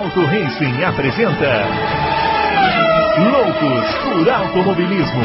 Adalto 0.00 0.24
Racing 0.24 0.82
apresenta 0.82 1.66
Loucos 3.18 3.94
por 4.02 4.30
Automobilismo. 4.30 5.22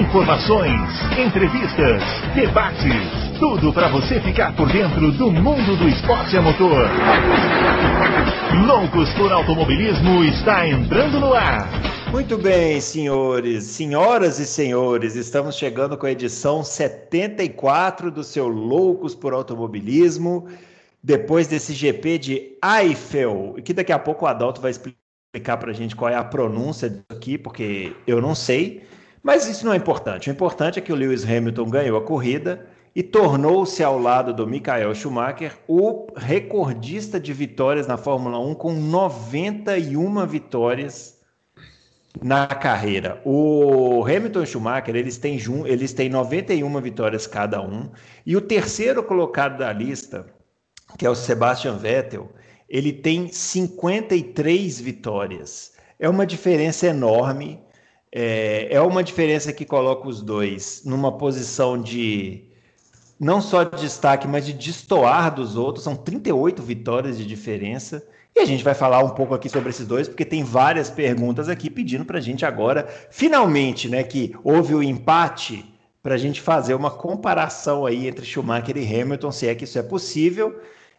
Informações, 0.00 0.82
entrevistas, 1.16 2.02
debates, 2.34 3.38
tudo 3.38 3.72
para 3.72 3.86
você 3.86 4.20
ficar 4.20 4.52
por 4.56 4.68
dentro 4.72 5.12
do 5.12 5.30
mundo 5.30 5.76
do 5.76 5.88
esporte 5.88 6.36
a 6.36 6.42
motor. 6.42 6.90
Loucos 8.66 9.08
por 9.14 9.32
Automobilismo 9.32 10.24
está 10.24 10.66
entrando 10.66 11.20
no 11.20 11.34
ar. 11.34 11.68
Muito 12.10 12.36
bem, 12.36 12.80
senhores, 12.80 13.62
senhoras 13.62 14.40
e 14.40 14.44
senhores, 14.44 15.14
estamos 15.14 15.54
chegando 15.54 15.96
com 15.96 16.06
a 16.06 16.10
edição 16.10 16.64
74 16.64 18.10
do 18.10 18.24
seu 18.24 18.48
Loucos 18.48 19.14
por 19.14 19.32
Automobilismo, 19.32 20.48
depois 21.08 21.46
desse 21.46 21.72
GP 21.72 22.18
de 22.18 22.58
Eiffel, 22.62 23.56
que 23.64 23.72
daqui 23.72 23.90
a 23.90 23.98
pouco 23.98 24.26
o 24.26 24.28
Adalto 24.28 24.60
vai 24.60 24.70
explicar 24.70 25.56
para 25.56 25.70
a 25.70 25.74
gente 25.74 25.96
qual 25.96 26.10
é 26.10 26.14
a 26.14 26.22
pronúncia 26.22 26.90
disso 26.90 27.04
aqui, 27.08 27.38
porque 27.38 27.96
eu 28.06 28.20
não 28.20 28.34
sei, 28.34 28.82
mas 29.22 29.48
isso 29.48 29.64
não 29.64 29.72
é 29.72 29.76
importante. 29.78 30.28
O 30.28 30.32
importante 30.32 30.78
é 30.78 30.82
que 30.82 30.92
o 30.92 30.94
Lewis 30.94 31.24
Hamilton 31.24 31.70
ganhou 31.70 31.96
a 31.96 32.04
corrida 32.04 32.66
e 32.94 33.02
tornou-se 33.02 33.82
ao 33.82 33.98
lado 33.98 34.34
do 34.34 34.46
Michael 34.46 34.94
Schumacher 34.94 35.56
o 35.66 36.08
recordista 36.14 37.18
de 37.18 37.32
vitórias 37.32 37.86
na 37.86 37.96
Fórmula 37.96 38.38
1 38.38 38.54
com 38.56 38.74
91 38.74 40.26
vitórias 40.26 41.18
na 42.22 42.46
carreira. 42.46 43.18
O 43.24 44.04
Hamilton 44.04 44.42
e 44.42 44.46
Schumacher, 44.46 44.94
eles 44.94 45.16
têm, 45.16 45.38
eles 45.64 45.94
têm 45.94 46.10
91 46.10 46.80
vitórias 46.82 47.26
cada 47.26 47.62
um, 47.62 47.88
e 48.26 48.36
o 48.36 48.42
terceiro 48.42 49.02
colocado 49.02 49.56
da 49.56 49.72
lista, 49.72 50.26
que 50.96 51.06
é 51.06 51.10
o 51.10 51.14
Sebastian 51.14 51.76
Vettel, 51.76 52.30
ele 52.68 52.92
tem 52.92 53.28
53 53.32 54.80
vitórias. 54.80 55.72
É 55.98 56.08
uma 56.08 56.26
diferença 56.26 56.86
enorme, 56.86 57.60
é, 58.12 58.68
é 58.70 58.80
uma 58.80 59.02
diferença 59.02 59.52
que 59.52 59.64
coloca 59.64 60.08
os 60.08 60.22
dois 60.22 60.82
numa 60.84 61.16
posição 61.16 61.80
de 61.80 62.44
não 63.18 63.40
só 63.40 63.64
de 63.64 63.80
destaque, 63.80 64.28
mas 64.28 64.46
de 64.46 64.52
destoar 64.52 65.34
dos 65.34 65.56
outros. 65.56 65.84
São 65.84 65.96
38 65.96 66.62
vitórias 66.62 67.18
de 67.18 67.26
diferença. 67.26 68.06
E 68.36 68.40
a 68.40 68.44
gente 68.44 68.62
vai 68.62 68.74
falar 68.74 69.02
um 69.02 69.10
pouco 69.10 69.34
aqui 69.34 69.48
sobre 69.48 69.70
esses 69.70 69.86
dois, 69.86 70.06
porque 70.06 70.24
tem 70.24 70.44
várias 70.44 70.88
perguntas 70.88 71.48
aqui 71.48 71.68
pedindo 71.68 72.04
para 72.04 72.18
a 72.18 72.20
gente 72.20 72.46
agora, 72.46 72.86
finalmente, 73.10 73.88
né, 73.88 74.04
que 74.04 74.32
houve 74.44 74.74
o 74.74 74.82
empate, 74.82 75.64
para 76.02 76.14
a 76.14 76.18
gente 76.18 76.40
fazer 76.40 76.74
uma 76.74 76.90
comparação 76.90 77.84
aí 77.84 78.06
entre 78.06 78.24
Schumacher 78.24 78.76
e 78.76 79.00
Hamilton, 79.00 79.32
se 79.32 79.48
é 79.48 79.54
que 79.54 79.64
isso 79.64 79.78
é 79.78 79.82
possível. 79.82 80.58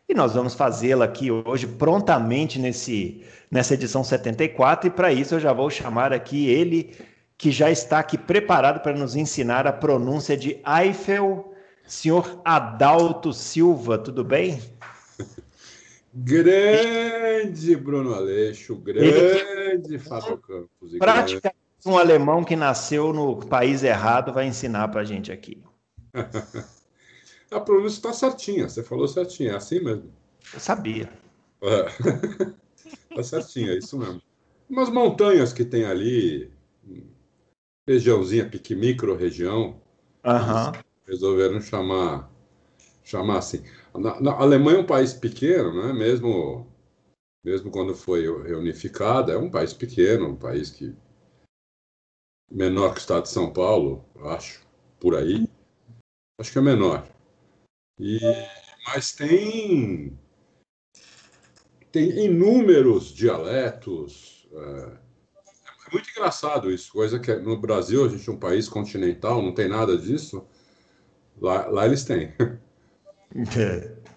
E 0.10 0.14
nós 0.16 0.34
vamos 0.34 0.56
fazê-la 0.56 1.06
aqui 1.06 1.30
hoje, 1.30 1.68
prontamente, 1.68 2.58
nesse, 2.58 3.24
nessa 3.52 3.76
edição 3.76 4.04
74. 4.04 4.88
E 4.88 4.90
para 4.90 5.14
isso 5.14 5.36
eu 5.36 5.40
já 5.40 5.54
vou 5.54 5.70
chamar 5.70 6.12
aqui 6.12 6.48
ele, 6.48 6.96
que 7.38 7.52
já 7.52 7.70
está 7.70 8.00
aqui 8.00 8.18
preparado 8.18 8.82
para 8.82 8.98
nos 8.98 9.16
ensinar 9.16 9.68
a 9.68 9.72
pronúncia 9.72 10.36
de 10.36 10.60
Eiffel, 10.66 11.54
senhor 11.86 12.42
Adalto 12.44 13.32
Silva, 13.32 14.00
tudo 14.00 14.24
bem? 14.24 14.60
Grande 16.12 17.76
Bruno 17.76 18.16
Aleixo, 18.16 18.76
grande 18.78 20.00
Fábio 20.00 20.40
Campos. 20.40 20.98
Praticamente 20.98 21.56
um 21.86 22.00
alemão 22.00 22.44
que 22.44 22.56
nasceu 22.56 23.14
no 23.14 23.38
país 23.46 23.84
errado 23.84 24.34
vai 24.34 24.48
ensinar 24.48 24.88
para 24.88 25.02
a 25.02 25.06
gente 25.06 25.32
aqui. 25.32 25.62
a 27.52 27.60
pronúncia 27.60 27.98
está 27.98 28.14
certinha, 28.14 28.70
você 28.70 28.84
falou 28.84 29.08
certinho, 29.08 29.52
é 29.52 29.56
assim 29.56 29.80
mesmo. 29.80 30.12
Eu 30.54 30.60
sabia. 30.60 31.10
Está 31.62 33.20
é. 33.20 33.24
certinho, 33.24 33.72
é 33.72 33.78
isso 33.78 33.98
mesmo. 33.98 34.22
Umas 34.70 34.90
montanhas 34.90 35.52
que 35.52 35.66
tem 35.66 35.86
ali, 35.86 36.52
regiãozinha, 37.88 38.50
micro 38.72 39.16
região, 39.16 39.82
uhum. 40.24 40.82
resolveram 41.08 41.60
chamar, 41.60 42.32
chamar 43.04 43.40
assim. 43.40 43.64
Na, 43.96 44.22
na, 44.22 44.32
a 44.32 44.42
Alemanha 44.42 44.78
é 44.78 44.82
um 44.82 44.86
país 44.86 45.14
pequeno, 45.14 45.74
né? 45.74 45.92
mesmo, 45.92 46.68
mesmo 47.44 47.72
quando 47.72 47.96
foi 47.96 48.22
reunificada, 48.44 49.34
é 49.34 49.38
um 49.38 49.50
país 49.50 49.74
pequeno, 49.74 50.28
um 50.28 50.36
país 50.36 50.70
que 50.70 50.96
menor 52.52 52.92
que 52.92 52.98
o 52.98 53.00
estado 53.00 53.24
de 53.24 53.30
São 53.30 53.52
Paulo, 53.52 54.06
acho, 54.26 54.62
por 55.00 55.16
aí. 55.16 55.48
Acho 56.40 56.52
que 56.52 56.60
é 56.60 56.62
menor. 56.62 57.08
E, 58.00 58.20
mas 58.88 59.12
tem, 59.12 60.18
tem 61.92 62.26
inúmeros 62.26 63.14
dialetos. 63.14 64.48
É, 64.54 64.60
é 65.88 65.92
muito 65.92 66.10
engraçado 66.10 66.72
isso, 66.72 66.94
coisa 66.94 67.20
que 67.20 67.36
no 67.36 67.60
Brasil 67.60 68.06
a 68.06 68.08
gente 68.08 68.28
é 68.30 68.32
um 68.32 68.40
país 68.40 68.70
continental, 68.70 69.42
não 69.42 69.54
tem 69.54 69.68
nada 69.68 69.98
disso. 69.98 70.48
Lá, 71.42 71.68
lá 71.68 71.86
eles 71.86 72.06
têm. 72.06 72.34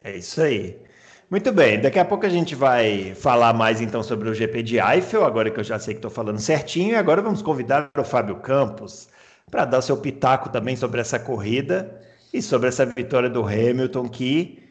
É 0.00 0.16
isso 0.16 0.40
aí. 0.40 0.80
Muito 1.28 1.52
bem, 1.52 1.80
daqui 1.80 1.98
a 1.98 2.04
pouco 2.04 2.24
a 2.24 2.28
gente 2.28 2.54
vai 2.54 3.14
falar 3.14 3.52
mais 3.52 3.80
então 3.80 4.02
sobre 4.02 4.30
o 4.30 4.34
GP 4.34 4.62
de 4.62 4.78
Eiffel, 4.78 5.24
agora 5.24 5.50
que 5.50 5.60
eu 5.60 5.64
já 5.64 5.78
sei 5.78 5.92
que 5.92 5.98
estou 5.98 6.10
falando 6.10 6.38
certinho, 6.38 6.92
e 6.92 6.94
agora 6.94 7.20
vamos 7.20 7.42
convidar 7.42 7.90
o 7.96 8.04
Fábio 8.04 8.36
Campos 8.36 9.08
para 9.50 9.64
dar 9.64 9.82
seu 9.82 9.96
pitaco 9.98 10.48
também 10.48 10.76
sobre 10.76 11.00
essa 11.00 11.18
corrida 11.18 12.00
e 12.32 12.42
sobre 12.42 12.68
essa 12.68 12.84
vitória 12.86 13.28
do 13.28 13.44
Hamilton 13.44 14.08
que 14.08 14.62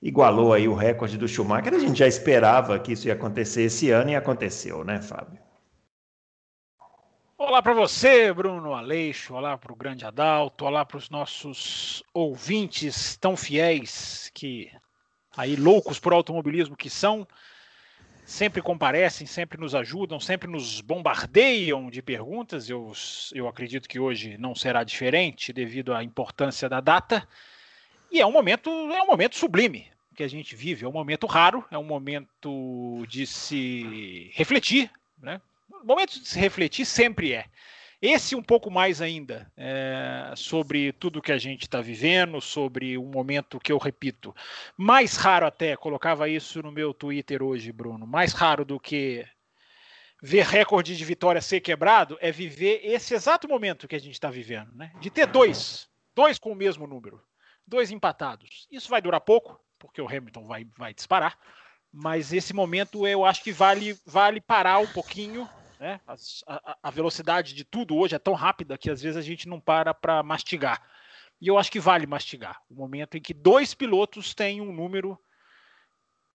igualou 0.00 0.52
aí 0.52 0.68
o 0.68 0.74
recorde 0.74 1.16
do 1.16 1.26
Schumacher. 1.26 1.74
A 1.74 1.78
gente 1.78 1.98
já 1.98 2.06
esperava 2.06 2.78
que 2.78 2.92
isso 2.92 3.08
ia 3.08 3.14
acontecer 3.14 3.62
esse 3.62 3.90
ano 3.90 4.10
e 4.10 4.16
aconteceu, 4.16 4.84
né, 4.84 5.00
Fábio? 5.00 5.40
Olá 7.38 7.62
para 7.62 7.74
você, 7.74 8.32
Bruno 8.32 8.74
Aleixo. 8.74 9.34
Olá 9.34 9.58
para 9.58 9.72
o 9.72 9.76
grande 9.76 10.04
Adalto. 10.04 10.64
Olá 10.64 10.84
para 10.84 10.96
os 10.96 11.10
nossos 11.10 12.02
ouvintes 12.14 13.16
tão 13.16 13.36
fiéis 13.36 14.30
que 14.32 14.70
aí 15.36 15.54
loucos 15.54 15.98
por 15.98 16.12
automobilismo 16.12 16.76
que 16.76 16.88
são, 16.88 17.28
sempre 18.26 18.60
comparecem, 18.60 19.26
sempre 19.26 19.58
nos 19.58 19.74
ajudam, 19.74 20.20
sempre 20.20 20.50
nos 20.50 20.82
bombardeiam 20.82 21.88
de 21.88 22.02
perguntas. 22.02 22.68
Eu, 22.68 22.92
eu 23.32 23.48
acredito 23.48 23.88
que 23.88 23.98
hoje 23.98 24.36
não 24.36 24.54
será 24.54 24.84
diferente 24.84 25.52
devido 25.52 25.94
à 25.94 26.04
importância 26.04 26.68
da 26.68 26.80
data. 26.80 27.26
E 28.10 28.20
é 28.20 28.26
um 28.26 28.32
momento, 28.32 28.68
é 28.68 29.02
um 29.02 29.06
momento 29.06 29.36
sublime 29.36 29.86
que 30.14 30.22
a 30.22 30.28
gente 30.28 30.56
vive, 30.56 30.84
é 30.84 30.88
um 30.88 30.92
momento 30.92 31.26
raro, 31.26 31.64
é 31.70 31.78
um 31.78 31.84
momento 31.84 33.04
de 33.06 33.26
se 33.26 34.30
refletir, 34.34 34.90
né? 35.22 35.40
momento 35.86 36.20
de 36.20 36.26
se 36.26 36.38
refletir 36.38 36.84
sempre 36.84 37.32
é. 37.32 37.44
Esse 38.00 38.36
um 38.36 38.42
pouco 38.42 38.70
mais 38.70 39.00
ainda 39.00 39.50
é, 39.56 40.32
sobre 40.36 40.92
tudo 40.92 41.22
que 41.22 41.32
a 41.32 41.38
gente 41.38 41.62
está 41.62 41.80
vivendo, 41.80 42.40
sobre 42.40 42.98
um 42.98 43.06
momento 43.06 43.58
que 43.58 43.72
eu 43.72 43.78
repito, 43.78 44.34
mais 44.76 45.16
raro 45.16 45.46
até, 45.46 45.76
colocava 45.76 46.28
isso 46.28 46.62
no 46.62 46.70
meu 46.70 46.92
Twitter 46.92 47.42
hoje, 47.42 47.72
Bruno, 47.72 48.06
mais 48.06 48.32
raro 48.32 48.64
do 48.64 48.78
que 48.78 49.26
ver 50.22 50.44
recorde 50.44 50.96
de 50.96 51.04
vitória 51.04 51.40
ser 51.40 51.60
quebrado 51.60 52.18
é 52.20 52.30
viver 52.30 52.80
esse 52.82 53.14
exato 53.14 53.48
momento 53.48 53.88
que 53.88 53.96
a 53.96 54.00
gente 54.00 54.14
está 54.14 54.30
vivendo, 54.30 54.72
né? 54.74 54.92
De 55.00 55.10
ter 55.10 55.26
dois, 55.26 55.88
dois 56.14 56.38
com 56.38 56.52
o 56.52 56.56
mesmo 56.56 56.86
número, 56.86 57.22
dois 57.66 57.90
empatados. 57.90 58.66
Isso 58.70 58.90
vai 58.90 59.00
durar 59.00 59.20
pouco, 59.20 59.58
porque 59.78 60.00
o 60.02 60.08
Hamilton 60.08 60.44
vai, 60.44 60.66
vai 60.76 60.92
disparar, 60.92 61.38
mas 61.90 62.32
esse 62.32 62.52
momento 62.52 63.06
eu 63.06 63.24
acho 63.24 63.42
que 63.42 63.52
vale, 63.52 63.98
vale 64.04 64.40
parar 64.40 64.78
um 64.78 64.86
pouquinho 64.86 65.48
né? 65.78 66.00
A, 66.46 66.78
a, 66.82 66.90
velocidade 66.90 67.54
de 67.54 67.64
tudo 67.64 67.96
hoje 67.96 68.14
é 68.14 68.18
tão 68.18 68.34
rápida 68.34 68.78
que 68.78 68.90
às 68.90 69.02
vezes 69.02 69.16
a 69.16 69.22
gente 69.22 69.48
não 69.48 69.60
para 69.60 69.92
para 69.92 70.22
mastigar. 70.22 70.82
E 71.40 71.48
eu 71.48 71.58
acho 71.58 71.70
que 71.70 71.80
vale 71.80 72.06
mastigar. 72.06 72.60
O 72.70 72.74
momento 72.74 73.16
em 73.16 73.20
que 73.20 73.34
dois 73.34 73.74
pilotos 73.74 74.34
têm 74.34 74.60
um 74.60 74.72
número 74.72 75.18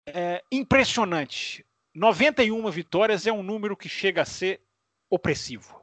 é, 0.06 0.44
impressionante. 0.52 1.66
91 1.94 2.70
vitórias 2.70 3.26
é 3.26 3.32
um 3.32 3.44
número 3.44 3.76
que 3.76 3.90
chega 3.90 4.22
a 4.22 4.26
ser 4.26 4.62
opressivo. 5.10 5.82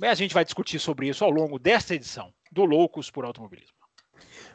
A 0.00 0.14
gente 0.14 0.34
vai 0.34 0.44
discutir 0.44 0.78
sobre 0.78 1.08
isso 1.08 1.24
ao 1.24 1.30
longo 1.30 1.58
desta 1.58 1.94
edição 1.94 2.32
do 2.52 2.64
Loucos 2.64 3.10
por 3.10 3.24
Automobilismo. 3.24 3.77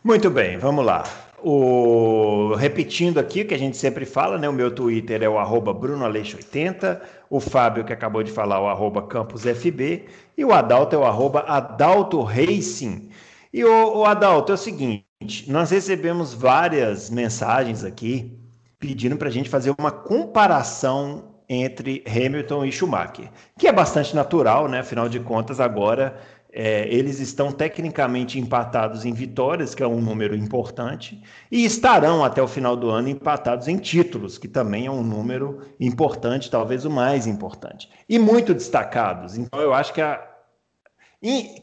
Muito 0.03 0.29
bem, 0.29 0.57
vamos 0.57 0.85
lá. 0.85 1.03
O... 1.41 2.55
Repetindo 2.55 3.19
aqui 3.19 3.41
o 3.41 3.47
que 3.47 3.53
a 3.53 3.57
gente 3.57 3.77
sempre 3.77 4.05
fala, 4.05 4.37
né? 4.37 4.49
O 4.49 4.53
meu 4.53 4.69
Twitter 4.69 5.23
é 5.23 5.29
o 5.29 5.37
arroba 5.39 5.73
BrunoAleixo80, 5.73 6.99
o 7.29 7.39
Fábio, 7.39 7.85
que 7.85 7.93
acabou 7.93 8.21
de 8.21 8.31
falar, 8.31 8.59
o 8.59 8.67
arroba 8.67 9.07
CampusFB, 9.07 10.05
e 10.37 10.43
o 10.43 10.51
Adalto 10.51 10.93
é 10.95 10.99
o 10.99 11.05
arroba 11.05 11.41
Adalto 11.47 12.21
Racing. 12.21 13.09
E 13.53 13.63
o, 13.63 13.99
o 13.99 14.05
Adalto, 14.05 14.51
é 14.51 14.55
o 14.55 14.57
seguinte, 14.57 15.05
nós 15.47 15.71
recebemos 15.71 16.33
várias 16.33 17.09
mensagens 17.09 17.85
aqui 17.85 18.37
pedindo 18.77 19.15
para 19.15 19.29
a 19.29 19.31
gente 19.31 19.49
fazer 19.49 19.73
uma 19.79 19.91
comparação 19.91 21.33
entre 21.47 22.03
Hamilton 22.05 22.65
e 22.65 22.71
Schumacher, 22.73 23.29
que 23.57 23.67
é 23.67 23.71
bastante 23.71 24.13
natural, 24.13 24.67
né? 24.67 24.79
Afinal 24.79 25.07
de 25.07 25.19
contas, 25.21 25.61
agora 25.61 26.19
É, 26.55 26.87
eles 26.93 27.19
estão 27.19 27.51
tecnicamente 27.51 28.39
empatados 28.39 29.05
em 29.05 29.11
vitórias, 29.11 29.73
que 29.73 29.81
é 29.81 29.87
um 29.87 29.99
número 29.99 30.35
importante, 30.35 31.19
e 31.51 31.65
estarão 31.65 32.23
até 32.23 32.43
o 32.43 32.47
final 32.47 32.77
do 32.77 32.91
ano 32.91 33.09
empatados 33.09 33.67
em 33.67 33.75
títulos, 33.77 34.37
que 34.37 34.47
também 34.47 34.85
é 34.85 34.91
um 34.91 35.01
número 35.01 35.61
importante, 35.79 36.51
talvez 36.51 36.85
o 36.85 36.91
mais 36.91 37.25
importante. 37.25 37.89
E 38.07 38.19
muito 38.19 38.53
destacados. 38.53 39.35
Então, 39.35 39.59
eu 39.59 39.73
acho 39.73 39.95
que 39.95 40.01
a. 40.01 40.23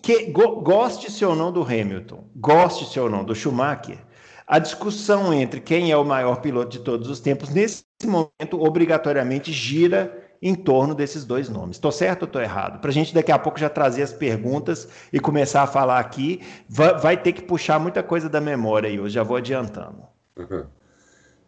que, 0.03 0.27
go, 0.33 0.61
goste-se 0.61 1.25
ou 1.25 1.37
não 1.37 1.53
do 1.53 1.63
Hamilton, 1.63 2.25
goste-se 2.35 2.99
ou 2.99 3.09
não 3.09 3.23
do 3.23 3.33
Schumacher, 3.33 3.99
a 4.45 4.59
discussão 4.59 5.33
entre 5.33 5.61
quem 5.61 5.93
é 5.93 5.97
o 5.97 6.05
maior 6.05 6.41
piloto 6.41 6.71
de 6.71 6.81
todos 6.81 7.09
os 7.09 7.21
tempos, 7.21 7.51
nesse 7.51 7.85
momento, 8.05 8.61
obrigatoriamente 8.61 9.53
gira 9.53 10.30
em 10.43 10.55
torno 10.55 10.95
desses 10.95 11.25
dois 11.25 11.49
nomes. 11.49 11.77
Estou 11.77 11.93
certo 11.93 12.23
ou 12.23 12.27
estou 12.27 12.41
errado? 12.41 12.81
Para 12.81 12.91
a 12.91 12.93
gente 12.93 13.13
daqui 13.13 13.31
a 13.31 13.39
pouco 13.39 13.59
já 13.59 13.69
trazer 13.69 14.03
as 14.03 14.13
perguntas 14.13 14.89
e 15.13 15.21
começar 15.21 15.63
a 15.63 15.67
falar 15.67 16.01
aqui, 16.01 16.41
vai, 16.69 16.99
vai, 16.99 17.23
ter 17.23 17.33
que 17.33 17.43
puxar 17.43 17.79
muita 17.79 18.03
coisa 18.03 18.29
da 18.29 18.41
memória 18.41 18.89
aí, 18.89 18.97
eu 18.97 19.09
já 19.09 19.23
vou 19.23 19.37
adiantando. 19.37 20.03
Uhum. 20.37 20.65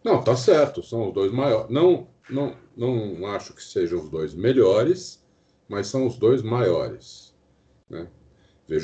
Não, 0.04 0.22
tá 0.22 0.36
certo, 0.36 0.82
são 0.82 1.08
os 1.08 1.14
dois 1.14 1.32
maiores. 1.32 1.70
Não, 1.70 2.08
não, 2.28 2.54
não 2.76 3.26
acho 3.28 3.54
que 3.54 3.62
sejam 3.62 4.00
os 4.00 4.10
dois 4.10 4.34
melhores, 4.34 5.24
mas 5.68 5.86
são 5.86 6.06
os 6.06 6.18
dois 6.18 6.42
maiores. 6.42 7.34
Né? 7.88 8.06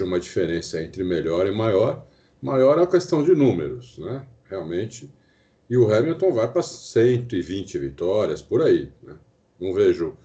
Uma 0.03 0.21
diferença 0.21 0.83
entre 0.83 1.03
melhor 1.03 1.47
e 1.47 1.51
maior. 1.51 2.07
Maior 2.43 2.79
é 2.79 2.83
a 2.83 2.87
questão 2.87 3.23
de 3.23 3.35
números, 3.35 3.99
né? 3.99 4.27
realmente. 4.45 5.13
E 5.69 5.77
o 5.77 5.93
Hamilton 5.93 6.33
vai 6.33 6.51
para 6.51 6.63
120 6.63 7.79
vitórias, 7.79 8.41
por 8.41 8.63
aí. 8.63 8.93
Né? 9.03 9.17
Não 9.61 9.73
vejo 9.75 10.17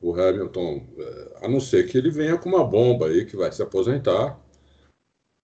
o 0.00 0.14
Hamilton, 0.14 0.86
eh, 0.98 1.38
a 1.42 1.48
não 1.48 1.60
ser 1.60 1.88
que 1.88 1.98
ele 1.98 2.10
venha 2.10 2.38
com 2.38 2.48
uma 2.48 2.64
bomba 2.64 3.08
aí 3.08 3.24
que 3.24 3.36
vai 3.36 3.50
se 3.52 3.62
aposentar, 3.62 4.38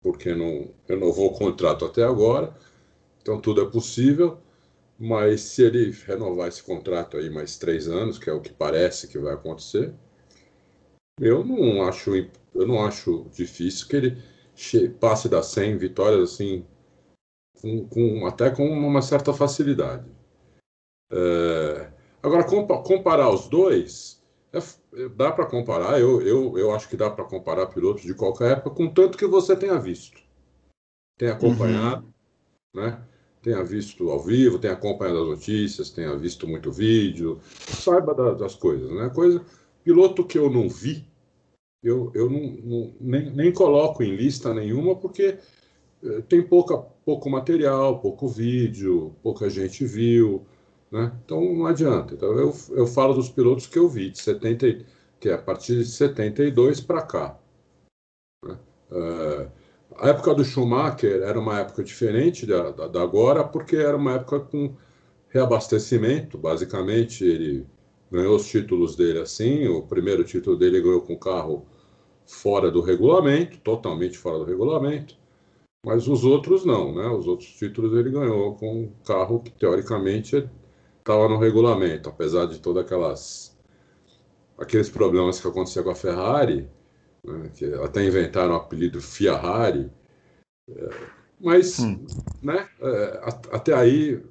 porque 0.03 0.35
não 0.35 0.71
renovou 0.89 1.29
o 1.31 1.39
contrato 1.39 1.85
até 1.85 2.03
agora. 2.03 2.55
Então 3.21 3.41
tudo 3.41 3.63
é 3.63 3.71
possível, 3.71 4.39
mas 4.99 5.41
se 5.43 5.63
ele 5.63 5.91
renovar 6.07 6.49
esse 6.49 6.63
contrato 6.63 7.17
aí 7.17 7.31
mais 7.31 7.57
três 7.59 7.89
anos, 7.89 8.19
que 8.19 8.31
é 8.31 8.33
o 8.33 8.41
que 8.41 8.53
parece 8.53 9.09
que 9.09 9.19
vai 9.19 9.35
acontecer, 9.35 9.93
eu 11.21 11.45
não 11.45 11.83
acho, 11.83 12.15
eu 12.55 12.67
não 12.67 12.85
acho 12.85 13.27
difícil 13.33 13.87
que 13.89 13.97
ele 13.97 14.23
passe 15.01 15.29
das 15.29 15.47
100 15.47 15.79
vitórias 15.79 16.33
assim, 16.33 16.65
com, 17.61 17.87
com 17.89 18.27
até 18.27 18.51
com 18.51 18.69
uma 18.69 19.03
certa 19.03 19.33
facilidade. 19.33 20.05
É, 21.11 21.93
Agora, 22.23 22.45
comparar 22.45 23.31
os 23.31 23.49
dois, 23.49 24.23
é, 24.53 24.59
é 24.59 25.09
dá 25.09 25.33
para 25.33 25.47
comparar, 25.47 26.01
eu, 26.01 26.23
eu, 26.23 26.57
eu 26.57 26.73
acho 26.73 26.89
que 26.89 26.97
dá 26.97 27.11
para 27.11 27.25
comparar 27.25 27.67
pilotos 27.67 28.05
de 28.05 28.15
qualquer 28.15 28.53
época, 28.53 28.71
com 28.71 28.89
tanto 28.89 29.19
que 29.19 29.27
você 29.27 29.57
tenha 29.57 29.79
visto. 29.79 30.21
Tenha 31.19 31.33
acompanhado, 31.33 32.07
uhum. 32.75 32.83
né? 32.83 33.03
Tenha 33.43 33.65
visto 33.65 34.09
ao 34.09 34.21
vivo, 34.21 34.59
tenha 34.59 34.75
acompanhado 34.75 35.23
as 35.23 35.29
notícias, 35.29 35.91
tenha 35.91 36.17
visto 36.17 36.47
muito 36.47 36.71
vídeo, 36.71 37.41
saiba 37.43 38.15
da, 38.15 38.35
das 38.35 38.55
coisas, 38.55 38.89
né? 38.93 39.11
Coisa, 39.11 39.45
piloto 39.83 40.25
que 40.25 40.39
eu 40.39 40.49
não 40.49 40.69
vi, 40.69 41.05
eu, 41.83 42.13
eu 42.15 42.31
não, 42.31 42.41
não 42.63 42.95
nem, 43.01 43.31
nem 43.31 43.53
coloco 43.53 44.05
em 44.05 44.15
lista 44.15 44.55
nenhuma, 44.55 44.95
porque 44.95 45.39
eh, 46.05 46.21
tem 46.29 46.41
pouca, 46.41 46.79
pouco 46.79 47.29
material, 47.29 48.01
pouco 48.01 48.29
vídeo, 48.29 49.17
pouca 49.23 49.51
gente 49.51 49.85
viu. 49.85 50.47
Né? 50.93 51.11
Então 51.25 51.43
não 51.55 51.67
adianta. 51.67 52.15
Então, 52.15 52.33
eu, 52.39 52.55
eu 52.71 52.87
falo 52.87 53.15
dos 53.15 53.31
pilotos 53.31 53.67
que 53.67 53.79
eu 53.79 53.89
vi, 53.89 54.11
de 54.11 54.21
70, 54.21 54.85
que 55.19 55.31
é 55.31 55.33
a 55.33 55.39
partir 55.39 55.79
de 55.79 55.87
72 55.87 56.81
para 56.81 57.03
cá. 57.03 57.39
Né? 58.45 58.59
Uh, 58.91 59.51
a 59.97 60.09
época 60.11 60.35
do 60.35 60.45
Schumacher 60.45 61.23
era 61.23 61.39
uma 61.41 61.61
época 61.61 61.83
diferente 61.83 62.45
da, 62.45 62.71
da, 62.71 62.89
da, 62.89 63.03
agora, 63.03 63.43
porque 63.43 63.77
era 63.77 63.97
uma 63.97 64.15
época 64.15 64.41
com 64.41 64.75
reabastecimento. 65.31 66.37
Basicamente, 66.37 67.25
ele 67.25 67.67
ganhou 68.11 68.37
os 68.37 68.47
títulos 68.47 68.95
dele 68.95 69.21
assim. 69.21 69.67
O 69.69 69.83
primeiro 69.83 70.25
título 70.25 70.59
dele 70.59 70.83
ganhou 70.83 71.01
com 71.01 71.17
carro 71.17 71.67
fora 72.27 72.71
do 72.71 72.83
regulamento, 72.83 73.59
totalmente 73.61 74.19
fora 74.19 74.39
do 74.39 74.45
regulamento. 74.45 75.17
Mas 75.85 76.07
os 76.07 76.25
outros 76.25 76.65
não, 76.65 76.95
né? 76.95 77.09
Os 77.09 77.27
outros 77.27 77.51
títulos 77.55 77.93
ele 77.95 78.11
ganhou 78.11 78.55
com 78.57 78.83
um 78.83 78.93
carro 79.05 79.41
que 79.41 79.51
teoricamente 79.51 80.49
estava 81.03 81.29
no 81.29 81.37
regulamento, 81.39 82.09
apesar 82.09 82.47
de 82.47 82.61
todas 82.61 82.85
aquelas 82.85 83.53
aqueles 84.57 84.89
problemas 84.89 85.41
que 85.41 85.49
aconteciam 85.49 85.83
com 85.85 85.91
a 85.91 85.95
Ferrari, 85.95 86.69
né, 87.25 87.51
que 87.55 87.65
até 87.75 88.05
inventaram 88.05 88.55
o 88.55 88.57
apelido 88.57 89.01
Ferrari, 89.01 89.91
é, 90.71 90.89
mas, 91.41 91.81
hum. 91.81 92.07
né, 92.41 92.69
é, 92.81 93.21
até 93.51 93.75
aí 93.75 94.23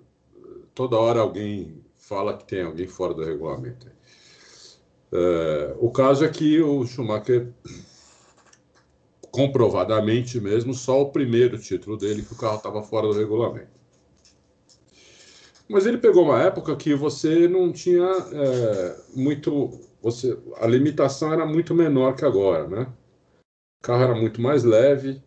toda 0.73 0.97
hora 0.97 1.19
alguém 1.19 1.83
fala 1.97 2.37
que 2.37 2.45
tem 2.45 2.63
alguém 2.63 2.87
fora 2.87 3.13
do 3.13 3.25
regulamento. 3.25 3.91
É, 5.11 5.75
o 5.77 5.91
caso 5.91 6.23
é 6.23 6.29
que 6.29 6.61
o 6.61 6.85
Schumacher 6.85 7.53
comprovadamente 9.29 10.39
mesmo 10.39 10.73
só 10.73 11.01
o 11.01 11.11
primeiro 11.11 11.57
título 11.57 11.97
dele 11.97 12.21
que 12.21 12.33
o 12.33 12.37
carro 12.37 12.57
estava 12.57 12.81
fora 12.81 13.07
do 13.07 13.13
regulamento. 13.13 13.80
Mas 15.71 15.85
ele 15.85 15.97
pegou 15.97 16.25
uma 16.25 16.41
época 16.41 16.75
que 16.75 16.93
você 16.93 17.47
não 17.47 17.71
tinha 17.71 18.03
é, 18.03 19.01
muito. 19.15 19.69
Você, 20.01 20.37
a 20.57 20.67
limitação 20.67 21.31
era 21.31 21.45
muito 21.45 21.73
menor 21.73 22.13
que 22.13 22.25
agora, 22.25 22.67
né? 22.67 22.93
O 23.79 23.83
carro 23.83 24.03
era 24.03 24.15
muito 24.15 24.41
mais 24.41 24.65
leve, 24.65 25.23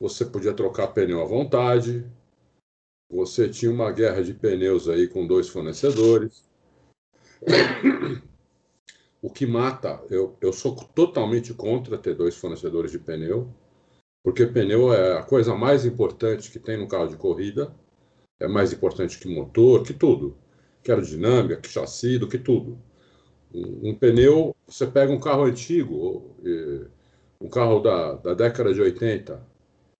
você 0.00 0.24
podia 0.24 0.54
trocar 0.54 0.88
pneu 0.88 1.20
à 1.20 1.24
vontade, 1.24 2.06
você 3.10 3.48
tinha 3.48 3.70
uma 3.70 3.90
guerra 3.90 4.22
de 4.22 4.32
pneus 4.32 4.88
aí 4.88 5.08
com 5.08 5.26
dois 5.26 5.48
fornecedores. 5.48 6.44
O 9.20 9.28
que 9.28 9.44
mata, 9.44 10.04
eu, 10.08 10.36
eu 10.40 10.52
sou 10.52 10.76
totalmente 10.76 11.52
contra 11.52 11.98
ter 11.98 12.14
dois 12.14 12.36
fornecedores 12.36 12.92
de 12.92 12.98
pneu, 13.00 13.52
porque 14.22 14.46
pneu 14.46 14.94
é 14.94 15.18
a 15.18 15.22
coisa 15.24 15.54
mais 15.54 15.84
importante 15.84 16.50
que 16.50 16.60
tem 16.60 16.76
no 16.76 16.86
carro 16.86 17.08
de 17.08 17.16
corrida 17.16 17.74
é 18.40 18.46
mais 18.46 18.72
importante 18.72 19.18
que 19.18 19.28
motor, 19.28 19.82
que 19.82 19.94
tudo. 19.94 20.36
Que 20.82 20.90
aerodinâmica, 20.90 21.60
que 21.60 21.68
chassi, 21.68 22.18
do 22.18 22.28
que 22.28 22.38
tudo. 22.38 22.78
Um, 23.52 23.90
um 23.90 23.94
pneu, 23.94 24.54
você 24.66 24.86
pega 24.86 25.12
um 25.12 25.20
carro 25.20 25.44
antigo, 25.44 26.36
um 27.40 27.48
carro 27.48 27.80
da, 27.80 28.14
da 28.14 28.34
década 28.34 28.72
de 28.72 28.80
80, 28.80 29.42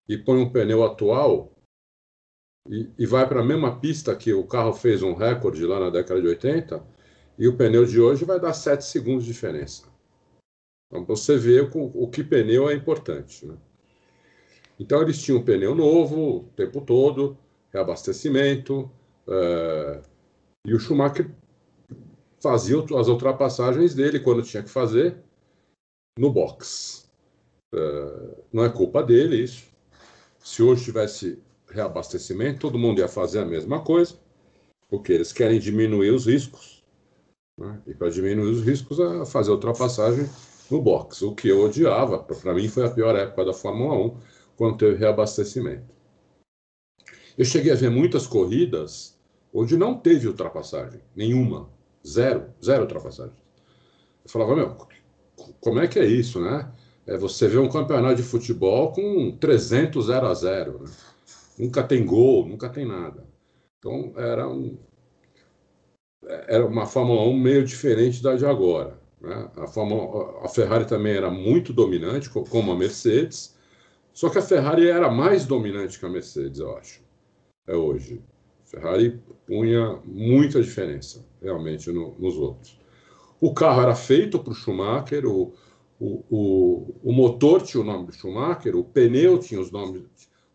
e 0.08 0.16
põe 0.16 0.38
um 0.38 0.50
pneu 0.50 0.84
atual, 0.84 1.52
e, 2.68 2.88
e 2.98 3.06
vai 3.06 3.26
para 3.28 3.40
a 3.40 3.44
mesma 3.44 3.78
pista 3.78 4.14
que 4.14 4.32
o 4.32 4.46
carro 4.46 4.72
fez 4.72 5.02
um 5.02 5.14
recorde 5.14 5.64
lá 5.64 5.80
na 5.80 5.90
década 5.90 6.20
de 6.20 6.28
80, 6.28 6.82
e 7.38 7.48
o 7.48 7.56
pneu 7.56 7.84
de 7.84 8.00
hoje 8.00 8.24
vai 8.24 8.40
dar 8.40 8.52
7 8.52 8.84
segundos 8.84 9.24
de 9.24 9.32
diferença. 9.32 9.86
Então 10.88 11.04
você 11.04 11.36
vê 11.36 11.60
o, 11.60 11.70
o 11.94 12.08
que 12.08 12.22
pneu 12.22 12.68
é 12.68 12.74
importante. 12.74 13.44
Né? 13.46 13.56
Então 14.78 15.02
eles 15.02 15.20
tinham 15.22 15.40
um 15.40 15.44
pneu 15.44 15.74
novo 15.74 16.38
o 16.38 16.44
tempo 16.56 16.80
todo, 16.80 17.36
reabastecimento, 17.76 18.90
é, 19.28 20.00
e 20.66 20.74
o 20.74 20.80
Schumacher 20.80 21.30
fazia 22.40 22.76
as 22.98 23.08
ultrapassagens 23.08 23.94
dele 23.94 24.20
quando 24.20 24.42
tinha 24.42 24.62
que 24.62 24.70
fazer 24.70 25.16
no 26.18 26.30
box. 26.30 27.08
É, 27.74 28.36
não 28.52 28.64
é 28.64 28.68
culpa 28.70 29.02
dele 29.02 29.42
isso. 29.42 29.64
Se 30.38 30.62
hoje 30.62 30.84
tivesse 30.84 31.38
reabastecimento, 31.68 32.60
todo 32.60 32.78
mundo 32.78 33.00
ia 33.00 33.08
fazer 33.08 33.40
a 33.40 33.44
mesma 33.44 33.80
coisa, 33.82 34.14
porque 34.88 35.12
eles 35.12 35.32
querem 35.32 35.58
diminuir 35.58 36.10
os 36.10 36.26
riscos. 36.26 36.84
Né? 37.58 37.82
E 37.86 37.94
para 37.94 38.08
diminuir 38.08 38.50
os 38.50 38.62
riscos, 38.62 38.98
é 39.00 39.26
fazer 39.26 39.50
ultrapassagem 39.50 40.28
no 40.70 40.80
box, 40.80 41.22
o 41.22 41.34
que 41.34 41.48
eu 41.48 41.64
odiava. 41.64 42.18
Para 42.20 42.54
mim, 42.54 42.68
foi 42.68 42.86
a 42.86 42.90
pior 42.90 43.14
época 43.16 43.44
da 43.44 43.52
Fórmula 43.52 43.96
1, 43.96 44.16
quando 44.56 44.78
teve 44.78 44.96
reabastecimento. 44.96 45.95
Eu 47.36 47.44
cheguei 47.44 47.70
a 47.70 47.76
ver 47.76 47.90
muitas 47.90 48.26
corridas 48.26 49.16
onde 49.52 49.76
não 49.76 49.98
teve 49.98 50.26
ultrapassagem, 50.26 51.00
nenhuma, 51.14 51.68
zero, 52.06 52.46
zero 52.64 52.82
ultrapassagem. 52.82 53.36
Eu 54.24 54.30
falava, 54.30 54.56
meu, 54.56 54.76
como 55.60 55.80
é 55.80 55.86
que 55.86 55.98
é 55.98 56.06
isso, 56.06 56.40
né? 56.40 56.70
É 57.06 57.16
você 57.16 57.46
vê 57.46 57.58
um 57.58 57.68
campeonato 57.68 58.16
de 58.16 58.22
futebol 58.22 58.92
com 58.92 59.36
300 59.38 60.06
0 60.06 60.26
a 60.26 60.34
0, 60.34 60.82
né? 60.82 60.90
nunca 61.58 61.82
tem 61.82 62.04
gol, 62.04 62.46
nunca 62.46 62.68
tem 62.68 62.86
nada. 62.86 63.24
Então 63.78 64.12
era 64.16 64.48
um, 64.48 64.76
era 66.48 66.66
uma 66.66 66.86
Fórmula 66.86 67.22
1 67.22 67.38
meio 67.38 67.64
diferente 67.64 68.22
da 68.22 68.34
de 68.34 68.46
agora. 68.46 68.98
Né? 69.20 69.50
A, 69.56 69.66
Fórmula, 69.66 70.44
a 70.44 70.48
Ferrari 70.48 70.86
também 70.86 71.14
era 71.14 71.30
muito 71.30 71.72
dominante, 71.72 72.28
como 72.28 72.72
a 72.72 72.76
Mercedes, 72.76 73.56
só 74.12 74.28
que 74.28 74.38
a 74.38 74.42
Ferrari 74.42 74.88
era 74.88 75.10
mais 75.10 75.44
dominante 75.46 75.98
que 75.98 76.06
a 76.06 76.08
Mercedes, 76.08 76.58
eu 76.58 76.76
acho 76.76 77.05
é 77.66 77.74
hoje. 77.74 78.22
Ferrari 78.64 79.20
punha 79.46 80.00
muita 80.04 80.62
diferença, 80.62 81.24
realmente, 81.40 81.90
no, 81.90 82.14
nos 82.18 82.36
outros. 82.36 82.78
O 83.40 83.54
carro 83.54 83.82
era 83.82 83.94
feito 83.94 84.38
para 84.38 84.52
o 84.52 84.54
Schumacher, 84.54 85.26
o, 85.26 85.52
o, 86.00 86.94
o, 87.02 87.12
motor 87.12 87.62
tinha 87.62 87.82
o 87.82 87.86
nome 87.86 88.06
do 88.06 88.12
Schumacher, 88.12 88.76
o 88.76 88.84
pneu 88.84 89.38
tinha 89.38 89.60
os 89.60 89.70
nomes, 89.70 90.02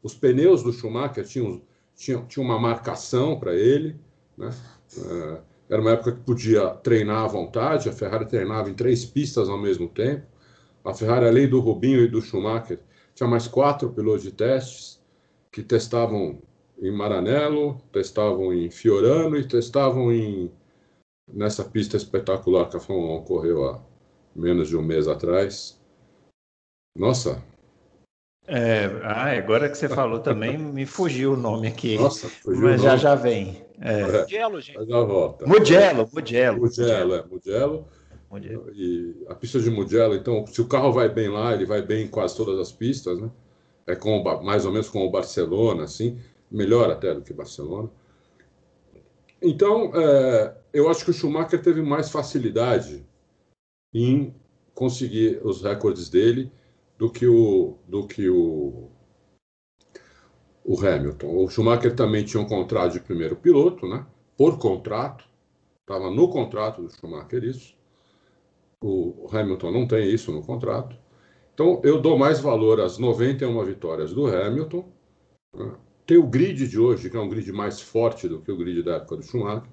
os 0.03 0.13
pneus 0.13 0.61
do 0.61 0.73
Schumacher 0.73 1.25
tinham, 1.25 1.61
tinham, 1.95 2.25
tinham 2.25 2.45
uma 2.45 2.59
marcação 2.59 3.39
para 3.39 3.55
ele, 3.55 3.95
né? 4.37 4.53
É, 4.97 5.41
era 5.71 5.81
uma 5.81 5.91
época 5.91 6.11
que 6.11 6.19
podia 6.19 6.67
treinar 6.69 7.23
à 7.23 7.27
vontade, 7.27 7.87
a 7.87 7.93
Ferrari 7.93 8.25
treinava 8.25 8.69
em 8.69 8.73
três 8.73 9.05
pistas 9.05 9.47
ao 9.47 9.57
mesmo 9.57 9.87
tempo. 9.87 10.27
A 10.83 10.93
Ferrari, 10.93 11.27
além 11.27 11.47
do 11.47 11.61
Rubinho 11.61 12.01
e 12.01 12.09
do 12.09 12.21
Schumacher, 12.21 12.79
tinha 13.15 13.29
mais 13.29 13.47
quatro 13.47 13.89
pilotos 13.89 14.23
de 14.23 14.31
testes 14.31 14.99
que 15.49 15.63
testavam 15.63 16.41
em 16.81 16.91
Maranello, 16.91 17.79
testavam 17.91 18.51
em 18.51 18.69
Fiorano 18.71 19.37
e 19.37 19.47
testavam 19.47 20.11
em 20.11 20.51
nessa 21.31 21.63
pista 21.63 21.95
espetacular 21.95 22.67
que 22.69 22.77
a 22.77 22.79
Fórmula 22.79 23.19
1 23.19 23.23
correu 23.23 23.65
há 23.65 23.81
menos 24.35 24.67
de 24.67 24.75
um 24.75 24.81
mês 24.81 25.07
atrás. 25.07 25.79
Nossa! 26.97 27.41
É, 28.47 28.85
ah, 29.03 29.37
agora 29.37 29.69
que 29.69 29.77
você 29.77 29.87
falou 29.87 30.19
também, 30.19 30.57
me 30.59 30.85
fugiu 30.85 31.33
o 31.33 31.37
nome 31.37 31.67
aqui. 31.67 31.97
Nossa, 31.97 32.27
fugiu 32.27 32.63
Mas 32.63 32.81
já 32.81 32.97
já 32.97 33.15
vem. 33.15 33.63
É. 33.79 34.21
Mugello, 34.21 34.59
gente. 34.61 34.85
Já 34.85 35.01
volta. 35.01 35.45
Mugello, 35.45 36.09
Mugello. 36.11 36.59
Mugello, 36.59 37.15
é, 37.15 37.25
Mugello. 37.25 37.87
Mugello. 38.29 38.71
E 38.73 39.23
a 39.27 39.35
pista 39.35 39.59
de 39.59 39.69
Mugello, 39.69 40.15
então, 40.15 40.45
se 40.47 40.59
o 40.61 40.67
carro 40.67 40.91
vai 40.91 41.07
bem 41.07 41.29
lá, 41.29 41.53
ele 41.53 41.65
vai 41.65 41.81
bem 41.81 42.05
em 42.05 42.07
quase 42.07 42.35
todas 42.35 42.59
as 42.59 42.71
pistas, 42.71 43.19
né? 43.19 43.29
É 43.87 43.95
como, 43.95 44.23
mais 44.43 44.65
ou 44.65 44.71
menos 44.71 44.89
como 44.89 45.05
o 45.05 45.11
Barcelona, 45.11 45.83
assim, 45.83 46.19
melhor 46.51 46.91
até 46.91 47.13
do 47.13 47.21
que 47.21 47.33
Barcelona. 47.33 47.89
Então, 49.41 49.91
é, 49.95 50.55
eu 50.73 50.89
acho 50.89 51.03
que 51.03 51.11
o 51.11 51.13
Schumacher 51.13 51.61
teve 51.61 51.81
mais 51.81 52.11
facilidade 52.11 53.05
em 53.93 54.35
conseguir 54.73 55.39
os 55.43 55.61
recordes 55.61 56.09
dele 56.09 56.51
do 56.97 57.11
que 57.11 57.25
o 57.25 57.77
do 57.87 58.05
que 58.05 58.29
o, 58.29 58.89
o 60.63 60.79
Hamilton. 60.79 61.43
O 61.43 61.49
Schumacher 61.49 61.95
também 61.95 62.23
tinha 62.23 62.41
um 62.41 62.47
contrato 62.47 62.93
de 62.93 62.99
primeiro 62.99 63.35
piloto, 63.35 63.87
né? 63.87 64.05
Por 64.37 64.59
contrato, 64.59 65.25
estava 65.81 66.11
no 66.11 66.29
contrato 66.29 66.81
do 66.83 66.91
Schumacher 66.91 67.43
isso. 67.43 67.75
O 68.83 69.27
Hamilton 69.31 69.71
não 69.71 69.87
tem 69.87 70.09
isso 70.11 70.31
no 70.31 70.43
contrato. 70.43 70.95
Então 71.53 71.81
eu 71.83 72.01
dou 72.01 72.17
mais 72.17 72.39
valor 72.39 72.79
às 72.79 72.97
91 72.97 73.63
vitórias 73.63 74.13
do 74.13 74.27
Hamilton. 74.27 74.85
Né? 75.55 75.75
Tem 76.11 76.17
o 76.17 76.27
grid 76.27 76.67
de 76.67 76.77
hoje, 76.77 77.09
que 77.09 77.15
é 77.15 77.19
um 77.21 77.29
grid 77.29 77.53
mais 77.53 77.79
forte 77.79 78.27
do 78.27 78.41
que 78.41 78.51
o 78.51 78.57
grid 78.57 78.83
da 78.83 78.95
época 78.95 79.15
do 79.15 79.23
Schumacher. 79.23 79.69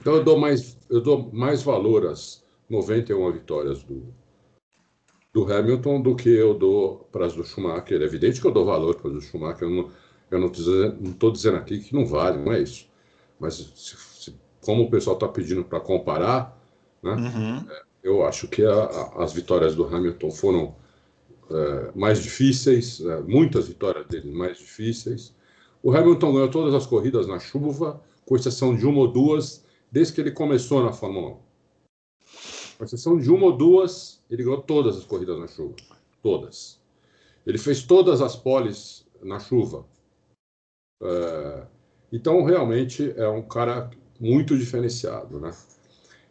Então 0.00 0.14
eu 0.14 0.24
dou 0.24 0.38
mais, 0.38 0.78
eu 0.88 1.02
dou 1.02 1.30
mais 1.30 1.62
valor 1.62 2.06
às 2.06 2.42
91 2.70 3.32
vitórias 3.32 3.82
do, 3.82 4.06
do 5.30 5.52
Hamilton 5.52 6.00
do 6.00 6.16
que 6.16 6.30
eu 6.30 6.54
dou 6.54 7.06
para 7.12 7.26
as 7.26 7.34
do 7.34 7.44
Schumacher. 7.44 8.00
É 8.00 8.04
evidente 8.06 8.40
que 8.40 8.46
eu 8.46 8.50
dou 8.50 8.64
valor 8.64 8.94
para 8.94 9.08
as 9.08 9.12
do 9.12 9.20
Schumacher. 9.20 9.68
Eu 10.30 10.40
não 10.40 10.46
estou 10.46 11.30
dizendo 11.30 11.58
aqui 11.58 11.80
que 11.80 11.94
não 11.94 12.06
vale, 12.06 12.42
não 12.42 12.54
é 12.54 12.62
isso. 12.62 12.88
Mas 13.38 13.56
se, 13.56 13.94
se, 13.94 14.34
como 14.62 14.84
o 14.84 14.90
pessoal 14.90 15.16
está 15.16 15.28
pedindo 15.28 15.64
para 15.64 15.80
comparar, 15.80 16.58
né, 17.02 17.12
uhum. 17.12 17.70
É, 17.70 17.82
eu 18.02 18.24
acho 18.24 18.48
que 18.48 18.64
a, 18.64 18.84
a, 18.84 19.22
as 19.22 19.34
vitórias 19.34 19.74
do 19.74 19.84
Hamilton 19.84 20.30
foram 20.30 20.74
mais 21.94 22.22
difíceis, 22.22 23.00
é, 23.00 23.20
muitas 23.22 23.68
vitórias 23.68 24.06
dele 24.06 24.30
mais 24.30 24.58
difíceis. 24.58 25.34
O 25.82 25.94
Hamilton 25.94 26.32
ganhou 26.32 26.50
todas 26.50 26.74
as 26.74 26.86
corridas 26.86 27.26
na 27.26 27.38
chuva, 27.38 28.02
com 28.26 28.36
exceção 28.36 28.76
de 28.76 28.86
uma 28.86 29.00
ou 29.00 29.08
duas 29.08 29.64
desde 29.90 30.12
que 30.12 30.20
ele 30.20 30.30
começou 30.30 30.82
na 30.82 30.92
Fórmula 30.92 31.30
1. 31.30 31.36
Com 32.76 32.84
exceção 32.84 33.18
de 33.18 33.30
uma 33.30 33.46
ou 33.46 33.56
duas, 33.56 34.22
ele 34.30 34.44
ganhou 34.44 34.60
todas 34.60 34.96
as 34.96 35.04
corridas 35.04 35.38
na 35.38 35.48
chuva. 35.48 35.76
Todas. 36.22 36.78
Ele 37.46 37.58
fez 37.58 37.82
todas 37.82 38.20
as 38.20 38.36
poles 38.36 39.06
na 39.22 39.38
chuva. 39.38 39.86
É, 41.02 41.66
então, 42.12 42.42
realmente, 42.44 43.12
é 43.16 43.28
um 43.28 43.42
cara 43.42 43.90
muito 44.20 44.56
diferenciado, 44.56 45.40
né? 45.40 45.50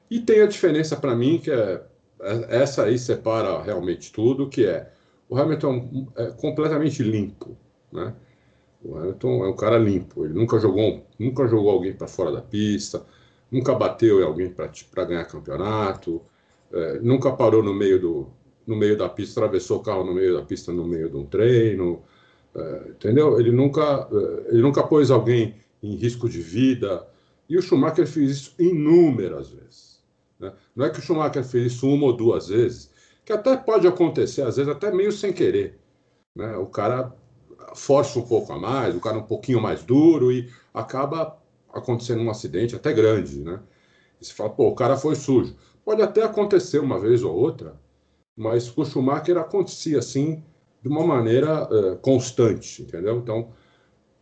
E 0.09 0.19
tem 0.19 0.41
a 0.41 0.47
diferença 0.47 0.95
para 0.95 1.15
mim, 1.15 1.39
que 1.39 1.51
é, 1.51 1.83
é 2.21 2.61
essa 2.61 2.83
aí 2.83 2.97
separa 2.97 3.61
realmente 3.61 4.11
tudo, 4.11 4.47
que 4.47 4.65
é 4.65 4.91
o 5.29 5.37
Hamilton 5.37 6.07
é 6.15 6.25
completamente 6.31 7.03
limpo, 7.03 7.57
né? 7.91 8.13
O 8.83 8.95
Hamilton 8.95 9.45
é 9.45 9.47
um 9.49 9.55
cara 9.55 9.77
limpo, 9.77 10.25
ele 10.25 10.33
nunca 10.33 10.59
jogou, 10.59 11.05
nunca 11.19 11.47
jogou 11.47 11.71
alguém 11.71 11.93
para 11.93 12.07
fora 12.07 12.31
da 12.31 12.41
pista, 12.41 13.03
nunca 13.51 13.73
bateu 13.73 14.21
em 14.21 14.23
alguém 14.23 14.49
para 14.49 15.05
ganhar 15.05 15.25
campeonato, 15.25 16.21
é, 16.71 16.99
nunca 16.99 17.31
parou 17.31 17.63
no 17.63 17.73
meio, 17.73 17.99
do, 17.99 18.27
no 18.65 18.75
meio 18.75 18.97
da 18.97 19.09
pista, 19.09 19.39
atravessou 19.39 19.79
o 19.79 19.83
carro 19.83 20.03
no 20.03 20.13
meio 20.13 20.35
da 20.35 20.43
pista 20.43 20.71
no 20.71 20.85
meio 20.85 21.09
de 21.09 21.17
um 21.17 21.25
treino, 21.25 22.03
é, 22.55 22.89
entendeu? 22.89 23.39
Ele 23.39 23.51
nunca, 23.51 24.07
é, 24.11 24.53
ele 24.53 24.61
nunca 24.61 24.83
pôs 24.83 25.09
alguém 25.11 25.55
em 25.81 25.95
risco 25.95 26.27
de 26.29 26.41
vida. 26.41 27.05
E 27.49 27.57
o 27.57 27.61
Schumacher 27.61 28.07
fez 28.07 28.31
isso 28.31 28.55
inúmeras 28.59 29.49
vezes. 29.49 30.03
Né? 30.39 30.51
Não 30.75 30.85
é 30.85 30.89
que 30.89 30.99
o 30.99 31.01
Schumacher 31.01 31.43
fez 31.43 31.73
isso 31.73 31.87
uma 31.87 32.05
ou 32.05 32.13
duas 32.13 32.49
vezes, 32.49 32.91
que 33.27 33.33
até 33.33 33.57
pode 33.57 33.85
acontecer, 33.85 34.41
às 34.41 34.55
vezes 34.55 34.71
até 34.71 34.89
meio 34.89 35.11
sem 35.11 35.33
querer. 35.33 35.77
Né? 36.33 36.55
O 36.55 36.65
cara 36.65 37.13
força 37.75 38.17
um 38.17 38.21
pouco 38.21 38.53
a 38.53 38.57
mais, 38.57 38.95
o 38.95 39.01
cara 39.01 39.17
um 39.17 39.23
pouquinho 39.23 39.59
mais 39.59 39.83
duro 39.83 40.31
e 40.31 40.49
acaba 40.73 41.37
acontecendo 41.73 42.21
um 42.21 42.29
acidente 42.29 42.73
até 42.73 42.93
grande, 42.93 43.43
né? 43.43 43.59
E 44.21 44.25
você 44.25 44.31
fala, 44.31 44.49
pô, 44.51 44.69
o 44.69 44.75
cara 44.75 44.95
foi 44.95 45.13
sujo. 45.13 45.57
Pode 45.83 46.01
até 46.01 46.23
acontecer 46.23 46.79
uma 46.79 46.97
vez 47.01 47.21
ou 47.21 47.35
outra, 47.35 47.77
mas 48.33 48.69
com 48.69 48.81
o 48.81 48.85
Schumacher 48.85 49.37
acontecia 49.37 49.99
assim 49.99 50.41
de 50.81 50.87
uma 50.87 51.05
maneira 51.05 51.63
uh, 51.65 51.97
constante, 51.97 52.81
entendeu? 52.81 53.17
Então, 53.17 53.51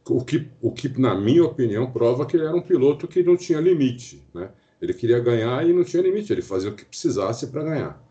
o 0.10 0.26
que, 0.26 0.50
o 0.60 0.72
que, 0.72 1.00
na 1.00 1.14
minha 1.14 1.46
opinião, 1.46 1.92
prova 1.92 2.26
que 2.26 2.38
ele 2.38 2.46
era 2.46 2.56
um 2.56 2.62
piloto 2.62 3.08
que 3.08 3.22
não 3.22 3.38
tinha 3.38 3.60
limite, 3.60 4.28
né? 4.34 4.50
Ele 4.82 4.96
queria 4.96 5.20
ganhar 5.20 5.64
e 5.64 5.72
não 5.72 5.84
tinha 5.84 6.02
limite, 6.02 6.34
ele 6.34 6.42
fazia 6.42 6.72
o 6.72 6.76
que 6.76 6.84
precisasse 6.84 7.46
para 7.48 7.64
ganhar. 7.64 8.05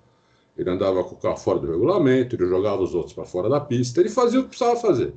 Ele 0.57 0.71
andava 0.71 1.03
com 1.03 1.15
o 1.15 1.19
carro 1.19 1.37
fora 1.37 1.59
do 1.59 1.71
regulamento, 1.71 2.37
ele 2.37 2.47
jogava 2.47 2.83
os 2.83 2.95
outros 2.95 3.13
para 3.13 3.25
fora 3.25 3.49
da 3.49 3.61
pista, 3.61 4.01
ele 4.01 4.09
fazia 4.09 4.41
o 4.41 4.45
que 4.45 4.51
precisava 4.51 4.79
fazer. 4.79 5.15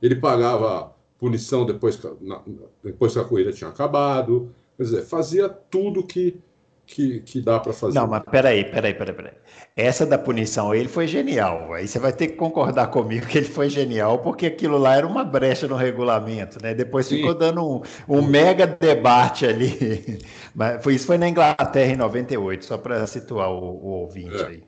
Ele 0.00 0.16
pagava 0.16 0.94
punição 1.18 1.66
depois 1.66 1.96
que, 1.96 2.08
na, 2.20 2.40
depois 2.82 3.12
que 3.12 3.18
a 3.18 3.24
corrida 3.24 3.52
tinha 3.52 3.68
acabado. 3.68 4.54
Quer 4.76 4.82
dizer, 4.84 5.02
fazia 5.02 5.48
tudo 5.48 6.06
que, 6.06 6.40
que, 6.86 7.20
que 7.20 7.40
dá 7.40 7.58
para 7.58 7.72
fazer. 7.72 7.98
Não, 7.98 8.06
mas 8.06 8.22
peraí, 8.30 8.64
peraí, 8.64 8.94
peraí, 8.94 9.14
peraí. 9.14 9.32
Essa 9.76 10.06
da 10.06 10.16
punição, 10.16 10.72
ele 10.72 10.88
foi 10.88 11.06
genial. 11.08 11.72
Aí 11.74 11.86
você 11.86 11.98
vai 11.98 12.12
ter 12.12 12.28
que 12.28 12.36
concordar 12.36 12.86
comigo 12.86 13.26
que 13.26 13.38
ele 13.38 13.48
foi 13.48 13.68
genial, 13.68 14.20
porque 14.20 14.46
aquilo 14.46 14.78
lá 14.78 14.96
era 14.96 15.06
uma 15.06 15.24
brecha 15.24 15.66
no 15.66 15.74
regulamento, 15.74 16.62
né? 16.62 16.74
Depois 16.74 17.06
Sim. 17.06 17.16
ficou 17.16 17.34
dando 17.34 17.62
um, 17.64 17.82
um 18.08 18.22
mega 18.22 18.66
debate 18.66 19.44
ali. 19.44 20.18
Mas 20.54 20.82
foi, 20.82 20.94
isso 20.94 21.06
foi 21.06 21.18
na 21.18 21.28
Inglaterra 21.28 21.92
em 21.92 21.96
98, 21.96 22.64
só 22.64 22.78
para 22.78 23.06
situar 23.06 23.50
o, 23.50 23.58
o 23.58 23.88
ouvinte 24.02 24.36
é. 24.36 24.46
aí. 24.46 24.67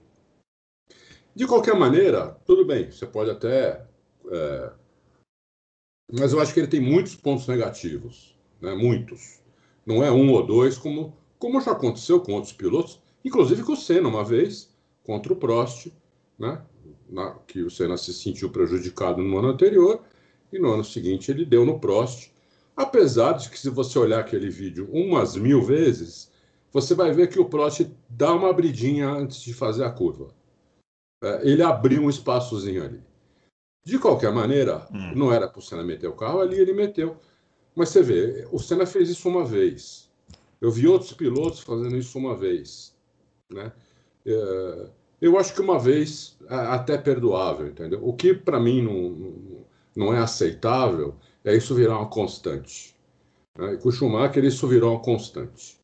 De 1.34 1.46
qualquer 1.46 1.74
maneira, 1.74 2.36
tudo 2.44 2.64
bem, 2.64 2.90
você 2.90 3.06
pode 3.06 3.30
até 3.30 3.86
é, 4.30 4.72
mas 6.12 6.32
eu 6.32 6.40
acho 6.40 6.52
que 6.52 6.60
ele 6.60 6.66
tem 6.66 6.80
muitos 6.80 7.14
pontos 7.14 7.46
negativos, 7.46 8.34
né? 8.60 8.74
muitos. 8.74 9.40
Não 9.86 10.02
é 10.02 10.10
um 10.10 10.32
ou 10.32 10.44
dois, 10.44 10.76
como, 10.76 11.16
como 11.38 11.60
já 11.60 11.72
aconteceu 11.72 12.20
com 12.20 12.32
outros 12.32 12.52
pilotos, 12.52 13.00
inclusive 13.24 13.62
com 13.62 13.72
o 13.72 13.76
Senna 13.76 14.08
uma 14.08 14.24
vez, 14.24 14.68
contra 15.04 15.32
o 15.32 15.36
Prost, 15.36 15.88
né? 16.38 16.60
Na, 17.08 17.32
que 17.46 17.62
o 17.62 17.70
Senna 17.70 17.96
se 17.96 18.12
sentiu 18.12 18.50
prejudicado 18.50 19.22
no 19.22 19.38
ano 19.38 19.48
anterior, 19.48 20.02
e 20.52 20.58
no 20.58 20.72
ano 20.72 20.84
seguinte 20.84 21.30
ele 21.30 21.44
deu 21.44 21.64
no 21.64 21.78
Prost. 21.78 22.30
Apesar 22.76 23.32
de 23.32 23.50
que, 23.50 23.58
se 23.58 23.68
você 23.68 23.98
olhar 23.98 24.20
aquele 24.20 24.48
vídeo 24.48 24.88
umas 24.92 25.36
mil 25.36 25.62
vezes, 25.62 26.30
você 26.72 26.94
vai 26.94 27.12
ver 27.12 27.28
que 27.28 27.38
o 27.38 27.44
Prost 27.44 27.86
dá 28.08 28.32
uma 28.32 28.50
abridinha 28.50 29.08
antes 29.08 29.42
de 29.42 29.54
fazer 29.54 29.84
a 29.84 29.90
curva. 29.90 30.28
É, 31.22 31.48
ele 31.48 31.62
abriu 31.62 32.02
um 32.02 32.10
espaçozinho 32.10 32.84
ali. 32.84 33.02
De 33.84 33.98
qualquer 33.98 34.32
maneira, 34.32 34.86
hum. 34.92 35.12
não 35.14 35.32
era 35.32 35.48
para 35.48 35.58
o 35.58 35.62
Senna 35.62 35.82
meter 35.82 36.06
o 36.06 36.16
carro, 36.16 36.40
ali 36.40 36.58
ele 36.58 36.72
meteu. 36.72 37.16
Mas 37.74 37.90
você 37.90 38.02
vê, 38.02 38.48
o 38.50 38.58
Senna 38.58 38.86
fez 38.86 39.08
isso 39.08 39.28
uma 39.28 39.44
vez. 39.44 40.10
Eu 40.60 40.70
vi 40.70 40.86
outros 40.86 41.12
pilotos 41.12 41.60
fazendo 41.60 41.96
isso 41.96 42.18
uma 42.18 42.36
vez. 42.36 42.94
Né? 43.50 43.72
É, 44.26 44.86
eu 45.20 45.38
acho 45.38 45.54
que 45.54 45.60
uma 45.60 45.78
vez 45.78 46.36
é 46.48 46.54
até 46.54 46.98
perdoável, 46.98 47.68
entendeu? 47.68 48.00
O 48.06 48.12
que 48.12 48.34
para 48.34 48.60
mim 48.60 48.82
não, 48.82 49.64
não 49.96 50.14
é 50.14 50.18
aceitável 50.18 51.14
é 51.44 51.56
isso 51.56 51.74
virar 51.74 51.98
uma 51.98 52.08
constante. 52.08 52.94
Né? 53.56 53.74
E 53.74 53.78
com 53.78 53.88
o 53.88 53.92
Schumacher 53.92 54.44
isso 54.44 54.66
virou 54.66 54.92
uma 54.92 55.00
constante. 55.00 55.78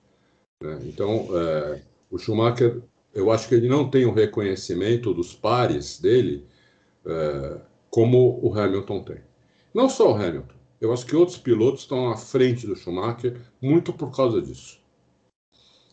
Né? 0.63 0.79
Então, 0.85 1.29
é, 1.33 1.83
o 2.11 2.19
Schumacher, 2.19 2.83
eu 3.17 3.33
acho 3.33 3.49
que 3.49 3.55
ele 3.55 3.69
não 3.69 3.91
tem 3.91 4.05
o 4.05 4.13
reconhecimento 4.13 5.13
dos 5.13 5.35
pares 5.35 5.99
dele. 6.01 6.47
É, 7.05 7.61
como 7.97 8.39
o 8.43 8.53
Hamilton 8.53 9.03
tem. 9.05 9.21
Não 9.73 9.89
só 9.89 10.13
o 10.13 10.15
Hamilton, 10.15 10.55
eu 10.81 10.93
acho 10.93 11.07
que 11.07 11.17
outros 11.17 11.39
pilotos 11.39 11.81
estão 11.81 12.11
à 12.11 12.17
frente 12.17 12.67
do 12.67 12.77
Schumacher 12.77 13.41
muito 13.59 13.91
por 13.91 14.15
causa 14.15 14.43
disso. 14.43 14.79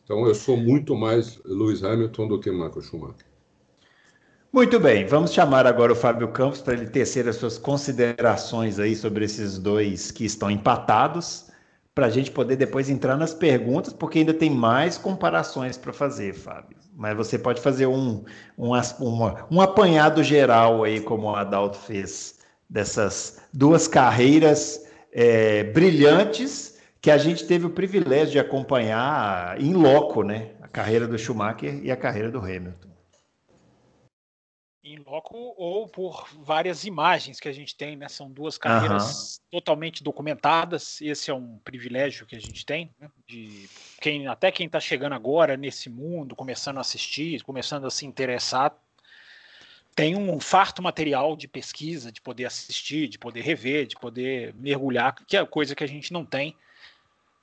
Então 0.04 0.28
eu 0.28 0.36
sou 0.36 0.58
muito 0.58 0.98
mais 0.98 1.40
Lewis 1.46 1.82
Hamilton 1.82 2.28
do 2.28 2.40
que 2.42 2.52
Michael 2.52 2.82
Schumacher. 2.82 3.26
Muito 4.52 4.80
bem, 4.82 5.06
vamos 5.06 5.32
chamar 5.32 5.66
agora 5.66 5.94
o 5.94 5.96
Fábio 5.96 6.28
Campos 6.28 6.62
para 6.62 6.74
ele 6.74 6.88
tecer 6.88 7.26
as 7.28 7.38
suas 7.38 7.58
considerações 7.58 8.80
aí 8.80 8.98
sobre 8.98 9.24
esses 9.24 9.58
dois 9.58 10.12
que 10.12 10.26
estão 10.26 10.52
empatados, 10.52 11.50
para 11.96 12.08
a 12.08 12.10
gente 12.10 12.32
poder 12.32 12.56
depois 12.56 12.90
entrar 12.90 13.16
nas 13.16 13.34
perguntas, 13.34 13.94
porque 13.94 14.20
ainda 14.20 14.34
tem 14.34 14.50
mais 14.50 14.98
comparações 14.98 15.78
para 15.78 15.94
fazer, 15.94 16.34
Fábio. 16.34 16.78
Mas 16.96 17.16
você 17.16 17.38
pode 17.38 17.62
fazer 17.62 17.86
um, 17.86 18.24
um, 18.58 18.72
uma, 19.00 19.48
um 19.52 19.62
apanhado 19.62 20.24
geral 20.24 20.84
aí, 20.84 21.00
como 21.00 21.28
o 21.28 21.36
Adalto 21.36 21.78
fez, 21.78 22.40
dessas 22.70 23.42
duas 23.54 23.88
carreiras 23.88 24.86
é, 25.12 25.64
brilhantes 25.66 26.80
que 27.00 27.12
a 27.12 27.18
gente 27.18 27.46
teve 27.46 27.66
o 27.66 27.70
privilégio 27.70 28.32
de 28.32 28.40
acompanhar 28.40 29.60
em 29.62 29.74
loco, 29.74 30.24
né? 30.24 30.52
A 30.62 30.68
carreira 30.68 31.08
do 31.08 31.18
Schumacher 31.18 31.80
e 31.84 31.92
a 31.92 31.98
carreira 31.98 32.32
do 32.32 32.40
Hamilton. 32.40 32.93
Em 34.84 34.98
loco 34.98 35.54
ou 35.58 35.88
por 35.88 36.28
várias 36.40 36.84
imagens 36.84 37.40
que 37.40 37.48
a 37.48 37.54
gente 37.54 37.74
tem, 37.74 37.96
né? 37.96 38.10
São 38.10 38.30
duas 38.30 38.58
carreiras 38.58 39.38
uhum. 39.38 39.60
totalmente 39.60 40.04
documentadas. 40.04 41.00
Esse 41.02 41.32
é 41.32 41.34
um 41.34 41.58
privilégio 41.60 42.26
que 42.26 42.36
a 42.36 42.40
gente 42.40 42.66
tem, 42.66 42.92
né? 43.00 43.10
de 43.26 43.70
quem 44.02 44.28
até 44.28 44.52
quem 44.52 44.66
está 44.66 44.82
chegando 44.82 45.14
agora 45.14 45.56
nesse 45.56 45.90
mundo, 45.90 46.36
começando 46.36 46.80
a 46.80 46.82
assistir, 46.82 47.42
começando 47.44 47.88
a 47.88 47.90
se 47.90 48.06
interessar, 48.06 48.76
tem 49.96 50.16
um 50.16 50.40
farto 50.40 50.82
material 50.82 51.36
de 51.38 51.48
pesquisa, 51.48 52.12
de 52.12 52.20
poder 52.20 52.46
assistir, 52.46 53.08
de 53.08 53.18
poder 53.18 53.42
rever, 53.42 53.86
de 53.86 53.96
poder 53.96 54.54
mergulhar, 54.56 55.16
que 55.26 55.38
é 55.38 55.46
coisa 55.46 55.76
que 55.76 55.84
a 55.84 55.88
gente 55.88 56.12
não 56.12 56.26
tem 56.26 56.56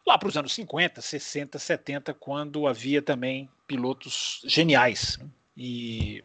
lá 0.06 0.18
para 0.18 0.28
os 0.28 0.36
anos 0.36 0.52
50, 0.52 1.00
60, 1.00 1.58
70, 1.58 2.14
quando 2.14 2.66
havia 2.66 3.00
também 3.00 3.48
pilotos 3.66 4.42
geniais. 4.44 5.18
E 5.56 6.22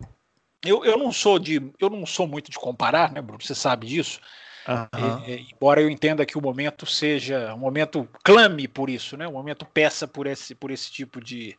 eu, 0.66 0.84
eu 0.84 0.98
não 0.98 1.12
sou 1.12 1.40
de 1.40 1.72
eu 1.80 1.90
não 1.90 2.06
sou 2.06 2.28
muito 2.28 2.52
de 2.52 2.58
comparar, 2.58 3.12
né, 3.12 3.22
Bruno? 3.22 3.42
Você 3.42 3.56
sabe 3.56 3.88
disso. 3.88 4.20
Uhum. 4.68 5.46
Embora 5.52 5.80
eu 5.80 5.90
entenda 5.90 6.26
que 6.26 6.38
o 6.38 6.42
momento 6.42 6.86
seja 6.86 7.54
um 7.54 7.60
momento 7.60 8.10
clame 8.24 8.68
por 8.68 8.90
isso, 8.90 9.16
né? 9.16 9.28
O 9.28 9.34
momento 9.34 9.66
peça 9.66 10.08
por 10.08 10.26
esse 10.26 10.56
por 10.56 10.72
esse 10.72 10.92
tipo 10.92 11.24
de, 11.24 11.56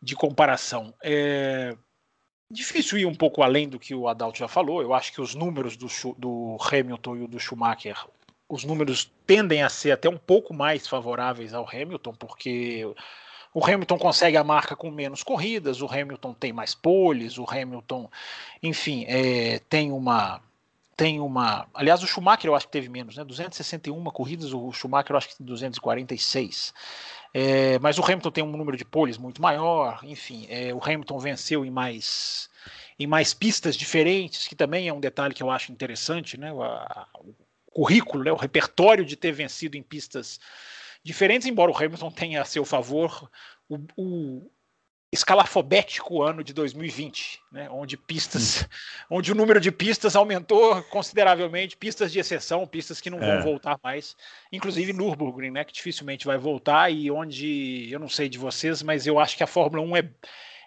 de 0.00 0.14
comparação. 0.16 0.94
É, 1.02 1.76
Difícil 2.52 2.98
ir 2.98 3.06
um 3.06 3.14
pouco 3.14 3.42
além 3.42 3.66
do 3.66 3.78
que 3.78 3.94
o 3.94 4.06
Adalto 4.06 4.38
já 4.38 4.46
falou. 4.46 4.82
Eu 4.82 4.92
acho 4.92 5.10
que 5.10 5.22
os 5.22 5.34
números 5.34 5.74
do, 5.74 5.86
do 6.18 6.58
Hamilton 6.60 7.16
e 7.16 7.26
do 7.26 7.40
Schumacher, 7.40 7.96
os 8.46 8.62
números 8.62 9.10
tendem 9.26 9.62
a 9.62 9.70
ser 9.70 9.92
até 9.92 10.06
um 10.06 10.18
pouco 10.18 10.52
mais 10.52 10.86
favoráveis 10.86 11.54
ao 11.54 11.66
Hamilton, 11.66 12.12
porque 12.12 12.84
o 13.54 13.64
Hamilton 13.64 13.98
consegue 13.98 14.36
a 14.36 14.44
marca 14.44 14.74
com 14.74 14.90
menos 14.90 15.22
corridas, 15.22 15.82
o 15.82 15.86
Hamilton 15.86 16.32
tem 16.34 16.52
mais 16.52 16.74
poles, 16.74 17.38
o 17.38 17.44
Hamilton, 17.48 18.10
enfim, 18.62 19.04
é, 19.06 19.60
tem 19.68 19.92
uma 19.92 20.40
tem 20.96 21.20
uma. 21.20 21.66
Aliás, 21.74 22.02
o 22.02 22.06
Schumacher 22.06 22.48
eu 22.48 22.54
acho 22.54 22.66
que 22.66 22.72
teve 22.72 22.88
menos, 22.88 23.16
né? 23.16 23.24
261 23.24 24.04
corridas, 24.04 24.52
o 24.52 24.72
Schumacher 24.72 25.12
eu 25.12 25.16
acho 25.16 25.28
que 25.28 25.42
246. 25.42 26.72
É, 27.34 27.78
mas 27.78 27.98
o 27.98 28.04
Hamilton 28.04 28.30
tem 28.30 28.44
um 28.44 28.56
número 28.56 28.76
de 28.76 28.84
poles 28.84 29.16
muito 29.16 29.40
maior, 29.40 30.00
enfim, 30.04 30.46
é, 30.50 30.72
o 30.74 30.80
Hamilton 30.82 31.18
venceu 31.18 31.64
em 31.64 31.70
mais 31.70 32.50
em 32.98 33.06
mais 33.06 33.32
pistas 33.34 33.74
diferentes, 33.74 34.46
que 34.46 34.54
também 34.54 34.86
é 34.86 34.92
um 34.92 35.00
detalhe 35.00 35.34
que 35.34 35.42
eu 35.42 35.50
acho 35.50 35.72
interessante, 35.72 36.38
né? 36.38 36.52
O, 36.52 36.62
a, 36.62 37.08
o 37.18 37.34
currículo, 37.72 38.22
né? 38.22 38.30
o 38.30 38.36
repertório 38.36 39.04
de 39.04 39.16
ter 39.16 39.32
vencido 39.32 39.76
em 39.76 39.82
pistas 39.82 40.38
diferentes, 41.04 41.46
embora 41.46 41.70
o 41.70 41.76
Hamilton 41.76 42.10
tenha 42.10 42.42
a 42.42 42.44
seu 42.44 42.64
favor 42.64 43.30
o, 43.68 43.78
o 43.96 44.50
escalafobético 45.12 46.22
ano 46.22 46.42
de 46.42 46.54
2020, 46.54 47.38
né, 47.52 47.68
onde 47.70 47.98
pistas, 47.98 48.66
onde 49.10 49.30
o 49.30 49.34
número 49.34 49.60
de 49.60 49.70
pistas 49.70 50.16
aumentou 50.16 50.82
consideravelmente, 50.84 51.76
pistas 51.76 52.10
de 52.10 52.18
exceção, 52.18 52.66
pistas 52.66 52.98
que 52.98 53.10
não 53.10 53.18
vão 53.18 53.28
é. 53.28 53.42
voltar 53.42 53.78
mais, 53.82 54.16
inclusive 54.50 54.94
Nürburgring, 54.94 55.50
né, 55.50 55.64
que 55.64 55.72
dificilmente 55.72 56.24
vai 56.24 56.38
voltar 56.38 56.90
e 56.90 57.10
onde 57.10 57.88
eu 57.90 58.00
não 58.00 58.08
sei 58.08 58.26
de 58.26 58.38
vocês, 58.38 58.82
mas 58.82 59.06
eu 59.06 59.20
acho 59.20 59.36
que 59.36 59.42
a 59.42 59.46
Fórmula 59.46 59.82
1 59.82 59.96
é, 59.98 60.10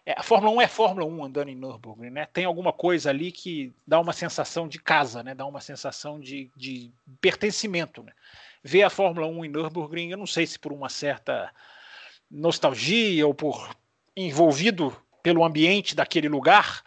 é 0.05 0.13
a 0.15 0.21
Fórmula 0.21 0.55
1 0.57 0.61
é 0.61 0.67
Fórmula 0.67 1.07
1 1.07 1.25
andando 1.25 1.49
em 1.49 1.55
Nürburgring, 1.55 2.11
né? 2.11 2.27
Tem 2.31 2.45
alguma 2.45 2.71
coisa 2.71 3.09
ali 3.09 3.31
que 3.31 3.73
dá 3.87 3.99
uma 3.99 4.13
sensação 4.13 4.67
de 4.67 4.77
casa, 4.77 5.23
né? 5.23 5.33
Dá 5.33 5.47
uma 5.47 5.59
sensação 5.59 6.19
de, 6.19 6.51
de 6.55 6.91
pertencimento, 7.19 8.03
né? 8.03 8.13
Ver 8.67 8.81
a 8.81 8.89
Fórmula 8.89 9.27
1 9.27 9.45
em 9.45 9.49
Nürburgring, 9.49 10.09
eu 10.09 10.17
não 10.17 10.25
sei 10.25 10.47
se 10.47 10.57
por 10.57 10.73
uma 10.73 10.89
certa 10.89 11.53
nostalgia 12.31 13.27
ou 13.27 13.31
por 13.31 13.77
envolvido 14.17 14.91
pelo 15.21 15.45
ambiente 15.45 15.95
daquele 15.95 16.27
lugar, 16.27 16.83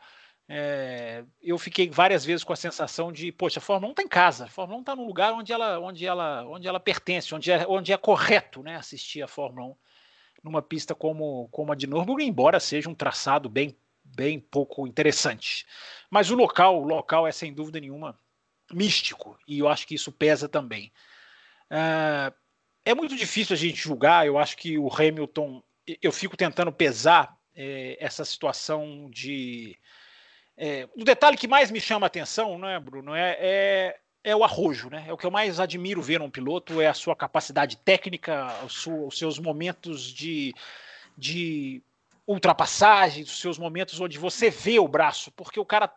é, 0.48 1.22
eu 1.40 1.56
fiquei 1.56 1.88
várias 1.88 2.24
vezes 2.24 2.42
com 2.42 2.52
a 2.52 2.56
sensação 2.56 3.12
de, 3.12 3.30
poxa, 3.30 3.60
a 3.60 3.62
Fórmula 3.62 3.90
1 3.90 3.92
está 3.92 4.02
em 4.02 4.08
casa, 4.08 4.46
a 4.46 4.48
Fórmula 4.48 4.78
1 4.78 4.80
está 4.80 4.96
num 4.96 5.06
lugar 5.06 5.32
onde 5.32 5.52
ela, 5.52 5.78
onde 5.78 6.04
ela, 6.04 6.44
onde 6.48 6.66
ela 6.66 6.80
pertence, 6.80 7.32
onde 7.32 7.52
é, 7.52 7.64
onde 7.68 7.92
é 7.92 7.96
correto 7.96 8.60
né, 8.60 8.74
assistir 8.74 9.22
a 9.22 9.28
Fórmula 9.28 9.68
1 9.68 9.76
numa 10.42 10.60
pista 10.60 10.96
como, 10.96 11.48
como 11.52 11.70
a 11.70 11.76
de 11.76 11.86
Nürburgring, 11.86 12.26
embora 12.26 12.58
seja 12.58 12.90
um 12.90 12.94
traçado 12.94 13.48
bem, 13.48 13.76
bem 14.02 14.40
pouco 14.40 14.84
interessante. 14.84 15.64
Mas 16.10 16.28
o 16.28 16.34
local, 16.34 16.82
o 16.82 16.84
local 16.84 17.24
é 17.24 17.30
sem 17.30 17.54
dúvida 17.54 17.78
nenhuma 17.78 18.18
místico, 18.72 19.38
e 19.46 19.60
eu 19.60 19.68
acho 19.68 19.86
que 19.86 19.94
isso 19.94 20.10
pesa 20.10 20.48
também. 20.48 20.90
É, 21.70 22.32
é 22.84 22.94
muito 22.94 23.16
difícil 23.16 23.54
a 23.54 23.58
gente 23.58 23.76
julgar, 23.76 24.26
eu 24.26 24.38
acho 24.38 24.56
que 24.56 24.78
o 24.78 24.88
Hamilton 24.92 25.62
eu 26.02 26.12
fico 26.12 26.36
tentando 26.36 26.72
pesar 26.72 27.36
é, 27.54 27.96
essa 28.00 28.24
situação 28.24 29.08
de. 29.10 29.76
É, 30.56 30.88
o 30.96 31.04
detalhe 31.04 31.36
que 31.36 31.48
mais 31.48 31.70
me 31.70 31.80
chama 31.80 32.06
a 32.06 32.08
atenção, 32.08 32.58
né, 32.58 32.78
Bruno, 32.80 33.14
é, 33.14 33.36
é, 33.38 33.98
é, 34.24 34.36
o 34.36 34.42
arrojo, 34.42 34.90
né? 34.90 35.04
É 35.06 35.12
o 35.12 35.16
que 35.16 35.24
eu 35.24 35.30
mais 35.30 35.60
admiro 35.60 36.02
ver 36.02 36.18
num 36.18 36.30
piloto, 36.30 36.80
é 36.80 36.88
a 36.88 36.94
sua 36.94 37.14
capacidade 37.14 37.76
técnica, 37.76 38.48
os 38.64 39.16
seus 39.16 39.38
momentos 39.38 40.02
de, 40.12 40.52
de 41.16 41.80
ultrapassagem, 42.26 43.22
os 43.22 43.40
seus 43.40 43.56
momentos 43.56 44.00
onde 44.00 44.18
você 44.18 44.50
vê 44.50 44.78
o 44.78 44.88
braço, 44.88 45.30
porque 45.32 45.60
o 45.60 45.64
cara, 45.64 45.92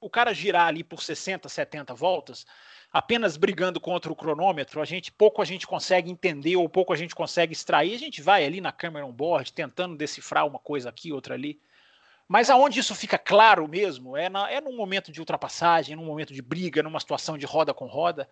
o 0.00 0.08
cara 0.08 0.32
girar 0.32 0.68
ali 0.68 0.84
por 0.84 1.02
60, 1.02 1.48
70 1.48 1.92
voltas 1.92 2.46
apenas 2.94 3.36
brigando 3.36 3.80
contra 3.80 4.12
o 4.12 4.14
cronômetro, 4.14 4.80
a 4.80 4.84
gente 4.84 5.10
pouco 5.10 5.42
a 5.42 5.44
gente 5.44 5.66
consegue 5.66 6.08
entender 6.08 6.54
ou 6.54 6.68
pouco 6.68 6.92
a 6.92 6.96
gente 6.96 7.12
consegue 7.12 7.52
extrair, 7.52 7.92
a 7.92 7.98
gente 7.98 8.22
vai 8.22 8.44
ali 8.44 8.60
na 8.60 8.70
câmera 8.70 9.04
on 9.04 9.10
board 9.10 9.52
tentando 9.52 9.96
decifrar 9.96 10.46
uma 10.46 10.60
coisa 10.60 10.90
aqui, 10.90 11.12
outra 11.12 11.34
ali. 11.34 11.60
Mas 12.28 12.48
aonde 12.48 12.78
isso 12.78 12.94
fica 12.94 13.18
claro 13.18 13.66
mesmo 13.66 14.16
é, 14.16 14.28
na, 14.28 14.48
é 14.48 14.60
num 14.60 14.76
momento 14.76 15.10
de 15.10 15.18
ultrapassagem, 15.18 15.96
num 15.96 16.04
momento 16.04 16.32
de 16.32 16.40
briga, 16.40 16.84
numa 16.84 17.00
situação 17.00 17.36
de 17.36 17.44
roda 17.44 17.74
com 17.74 17.86
roda. 17.86 18.28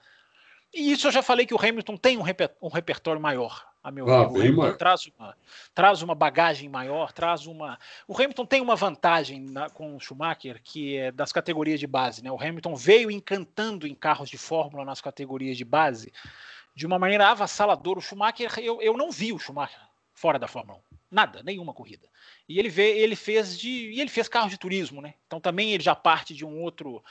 E 0.72 0.92
isso 0.92 1.08
eu 1.08 1.10
já 1.10 1.24
falei 1.24 1.44
que 1.44 1.54
o 1.54 1.60
Hamilton 1.60 1.96
tem 1.96 2.16
um, 2.16 2.22
reper, 2.22 2.54
um 2.62 2.68
repertório 2.68 3.20
maior 3.20 3.71
a 3.82 3.90
meu 3.90 4.08
ah, 4.12 4.24
ver. 4.24 4.38
O 4.38 4.40
Hamilton 4.40 4.76
traz 4.76 5.06
uma, 5.06 5.36
traz 5.74 6.02
uma 6.02 6.14
bagagem 6.14 6.68
maior, 6.68 7.12
traz 7.12 7.46
uma. 7.46 7.78
O 8.06 8.14
Hamilton 8.14 8.46
tem 8.46 8.60
uma 8.60 8.76
vantagem 8.76 9.40
na, 9.40 9.68
com 9.68 9.96
o 9.96 10.00
Schumacher, 10.00 10.60
que 10.62 10.96
é 10.96 11.10
das 11.10 11.32
categorias 11.32 11.80
de 11.80 11.86
base. 11.86 12.22
Né? 12.22 12.30
O 12.30 12.40
Hamilton 12.40 12.76
veio 12.76 13.10
encantando 13.10 13.86
em 13.86 13.94
carros 13.94 14.30
de 14.30 14.38
Fórmula 14.38 14.84
nas 14.84 15.00
categorias 15.00 15.56
de 15.56 15.64
base 15.64 16.12
de 16.74 16.86
uma 16.86 16.98
maneira 16.98 17.28
avassaladora. 17.28 17.98
O 17.98 18.02
Schumacher, 18.02 18.52
eu, 18.58 18.80
eu 18.80 18.96
não 18.96 19.10
vi 19.10 19.32
o 19.32 19.38
Schumacher 19.38 19.80
fora 20.14 20.38
da 20.38 20.46
Fórmula 20.46 20.78
1. 20.92 20.96
Nada, 21.10 21.42
nenhuma 21.42 21.74
corrida. 21.74 22.08
E 22.48 22.58
ele 22.58 22.68
vê, 22.68 22.98
ele 22.98 23.16
fez 23.16 23.58
de. 23.58 23.68
E 23.68 24.00
ele 24.00 24.08
fez 24.08 24.28
carro 24.28 24.48
de 24.48 24.56
turismo, 24.58 25.02
né? 25.02 25.14
Então 25.26 25.40
também 25.40 25.72
ele 25.72 25.82
já 25.82 25.94
parte 25.94 26.34
de 26.34 26.44
um 26.44 26.62
outro. 26.62 27.02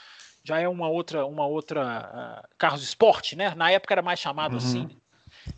Já 0.42 0.58
é 0.58 0.68
uma 0.68 0.88
outra, 0.88 1.24
uma 1.24 1.46
outra 1.46 2.42
uh, 2.42 2.56
carros 2.58 2.80
de 2.80 2.86
esporte, 2.86 3.36
né? 3.36 3.54
Na 3.54 3.70
época 3.70 3.94
era 3.94 4.02
mais 4.02 4.18
chamado 4.18 4.52
uhum. 4.52 4.58
assim. 4.58 5.01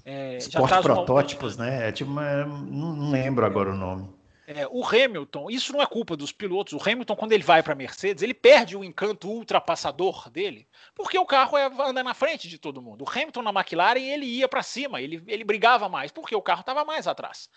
É, 0.05 0.37
Esporte 0.37 0.83
protótipos, 0.83 1.57
uma... 1.57 1.67
né? 1.67 1.89
É 1.89 1.93
tipo 1.93 2.11
não 2.11 3.11
lembro 3.11 3.45
agora 3.45 3.71
o 3.71 3.77
nome. 3.77 4.09
É, 4.47 4.67
o 4.71 4.85
Hamilton, 4.85 5.51
isso 5.51 5.73
não 5.73 5.81
é 5.81 5.87
culpa 5.87 6.17
dos 6.17 6.31
pilotos. 6.31 6.75
O 6.75 6.91
Hamilton, 6.91 7.17
quando 7.17 7.33
ele 7.33 7.43
vai 7.43 7.63
para 7.63 7.73
a 7.73 7.77
Mercedes, 7.77 8.23
ele 8.23 8.35
perde 8.35 8.77
o 8.77 8.85
encanto 8.85 9.29
ultrapassador 9.29 10.29
dele, 10.29 10.69
porque 10.95 11.19
o 11.19 11.25
carro 11.25 11.57
é, 11.57 11.65
anda 11.81 12.03
na 12.03 12.13
frente 12.13 12.47
de 12.47 12.59
todo 12.59 12.83
mundo. 12.83 13.05
O 13.05 13.11
Hamilton 13.11 13.41
na 13.41 13.51
McLaren 13.51 14.03
ele 14.03 14.27
ia 14.27 14.47
para 14.47 14.63
cima, 14.63 15.01
ele, 15.01 15.23
ele 15.27 15.45
brigava 15.45 15.89
mais, 15.89 16.13
porque 16.13 16.37
o 16.37 16.43
carro 16.43 16.61
estava 16.61 16.85
mais 16.85 17.07
atrás. 17.07 17.49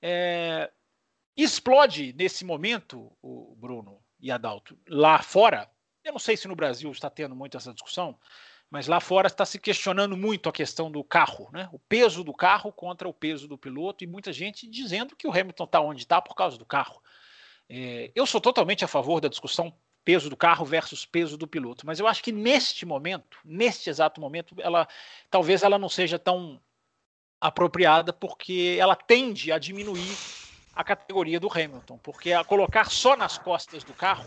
É, 0.00 0.70
explode 1.36 2.14
nesse 2.16 2.44
momento, 2.44 3.10
o 3.20 3.56
Bruno 3.56 4.00
e 4.20 4.30
Adalto, 4.30 4.78
lá 4.88 5.20
fora. 5.20 5.68
Eu 6.04 6.12
não 6.12 6.20
sei 6.20 6.36
se 6.36 6.46
no 6.46 6.54
Brasil 6.54 6.90
está 6.92 7.10
tendo 7.10 7.34
muito 7.34 7.56
essa 7.56 7.72
discussão, 7.72 8.16
mas 8.72 8.86
lá 8.86 9.00
fora 9.00 9.26
está 9.26 9.44
se 9.44 9.58
questionando 9.58 10.16
muito 10.16 10.48
a 10.48 10.52
questão 10.52 10.90
do 10.90 11.04
carro, 11.04 11.50
né? 11.52 11.68
o 11.72 11.78
peso 11.78 12.24
do 12.24 12.32
carro 12.32 12.72
contra 12.72 13.06
o 13.06 13.12
peso 13.12 13.46
do 13.46 13.58
piloto, 13.58 14.02
e 14.02 14.06
muita 14.06 14.32
gente 14.32 14.66
dizendo 14.66 15.14
que 15.14 15.28
o 15.28 15.30
Hamilton 15.30 15.64
está 15.64 15.80
onde 15.82 16.00
está 16.00 16.22
por 16.22 16.34
causa 16.34 16.56
do 16.56 16.64
carro. 16.64 16.98
É, 17.68 18.10
eu 18.14 18.24
sou 18.24 18.40
totalmente 18.40 18.82
a 18.82 18.88
favor 18.88 19.20
da 19.20 19.28
discussão 19.28 19.76
peso 20.02 20.30
do 20.30 20.36
carro 20.38 20.64
versus 20.64 21.04
peso 21.04 21.36
do 21.36 21.46
piloto, 21.46 21.84
mas 21.84 22.00
eu 22.00 22.06
acho 22.06 22.22
que 22.22 22.32
neste 22.32 22.86
momento, 22.86 23.36
neste 23.44 23.90
exato 23.90 24.22
momento, 24.22 24.54
ela 24.58 24.88
talvez 25.30 25.62
ela 25.62 25.78
não 25.78 25.90
seja 25.90 26.18
tão 26.18 26.58
apropriada 27.38 28.10
porque 28.10 28.78
ela 28.80 28.96
tende 28.96 29.52
a 29.52 29.58
diminuir 29.58 30.16
a 30.74 30.82
categoria 30.82 31.38
do 31.38 31.52
Hamilton, 31.52 31.98
porque 31.98 32.32
a 32.32 32.42
colocar 32.42 32.90
só 32.90 33.18
nas 33.18 33.36
costas 33.36 33.84
do 33.84 33.92
carro 33.92 34.24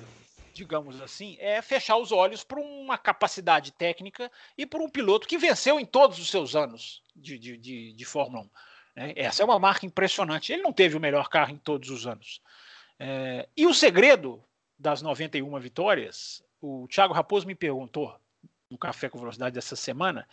digamos 0.56 1.02
assim, 1.02 1.36
é 1.38 1.62
fechar 1.62 1.98
os 1.98 2.13
olhos 2.13 2.41
para 2.41 2.60
uma 2.62 2.98
capacidade 2.98 3.74
técnica 3.74 4.32
e 4.58 4.65
para 4.65 4.82
um 4.82 4.89
piloto 4.89 5.28
que 5.28 5.38
venceu 5.38 5.78
em 5.78 5.86
todos 5.86 6.18
os 6.18 6.30
seus 6.30 6.56
anos 6.56 7.04
de, 7.13 7.38
de, 7.38 7.58
de, 7.58 7.94
de 7.94 8.06
Fórmula 8.06 8.44
1. 8.44 8.50
Né? 8.96 9.13
Essa 9.18 9.44
é 9.44 9.46
uma 9.46 9.60
marca 9.60 9.86
impressionante. 9.86 10.54
Ele 10.54 10.63
não 10.63 10.72
teve 10.72 10.96
o 10.96 11.00
melhor 11.00 11.28
carro 11.28 11.52
em 11.52 11.58
todos 11.58 11.89
os 11.89 12.08
anos. 12.08 12.41
É, 12.98 13.50
e 13.56 13.68
o 13.68 13.74
segredo 13.74 14.41
das 14.80 15.02
91 15.02 15.60
vitórias, 15.60 16.41
o 16.62 16.88
Thiago 16.88 17.13
Raposo 17.13 17.46
me 17.46 17.54
perguntou 17.54 18.18
no 18.70 18.78
Café 18.78 19.10
com 19.10 19.20
Velocidade 19.20 19.54
dessa 19.54 19.76
semana, 19.76 20.26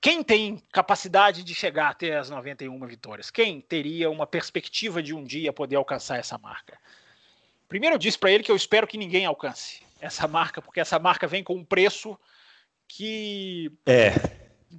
quem 0.00 0.22
tem 0.22 0.62
capacidade 0.72 1.42
de 1.42 1.52
chegar 1.52 1.88
até 1.88 2.16
as 2.16 2.30
91 2.30 2.86
vitórias? 2.86 3.28
Quem 3.28 3.60
teria 3.60 4.08
uma 4.08 4.26
perspectiva 4.26 5.02
de 5.02 5.12
um 5.12 5.24
dia 5.24 5.52
poder 5.52 5.76
alcançar 5.76 6.18
essa 6.18 6.38
marca? 6.38 6.78
Primeiro 7.68 7.94
eu 7.94 7.98
disse 7.98 8.18
para 8.18 8.30
ele 8.30 8.44
que 8.44 8.50
eu 8.50 8.56
espero 8.56 8.86
que 8.86 8.98
ninguém 8.98 9.24
alcance 9.24 9.82
essa 10.00 10.28
marca, 10.28 10.60
porque 10.60 10.80
essa 10.80 10.98
marca 10.98 11.26
vem 11.26 11.42
com 11.42 11.54
um 11.54 11.64
preço 11.64 12.18
que 12.86 13.72
é 13.86 14.12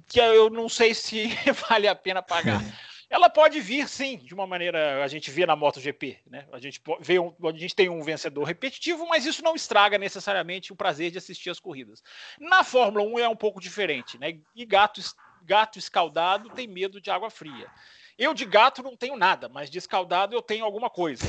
que 0.08 0.20
eu 0.20 0.50
não 0.50 0.68
sei 0.68 0.94
se 0.94 1.28
vale 1.68 1.88
a 1.88 1.94
pena 1.94 2.22
pagar. 2.22 2.60
Ela 3.08 3.30
pode 3.30 3.60
vir, 3.60 3.88
sim, 3.88 4.18
de 4.18 4.34
uma 4.34 4.48
maneira 4.48 5.04
a 5.04 5.06
gente 5.06 5.30
vê 5.30 5.46
na 5.46 5.54
MotoGP, 5.54 6.18
né? 6.26 6.44
A 6.52 6.58
gente 6.58 6.82
vê 7.00 7.20
um, 7.20 7.32
a 7.44 7.52
gente 7.52 7.74
tem 7.74 7.88
um 7.88 8.02
vencedor 8.02 8.42
repetitivo, 8.42 9.06
mas 9.06 9.24
isso 9.24 9.44
não 9.44 9.54
estraga 9.54 9.96
necessariamente 9.96 10.72
o 10.72 10.76
prazer 10.76 11.12
de 11.12 11.18
assistir 11.18 11.50
as 11.50 11.60
corridas. 11.60 12.02
Na 12.40 12.64
Fórmula 12.64 13.04
1 13.04 13.18
é 13.20 13.28
um 13.28 13.36
pouco 13.36 13.60
diferente, 13.60 14.18
né? 14.18 14.36
E 14.56 14.66
gato, 14.66 15.00
gato 15.44 15.78
escaldado 15.78 16.50
tem 16.50 16.66
medo 16.66 17.00
de 17.00 17.08
água 17.08 17.30
fria. 17.30 17.70
Eu 18.18 18.32
de 18.32 18.46
gato 18.46 18.82
não 18.82 18.96
tenho 18.96 19.16
nada, 19.16 19.48
mas 19.48 19.68
de 19.68 19.76
escaldado 19.76 20.34
eu 20.34 20.40
tenho 20.40 20.64
alguma 20.64 20.88
coisa. 20.88 21.24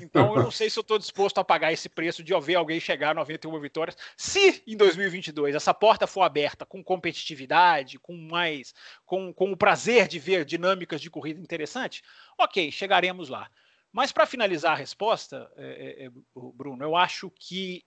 Então 0.00 0.34
eu 0.34 0.42
não 0.42 0.50
sei 0.50 0.70
se 0.70 0.78
eu 0.78 0.80
estou 0.80 0.98
disposto 0.98 1.38
a 1.38 1.44
pagar 1.44 1.72
esse 1.72 1.88
preço 1.88 2.22
de 2.24 2.38
ver 2.40 2.54
alguém 2.54 2.80
chegar 2.80 3.10
a 3.10 3.14
91 3.14 3.60
vitórias. 3.60 3.96
Se 4.16 4.62
em 4.66 4.76
2022 4.76 5.54
essa 5.54 5.74
porta 5.74 6.06
for 6.06 6.22
aberta 6.22 6.64
com 6.64 6.82
competitividade, 6.82 7.98
com 7.98 8.16
mais, 8.16 8.74
com, 9.04 9.32
com 9.34 9.52
o 9.52 9.56
prazer 9.56 10.08
de 10.08 10.18
ver 10.18 10.44
dinâmicas 10.46 11.00
de 11.00 11.10
corrida 11.10 11.40
interessante, 11.40 12.02
ok, 12.38 12.72
chegaremos 12.72 13.28
lá. 13.28 13.50
Mas 13.92 14.10
para 14.12 14.26
finalizar 14.26 14.72
a 14.72 14.76
resposta, 14.76 15.50
é, 15.56 16.04
é, 16.04 16.06
é 16.06 16.10
Bruno, 16.34 16.82
eu 16.82 16.96
acho 16.96 17.30
que 17.30 17.84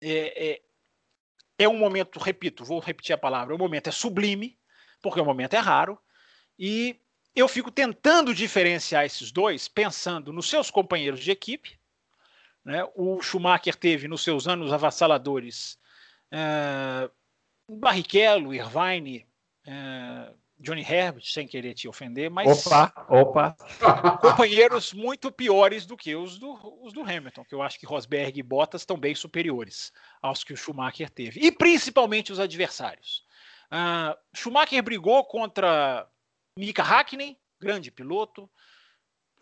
é, 0.00 0.52
é, 0.52 0.62
é 1.58 1.68
um 1.68 1.76
momento, 1.76 2.18
repito, 2.18 2.64
vou 2.64 2.78
repetir 2.78 3.12
a 3.12 3.18
palavra, 3.18 3.54
o 3.54 3.58
momento 3.58 3.88
é 3.88 3.92
sublime, 3.92 4.58
porque 5.02 5.20
o 5.20 5.24
momento 5.24 5.54
é 5.54 5.58
raro, 5.58 5.98
e 6.58 6.98
eu 7.34 7.48
fico 7.48 7.70
tentando 7.70 8.34
diferenciar 8.34 9.04
esses 9.04 9.30
dois, 9.30 9.68
pensando 9.68 10.32
nos 10.32 10.48
seus 10.48 10.70
companheiros 10.70 11.20
de 11.20 11.30
equipe. 11.30 11.78
Né? 12.64 12.84
O 12.94 13.22
Schumacher 13.22 13.74
teve 13.74 14.08
nos 14.08 14.22
seus 14.22 14.46
anos 14.46 14.72
avassaladores 14.72 15.78
uh, 16.32 17.10
Barrichello, 17.68 18.52
Irvine, 18.52 19.26
uh, 19.66 20.34
Johnny 20.58 20.82
Herbert, 20.82 21.24
sem 21.24 21.46
querer 21.46 21.72
te 21.72 21.88
ofender, 21.88 22.30
mas 22.30 22.66
opa, 22.66 22.92
opa. 23.08 23.56
companheiros 24.20 24.92
muito 24.92 25.32
piores 25.32 25.86
do 25.86 25.96
que 25.96 26.14
os 26.14 26.38
do, 26.38 26.52
os 26.84 26.92
do 26.92 27.00
Hamilton, 27.00 27.44
que 27.44 27.54
eu 27.54 27.62
acho 27.62 27.78
que 27.78 27.86
Rosberg 27.86 28.38
e 28.38 28.42
Bottas 28.42 28.82
estão 28.82 28.98
bem 28.98 29.14
superiores 29.14 29.90
aos 30.20 30.44
que 30.44 30.52
o 30.52 30.56
Schumacher 30.56 31.08
teve, 31.08 31.40
e 31.40 31.50
principalmente 31.50 32.30
os 32.30 32.38
adversários. 32.38 33.24
Uh, 33.72 34.14
Schumacher 34.34 34.82
brigou 34.82 35.24
contra 35.24 36.06
Mika 36.56 36.82
Hakkinen, 36.82 37.36
grande 37.58 37.90
piloto. 37.90 38.48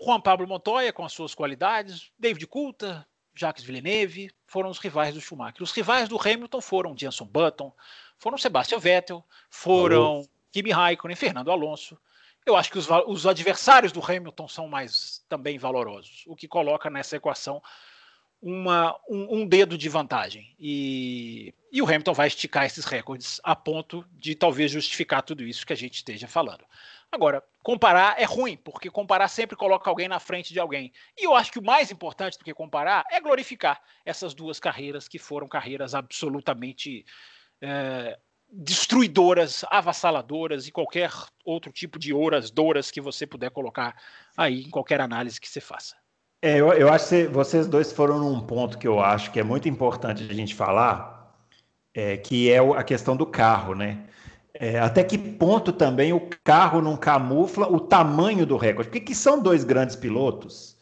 Juan 0.00 0.20
Pablo 0.20 0.46
Montoya, 0.46 0.92
com 0.92 1.04
as 1.04 1.12
suas 1.12 1.34
qualidades. 1.34 2.12
David 2.18 2.46
Coulter, 2.46 3.04
Jacques 3.34 3.64
Villeneuve, 3.64 4.30
foram 4.46 4.70
os 4.70 4.78
rivais 4.78 5.14
do 5.14 5.20
Schumacher. 5.20 5.62
Os 5.62 5.72
rivais 5.72 6.08
do 6.08 6.16
Hamilton 6.16 6.60
foram 6.60 6.96
Jenson 6.96 7.26
Button, 7.26 7.72
foram 8.16 8.38
Sebastian 8.38 8.78
Vettel, 8.78 9.24
foram. 9.50 10.28
Kimi 10.50 10.70
Raikkonen, 10.70 11.16
Fernando 11.16 11.50
Alonso. 11.50 11.98
Eu 12.46 12.56
acho 12.56 12.70
que 12.70 12.78
os, 12.78 12.88
os, 13.06 13.26
adversários 13.26 13.92
do 13.92 14.00
Hamilton 14.02 14.48
são 14.48 14.68
mais 14.68 15.24
também 15.28 15.58
valorosos, 15.58 16.24
o 16.26 16.34
que 16.34 16.48
coloca 16.48 16.88
nessa 16.88 17.16
equação 17.16 17.62
uma, 18.40 18.96
um, 19.08 19.40
um, 19.40 19.46
dedo 19.46 19.76
de 19.76 19.88
vantagem. 19.88 20.54
E, 20.58 21.54
e 21.70 21.82
o 21.82 21.84
Hamilton 21.84 22.14
vai 22.14 22.28
esticar 22.28 22.64
esses 22.64 22.84
recordes 22.84 23.40
a 23.44 23.54
ponto 23.54 24.04
de 24.12 24.34
talvez 24.34 24.70
justificar 24.70 25.22
tudo 25.22 25.42
isso 25.42 25.66
que 25.66 25.72
a 25.72 25.76
gente 25.76 25.96
esteja 25.96 26.26
falando. 26.26 26.64
Agora, 27.10 27.42
comparar 27.62 28.20
é 28.20 28.24
ruim, 28.24 28.56
porque 28.56 28.90
comparar 28.90 29.28
sempre 29.28 29.56
coloca 29.56 29.88
alguém 29.88 30.08
na 30.08 30.20
frente 30.20 30.52
de 30.52 30.60
alguém. 30.60 30.92
E 31.16 31.24
eu 31.24 31.34
acho 31.34 31.50
que 31.50 31.58
o 31.58 31.64
mais 31.64 31.90
importante 31.90 32.38
do 32.38 32.44
que 32.44 32.52
comparar 32.52 33.04
é 33.10 33.20
glorificar 33.20 33.80
essas 34.04 34.34
duas 34.34 34.60
carreiras 34.60 35.08
que 35.08 35.18
foram 35.18 35.48
carreiras 35.48 35.94
absolutamente 35.94 37.06
é, 37.62 38.18
destruidoras, 38.50 39.64
avassaladoras 39.70 40.66
e 40.66 40.72
qualquer 40.72 41.10
outro 41.44 41.72
tipo 41.72 41.98
de 41.98 42.12
ouras, 42.12 42.50
douras 42.50 42.90
que 42.90 43.00
você 43.00 43.26
puder 43.26 43.50
colocar 43.50 43.96
aí 44.36 44.62
em 44.62 44.70
qualquer 44.70 45.00
análise 45.00 45.40
que 45.40 45.48
você 45.48 45.60
faça. 45.60 45.96
É, 46.40 46.58
eu, 46.58 46.72
eu 46.72 46.88
acho 46.88 47.08
que 47.08 47.26
vocês 47.26 47.66
dois 47.66 47.92
foram 47.92 48.18
num 48.18 48.40
ponto 48.40 48.78
que 48.78 48.86
eu 48.86 49.00
acho 49.00 49.32
que 49.32 49.40
é 49.40 49.42
muito 49.42 49.68
importante 49.68 50.22
a 50.28 50.34
gente 50.34 50.54
falar, 50.54 51.36
é, 51.92 52.16
que 52.16 52.50
é 52.50 52.58
a 52.58 52.84
questão 52.84 53.16
do 53.16 53.26
carro, 53.26 53.74
né? 53.74 54.04
É, 54.54 54.78
até 54.78 55.04
que 55.04 55.16
ponto 55.16 55.72
também 55.72 56.12
o 56.12 56.28
carro 56.42 56.80
não 56.80 56.96
camufla 56.96 57.66
o 57.70 57.78
tamanho 57.78 58.44
do 58.44 58.56
recorde? 58.56 58.90
Porque 58.90 59.00
que 59.00 59.14
são 59.14 59.40
dois 59.40 59.64
grandes 59.64 59.94
pilotos, 59.94 60.76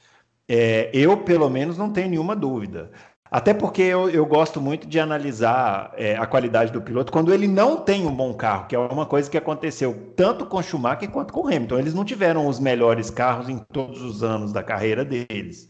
é, 0.49 0.91
eu 0.95 1.19
pelo 1.19 1.51
menos 1.51 1.77
não 1.77 1.93
tenho 1.93 2.09
nenhuma 2.09 2.35
dúvida. 2.35 2.91
Até 3.31 3.53
porque 3.53 3.83
eu, 3.83 4.09
eu 4.09 4.25
gosto 4.25 4.61
muito 4.61 4.87
de 4.87 5.01
analisar 5.01 5.93
é, 5.97 6.17
a 6.17 6.27
qualidade 6.27 6.73
do 6.73 6.81
piloto 6.81 7.13
quando 7.13 7.35
ele 7.35 7.49
não 7.49 7.77
tem 7.77 8.07
um 8.07 8.15
bom 8.15 8.33
carro, 8.33 8.67
que 8.69 8.75
é 8.77 8.79
uma 8.79 9.05
coisa 9.05 9.29
que 9.29 9.37
aconteceu 9.37 10.13
tanto 10.15 10.47
com 10.47 10.63
Schumacher 10.63 11.11
quanto 11.11 11.33
com 11.33 11.47
Hamilton. 11.47 11.79
Eles 11.79 11.95
não 11.95 12.05
tiveram 12.05 12.47
os 12.47 12.61
melhores 12.61 13.11
carros 13.11 13.49
em 13.49 13.59
todos 13.59 14.01
os 14.01 14.23
anos 14.23 14.53
da 14.53 14.63
carreira 14.63 15.05
deles. 15.05 15.69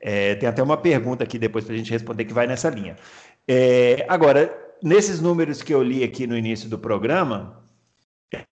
É, 0.00 0.34
tem 0.36 0.48
até 0.48 0.62
uma 0.62 0.76
pergunta 0.76 1.24
aqui 1.24 1.38
depois 1.38 1.64
para 1.64 1.74
a 1.74 1.78
gente 1.78 1.90
responder 1.90 2.24
que 2.24 2.32
vai 2.32 2.46
nessa 2.46 2.68
linha. 2.70 2.96
É, 3.48 4.04
agora, 4.08 4.54
nesses 4.82 5.20
números 5.20 5.62
que 5.62 5.74
eu 5.74 5.82
li 5.82 6.02
aqui 6.02 6.26
no 6.26 6.36
início 6.36 6.68
do 6.68 6.78
programa, 6.78 7.62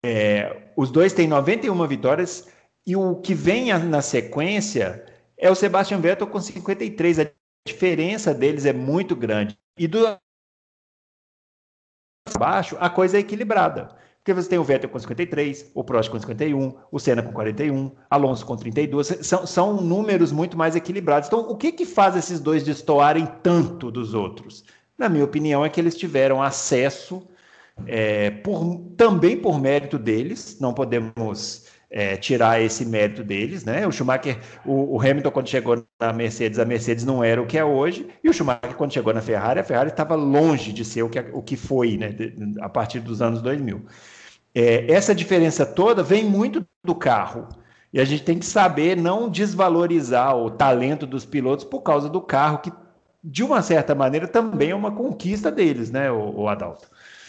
é, 0.04 0.72
os 0.76 0.90
dois 0.90 1.12
têm 1.12 1.28
91 1.28 1.86
vitórias 1.86 2.48
e 2.86 2.96
o 2.96 3.16
que 3.16 3.34
vem 3.34 3.72
na 3.78 4.02
sequência 4.02 5.06
é 5.36 5.50
o 5.50 5.54
Sebastian 5.54 6.00
Vettel 6.00 6.26
com 6.26 6.40
53. 6.40 7.20
A 7.20 7.30
diferença 7.66 8.34
deles 8.34 8.66
é 8.66 8.72
muito 8.72 9.14
grande. 9.14 9.58
E 9.78 9.86
do 9.86 10.18
baixo, 12.38 12.76
a 12.80 12.90
coisa 12.90 13.16
é 13.16 13.20
equilibrada. 13.20 13.96
Porque 14.18 14.34
você 14.34 14.50
tem 14.50 14.58
o 14.58 14.64
Vettel 14.64 14.90
com 14.90 14.98
53, 14.98 15.70
o 15.74 15.82
Prost 15.82 16.10
com 16.10 16.20
51, 16.20 16.76
o 16.92 16.98
Senna 16.98 17.22
com 17.22 17.32
41, 17.32 17.90
Alonso 18.10 18.44
com 18.44 18.54
32. 18.54 19.06
São, 19.22 19.46
são 19.46 19.80
números 19.80 20.30
muito 20.30 20.58
mais 20.58 20.76
equilibrados. 20.76 21.28
Então, 21.28 21.40
o 21.40 21.56
que, 21.56 21.72
que 21.72 21.86
faz 21.86 22.14
esses 22.16 22.38
dois 22.38 22.62
destoarem 22.62 23.26
tanto 23.42 23.90
dos 23.90 24.12
outros? 24.12 24.62
Na 25.00 25.08
minha 25.08 25.24
opinião, 25.24 25.64
é 25.64 25.70
que 25.70 25.80
eles 25.80 25.96
tiveram 25.96 26.42
acesso, 26.42 27.26
é, 27.86 28.30
por, 28.30 28.76
também 28.98 29.34
por 29.34 29.58
mérito 29.58 29.98
deles, 29.98 30.58
não 30.60 30.74
podemos 30.74 31.64
é, 31.90 32.18
tirar 32.18 32.60
esse 32.60 32.84
mérito 32.84 33.24
deles, 33.24 33.64
né? 33.64 33.86
O 33.86 33.90
Schumacher, 33.90 34.38
o, 34.62 34.96
o, 34.96 35.00
Hamilton, 35.00 35.30
quando 35.30 35.48
chegou 35.48 35.82
na 35.98 36.12
Mercedes, 36.12 36.58
a 36.58 36.66
Mercedes 36.66 37.02
não 37.06 37.24
era 37.24 37.40
o 37.40 37.46
que 37.46 37.56
é 37.56 37.64
hoje, 37.64 38.08
e 38.22 38.28
o 38.28 38.32
Schumacher, 38.34 38.76
quando 38.76 38.92
chegou 38.92 39.14
na 39.14 39.22
Ferrari, 39.22 39.58
a 39.58 39.64
Ferrari 39.64 39.88
estava 39.88 40.14
longe 40.14 40.70
de 40.70 40.84
ser 40.84 41.02
o 41.02 41.08
que, 41.08 41.18
o 41.32 41.40
que 41.40 41.56
foi, 41.56 41.96
né? 41.96 42.14
a 42.60 42.68
partir 42.68 43.00
dos 43.00 43.22
anos 43.22 43.40
2000. 43.40 43.86
É, 44.54 44.92
essa 44.92 45.14
diferença 45.14 45.64
toda 45.64 46.02
vem 46.02 46.26
muito 46.26 46.62
do 46.84 46.94
carro. 46.94 47.48
E 47.90 47.98
a 47.98 48.04
gente 48.04 48.22
tem 48.22 48.38
que 48.38 48.44
saber 48.44 48.98
não 48.98 49.30
desvalorizar 49.30 50.36
o 50.36 50.50
talento 50.50 51.06
dos 51.06 51.24
pilotos 51.24 51.64
por 51.64 51.80
causa 51.80 52.06
do 52.06 52.20
carro 52.20 52.58
que 52.58 52.70
de 53.22 53.42
uma 53.42 53.62
certa 53.62 53.94
maneira, 53.94 54.26
também 54.26 54.70
é 54.70 54.74
uma 54.74 54.92
conquista 54.92 55.50
deles, 55.50 55.90
né, 55.90 56.10
o, 56.10 56.40
o 56.40 56.48
Adalto? 56.48 56.88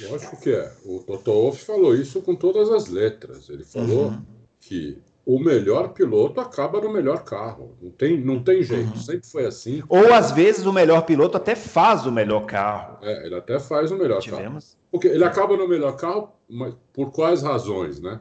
Lógico 0.09 0.39
que 0.39 0.51
é. 0.51 0.71
O 0.85 0.99
Toto 0.99 1.31
Wolff 1.31 1.63
falou 1.65 1.93
isso 1.93 2.21
com 2.21 2.35
todas 2.35 2.71
as 2.71 2.87
letras. 2.87 3.49
Ele 3.49 3.63
falou 3.63 4.07
uhum. 4.07 4.21
que 4.59 4.97
o 5.25 5.39
melhor 5.39 5.89
piloto 5.89 6.39
acaba 6.39 6.81
no 6.81 6.91
melhor 6.91 7.23
carro. 7.23 7.77
Não 7.81 7.91
tem, 7.91 8.19
não 8.19 8.41
tem 8.41 8.63
jeito, 8.63 8.89
uhum. 8.89 8.97
sempre 8.97 9.27
foi 9.27 9.45
assim. 9.45 9.83
Ou 9.87 10.13
às 10.13 10.31
vezes 10.31 10.65
o 10.65 10.73
melhor 10.73 11.03
piloto 11.03 11.37
até 11.37 11.55
faz 11.55 12.05
o 12.05 12.11
melhor 12.11 12.45
carro. 12.45 12.97
É, 13.01 13.25
ele 13.25 13.35
até 13.35 13.59
faz 13.59 13.91
o 13.91 13.97
melhor 13.97 14.21
Tivemos. 14.21 14.71
carro. 14.71 14.81
Porque 14.91 15.07
ele 15.07 15.23
acaba 15.23 15.55
no 15.55 15.67
melhor 15.67 15.95
carro, 15.95 16.31
mas 16.49 16.73
por 16.91 17.11
quais 17.11 17.43
razões, 17.43 17.99
né? 17.99 18.19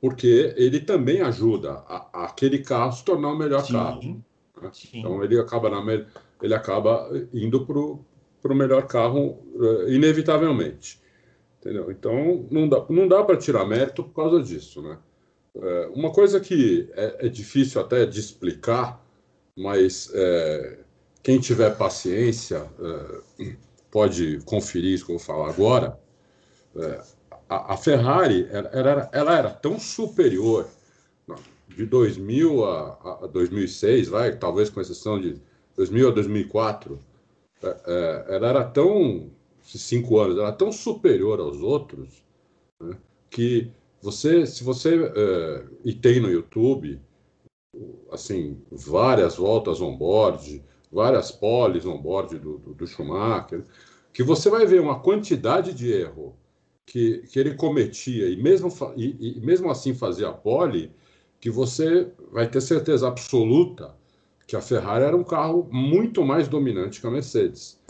Porque 0.00 0.54
ele 0.56 0.80
também 0.80 1.20
ajuda 1.20 1.84
a, 1.86 2.06
a 2.12 2.24
aquele 2.24 2.60
carro 2.60 2.92
se 2.92 3.04
tornar 3.04 3.28
o 3.28 3.38
melhor 3.38 3.64
Sim. 3.64 3.72
carro. 3.74 4.00
Né? 4.62 4.70
Então 4.94 5.22
ele 5.22 5.38
acaba 5.38 5.68
na 5.68 5.84
melhor 5.84 6.06
ele 6.42 6.54
acaba 6.54 7.10
indo 7.32 7.66
para 7.66 8.52
o 8.52 8.54
melhor 8.54 8.86
carro, 8.86 9.38
uh, 9.54 9.88
inevitavelmente. 9.88 11.00
Entendeu? 11.60 11.90
Então, 11.90 12.46
não 12.50 12.68
dá, 12.68 12.84
não 12.88 13.06
dá 13.06 13.22
para 13.22 13.36
tirar 13.36 13.66
mérito 13.66 14.02
por 14.02 14.14
causa 14.14 14.42
disso. 14.42 14.80
Né? 14.80 14.98
Uh, 15.54 15.92
uma 15.94 16.10
coisa 16.10 16.40
que 16.40 16.88
é, 16.94 17.26
é, 17.26 17.28
difícil 17.28 17.80
até 17.80 18.06
de 18.06 18.18
explicar, 18.18 19.04
mas 19.56 20.10
é, 20.14 20.78
quem 21.22 21.38
tiver 21.38 21.76
paciência 21.76 22.66
é, 23.38 23.56
pode 23.90 24.38
conferir 24.46 24.94
isso 24.94 25.04
que 25.04 25.12
eu 25.12 25.18
vou 25.18 25.24
falar 25.24 25.50
agora. 25.50 25.98
É, 26.76 27.02
a, 27.48 27.74
a, 27.74 27.76
Ferrari 27.76 28.48
ela, 28.50 28.70
era, 28.72 29.10
ela 29.12 29.38
era 29.38 29.50
tão 29.50 29.78
superior 29.78 30.66
de 31.68 31.84
2000 31.84 32.64
a, 32.64 33.18
a 33.22 33.26
2006, 33.26 34.08
vai, 34.08 34.36
talvez 34.36 34.70
com 34.70 34.80
exceção 34.80 35.20
de 35.20 35.40
2000 35.80 36.08
a 36.08 36.12
2004, 36.12 36.98
é, 37.62 37.68
é, 37.86 38.36
ela 38.36 38.48
era 38.48 38.64
tão, 38.64 39.30
cinco 39.62 40.18
anos, 40.18 40.36
ela 40.36 40.48
era 40.48 40.56
tão 40.56 40.70
superior 40.70 41.40
aos 41.40 41.62
outros, 41.62 42.22
né, 42.82 42.98
que 43.30 43.70
você, 44.02 44.46
se 44.46 44.62
você, 44.62 45.10
é, 45.16 45.64
e 45.82 45.94
tem 45.94 46.20
no 46.20 46.30
YouTube, 46.30 47.00
assim, 48.12 48.60
várias 48.70 49.36
voltas 49.36 49.80
on-board, 49.80 50.62
várias 50.92 51.32
poles 51.32 51.86
on-board 51.86 52.38
do, 52.38 52.58
do, 52.58 52.74
do, 52.74 52.86
Schumacher, 52.86 53.64
que 54.12 54.22
você 54.22 54.50
vai 54.50 54.66
ver 54.66 54.82
uma 54.82 55.00
quantidade 55.00 55.72
de 55.72 55.90
erro 55.90 56.36
que, 56.84 57.22
que 57.28 57.38
ele 57.38 57.54
cometia 57.54 58.28
e 58.28 58.36
mesmo, 58.36 58.68
e, 58.96 59.38
e 59.38 59.40
mesmo 59.40 59.70
assim 59.70 59.94
fazia 59.94 60.28
a 60.28 60.32
pole, 60.32 60.92
que 61.40 61.48
você 61.48 62.12
vai 62.30 62.50
ter 62.50 62.60
certeza 62.60 63.08
absoluta 63.08 63.98
que 64.50 64.56
a 64.56 64.60
Ferrari 64.60 65.04
era 65.04 65.16
um 65.16 65.22
carro 65.22 65.68
muito 65.70 66.24
mais 66.24 66.48
dominante 66.48 67.00
que 67.00 67.06
a 67.06 67.10
Mercedes. 67.10 67.80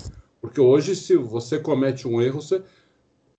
Porque 0.43 0.61
hoje, 0.61 0.95
se 0.95 1.17
você 1.17 1.59
comete 1.59 2.07
um 2.07 2.21
erro, 2.21 2.43
você, 2.43 2.63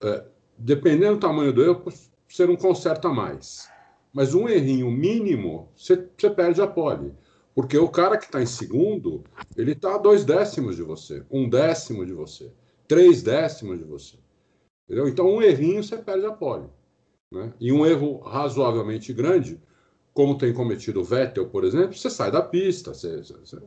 é, 0.01 0.25
dependendo 0.57 1.17
do 1.17 1.19
tamanho 1.19 1.53
do 1.53 1.63
erro, 1.63 1.83
você 2.27 2.47
não 2.47 2.55
conserta 2.55 3.09
mais. 3.09 3.69
Mas 4.11 4.33
um 4.33 4.49
errinho 4.49 4.89
mínimo, 4.89 5.69
você, 5.75 6.03
você 6.17 6.31
perde 6.31 6.63
a 6.63 6.67
pole. 6.67 7.13
Porque 7.53 7.77
o 7.77 7.89
cara 7.89 8.17
que 8.17 8.25
está 8.25 8.41
em 8.41 8.47
segundo, 8.47 9.23
ele 9.55 9.73
está 9.73 9.93
a 9.93 9.99
dois 9.99 10.25
décimos 10.25 10.75
de 10.75 10.81
você, 10.81 11.23
um 11.29 11.47
décimo 11.47 12.03
de 12.03 12.13
você, 12.13 12.51
três 12.87 13.21
décimos 13.21 13.77
de 13.77 13.83
você. 13.83 14.17
Entendeu? 14.85 15.07
Então, 15.07 15.27
um 15.27 15.43
errinho, 15.43 15.83
você 15.83 15.95
perde 15.95 16.25
a 16.25 16.31
pole. 16.31 16.65
Né? 17.31 17.53
E 17.59 17.71
um 17.71 17.85
erro 17.85 18.17
razoavelmente 18.21 19.13
grande, 19.13 19.61
como 20.13 20.37
tem 20.37 20.53
cometido 20.53 21.01
o 21.01 21.03
Vettel, 21.03 21.47
por 21.47 21.63
exemplo, 21.63 21.93
você 21.93 22.09
sai 22.09 22.31
da 22.31 22.41
pista, 22.41 22.93
você, 22.93 23.17
você, 23.17 23.57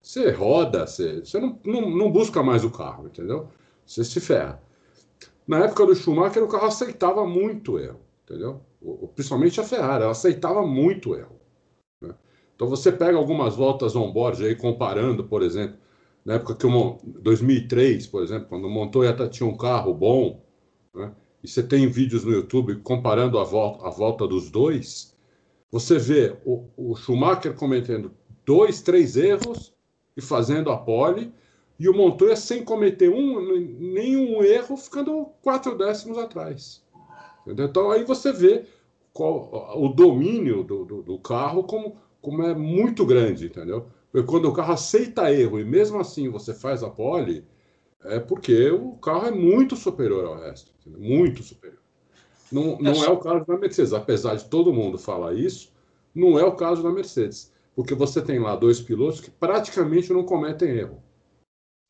você 0.00 0.30
roda, 0.30 0.86
você, 0.86 1.20
você 1.20 1.38
não, 1.38 1.58
não, 1.64 1.90
não, 1.90 2.10
busca 2.10 2.42
mais 2.42 2.64
o 2.64 2.70
carro, 2.70 3.06
entendeu? 3.06 3.48
Você 3.86 4.04
se 4.04 4.20
ferra. 4.20 4.60
Na 5.46 5.64
época 5.64 5.86
do 5.86 5.94
Schumacher, 5.94 6.42
o 6.42 6.48
carro 6.48 6.66
aceitava 6.66 7.26
muito 7.26 7.78
erro, 7.78 8.00
entendeu? 8.24 8.60
O, 8.80 9.08
principalmente 9.08 9.60
a 9.60 9.64
Ferrari, 9.64 10.02
ela 10.02 10.12
aceitava 10.12 10.66
muito 10.66 11.14
erro. 11.14 11.40
Né? 12.02 12.14
Então 12.54 12.68
você 12.68 12.92
pega 12.92 13.16
algumas 13.16 13.54
voltas 13.56 13.96
on-board 13.96 14.44
aí, 14.44 14.54
comparando, 14.54 15.24
por 15.24 15.42
exemplo, 15.42 15.78
na 16.24 16.34
época 16.34 16.54
que 16.54 16.66
eu, 16.66 16.98
2003, 17.04 18.06
por 18.08 18.22
exemplo, 18.22 18.48
quando 18.48 18.66
o 18.66 18.70
Montoya 18.70 19.14
tinha 19.28 19.48
um 19.48 19.56
carro 19.56 19.94
bom, 19.94 20.42
né? 20.94 21.14
e 21.42 21.48
você 21.48 21.62
tem 21.62 21.88
vídeos 21.88 22.24
no 22.24 22.32
YouTube 22.32 22.76
comparando 22.82 23.38
a 23.38 23.44
volta, 23.44 23.86
a 23.86 23.90
volta 23.90 24.26
dos 24.26 24.50
dois, 24.50 25.16
você 25.70 25.98
vê 25.98 26.36
o, 26.44 26.64
o 26.76 26.96
Schumacher 26.96 27.54
cometendo 27.54 28.12
dois, 28.44 28.80
três 28.80 29.16
erros 29.16 29.74
e 30.16 30.20
fazendo 30.20 30.70
a 30.70 30.76
pole, 30.76 31.32
e 31.78 31.88
o 31.88 31.94
Montoya 31.94 32.34
sem 32.34 32.64
cometer 32.64 33.08
um, 33.08 33.56
nenhum 33.78 34.42
erro, 34.42 34.76
ficando 34.76 35.26
quatro 35.42 35.76
décimos 35.76 36.18
atrás. 36.18 36.82
Entendeu? 37.42 37.66
Então 37.66 37.90
aí 37.90 38.04
você 38.04 38.32
vê 38.32 38.64
qual, 39.12 39.74
o 39.76 39.88
domínio 39.88 40.64
do, 40.64 40.84
do, 40.84 41.02
do, 41.02 41.18
carro 41.18 41.64
como, 41.64 41.96
como 42.20 42.42
é 42.42 42.54
muito 42.54 43.06
grande, 43.06 43.46
entendeu? 43.46 43.86
Porque 44.10 44.26
quando 44.26 44.46
o 44.46 44.52
carro 44.52 44.72
aceita 44.72 45.32
erro 45.32 45.60
e 45.60 45.64
mesmo 45.64 46.00
assim 46.00 46.28
você 46.28 46.52
faz 46.52 46.82
a 46.82 46.90
pole, 46.90 47.44
é 48.04 48.18
porque 48.18 48.70
o 48.70 48.92
carro 48.94 49.26
é 49.26 49.30
muito 49.30 49.76
superior 49.76 50.24
ao 50.24 50.38
resto, 50.38 50.72
entendeu? 50.80 51.00
muito 51.00 51.42
superior. 51.42 51.77
Não, 52.50 52.78
não 52.78 53.04
é 53.04 53.08
o 53.10 53.18
caso 53.18 53.44
da 53.44 53.56
Mercedes, 53.56 53.92
apesar 53.92 54.36
de 54.36 54.44
todo 54.46 54.72
mundo 54.72 54.98
falar 54.98 55.34
isso, 55.34 55.72
não 56.14 56.38
é 56.38 56.44
o 56.44 56.56
caso 56.56 56.82
da 56.82 56.90
Mercedes, 56.90 57.52
porque 57.74 57.94
você 57.94 58.22
tem 58.22 58.38
lá 58.38 58.56
dois 58.56 58.80
pilotos 58.80 59.20
que 59.20 59.30
praticamente 59.30 60.12
não 60.12 60.24
cometem 60.24 60.70
erro. 60.70 61.02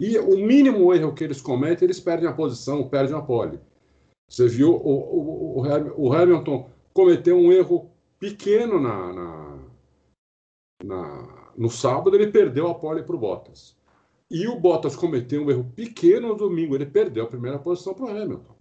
E 0.01 0.19
o 0.19 0.37
mínimo 0.37 0.93
erro 0.95 1.15
que 1.15 1.25
eles 1.25 1.41
cometem, 1.41 1.87
eles 1.87 2.01
perdem 2.01 2.29
a 2.29 2.33
posição, 2.33 2.89
perdem 2.89 3.17
a 3.17 3.21
pole. 3.21 3.61
Você 4.29 4.47
viu 4.47 4.75
o, 4.75 5.61
o, 5.61 6.07
o 6.07 6.13
Hamilton 6.13 6.69
cometeu 6.93 7.37
um 7.37 7.53
erro 7.53 7.91
pequeno 8.19 8.81
na, 8.81 9.13
na, 9.13 9.59
na, 10.85 11.53
no 11.57 11.71
sábado, 11.71 12.15
ele 12.15 12.31
perdeu 12.31 12.69
a 12.69 12.75
pole 12.75 13.03
para 13.03 13.17
o 13.17 13.19
Bottas. 13.19 13.77
E 14.31 14.47
o 14.47 14.61
Bottas 14.61 14.95
cometeu 14.95 15.43
um 15.43 15.51
erro 15.51 15.73
pequeno 15.75 16.29
no 16.29 16.37
domingo, 16.37 16.75
ele 16.75 16.87
perdeu 16.87 17.25
a 17.25 17.29
primeira 17.29 17.59
posição 17.59 17.95
para 17.95 18.05
o 18.05 18.11
Hamilton. 18.11 18.58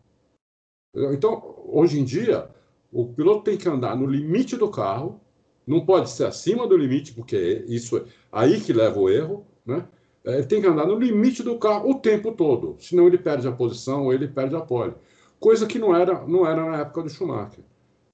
Então, 0.95 1.56
hoje 1.65 2.00
em 2.00 2.04
dia, 2.04 2.50
o 2.91 3.08
piloto 3.08 3.43
tem 3.43 3.58
que 3.58 3.67
andar 3.69 3.95
no 3.95 4.06
limite 4.06 4.56
do 4.56 4.69
carro, 4.69 5.19
não 5.65 5.86
pode 5.86 6.10
ser 6.10 6.26
acima 6.26 6.65
do 6.65 6.78
limite, 6.78 7.13
porque 7.13 7.65
isso 7.67 7.97
é 7.97 8.04
aí 8.32 8.60
que 8.62 8.71
leva 8.71 9.00
o 9.00 9.10
erro, 9.10 9.45
né? 9.65 9.86
É, 10.23 10.36
ele 10.38 10.45
tem 10.45 10.62
que 10.62 10.67
andar 10.67 10.86
no 10.86 10.97
limite 10.97 11.43
do 11.43 11.58
carro 11.58 11.89
o 11.89 11.95
tempo 11.95 12.32
todo, 12.32 12.76
senão 12.80 13.08
ele 13.08 13.17
perde 13.17 13.47
a 13.47 13.52
posição 13.52 14.06
ou 14.06 14.13
ele 14.13 14.28
perde 14.28 14.56
a 14.56 14.62
pole. 14.62 14.93
Coisa 15.39 15.65
que 15.65 15.78
não 15.80 15.95
era, 15.95 16.26
não 16.26 16.45
era 16.45 16.65
na 16.65 16.78
época 16.80 17.04
do 17.04 17.10
Schumacher. 17.10 17.63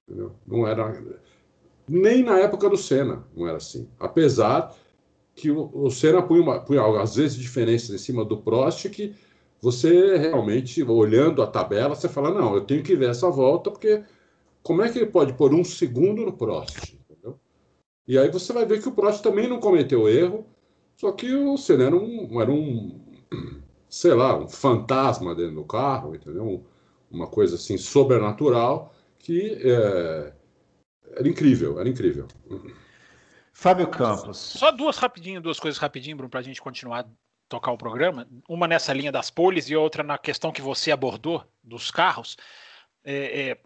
Entendeu? 0.07 0.33
Não 0.45 0.67
era. 0.67 1.01
Nem 1.87 2.23
na 2.23 2.39
época 2.39 2.69
do 2.69 2.77
Senna 2.77 3.25
não 3.35 3.47
era 3.47 3.57
assim. 3.57 3.89
Apesar 3.99 4.75
que 5.35 5.49
o, 5.49 5.69
o 5.73 5.89
Senna 5.89 6.21
punha, 6.21 6.41
uma, 6.41 6.59
punha 6.59 6.83
às 7.01 7.15
vezes 7.15 7.37
diferenças 7.37 7.89
em 7.89 7.97
cima 7.97 8.23
do 8.23 8.37
Prost 8.37 8.89
que 8.89 9.15
você 9.63 10.17
realmente, 10.17 10.83
olhando 10.83 11.41
a 11.41 11.47
tabela, 11.47 11.95
você 11.95 12.09
fala, 12.09 12.33
não, 12.33 12.53
eu 12.53 12.65
tenho 12.65 12.83
que 12.83 12.97
ver 12.97 13.11
essa 13.11 13.29
volta, 13.29 13.71
porque 13.71 14.03
como 14.61 14.81
é 14.81 14.91
que 14.91 14.99
ele 14.99 15.09
pode 15.09 15.31
pôr 15.31 15.53
um 15.53 15.63
segundo 15.63 16.25
no 16.25 16.33
Prost? 16.33 16.95
Entendeu? 16.95 17.39
E 18.05 18.17
aí 18.17 18.29
você 18.29 18.51
vai 18.51 18.65
ver 18.65 18.81
que 18.81 18.89
o 18.89 18.91
Prost 18.91 19.23
também 19.23 19.47
não 19.47 19.61
cometeu 19.61 20.09
erro, 20.09 20.45
só 20.97 21.13
que 21.13 21.33
o 21.33 21.55
Senna 21.55 21.85
era 21.85 21.95
um, 21.95 22.41
era 22.41 22.51
um 22.51 22.99
sei 23.87 24.13
lá, 24.13 24.37
um 24.37 24.49
fantasma 24.49 25.33
dentro 25.33 25.55
do 25.55 25.63
carro, 25.63 26.13
entendeu? 26.13 26.65
Uma 27.09 27.27
coisa 27.27 27.55
assim 27.55 27.77
sobrenatural 27.77 28.93
que 29.17 29.57
é, 29.63 30.33
era 31.15 31.29
incrível, 31.29 31.79
era 31.79 31.87
incrível. 31.87 32.27
Fábio 33.53 33.87
Campos. 33.87 34.39
Só 34.39 34.71
duas 34.71 34.97
rapidinho, 34.97 35.39
duas 35.39 35.57
coisas 35.57 35.79
rapidinho, 35.79 36.17
Bruno, 36.17 36.29
para 36.29 36.41
a 36.41 36.43
gente 36.43 36.61
continuar 36.61 37.07
tocar 37.53 37.71
o 37.71 37.77
programa, 37.77 38.27
uma 38.49 38.67
nessa 38.67 38.91
linha 38.91 39.11
das 39.11 39.29
poles 39.29 39.69
e 39.69 39.75
outra 39.75 40.01
na 40.01 40.17
questão 40.17 40.51
que 40.51 40.61
você 40.61 40.91
abordou 40.91 41.45
dos 41.63 41.91
carros. 41.91 42.35
É, 43.03 43.51
é, 43.51 43.57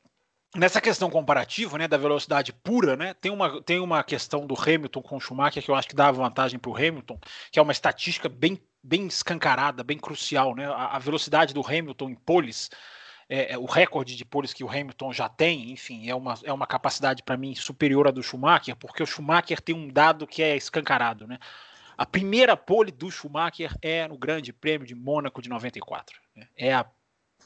nessa 0.53 0.81
questão 0.81 1.09
comparativa, 1.09 1.77
né, 1.77 1.87
da 1.87 1.95
velocidade 1.95 2.51
pura, 2.51 2.97
né, 2.97 3.13
tem 3.13 3.31
uma, 3.31 3.61
tem 3.61 3.79
uma 3.79 4.03
questão 4.03 4.45
do 4.45 4.59
Hamilton 4.59 5.01
com 5.01 5.15
o 5.15 5.21
Schumacher 5.21 5.63
que 5.63 5.71
eu 5.71 5.75
acho 5.75 5.87
que 5.87 5.95
dá 5.95 6.11
vantagem 6.11 6.59
para 6.59 6.69
o 6.69 6.75
Hamilton, 6.75 7.17
que 7.49 7.59
é 7.59 7.61
uma 7.61 7.71
estatística 7.71 8.27
bem, 8.27 8.61
bem 8.83 9.07
escancarada, 9.07 9.85
bem 9.85 9.97
crucial, 9.97 10.53
né, 10.53 10.65
a, 10.67 10.97
a 10.97 10.99
velocidade 10.99 11.53
do 11.53 11.65
Hamilton 11.65 12.09
em 12.09 12.15
poles, 12.15 12.69
é, 13.29 13.53
é, 13.53 13.57
o 13.57 13.65
recorde 13.65 14.17
de 14.17 14.25
poles 14.25 14.51
que 14.51 14.65
o 14.65 14.69
Hamilton 14.69 15.13
já 15.13 15.29
tem, 15.29 15.71
enfim, 15.71 16.09
é 16.09 16.15
uma, 16.15 16.33
é 16.43 16.51
uma 16.51 16.67
capacidade 16.67 17.23
para 17.23 17.37
mim 17.37 17.55
superior 17.55 18.05
à 18.07 18.11
do 18.11 18.21
Schumacher, 18.21 18.75
porque 18.75 19.01
o 19.01 19.07
Schumacher 19.07 19.61
tem 19.61 19.75
um 19.75 19.87
dado 19.87 20.27
que 20.27 20.43
é 20.43 20.57
escancarado, 20.57 21.25
né? 21.25 21.39
A 21.97 22.05
primeira 22.05 22.55
pole 22.55 22.91
do 22.91 23.09
Schumacher 23.09 23.75
é 23.81 24.07
no 24.07 24.17
Grande 24.17 24.53
Prêmio 24.53 24.85
de 24.85 24.93
Mônaco 24.93 25.41
de 25.41 25.49
94. 25.49 26.19
Né? 26.35 26.47
É 26.55 26.73
a 26.73 26.85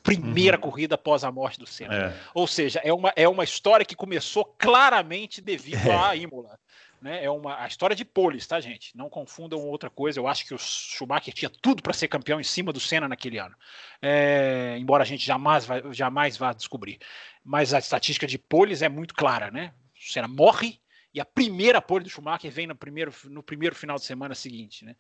primeira 0.03 0.57
uhum. 0.57 0.61
corrida 0.63 0.95
após 0.95 1.23
a 1.23 1.31
morte 1.31 1.59
do 1.59 1.65
Senna. 1.65 1.95
É. 1.95 2.19
Ou 2.33 2.47
seja, 2.47 2.79
é 2.83 2.91
uma, 2.91 3.13
é 3.15 3.27
uma 3.27 3.43
história 3.43 3.85
que 3.85 3.95
começou 3.95 4.43
claramente 4.43 5.41
devido 5.41 5.87
é. 5.87 5.95
à 5.95 6.15
Imola. 6.15 6.59
Né? 7.01 7.23
É 7.23 7.29
uma 7.31 7.63
a 7.63 7.67
história 7.67 7.95
de 7.95 8.05
poles, 8.05 8.45
tá, 8.45 8.59
gente? 8.59 8.95
Não 8.95 9.09
confundam 9.09 9.59
outra 9.59 9.89
coisa. 9.89 10.19
Eu 10.19 10.27
acho 10.27 10.45
que 10.45 10.53
o 10.53 10.57
Schumacher 10.57 11.33
tinha 11.33 11.49
tudo 11.49 11.81
para 11.81 11.93
ser 11.93 12.07
campeão 12.07 12.39
em 12.39 12.43
cima 12.43 12.71
do 12.73 12.79
Senna 12.79 13.07
naquele 13.07 13.39
ano. 13.39 13.55
É, 14.01 14.75
embora 14.77 15.03
a 15.03 15.05
gente 15.05 15.25
jamais, 15.25 15.65
vai, 15.65 15.81
jamais 15.91 16.37
vá 16.37 16.53
descobrir. 16.53 16.99
Mas 17.43 17.73
a 17.73 17.79
estatística 17.79 18.27
de 18.27 18.37
poles 18.37 18.81
é 18.81 18.89
muito 18.89 19.15
clara, 19.15 19.49
né? 19.49 19.73
O 19.95 20.11
Senna 20.11 20.27
morre 20.27 20.79
e 21.13 21.19
a 21.19 21.26
primeira 21.26 21.82
pole 21.82 22.04
do 22.04 22.10
Schumacher 22.10 22.52
vem 22.52 22.67
no 22.67 22.76
primeiro, 22.76 23.13
no 23.26 23.43
primeiro 23.43 23.76
final 23.76 23.97
de 23.97 24.06
semana 24.06 24.34
seguinte, 24.34 24.86
né? 24.86 24.95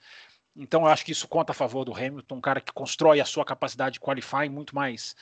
Então 0.55 0.81
eu 0.81 0.87
acho 0.87 1.05
que 1.05 1.13
isso 1.13 1.27
conta 1.27 1.51
a 1.53 1.55
favor 1.55 1.85
do 1.85 1.95
Hamilton, 1.95 2.35
um 2.35 2.41
cara 2.41 2.59
que 2.59 2.73
constrói 2.73 3.21
a 3.21 3.25
sua 3.25 3.45
capacidade 3.45 3.93
de 3.93 3.99
qualifying 4.01 4.49
muito 4.49 4.75
mais, 4.75 5.15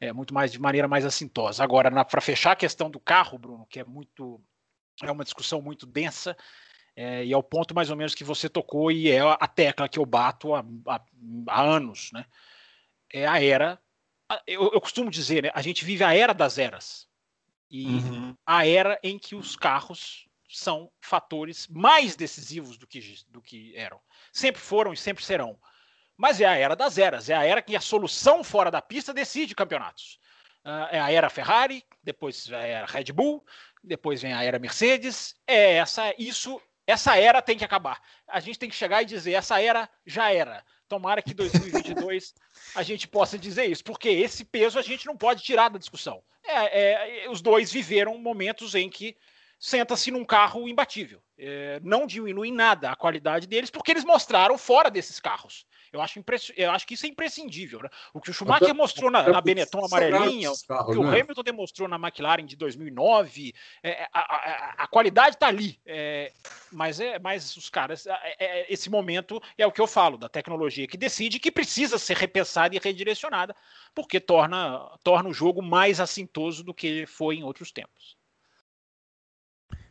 é, 0.00 0.12
muito 0.12 0.34
mais 0.34 0.50
de 0.50 0.60
maneira 0.60 0.88
mais 0.88 1.04
assintosa. 1.04 1.62
Agora, 1.62 2.04
para 2.04 2.20
fechar 2.20 2.52
a 2.52 2.56
questão 2.56 2.90
do 2.90 2.98
carro, 2.98 3.38
Bruno, 3.38 3.66
que 3.66 3.78
é 3.78 3.84
muito 3.84 4.40
é 5.00 5.10
uma 5.10 5.24
discussão 5.24 5.62
muito 5.62 5.86
densa, 5.86 6.36
é, 6.94 7.24
e 7.24 7.32
é 7.32 7.36
o 7.36 7.42
ponto 7.42 7.74
mais 7.74 7.90
ou 7.90 7.96
menos 7.96 8.14
que 8.14 8.24
você 8.24 8.48
tocou, 8.48 8.90
e 8.90 9.08
é 9.08 9.20
a 9.20 9.46
tecla 9.46 9.88
que 9.88 9.98
eu 9.98 10.04
bato 10.04 10.54
há, 10.54 10.64
há, 10.86 11.00
há 11.48 11.62
anos, 11.62 12.10
né? 12.12 12.26
É 13.10 13.26
a 13.26 13.42
era. 13.42 13.80
Eu, 14.46 14.70
eu, 14.72 14.80
costumo 14.80 15.10
dizer, 15.10 15.44
né? 15.44 15.50
A 15.54 15.62
gente 15.62 15.84
vive 15.84 16.02
a 16.02 16.14
era 16.14 16.32
das 16.32 16.58
eras. 16.58 17.06
E 17.70 17.86
uhum. 17.86 18.36
a 18.44 18.66
era 18.66 18.98
em 19.02 19.18
que 19.18 19.34
os 19.34 19.56
carros 19.56 20.26
são 20.52 20.90
fatores 21.00 21.66
mais 21.68 22.14
decisivos 22.14 22.76
do 22.76 22.86
que, 22.86 23.16
do 23.28 23.40
que 23.40 23.76
eram. 23.76 24.00
Sempre 24.32 24.60
foram 24.60 24.92
e 24.92 24.96
sempre 24.96 25.24
serão. 25.24 25.58
Mas 26.16 26.40
é 26.40 26.44
a 26.44 26.56
era 26.56 26.76
das 26.76 26.98
eras, 26.98 27.30
é 27.30 27.34
a 27.34 27.44
era 27.44 27.62
que 27.62 27.74
a 27.74 27.80
solução 27.80 28.44
fora 28.44 28.70
da 28.70 28.82
pista 28.82 29.14
decide 29.14 29.54
campeonatos. 29.54 30.18
Uh, 30.64 30.86
é 30.92 31.00
a 31.00 31.10
era 31.10 31.30
Ferrari, 31.30 31.84
depois 32.02 32.48
é 32.50 32.54
a 32.54 32.66
era 32.66 32.86
Red 32.86 33.12
Bull, 33.12 33.44
depois 33.82 34.22
vem 34.22 34.32
a 34.32 34.44
era 34.44 34.58
Mercedes. 34.58 35.34
É 35.46 35.74
essa, 35.74 36.14
isso, 36.18 36.60
essa 36.86 37.16
era 37.16 37.42
tem 37.42 37.56
que 37.56 37.64
acabar. 37.64 38.00
A 38.28 38.38
gente 38.38 38.58
tem 38.58 38.68
que 38.68 38.76
chegar 38.76 39.02
e 39.02 39.06
dizer 39.06 39.32
essa 39.32 39.60
era 39.60 39.88
já 40.06 40.32
era. 40.32 40.64
Tomara 40.86 41.22
que 41.22 41.34
2022 41.34 42.34
a 42.76 42.82
gente 42.82 43.08
possa 43.08 43.38
dizer 43.38 43.64
isso, 43.64 43.82
porque 43.82 44.08
esse 44.10 44.44
peso 44.44 44.78
a 44.78 44.82
gente 44.82 45.06
não 45.06 45.16
pode 45.16 45.42
tirar 45.42 45.70
da 45.70 45.78
discussão. 45.78 46.22
É, 46.44 47.24
é, 47.24 47.30
os 47.30 47.40
dois 47.40 47.72
viveram 47.72 48.18
momentos 48.18 48.74
em 48.74 48.90
que 48.90 49.16
senta-se 49.62 50.10
num 50.10 50.24
carro 50.24 50.68
imbatível. 50.68 51.22
É, 51.38 51.80
não 51.84 52.04
diminui 52.04 52.48
em 52.48 52.52
nada 52.52 52.90
a 52.90 52.96
qualidade 52.96 53.46
deles, 53.46 53.70
porque 53.70 53.92
eles 53.92 54.04
mostraram 54.04 54.58
fora 54.58 54.90
desses 54.90 55.20
carros. 55.20 55.64
Eu 55.92 56.00
acho, 56.00 56.18
impress... 56.18 56.52
eu 56.56 56.70
acho 56.72 56.84
que 56.84 56.94
isso 56.94 57.06
é 57.06 57.08
imprescindível. 57.08 57.80
Né? 57.80 57.88
O 58.12 58.20
que 58.20 58.30
o 58.30 58.34
Schumacher 58.34 58.70
até, 58.70 58.72
mostrou 58.72 59.08
na, 59.08 59.22
na 59.28 59.40
Benetton 59.40 59.84
amarelinha, 59.84 60.50
carros, 60.66 60.88
o 60.88 60.92
que 60.92 60.98
o 60.98 61.04
né? 61.04 61.20
Hamilton 61.20 61.42
demonstrou 61.44 61.88
na 61.88 61.94
McLaren 61.94 62.44
de 62.44 62.56
2009, 62.56 63.54
é, 63.84 64.08
a, 64.12 64.20
a, 64.20 64.74
a, 64.78 64.86
qualidade 64.88 65.36
está 65.36 65.46
ali. 65.46 65.78
É, 65.86 66.32
mas, 66.72 66.98
é, 66.98 67.20
mas 67.20 67.56
os 67.56 67.70
caras, 67.70 68.04
é, 68.06 68.34
é, 68.40 68.72
esse 68.72 68.90
momento 68.90 69.40
é 69.56 69.64
o 69.64 69.70
que 69.70 69.80
eu 69.80 69.86
falo, 69.86 70.18
da 70.18 70.28
tecnologia 70.28 70.88
que 70.88 70.96
decide 70.96 71.38
que 71.38 71.52
precisa 71.52 71.98
ser 71.98 72.16
repensada 72.16 72.74
e 72.74 72.80
redirecionada, 72.82 73.54
porque 73.94 74.18
torna, 74.18 74.90
torna 75.04 75.28
o 75.28 75.34
jogo 75.34 75.62
mais 75.62 76.00
assintoso 76.00 76.64
do 76.64 76.74
que 76.74 77.06
foi 77.06 77.36
em 77.36 77.44
outros 77.44 77.70
tempos. 77.70 78.20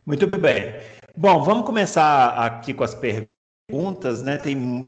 Muito 0.06 0.28
bem. 0.28 0.74
Bom, 1.16 1.44
vamos 1.44 1.66
começar 1.66 2.30
aqui 2.30 2.74
com 2.74 2.84
as 2.84 2.96
perguntas, 2.96 4.24
né? 4.24 4.38
Tem 4.38 4.88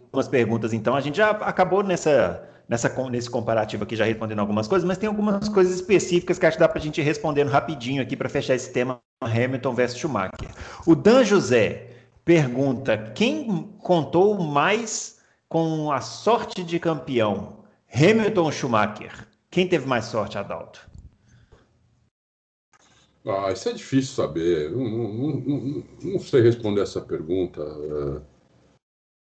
algumas 0.00 0.28
perguntas, 0.28 0.72
então. 0.72 0.94
A 0.96 1.00
gente 1.00 1.16
já 1.16 1.30
acabou 1.30 1.82
nessa, 1.82 2.48
nessa, 2.68 2.88
nesse 3.10 3.28
comparativo 3.28 3.84
aqui, 3.84 3.94
já 3.94 4.04
respondendo 4.04 4.38
algumas 4.38 4.66
coisas, 4.66 4.86
mas 4.86 4.98
tem 4.98 5.06
algumas 5.08 5.48
coisas 5.48 5.74
específicas 5.74 6.38
que 6.38 6.46
acho 6.46 6.56
que 6.56 6.62
dá 6.62 6.68
para 6.68 6.78
a 6.78 6.82
gente 6.82 7.00
ir 7.00 7.04
respondendo 7.04 7.48
rapidinho 7.48 8.02
aqui 8.02 8.16
para 8.16 8.28
fechar 8.28 8.54
esse 8.54 8.72
tema 8.72 9.00
Hamilton 9.20 9.74
versus 9.74 9.98
Schumacher. 9.98 10.50
O 10.86 10.94
Dan 10.94 11.22
José 11.22 11.90
pergunta: 12.24 12.96
quem 13.14 13.74
contou 13.78 14.38
mais 14.38 15.20
com 15.48 15.92
a 15.92 16.00
sorte 16.00 16.64
de 16.64 16.78
campeão? 16.78 17.64
Hamilton 17.92 18.44
ou 18.44 18.52
Schumacher? 18.52 19.28
Quem 19.50 19.68
teve 19.68 19.86
mais 19.86 20.06
sorte, 20.06 20.38
Adalto? 20.38 20.95
Ah, 23.26 23.50
isso 23.50 23.68
é 23.68 23.72
difícil 23.72 24.14
saber. 24.14 24.70
Não, 24.70 24.84
não, 24.84 25.12
não, 25.40 25.84
não 26.00 26.18
sei 26.20 26.42
responder 26.42 26.82
essa 26.82 27.00
pergunta. 27.00 27.60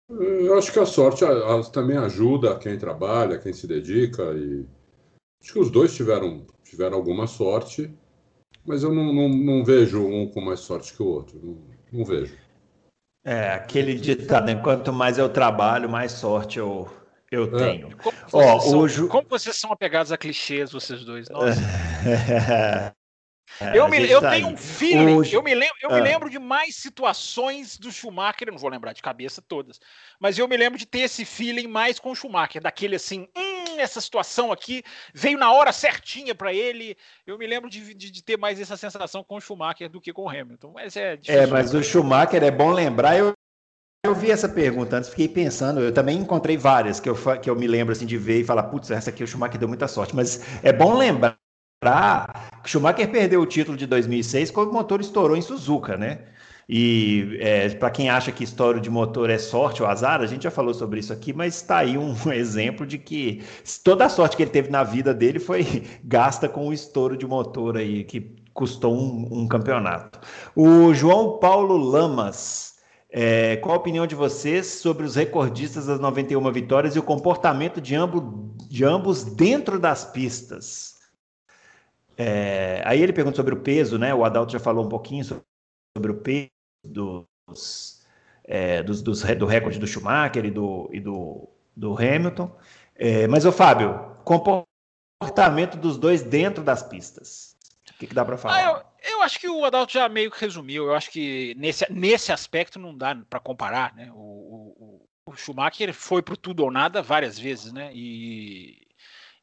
Eu 0.09 0.57
acho 0.57 0.71
que 0.71 0.79
a 0.79 0.85
sorte 0.85 1.25
também 1.73 1.97
ajuda 1.97 2.57
quem 2.57 2.77
trabalha, 2.77 3.39
quem 3.39 3.51
se 3.51 3.67
dedica 3.67 4.23
e 4.33 4.65
acho 5.41 5.53
que 5.53 5.59
os 5.59 5.71
dois 5.71 5.95
tiveram, 5.95 6.45
tiveram 6.63 6.95
alguma 6.97 7.27
sorte, 7.27 7.91
mas 8.65 8.83
eu 8.83 8.93
não, 8.93 9.11
não, 9.11 9.29
não 9.29 9.65
vejo 9.65 10.05
um 10.05 10.29
com 10.29 10.41
mais 10.41 10.61
sorte 10.61 10.93
que 10.93 11.03
o 11.03 11.07
outro, 11.07 11.39
não, 11.43 11.57
não 11.91 12.05
vejo. 12.05 12.37
É, 13.25 13.49
aquele 13.49 13.95
ditado, 13.95 14.49
enquanto 14.49 14.93
mais 14.93 15.17
eu 15.17 15.27
trabalho, 15.27 15.89
mais 15.89 16.13
sorte 16.13 16.59
eu, 16.59 16.87
eu 17.29 17.43
é. 17.43 17.57
tenho. 17.57 17.97
Como 17.97 18.15
vocês, 18.29 18.93
são, 18.93 19.05
o... 19.05 19.09
como 19.09 19.27
vocês 19.27 19.55
são 19.57 19.71
apegados 19.73 20.13
a 20.13 20.17
clichês, 20.17 20.71
vocês 20.71 21.03
dois? 21.03 21.27
Nossa. 21.29 21.59
É, 23.59 23.77
eu, 23.77 23.87
me, 23.87 24.09
eu 24.09 24.21
tá 24.21 24.31
tenho 24.31 24.47
um 24.47 24.57
feeling, 24.57 25.15
Hoje... 25.15 25.33
eu, 25.33 25.41
me 25.41 25.53
lembro, 25.53 25.75
eu 25.81 25.89
ah. 25.89 25.95
me 25.95 26.01
lembro 26.01 26.29
de 26.29 26.37
mais 26.37 26.75
situações 26.75 27.77
do 27.77 27.91
Schumacher, 27.91 28.47
eu 28.47 28.51
não 28.51 28.59
vou 28.59 28.69
lembrar 28.69 28.93
de 28.93 29.01
cabeça 29.01 29.41
todas, 29.41 29.79
mas 30.19 30.37
eu 30.37 30.47
me 30.47 30.55
lembro 30.55 30.77
de 30.77 30.85
ter 30.85 30.99
esse 30.99 31.25
feeling 31.25 31.67
mais 31.67 31.99
com 31.99 32.11
o 32.11 32.15
Schumacher, 32.15 32.61
daquele 32.61 32.95
assim, 32.95 33.27
hum, 33.35 33.79
essa 33.79 34.01
situação 34.01 34.51
aqui 34.51 34.83
veio 35.13 35.37
na 35.37 35.51
hora 35.51 35.71
certinha 35.71 36.35
para 36.35 36.53
ele. 36.53 36.97
Eu 37.25 37.37
me 37.37 37.47
lembro 37.47 37.69
de, 37.69 37.93
de, 37.93 38.11
de, 38.11 38.23
ter 38.23 38.37
mais 38.37 38.59
essa 38.59 38.77
sensação 38.77 39.23
com 39.23 39.35
o 39.35 39.41
Schumacher 39.41 39.89
do 39.89 40.01
que 40.01 40.13
com 40.13 40.23
o 40.23 40.29
Hamilton. 40.29 40.71
Mas 40.73 40.95
é, 40.95 41.19
é 41.27 41.45
mas 41.45 41.73
o 41.73 41.83
Schumacher 41.83 42.43
é 42.43 42.51
bom 42.51 42.71
lembrar, 42.71 43.17
eu 43.17 43.33
eu 44.05 44.15
vi 44.15 44.31
essa 44.31 44.47
pergunta 44.47 44.95
antes, 44.95 45.09
fiquei 45.09 45.27
pensando, 45.27 45.81
eu 45.81 45.93
também 45.93 46.17
encontrei 46.17 46.55
várias 46.55 46.97
que 46.97 47.09
eu, 47.09 47.15
que 47.41 47.49
eu 47.49 47.55
me 47.55 47.67
lembro 47.67 47.91
assim 47.91 48.05
de 48.05 48.17
ver 48.17 48.39
e 48.39 48.43
falar, 48.43 48.63
putz, 48.63 48.89
essa 48.89 49.09
aqui 49.09 49.21
o 49.21 49.27
Schumacher 49.27 49.59
deu 49.59 49.67
muita 49.67 49.87
sorte, 49.87 50.15
mas 50.15 50.41
é 50.63 50.71
bom 50.71 50.93
lembrar 50.93 51.37
Schumacher 52.65 53.11
perdeu 53.11 53.41
o 53.41 53.45
título 53.45 53.77
de 53.77 53.85
2006 53.85 54.49
quando 54.49 54.69
o 54.69 54.73
motor 54.73 54.99
estourou 54.99 55.37
em 55.37 55.41
Suzuka, 55.41 55.95
né? 55.95 56.21
E 56.67 57.37
é, 57.39 57.69
para 57.69 57.91
quem 57.91 58.09
acha 58.09 58.31
que 58.31 58.43
estouro 58.43 58.81
de 58.81 58.89
motor 58.89 59.29
é 59.29 59.37
sorte 59.37 59.81
ou 59.81 59.87
azar, 59.87 60.19
a 60.19 60.25
gente 60.25 60.43
já 60.43 60.51
falou 60.51 60.73
sobre 60.73 60.99
isso 60.99 61.13
aqui, 61.13 61.31
mas 61.31 61.55
está 61.55 61.77
aí 61.77 61.97
um 61.97 62.13
exemplo 62.33 62.85
de 62.85 62.97
que 62.97 63.43
toda 63.83 64.05
a 64.05 64.09
sorte 64.09 64.35
que 64.35 64.43
ele 64.43 64.49
teve 64.49 64.69
na 64.69 64.83
vida 64.83 65.13
dele 65.13 65.39
foi 65.39 65.83
gasta 66.03 66.49
com 66.49 66.67
o 66.67 66.73
estouro 66.73 67.15
de 67.15 67.27
motor 67.27 67.77
aí, 67.77 68.03
que 68.03 68.35
custou 68.53 68.93
um, 68.97 69.43
um 69.43 69.47
campeonato. 69.47 70.19
O 70.55 70.93
João 70.93 71.37
Paulo 71.39 71.77
Lamas. 71.77 72.75
É, 73.09 73.55
qual 73.57 73.75
a 73.75 73.77
opinião 73.77 74.05
de 74.05 74.15
vocês 74.15 74.67
sobre 74.67 75.05
os 75.05 75.15
recordistas 75.15 75.85
das 75.85 75.97
91 75.97 76.51
vitórias 76.51 76.95
e 76.95 76.99
o 76.99 77.03
comportamento 77.03 77.79
de 77.79 77.95
de 78.67 78.83
ambos 78.83 79.23
dentro 79.23 79.79
das 79.79 80.03
pistas? 80.03 80.96
É, 82.17 82.81
aí 82.83 83.01
ele 83.01 83.13
pergunta 83.13 83.35
sobre 83.35 83.53
o 83.53 83.61
peso, 83.61 83.99
né? 83.99 84.13
O 84.13 84.25
Adalto 84.25 84.51
já 84.51 84.59
falou 84.59 84.83
um 84.83 84.89
pouquinho 84.89 85.23
sobre 85.23 86.11
o 86.11 86.15
peso 86.15 86.49
dos, 86.83 88.03
é, 88.43 88.81
dos, 88.81 89.01
dos 89.03 89.21
do 89.21 89.45
recorde 89.45 89.77
do 89.77 89.85
Schumacher 89.85 90.43
e 90.43 90.51
do, 90.51 90.89
e 90.91 90.99
do, 90.99 91.47
do 91.75 91.93
Hamilton. 91.93 92.51
É, 92.95 93.27
mas, 93.27 93.45
o 93.45 93.51
Fábio, 93.51 94.17
comportamento 94.23 95.77
dos 95.77 95.97
dois 95.97 96.23
dentro 96.23 96.63
das 96.63 96.81
pistas. 96.81 97.55
O 97.91 97.99
que, 97.99 98.07
que 98.07 98.15
dá 98.15 98.25
para 98.25 98.37
falar? 98.37 98.57
Ah, 98.57 98.85
eu, 99.03 99.11
eu, 99.13 99.21
acho 99.21 99.39
que 99.39 99.47
o 99.47 99.63
Adalto 99.63 99.93
já 99.93 100.09
meio 100.09 100.31
que 100.31 100.41
resumiu. 100.41 100.85
Eu 100.85 100.95
acho 100.95 101.11
que 101.11 101.55
nesse, 101.55 101.85
nesse 101.91 102.31
aspecto 102.31 102.79
não 102.79 102.95
dá 102.95 103.15
para 103.29 103.39
comparar, 103.39 103.95
né? 103.95 104.11
O, 104.13 104.17
o, 104.17 105.07
o 105.25 105.35
Schumacher 105.35 105.93
foi 105.93 106.21
pro 106.21 106.37
tudo 106.37 106.63
ou 106.63 106.71
nada 106.71 107.01
várias 107.01 107.37
vezes, 107.37 107.71
né? 107.71 107.91
E 107.93 108.87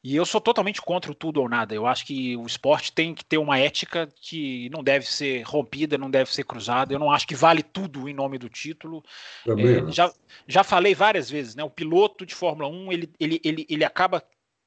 e 0.05 0.15
eu 0.15 0.23
sou 0.23 0.39
totalmente 0.39 0.79
contra 0.83 1.11
o 1.11 1.15
tudo 1.15 1.41
ou 1.41 1.49
nada. 1.49 1.73
Eu 1.73 1.87
acho 1.87 2.05
que 2.05 2.37
o 2.37 2.45
esporte 2.45 2.91
tem 2.91 3.15
que 3.15 3.25
ter 3.25 3.39
uma 3.39 3.57
ética 3.57 4.07
que 4.21 4.69
não 4.69 4.83
deve 4.83 5.07
ser 5.07 5.41
rompida, 5.41 5.97
não 5.97 6.11
deve 6.11 6.31
ser 6.31 6.43
cruzada. 6.43 6.93
Eu 6.93 6.99
não 6.99 7.09
acho 7.09 7.25
que 7.25 7.33
vale 7.33 7.63
tudo 7.63 8.07
em 8.07 8.13
nome 8.13 8.37
do 8.37 8.47
título. 8.47 9.03
É, 9.47 9.91
já, 9.91 10.13
já 10.47 10.63
falei 10.63 10.93
várias 10.93 11.27
vezes, 11.27 11.55
né? 11.55 11.63
O 11.63 11.71
piloto 11.71 12.23
de 12.23 12.35
Fórmula 12.35 12.69
1 12.69 12.91
ele, 12.91 13.11
ele, 13.19 13.41
ele, 13.43 13.65
ele 13.67 13.83
acaba 13.83 14.23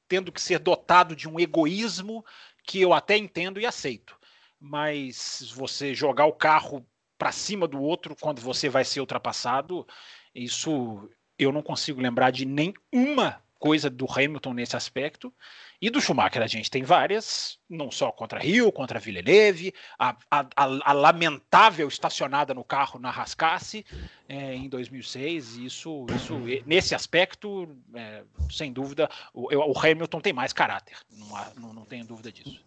tendo 0.08 0.32
que 0.32 0.42
ser 0.42 0.58
dotado 0.58 1.14
de 1.14 1.28
um 1.28 1.38
egoísmo 1.38 2.24
que 2.64 2.80
eu 2.80 2.92
até 2.92 3.16
entendo 3.16 3.60
e 3.60 3.66
aceito. 3.66 4.18
Mas 4.58 5.52
você 5.54 5.94
jogar 5.94 6.26
o 6.26 6.32
carro 6.32 6.84
para 7.16 7.30
cima 7.30 7.68
do 7.68 7.80
outro 7.80 8.16
quando 8.20 8.40
você 8.40 8.68
vai 8.68 8.84
ser 8.84 8.98
ultrapassado, 8.98 9.86
isso 10.34 11.08
eu 11.38 11.52
não 11.52 11.62
consigo 11.62 12.00
lembrar 12.00 12.32
de 12.32 12.44
nenhuma 12.44 13.40
coisa 13.58 13.90
do 13.90 14.06
Hamilton 14.10 14.54
nesse 14.54 14.76
aspecto. 14.76 15.32
E 15.80 15.90
do 15.90 16.00
Schumacher 16.00 16.42
a 16.42 16.46
gente 16.46 16.70
tem 16.70 16.82
várias, 16.82 17.58
não 17.68 17.90
só 17.90 18.10
contra 18.10 18.40
Rio, 18.40 18.72
contra 18.72 18.98
Villeneuve, 18.98 19.72
a, 19.98 20.16
a, 20.30 20.40
a, 20.56 20.90
a 20.90 20.92
lamentável 20.92 21.86
estacionada 21.86 22.52
no 22.52 22.64
carro 22.64 22.98
na 22.98 23.10
Rascasse 23.10 23.84
é, 24.28 24.54
em 24.54 24.68
2006. 24.68 25.56
Isso, 25.56 26.06
isso 26.14 26.34
nesse 26.66 26.94
aspecto, 26.94 27.68
é, 27.94 28.22
sem 28.50 28.72
dúvida, 28.72 29.08
o, 29.32 29.54
o, 29.54 29.78
Hamilton 29.78 30.20
tem 30.20 30.32
mais 30.32 30.52
caráter, 30.52 30.96
não, 31.10 31.36
há, 31.36 31.52
não, 31.56 31.72
não 31.72 31.84
tenho 31.84 32.04
dúvida 32.04 32.32
disso. 32.32 32.60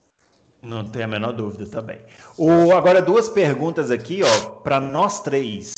Não 0.61 0.87
tem 0.87 1.03
a 1.03 1.07
menor 1.07 1.33
dúvida 1.33 1.65
também. 1.69 1.99
O, 2.37 2.71
agora, 2.71 3.01
duas 3.01 3.27
perguntas 3.27 3.89
aqui, 3.89 4.21
ó, 4.23 4.49
para 4.59 4.79
nós 4.79 5.21
três 5.21 5.73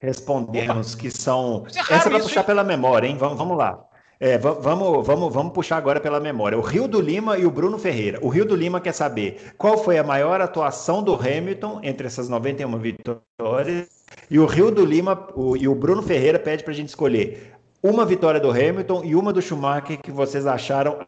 respondermos, 0.00 0.94
Opa. 0.94 1.02
que 1.02 1.10
são. 1.10 1.66
É 1.74 1.94
Essa 1.94 2.08
para 2.08 2.20
puxar 2.20 2.44
pela 2.44 2.64
memória, 2.64 3.06
hein? 3.06 3.16
Vamos, 3.18 3.36
vamos 3.36 3.56
lá. 3.56 3.87
É, 4.20 4.36
vamos, 4.36 5.06
vamos, 5.06 5.32
vamos 5.32 5.52
puxar 5.52 5.76
agora 5.76 6.00
pela 6.00 6.18
memória. 6.18 6.58
O 6.58 6.60
Rio 6.60 6.88
do 6.88 7.00
Lima 7.00 7.38
e 7.38 7.46
o 7.46 7.50
Bruno 7.50 7.78
Ferreira. 7.78 8.18
O 8.20 8.28
Rio 8.28 8.44
do 8.44 8.56
Lima 8.56 8.80
quer 8.80 8.92
saber 8.92 9.52
qual 9.56 9.78
foi 9.78 9.96
a 9.96 10.02
maior 10.02 10.40
atuação 10.40 11.04
do 11.04 11.14
Hamilton 11.14 11.80
entre 11.84 12.08
essas 12.08 12.28
91 12.28 12.76
vitórias. 12.78 13.88
E 14.28 14.40
o 14.40 14.46
Rio 14.46 14.72
do 14.72 14.84
Lima 14.84 15.28
o, 15.36 15.56
e 15.56 15.68
o 15.68 15.74
Bruno 15.74 16.02
Ferreira 16.02 16.38
pede 16.38 16.64
para 16.64 16.72
a 16.72 16.76
gente 16.76 16.88
escolher 16.88 17.54
uma 17.80 18.04
vitória 18.04 18.40
do 18.40 18.50
Hamilton 18.50 19.04
e 19.04 19.14
uma 19.14 19.32
do 19.32 19.40
Schumacher 19.40 20.00
que 20.00 20.10
vocês 20.10 20.48
acharam 20.48 21.06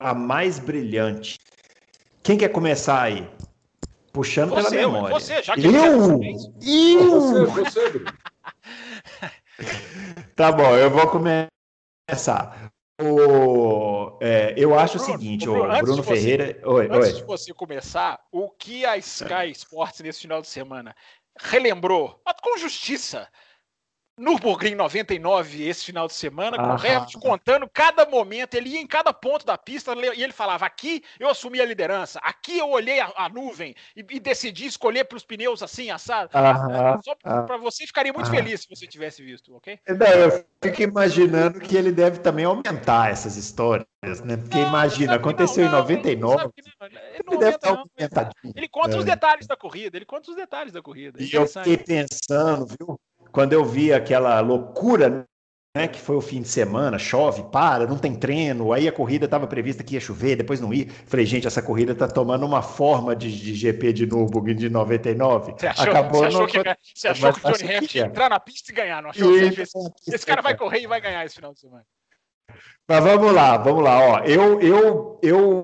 a 0.00 0.14
mais 0.14 0.58
brilhante. 0.58 1.38
Quem 2.22 2.38
quer 2.38 2.48
começar 2.48 3.02
aí? 3.02 3.28
Puxando 4.14 4.54
você, 4.54 4.76
pela 4.76 4.92
memória. 4.92 5.20
Você, 5.20 5.42
já 5.42 5.54
que 5.54 5.66
eu? 5.66 5.74
Eu? 5.74 6.18
Você, 7.46 7.64
você, 7.64 7.90
Bruno. 7.90 8.06
tá 10.34 10.50
bom, 10.50 10.74
eu 10.74 10.90
vou 10.90 11.06
começar 11.08 11.48
começar. 12.08 12.72
o, 13.00 14.18
é, 14.22 14.54
eu 14.56 14.78
acho 14.78 14.96
Bruno, 14.96 15.12
o 15.12 15.12
seguinte, 15.12 15.48
o 15.48 15.52
Bruno, 15.52 15.80
Bruno 15.80 16.02
Ferreira. 16.02 16.54
Você, 16.54 16.66
oi, 16.66 16.88
antes 16.90 17.08
oi. 17.08 17.12
de 17.14 17.24
você 17.24 17.52
começar, 17.52 18.20
o 18.30 18.48
que 18.50 18.84
a 18.86 18.96
Sky 18.96 19.50
Sports 19.50 20.00
nesse 20.00 20.20
final 20.20 20.40
de 20.40 20.48
semana 20.48 20.94
relembrou, 21.38 22.20
com 22.42 22.56
justiça, 22.58 23.28
Nürburgring 24.18 24.74
99 24.74 25.62
esse 25.68 25.84
final 25.84 26.06
de 26.06 26.14
semana, 26.14 26.56
com 26.56 27.18
o 27.18 27.20
contando 27.20 27.68
cada 27.68 28.06
momento, 28.06 28.54
ele 28.54 28.70
ia 28.70 28.80
em 28.80 28.86
cada 28.86 29.12
ponto 29.12 29.44
da 29.44 29.58
pista 29.58 29.92
e 30.14 30.22
ele 30.22 30.32
falava: 30.32 30.64
aqui 30.64 31.02
eu 31.20 31.28
assumi 31.28 31.60
a 31.60 31.66
liderança, 31.66 32.18
aqui 32.22 32.58
eu 32.58 32.70
olhei 32.70 32.98
a, 32.98 33.12
a 33.14 33.28
nuvem 33.28 33.74
e, 33.94 34.04
e, 34.10 34.18
decidi 34.18 34.64
escolher 34.64 35.04
para 35.04 35.16
os 35.16 35.24
pneus 35.24 35.62
assim, 35.62 35.90
assado. 35.90 36.30
Aham, 36.34 36.98
Só 37.04 37.14
para 37.14 37.58
você 37.58 37.86
ficaria 37.86 38.12
muito 38.12 38.30
feliz 38.30 38.62
se 38.62 38.68
você 38.68 38.86
tivesse 38.86 39.22
visto, 39.22 39.54
ok? 39.54 39.78
Não, 39.86 40.06
eu 40.06 40.46
fico 40.62 40.82
imaginando 40.82 41.60
que 41.60 41.76
ele 41.76 41.92
deve 41.92 42.20
também 42.20 42.46
aumentar 42.46 43.10
essas 43.10 43.36
histórias, 43.36 43.86
né? 44.24 44.38
Porque 44.38 44.58
não, 44.58 44.68
imagina, 44.68 45.14
aconteceu 45.14 45.64
não, 45.64 45.72
em 45.72 45.80
99. 45.82 46.36
Não, 46.36 46.52
ele, 46.80 47.38
deve 47.38 47.56
estar 47.56 47.68
aumentadinho. 47.68 48.54
Ele 48.54 48.68
conta 48.68 48.96
é. 48.96 48.98
os 48.98 49.04
detalhes 49.04 49.46
da 49.46 49.56
corrida, 49.56 49.98
ele 49.98 50.06
conta 50.06 50.30
os 50.30 50.36
detalhes 50.36 50.72
da 50.72 50.80
corrida. 50.80 51.22
E 51.22 51.34
eu 51.34 51.46
fiquei 51.46 51.76
pensando, 51.76 52.66
viu? 52.66 52.98
Quando 53.36 53.52
eu 53.52 53.62
vi 53.66 53.92
aquela 53.92 54.40
loucura, 54.40 55.26
né, 55.76 55.86
que 55.86 56.00
foi 56.00 56.16
o 56.16 56.22
fim 56.22 56.40
de 56.40 56.48
semana, 56.48 56.98
chove, 56.98 57.42
para, 57.52 57.86
não 57.86 57.98
tem 57.98 58.14
treino, 58.14 58.72
aí 58.72 58.88
a 58.88 58.92
corrida 58.92 59.26
estava 59.26 59.46
prevista 59.46 59.84
que 59.84 59.92
ia 59.92 60.00
chover, 60.00 60.36
depois 60.36 60.58
não 60.58 60.72
ia. 60.72 60.88
Falei, 61.04 61.26
gente, 61.26 61.46
essa 61.46 61.60
corrida 61.60 61.92
está 61.92 62.08
tomando 62.08 62.46
uma 62.46 62.62
forma 62.62 63.14
de, 63.14 63.30
de, 63.30 63.54
GP 63.54 63.92
de 63.92 64.06
Nürburgring 64.06 64.56
de 64.56 64.70
99. 64.70 65.52
Você 65.52 65.66
achou, 65.66 65.84
Acabou 65.84 66.20
você 66.20 66.26
achou, 66.28 66.46
que, 66.46 66.76
você 66.94 67.08
achou 67.08 67.32
que 67.34 67.46
o 67.46 67.52
Johnny 67.52 67.76
Hamilton 67.76 67.98
ia 67.98 68.06
entrar 68.06 68.30
na 68.30 68.40
pista 68.40 68.72
e 68.72 68.74
ganhar, 68.74 69.02
não 69.02 69.10
achou? 69.10 69.36
Esse, 69.36 69.78
esse 70.08 70.24
cara 70.24 70.40
vai 70.40 70.56
correr 70.56 70.80
e 70.80 70.86
vai 70.86 70.98
ganhar 70.98 71.22
esse 71.26 71.34
final 71.34 71.52
de 71.52 71.60
semana. 71.60 71.84
Mas 72.88 73.04
vamos 73.04 73.34
lá, 73.34 73.58
vamos 73.58 73.84
lá. 73.84 74.00
Ó, 74.00 74.18
eu, 74.20 74.62
eu, 74.62 75.18
eu 75.22 75.62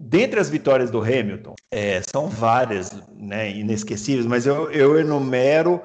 dentre 0.00 0.40
as 0.40 0.48
vitórias 0.48 0.90
do 0.90 1.02
Hamilton, 1.02 1.54
é, 1.70 2.00
são 2.00 2.28
várias, 2.28 2.90
né, 3.14 3.50
inesquecíveis, 3.50 4.24
mas 4.24 4.46
eu, 4.46 4.70
eu 4.70 4.98
enumero 4.98 5.82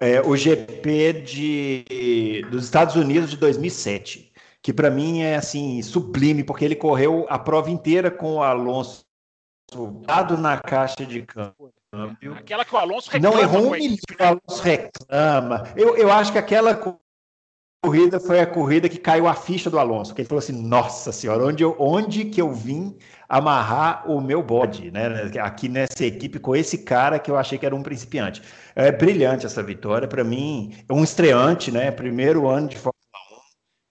é, 0.00 0.20
o 0.22 0.34
GP 0.34 1.12
de, 1.22 2.42
dos 2.50 2.64
Estados 2.64 2.96
Unidos 2.96 3.30
de 3.30 3.36
2007, 3.36 4.32
que 4.62 4.72
para 4.72 4.90
mim 4.90 5.20
é 5.20 5.36
assim 5.36 5.82
sublime, 5.82 6.42
porque 6.42 6.64
ele 6.64 6.74
correu 6.74 7.26
a 7.28 7.38
prova 7.38 7.70
inteira 7.70 8.10
com 8.10 8.36
o 8.36 8.42
Alonso 8.42 9.04
dado 10.06 10.36
na 10.36 10.58
caixa 10.58 11.06
de 11.06 11.22
câmbio. 11.22 11.72
Aquela 12.36 12.64
que 12.64 12.74
o 12.74 12.78
Alonso 12.78 13.10
reclama. 13.10 13.36
Não 13.36 13.42
errou 13.42 13.68
um 13.68 13.70
milhão, 13.70 13.98
o 14.18 14.22
Alonso 14.22 14.62
reclama. 14.62 15.64
Eu, 15.76 15.96
eu 15.96 16.10
acho 16.10 16.32
que 16.32 16.38
aquela 16.38 16.74
corrida 17.82 18.20
foi 18.20 18.40
a 18.40 18.46
corrida 18.46 18.88
que 18.88 18.98
caiu 18.98 19.26
a 19.26 19.34
ficha 19.34 19.70
do 19.70 19.78
Alonso, 19.78 20.14
que 20.14 20.20
ele 20.20 20.28
falou 20.28 20.40
assim: 20.40 20.52
Nossa 20.52 21.12
senhora, 21.12 21.44
onde, 21.44 21.62
eu, 21.62 21.74
onde 21.78 22.24
que 22.26 22.40
eu 22.40 22.52
vim 22.52 22.96
amarrar 23.28 24.10
o 24.10 24.20
meu 24.20 24.42
bode, 24.42 24.90
né? 24.90 25.30
Aqui 25.40 25.68
nessa 25.68 26.04
equipe 26.04 26.38
com 26.38 26.54
esse 26.54 26.78
cara 26.78 27.18
que 27.18 27.30
eu 27.30 27.36
achei 27.36 27.58
que 27.58 27.66
era 27.66 27.74
um 27.74 27.82
principiante. 27.82 28.42
É 28.80 28.92
brilhante 28.92 29.46
essa 29.46 29.62
vitória, 29.62 30.08
para 30.08 30.24
mim, 30.24 30.74
é 30.88 30.92
um 30.92 31.04
estreante, 31.04 31.70
né? 31.70 31.90
Primeiro 31.90 32.48
ano 32.48 32.68
de 32.68 32.76
Fórmula 32.76 32.94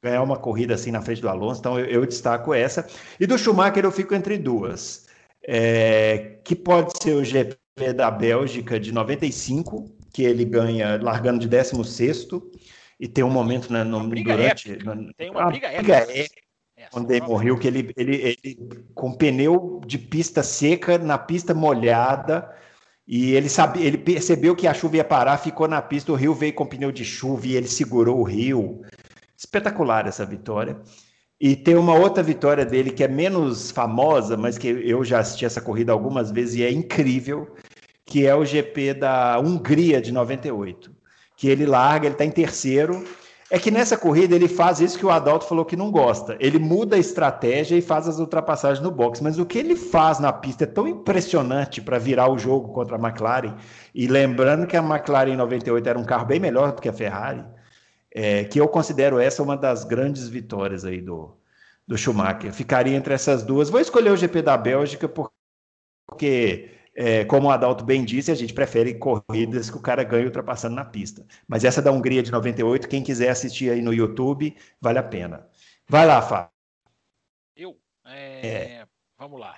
1, 0.04 0.08
ganhar 0.08 0.24
uma 0.24 0.38
corrida 0.38 0.74
assim 0.74 0.92
na 0.92 1.02
frente 1.02 1.22
do 1.22 1.30
Alonso, 1.30 1.60
então 1.60 1.80
eu, 1.80 1.86
eu 1.86 2.06
destaco 2.06 2.54
essa. 2.54 2.88
E 3.20 3.28
do 3.28 3.38
Schumacher 3.38 3.84
eu 3.84 3.92
fico 3.92 4.16
entre 4.16 4.38
duas, 4.38 5.08
é, 5.48 6.40
que 6.44 6.56
pode 6.56 6.92
ser 7.02 7.14
o 7.16 7.24
GP 7.24 7.58
da 7.96 8.10
Bélgica 8.10 8.80
de 8.80 8.92
95, 8.92 9.86
que 10.12 10.24
ele 10.24 10.44
ganha 10.44 11.00
largando 11.02 11.40
de 11.40 11.48
16 11.48 12.28
e 13.00 13.08
tem 13.08 13.24
um 13.24 13.30
momento 13.30 13.72
né, 13.72 13.84
no, 13.84 14.08
durante. 14.10 14.76
No, 14.84 15.14
tem 15.14 15.30
uma 15.30 15.46
briga, 15.46 15.70
briga 15.70 15.96
épica. 15.96 16.42
Quando 16.92 17.12
ele 17.12 17.22
morreu, 17.22 17.58
que 17.58 17.68
ele, 17.68 17.94
ele, 17.96 18.38
ele 18.44 18.86
com 18.96 19.14
pneu 19.14 19.82
de 19.86 19.98
pista 19.98 20.42
seca 20.42 20.98
na 20.98 21.18
pista 21.18 21.54
molhada. 21.54 22.50
E 23.10 23.34
ele 23.34 23.50
sabia, 23.50 23.84
ele 23.84 23.98
percebeu 23.98 24.56
que 24.56 24.68
a 24.68 24.74
chuva 24.74 24.98
ia 24.98 25.04
parar, 25.04 25.38
ficou 25.40 25.68
na 25.68 25.82
pista, 25.82 26.12
o 26.12 26.16
Rio 26.16 26.36
veio 26.36 26.54
com 26.54 26.68
pneu 26.68 26.92
de 26.92 27.04
chuva 27.04 27.48
e 27.48 27.56
ele 27.56 27.68
segurou 27.68 28.20
o 28.20 28.24
Rio. 28.24 28.82
Espetacular 29.36 30.06
essa 30.06 30.24
vitória. 30.24 30.80
E 31.42 31.56
tem 31.56 31.76
uma 31.76 31.96
outra 31.96 32.22
vitória 32.22 32.64
dele 32.64 32.92
que 32.92 33.04
é 33.04 33.08
menos 33.08 33.72
famosa, 33.72 34.38
mas 34.38 34.60
que 34.60 34.68
eu 34.68 35.04
já 35.04 35.20
assisti 35.20 35.44
essa 35.44 35.60
corrida 35.60 35.92
algumas 35.92 36.30
vezes 36.30 36.56
e 36.56 36.64
é 36.64 36.72
incrível, 36.72 37.56
que 38.06 38.28
é 38.28 38.36
o 38.36 38.46
GP 38.46 38.94
da 38.94 39.40
Hungria 39.40 40.00
de 40.00 40.12
98 40.12 41.00
que 41.40 41.48
ele 41.48 41.66
larga, 41.66 42.06
ele 42.06 42.16
está 42.16 42.26
em 42.26 42.32
terceiro. 42.32 43.08
É 43.52 43.58
que 43.58 43.72
nessa 43.72 43.98
corrida 43.98 44.36
ele 44.36 44.48
faz 44.48 44.80
isso 44.80 44.98
que 44.98 45.06
o 45.06 45.10
Adalto 45.10 45.46
falou 45.46 45.66
que 45.66 45.76
não 45.76 45.90
gosta. 45.90 46.38
Ele 46.40 46.60
muda 46.60 46.96
a 46.96 47.00
estratégia 47.00 47.76
e 47.76 47.82
faz 47.82 48.08
as 48.08 48.20
ultrapassagens 48.20 48.80
no 48.80 48.92
box. 48.92 49.22
Mas 49.24 49.40
o 49.40 49.46
que 49.46 49.58
ele 49.58 49.76
faz 49.76 50.20
na 50.20 50.32
pista 50.32 50.66
é 50.66 50.68
tão 50.68 50.88
impressionante 50.88 51.82
para 51.82 51.98
virar 51.98 52.32
o 52.32 52.38
jogo 52.38 52.72
contra 52.72 52.96
a 52.96 53.00
McLaren. 53.00 53.56
E 53.94 54.06
lembrando 54.06 54.68
que 54.68 54.78
a 54.78 54.84
McLaren 54.84 55.32
em 55.32 55.36
98 55.36 55.90
era 55.90 55.98
um 55.98 56.04
carro 56.04 56.26
bem 56.26 56.40
melhor 56.40 56.74
do 56.74 56.82
que 56.82 56.90
a 56.90 56.94
Ferrari, 56.94 57.44
é, 58.14 58.44
que 58.44 58.60
eu 58.60 58.68
considero 58.68 59.18
essa 59.20 59.42
uma 59.42 59.58
das 59.58 59.84
grandes 59.84 60.30
vitórias 60.30 60.86
aí 60.86 61.02
do, 61.02 61.36
do 61.88 61.98
Schumacher. 61.98 62.54
Ficaria 62.54 62.96
entre 62.96 63.16
essas 63.16 63.42
duas. 63.42 63.70
Vou 63.70 63.82
escolher 63.82 64.12
o 64.12 64.18
GP 64.18 64.44
da 64.44 64.56
Bélgica 64.56 65.10
porque 65.10 66.70
é, 67.02 67.24
como 67.24 67.48
o 67.48 67.50
Adalto 67.50 67.86
bem 67.86 68.04
disse, 68.04 68.30
a 68.30 68.36
gente 68.36 68.54
prefere 68.54 68.94
corridas 68.94 69.70
que 69.70 69.78
o 69.78 69.82
cara 69.82 70.04
ganha 70.04 70.26
ultrapassando 70.26 70.76
na 70.76 70.84
pista. 70.84 71.26
Mas 71.48 71.64
essa 71.64 71.82
da 71.82 71.94
Hungria 71.94 72.22
de 72.22 72.30
98, 72.30 72.90
quem 72.90 73.02
quiser 73.02 73.30
assistir 73.30 73.72
aí 73.72 73.82
no 73.82 73.94
YouTube, 73.94 74.54
vale 74.82 75.00
a 75.00 75.04
pena. 75.04 75.48
Vai 75.88 76.06
lá, 76.06 76.22
Fábio. 76.22 76.52
Eu? 77.56 77.80
É, 78.06 78.48
é. 78.48 78.88
Vamos 79.18 79.40
lá. 79.40 79.58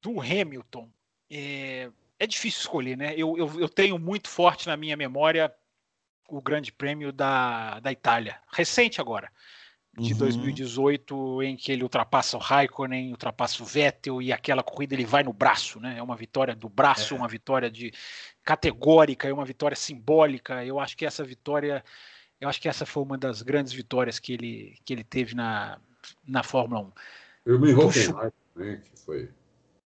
Do 0.00 0.22
Hamilton, 0.22 0.88
é, 1.30 1.90
é 2.18 2.26
difícil 2.26 2.60
escolher, 2.60 2.96
né? 2.96 3.12
Eu, 3.14 3.36
eu, 3.36 3.60
eu, 3.60 3.68
tenho 3.68 3.98
muito 3.98 4.30
forte 4.30 4.66
na 4.66 4.76
minha 4.76 4.96
memória 4.96 5.54
o 6.30 6.40
Grande 6.40 6.72
Prêmio 6.72 7.12
da, 7.12 7.78
da 7.80 7.92
Itália, 7.92 8.40
recente 8.50 9.02
agora 9.02 9.30
de 9.98 10.12
uhum. 10.12 10.18
2018, 10.20 11.42
em 11.42 11.56
que 11.56 11.70
ele 11.70 11.82
ultrapassa 11.82 12.36
o 12.36 12.40
Raikkonen, 12.40 13.10
ultrapassa 13.10 13.62
o 13.62 13.66
Vettel 13.66 14.22
e 14.22 14.32
aquela 14.32 14.62
corrida 14.62 14.94
ele 14.94 15.04
vai 15.04 15.22
no 15.22 15.34
braço, 15.34 15.78
né? 15.80 15.98
É 15.98 16.02
uma 16.02 16.16
vitória 16.16 16.56
do 16.56 16.68
braço, 16.68 17.14
é. 17.14 17.16
uma 17.16 17.28
vitória 17.28 17.70
de 17.70 17.92
categórica, 18.42 19.28
é 19.28 19.32
uma 19.32 19.44
vitória 19.44 19.76
simbólica. 19.76 20.64
Eu 20.64 20.80
acho 20.80 20.96
que 20.96 21.04
essa 21.04 21.22
vitória, 21.22 21.84
eu 22.40 22.48
acho 22.48 22.60
que 22.60 22.68
essa 22.68 22.86
foi 22.86 23.02
uma 23.02 23.18
das 23.18 23.42
grandes 23.42 23.72
vitórias 23.72 24.18
que 24.18 24.32
ele 24.32 24.78
que 24.82 24.94
ele 24.94 25.04
teve 25.04 25.34
na 25.34 25.78
na 26.26 26.42
Fórmula 26.42 26.80
1. 26.80 26.92
Eu 27.44 27.60
me 27.60 27.74
Hockenheim, 27.74 28.32
né, 28.56 28.80
que 28.82 28.98
foi. 28.98 29.30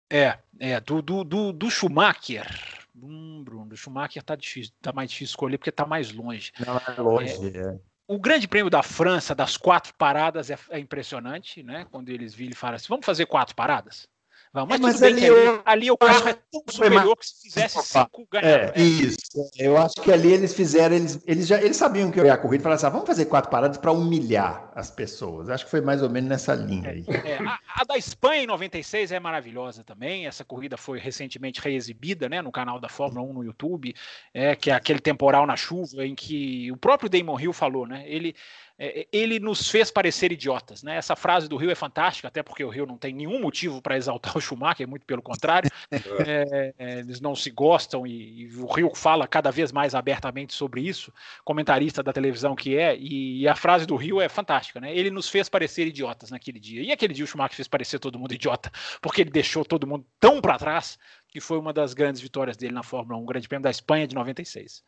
É, 0.10 0.40
é 0.60 0.80
do, 0.80 1.02
do, 1.02 1.24
do, 1.24 1.54
do 1.54 1.70
Schumacher. 1.70 2.48
Hum, 2.96 3.44
Bruno, 3.46 3.68
do 3.68 3.78
Schumacher 3.78 4.24
tá 4.24 4.36
difícil, 4.36 4.74
tá 4.82 4.92
mais 4.92 5.10
difícil 5.10 5.32
escolher 5.32 5.58
porque 5.58 5.72
tá 5.72 5.86
mais 5.86 6.12
longe. 6.12 6.52
Não, 6.60 6.78
é 6.78 7.02
longe, 7.02 7.58
é. 7.58 7.60
é 7.60 7.91
o 8.12 8.20
Grande 8.20 8.46
Prêmio 8.46 8.70
da 8.70 8.84
França, 8.84 9.34
das 9.34 9.56
quatro 9.56 9.94
paradas, 9.94 10.50
é, 10.50 10.58
é 10.72 10.80
impressionante, 10.80 11.64
né? 11.64 11.86
Quando 11.90 12.10
eles 12.10 12.36
viram 12.36 12.52
e 12.52 12.56
falaram 12.56 12.76
assim: 12.76 12.90
vamos 12.90 13.06
fazer 13.06 13.26
quatro 13.26 13.56
paradas? 13.56 14.06
Mas, 14.54 14.70
é, 14.70 14.78
mas 14.80 15.02
ali, 15.02 15.26
ali, 15.26 15.62
ali, 15.64 15.92
o 15.92 15.98
carro 15.98 16.28
é 16.28 16.34
tão 16.34 16.62
superior 16.68 17.16
que 17.16 17.26
se 17.26 17.42
fizesse 17.44 17.82
cinco 17.84 18.28
ganhava. 18.30 18.74
É, 18.76 18.82
isso. 18.82 19.18
Eu 19.58 19.78
acho 19.78 19.96
que 19.96 20.12
ali 20.12 20.34
eles 20.34 20.54
fizeram, 20.54 20.94
eles, 20.94 21.24
eles 21.26 21.48
já 21.48 21.62
eles 21.62 21.78
sabiam 21.78 22.12
que 22.12 22.20
eu 22.20 22.26
ia 22.26 22.34
a 22.34 22.38
corrida 22.38 22.62
e 22.62 22.64
falaram 22.64 22.76
assim: 22.76 22.86
ah, 22.86 22.90
vamos 22.90 23.08
fazer 23.08 23.26
quatro 23.26 23.50
paradas 23.50 23.78
para 23.78 23.94
humilhar 23.94 24.70
as 24.76 24.92
pessoas. 24.92 25.50
Acho 25.50 25.64
que 25.64 25.72
foi 25.72 25.80
mais 25.80 26.04
ou 26.04 26.10
menos 26.10 26.30
nessa 26.30 26.54
linha 26.54 26.90
aí. 26.90 27.06
É, 27.08 27.38
a, 27.38 27.60
a, 27.78 27.84
da 27.86 27.98
Espanha 27.98 28.44
em 28.44 28.48
96 28.48 29.14
é 29.14 29.20
maravilhosa 29.22 29.86
também. 29.86 30.28
Essa 30.28 30.44
corrida 30.44 30.76
foi 30.76 31.00
recentemente 31.00 31.62
reexibida 31.62 32.28
né, 32.28 32.42
no 32.42 32.52
canal 32.52 32.78
da 32.78 32.90
Fórmula 32.90 33.26
1 33.26 33.34
no 33.34 33.46
YouTube, 33.46 33.96
é, 34.34 34.54
que 34.54 34.70
é 34.70 34.74
aquele 34.74 35.00
temporal 35.00 35.48
na 35.48 35.56
chuva 35.56 36.06
em 36.06 36.14
que 36.14 36.70
o 36.74 36.78
próprio 36.78 37.10
Damon 37.10 37.40
Hill 37.40 37.54
falou, 37.54 37.88
né? 37.88 38.04
Ele 38.06 38.36
é, 38.84 39.08
ele 39.12 39.40
nos 39.40 39.70
fez 39.70 39.92
parecer 39.92 40.32
idiotas. 40.32 40.82
Né? 40.82 40.96
Essa 40.96 41.16
frase 41.16 41.48
do 41.48 41.56
Rio 41.56 41.70
é 41.70 41.76
fantástica, 41.76 42.28
até 42.28 42.42
porque 42.42 42.64
o 42.64 42.70
Rio 42.70 42.88
não 42.88 42.98
tem 42.98 43.14
nenhum 43.14 43.40
motivo 43.40 43.80
para 43.80 43.96
exaltar 43.96 44.36
o 44.36 44.42
Schumacher, 44.42 44.88
muito 44.88 45.06
pelo 45.06 45.22
contrário. 45.22 45.70
É, 45.92 46.74
é, 46.80 47.00
eles 47.00 47.22
não 47.22 47.36
se 47.36 47.52
gostam 47.52 48.08
e, 48.08 48.42
e, 48.42 48.56
o 48.58 48.66
Rio 48.66 48.92
fala 48.96 49.28
cada 49.28 49.52
vez 49.52 49.72
mais 49.72 49.94
abertamente 49.94 50.54
sobre 50.56 50.82
isso, 50.82 51.14
comentarista 51.44 52.02
da 52.02 52.12
televisão 52.12 52.56
que 52.56 52.76
é, 52.76 52.98
e, 52.98 53.42
e, 53.42 53.48
a 53.48 53.56
frase 53.56 53.86
do 53.86 53.96
Rio 53.96 54.20
é 54.20 54.28
fantástica. 54.28 54.80
Né? 54.80 54.96
Ele 54.96 55.12
nos 55.12 55.30
fez 55.30 55.48
parecer 55.48 55.86
idiotas 55.86 56.32
naquele 56.32 56.60
dia. 56.60 56.82
E 56.82 56.92
aquele 56.92 57.14
dia 57.14 57.24
o 57.24 57.28
Schumacher 57.28 57.58
fez 57.58 57.68
parecer 57.68 58.00
todo 58.00 58.18
mundo 58.18 58.34
idiota, 58.34 58.72
porque 59.00 59.22
ele 59.22 59.30
deixou 59.30 59.64
todo 59.64 59.86
mundo 59.86 60.08
tão 60.20 60.42
para 60.42 60.58
trás 60.58 60.98
que 61.30 61.40
foi 61.40 61.60
uma 61.60 61.72
das 61.72 61.94
grandes 61.94 62.20
vitórias 62.20 62.58
dele 62.58 62.74
na 62.74 62.84
Fórmula 62.84 63.20
1, 63.20 63.22
o 63.22 63.26
Grande 63.26 63.48
Prêmio 63.48 63.64
da 63.64 63.70
Espanha 63.70 64.08
de 64.08 64.16
96. 64.16 64.84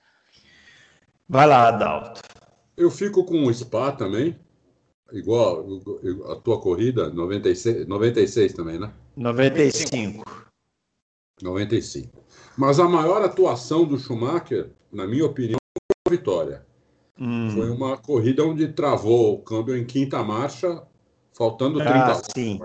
Vai 1.29 1.45
lá, 1.45 1.67
Adalto. 1.67 2.21
Eu 2.76 2.89
fico 2.89 3.24
com 3.24 3.45
o 3.45 3.53
Spa 3.53 3.91
também, 3.91 4.36
igual 5.11 5.65
a 6.32 6.36
tua 6.36 6.59
corrida, 6.59 7.09
96, 7.09 7.88
96 7.88 8.53
também, 8.53 8.80
né? 8.80 8.91
95. 9.15 10.24
95. 11.41 12.24
Mas 12.57 12.80
a 12.80 12.88
maior 12.88 13.21
atuação 13.21 13.86
do 13.86 13.97
Schumacher, 13.97 14.69
na 14.91 15.07
minha 15.07 15.26
opinião, 15.26 15.59
foi 15.76 15.95
a 16.07 16.17
vitória. 16.17 16.65
Hum. 17.19 17.49
Foi 17.51 17.69
uma 17.69 17.97
corrida 17.97 18.43
onde 18.43 18.67
travou 18.69 19.36
o 19.36 19.41
câmbio 19.41 19.78
em 19.78 19.86
quinta 19.86 20.24
marcha, 20.24 20.84
faltando 21.34 21.80
30 21.80 21.93
ah, 21.93 22.21
sim. 22.34 22.59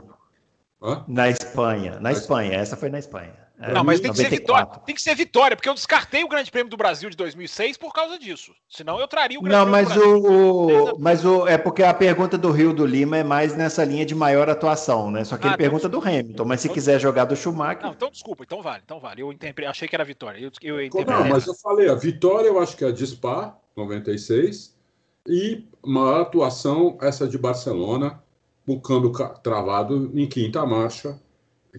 Na 1.06 1.28
Espanha, 1.28 1.98
na 2.00 2.12
Espanha, 2.12 2.54
essa 2.54 2.76
foi 2.76 2.88
na 2.88 2.98
Espanha. 2.98 3.47
É, 3.60 3.72
não, 3.72 3.82
mas 3.82 3.98
tem 3.98 4.12
que, 4.12 4.16
ser 4.16 4.30
vitória, 4.30 4.66
tem 4.86 4.94
que 4.94 5.02
ser 5.02 5.16
vitória, 5.16 5.56
porque 5.56 5.68
eu 5.68 5.74
descartei 5.74 6.22
o 6.22 6.28
Grande 6.28 6.48
Prêmio 6.48 6.70
do 6.70 6.76
Brasil 6.76 7.10
de 7.10 7.16
2006 7.16 7.76
por 7.76 7.92
causa 7.92 8.16
disso. 8.16 8.52
Senão 8.68 9.00
eu 9.00 9.08
traria 9.08 9.36
o 9.36 9.42
Grande 9.42 9.58
Não, 9.58 9.66
mas 9.66 9.96
o, 9.96 10.92
o, 10.92 10.98
mas 11.00 11.24
o 11.24 11.44
é 11.46 11.58
porque 11.58 11.82
a 11.82 11.92
pergunta 11.92 12.38
do 12.38 12.52
Rio 12.52 12.72
do 12.72 12.86
Lima 12.86 13.16
é 13.16 13.24
mais 13.24 13.56
nessa 13.56 13.84
linha 13.84 14.06
de 14.06 14.14
maior 14.14 14.48
atuação, 14.48 15.10
né? 15.10 15.24
Só 15.24 15.36
que 15.36 15.42
ah, 15.42 15.48
ele 15.48 15.54
então 15.54 15.64
pergunta 15.64 15.88
do 15.88 15.98
Hamilton, 15.98 16.44
mas 16.44 16.60
se 16.60 16.68
então, 16.68 16.74
quiser 16.74 17.00
jogar 17.00 17.24
do 17.24 17.34
Schumacher. 17.34 17.82
Não, 17.82 17.90
então 17.90 18.10
desculpa, 18.10 18.44
então 18.44 18.62
vale, 18.62 18.82
então 18.84 19.00
vale. 19.00 19.22
Eu 19.22 19.34
achei 19.68 19.88
que 19.88 19.96
era 19.96 20.04
vitória. 20.04 20.38
Eu, 20.38 20.80
eu 20.80 21.04
não, 21.04 21.28
mas 21.28 21.44
eu 21.44 21.54
falei, 21.54 21.88
a 21.88 21.96
vitória 21.96 22.46
eu 22.46 22.60
acho 22.60 22.76
que 22.76 22.84
é 22.84 22.88
a 22.88 22.92
de 22.92 23.04
Spa, 23.04 23.58
96, 23.76 24.78
e 25.26 25.66
maior 25.84 26.20
atuação 26.20 26.96
essa 27.02 27.26
de 27.26 27.36
Barcelona, 27.36 28.22
o 28.64 28.80
câmbio 28.80 29.10
travado 29.42 30.12
em 30.14 30.28
quinta 30.28 30.64
marcha 30.64 31.18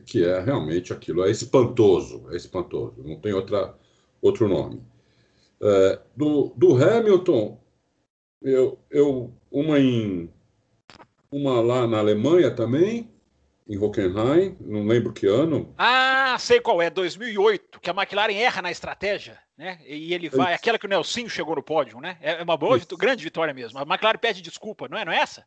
que 0.06 0.24
é 0.24 0.40
realmente 0.40 0.94
aquilo, 0.94 1.24
é 1.26 1.32
espantoso, 1.32 2.28
é 2.32 2.36
espantoso, 2.36 3.04
não 3.04 3.20
tem 3.20 3.34
outra, 3.34 3.76
outro 4.22 4.48
nome. 4.48 4.82
É, 5.62 6.00
do, 6.16 6.54
do 6.56 6.76
Hamilton, 6.76 7.60
eu, 8.42 8.80
eu 8.90 9.34
uma 9.52 9.80
em 9.80 10.32
uma 11.32 11.62
lá 11.62 11.88
na 11.88 12.00
Alemanha 12.00 12.50
também, 12.50 13.10
em 13.68 13.78
Hockenheim, 13.78 14.58
não 14.60 14.88
lembro 14.88 15.14
que 15.14 15.28
ano. 15.28 15.74
Ah, 15.78 16.36
sei 16.40 16.60
qual 16.60 16.82
é, 16.82 16.90
2008, 16.90 17.80
que 17.80 17.90
a 17.90 17.94
McLaren 17.94 18.34
erra 18.34 18.64
na 18.64 18.72
estratégia, 18.72 19.38
né? 19.56 19.80
E 19.86 20.12
ele 20.14 20.28
vai, 20.28 20.56
aquela 20.56 20.80
que 20.80 20.88
o 20.88 20.90
Nelsinho 20.90 21.30
chegou 21.30 21.56
no 21.56 21.62
pódio, 21.62 22.00
né? 22.00 22.18
É 22.20 22.42
uma 22.42 22.58
boa, 22.58 22.80
grande 22.98 23.24
vitória 23.24 23.54
mesmo. 23.54 23.78
A 23.78 23.84
McLaren 23.84 24.18
pede 24.18 24.42
desculpa, 24.42 24.88
não 24.88 24.98
é? 24.98 25.06
Não 25.06 25.12
é 25.12 25.18
essa? 25.18 25.46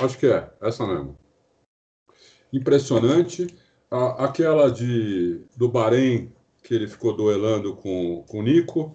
Acho 0.00 0.16
que 0.16 0.26
é, 0.26 0.48
essa 0.62 0.86
mesmo. 0.86 1.18
Impressionante. 2.52 3.48
A, 3.96 4.26
aquela 4.26 4.70
de, 4.70 5.40
do 5.56 5.70
Bahrein, 5.70 6.30
que 6.62 6.74
ele 6.74 6.86
ficou 6.86 7.16
duelando 7.16 7.74
com, 7.74 8.22
com 8.28 8.40
o 8.40 8.42
Nico, 8.42 8.94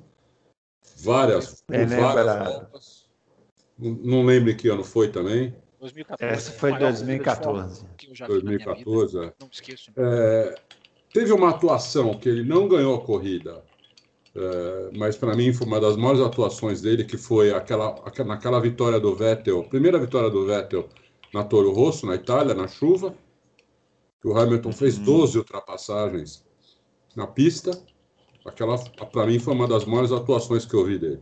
várias, 0.97 1.64
é, 1.72 1.86
né, 1.88 1.97
várias 1.99 2.54
voltas. 2.54 3.10
Não, 3.80 3.91
não 3.91 4.24
lembro 4.24 4.52
em 4.52 4.56
que 4.56 4.68
ano 4.68 4.84
foi 4.84 5.10
também. 5.10 5.56
2014. 5.80 6.34
Essa 6.34 6.52
foi 6.52 6.78
2014. 6.78 7.84
2014, 8.28 9.18
é. 9.18 9.34
Não 9.39 9.49
esqueço. 9.52 9.91
É, 9.97 10.56
teve 11.12 11.32
uma 11.32 11.49
atuação 11.49 12.14
que 12.20 12.30
ele 12.30 12.43
não 12.43 12.68
ganhou 12.68 12.95
a 12.95 13.02
corrida, 13.02 13.64
é, 14.36 14.91
mas 14.95 15.18
para 15.18 15.36
mim 15.36 15.52
foi 15.52 15.66
uma 15.66 15.82
das 15.82 15.97
maiores 15.97 16.22
atuações 16.22 16.80
dele, 16.80 17.04
que 17.04 17.18
foi 17.18 17.52
aquela, 17.52 17.95
naquela 18.24 18.60
vitória 18.60 18.99
do 18.99 19.16
Vettel, 19.16 19.64
primeira 19.64 19.97
vitória 19.97 20.30
do 20.30 20.45
Vettel 20.45 20.88
na 21.34 21.43
Toro 21.43 21.72
Rosso, 21.72 22.06
na 22.06 22.14
Itália, 22.14 22.54
na 22.54 22.68
chuva 22.68 23.16
que 24.22 24.28
o 24.28 24.38
Hamilton 24.38 24.72
fez 24.72 24.98
12 24.98 25.34
uhum. 25.34 25.40
ultrapassagens 25.42 26.44
na 27.16 27.26
pista. 27.28 27.72
Aquela, 28.46 28.78
para 28.78 29.26
mim, 29.26 29.40
foi 29.40 29.54
uma 29.54 29.68
das 29.68 29.86
maiores 29.86 30.12
atuações 30.12 30.66
que 30.66 30.76
eu 30.76 30.86
vi 30.86 30.98
dele. 30.98 31.22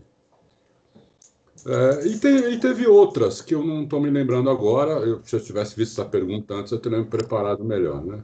É, 1.65 2.07
e, 2.07 2.17
te, 2.19 2.27
e, 2.27 2.59
teve 2.59 2.87
outras 2.87 3.41
que 3.41 3.53
eu 3.53 3.63
não 3.63 3.83
estou 3.83 3.99
me 3.99 4.09
lembrando 4.09 4.49
agora. 4.49 4.91
Eu, 4.91 5.21
se 5.23 5.35
eu 5.35 5.43
tivesse 5.43 5.75
visto 5.75 5.99
essa 5.99 6.09
pergunta 6.09 6.53
antes, 6.53 6.71
eu 6.71 6.79
teria 6.79 6.99
me 6.99 7.05
preparado 7.05 7.63
melhor, 7.63 8.03
né? 8.03 8.23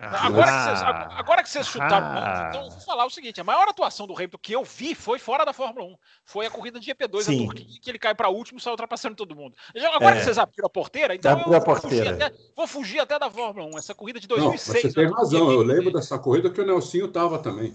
Ah, 0.00 0.26
agora, 0.26 0.46
que 0.46 0.64
vocês, 0.64 0.82
agora 0.82 1.42
que 1.42 1.48
vocês 1.48 1.66
chutaram, 1.66 2.06
ah, 2.06 2.46
então 2.48 2.70
vou 2.70 2.80
falar 2.80 3.04
o 3.04 3.10
seguinte: 3.10 3.40
a 3.40 3.44
maior 3.44 3.68
atuação 3.68 4.06
do 4.06 4.14
Hamilton 4.14 4.38
que 4.38 4.52
eu 4.52 4.64
vi 4.64 4.94
foi 4.94 5.18
fora 5.18 5.44
da 5.44 5.52
Fórmula 5.52 5.86
1. 5.86 5.96
Foi 6.24 6.46
a 6.46 6.50
corrida 6.50 6.78
de 6.78 6.92
GP2 6.92 7.22
Sim. 7.22 7.46
Turquia, 7.46 7.80
que 7.80 7.90
ele 7.90 7.98
cai 7.98 8.14
para 8.14 8.28
último 8.28 8.58
e 8.58 8.62
sai 8.62 8.70
ultrapassando 8.70 9.16
todo 9.16 9.34
mundo. 9.34 9.56
Agora 9.94 10.14
é. 10.14 10.18
que 10.18 10.24
vocês 10.24 10.38
abriram 10.38 10.66
a 10.66 10.70
porteira, 10.70 11.14
então 11.14 11.38
eu 11.38 11.44
vou, 11.44 11.60
porteira. 11.60 12.12
Fugir 12.12 12.22
até, 12.22 12.36
vou 12.54 12.66
fugir 12.66 13.00
até 13.00 13.18
da 13.18 13.30
Fórmula 13.30 13.66
1. 13.74 13.78
Essa 13.78 13.94
corrida 13.94 14.20
de 14.20 14.28
2006. 14.28 14.84
Não, 14.84 14.90
você 14.90 14.94
tem 14.94 15.10
razão, 15.10 15.50
eu 15.50 15.62
lembro 15.62 15.92
dessa 15.92 16.18
corrida 16.18 16.50
que 16.50 16.60
o 16.60 16.66
Nelsinho 16.66 17.06
estava 17.06 17.38
também. 17.38 17.74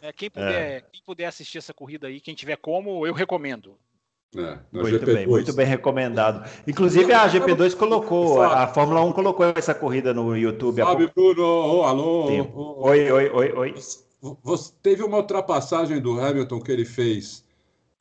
É, 0.00 0.12
quem, 0.12 0.28
puder, 0.28 0.52
é. 0.52 0.80
quem 0.92 1.02
puder 1.02 1.26
assistir 1.26 1.58
essa 1.58 1.72
corrida 1.72 2.06
aí, 2.08 2.20
quem 2.20 2.34
tiver 2.34 2.56
como, 2.56 3.06
eu 3.06 3.14
recomendo. 3.14 3.78
É, 4.36 4.58
muito 4.72 4.98
GP2. 4.98 5.14
bem, 5.14 5.26
muito 5.26 5.52
bem 5.52 5.66
recomendado. 5.66 6.48
Inclusive 6.66 7.12
a 7.12 7.28
GP2 7.28 7.76
colocou, 7.76 8.42
a 8.42 8.66
Fórmula 8.66 9.02
1 9.02 9.12
colocou 9.12 9.46
essa 9.54 9.74
corrida 9.74 10.12
no 10.12 10.36
YouTube. 10.36 10.82
Fábio 10.82 11.10
Bruno, 11.14 11.42
oh, 11.42 11.82
alô. 11.84 12.28
Oh, 12.54 12.88
oi, 12.88 13.10
oi, 13.10 13.30
oi, 13.30 13.52
oi. 13.52 13.74
Você 14.42 14.72
teve 14.82 15.02
uma 15.02 15.18
ultrapassagem 15.18 16.00
do 16.00 16.20
Hamilton 16.20 16.60
que 16.60 16.72
ele 16.72 16.84
fez 16.84 17.44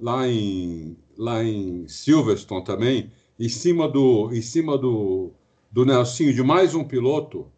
lá 0.02 0.28
em, 0.28 0.98
lá 1.18 1.44
em 1.44 1.88
Silverstone 1.88 2.64
também, 2.64 3.12
em 3.40 3.50
cima 3.50 3.88
do, 3.88 4.30
em 4.34 4.42
cima 4.42 4.78
do, 4.78 5.32
do 5.72 5.86
Nelsinho 5.86 6.34
de 6.34 6.42
mais 6.42 6.74
um 6.74 6.84
piloto, 6.84 7.52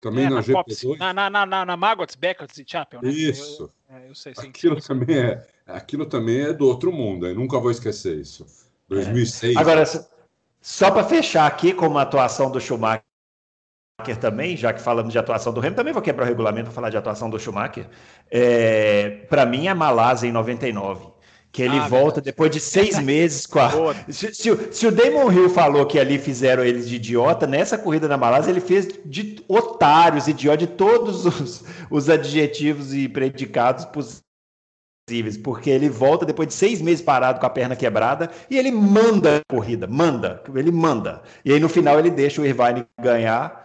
também 0.00 0.26
é, 0.26 0.30
na, 0.30 0.36
na 0.36 0.42
GP2. 0.42 0.98
Na, 0.98 1.12
na, 1.12 1.30
na, 1.30 1.46
na, 1.46 1.64
na 1.64 1.76
Maggots, 1.76 2.14
Beckett 2.14 2.60
e 2.60 2.64
Chapel, 2.66 3.00
né? 3.02 3.10
Isso. 3.10 3.70
Eu, 3.88 3.96
eu, 3.96 4.02
é, 4.02 4.10
eu 4.10 4.14
sei, 4.14 4.34
sim, 4.34 4.48
Aquilo 4.48 4.80
sim, 4.80 4.88
também 4.88 5.16
é 5.16 5.46
aquilo 5.66 6.06
também 6.06 6.42
é 6.42 6.52
do 6.52 6.66
outro 6.66 6.92
mundo, 6.92 7.26
eu 7.26 7.34
nunca 7.34 7.58
vou 7.58 7.70
esquecer 7.70 8.16
isso. 8.18 8.46
2006. 8.88 9.56
É. 9.56 9.58
Agora, 9.58 9.84
só 10.60 10.90
para 10.90 11.04
fechar 11.04 11.46
aqui 11.46 11.72
com 11.72 11.86
uma 11.86 12.02
atuação 12.02 12.50
do 12.50 12.60
Schumacher 12.60 13.02
também, 14.20 14.56
já 14.56 14.72
que 14.72 14.80
falamos 14.80 15.12
de 15.12 15.18
atuação 15.18 15.52
do 15.52 15.60
Hamilton, 15.60 15.76
também 15.76 15.92
vou 15.92 16.02
quebrar 16.02 16.24
o 16.24 16.28
regulamento 16.28 16.66
para 16.66 16.74
falar 16.74 16.90
de 16.90 16.96
atuação 16.96 17.30
do 17.30 17.38
Schumacher. 17.38 17.88
É, 18.30 19.24
para 19.28 19.46
mim, 19.46 19.66
é 19.66 19.74
Malásia 19.74 20.28
em 20.28 20.32
99. 20.32 21.08
Que 21.50 21.62
ele 21.62 21.78
ah, 21.78 21.88
volta 21.88 22.20
depois 22.20 22.50
de 22.50 22.60
seis 22.60 22.98
meses 23.00 23.46
com 23.46 23.58
a. 23.58 23.94
Se, 24.10 24.34
se, 24.34 24.72
se, 24.72 24.86
o 24.86 24.92
Damon 24.92 25.32
Hill 25.32 25.48
falou 25.48 25.86
que 25.86 25.98
ali 25.98 26.18
fizeram 26.18 26.62
eles 26.62 26.86
de 26.86 26.96
idiota, 26.96 27.46
nessa 27.46 27.78
corrida 27.78 28.06
na 28.06 28.18
Malásia 28.18 28.50
ele 28.50 28.60
fez 28.60 28.86
de 29.06 29.42
otários, 29.48 30.28
idiota, 30.28 30.58
de 30.58 30.66
todos 30.66 31.24
os, 31.24 31.64
os 31.88 32.10
adjetivos 32.10 32.92
e 32.92 33.08
predicados 33.08 33.86
possíveis, 33.86 34.25
porque 35.44 35.70
ele 35.70 35.88
volta 35.88 36.26
depois 36.26 36.48
de 36.48 36.54
seis 36.54 36.82
meses 36.82 37.00
parado 37.00 37.38
com 37.38 37.46
a 37.46 37.50
perna 37.50 37.76
quebrada 37.76 38.28
e 38.50 38.58
ele 38.58 38.72
manda 38.72 39.36
a 39.36 39.54
corrida, 39.54 39.86
manda, 39.86 40.42
ele 40.52 40.72
manda. 40.72 41.22
E 41.44 41.52
aí 41.52 41.60
no 41.60 41.68
final 41.68 41.96
ele 42.00 42.10
deixa 42.10 42.42
o 42.42 42.44
Irvine 42.44 42.84
ganhar, 43.00 43.64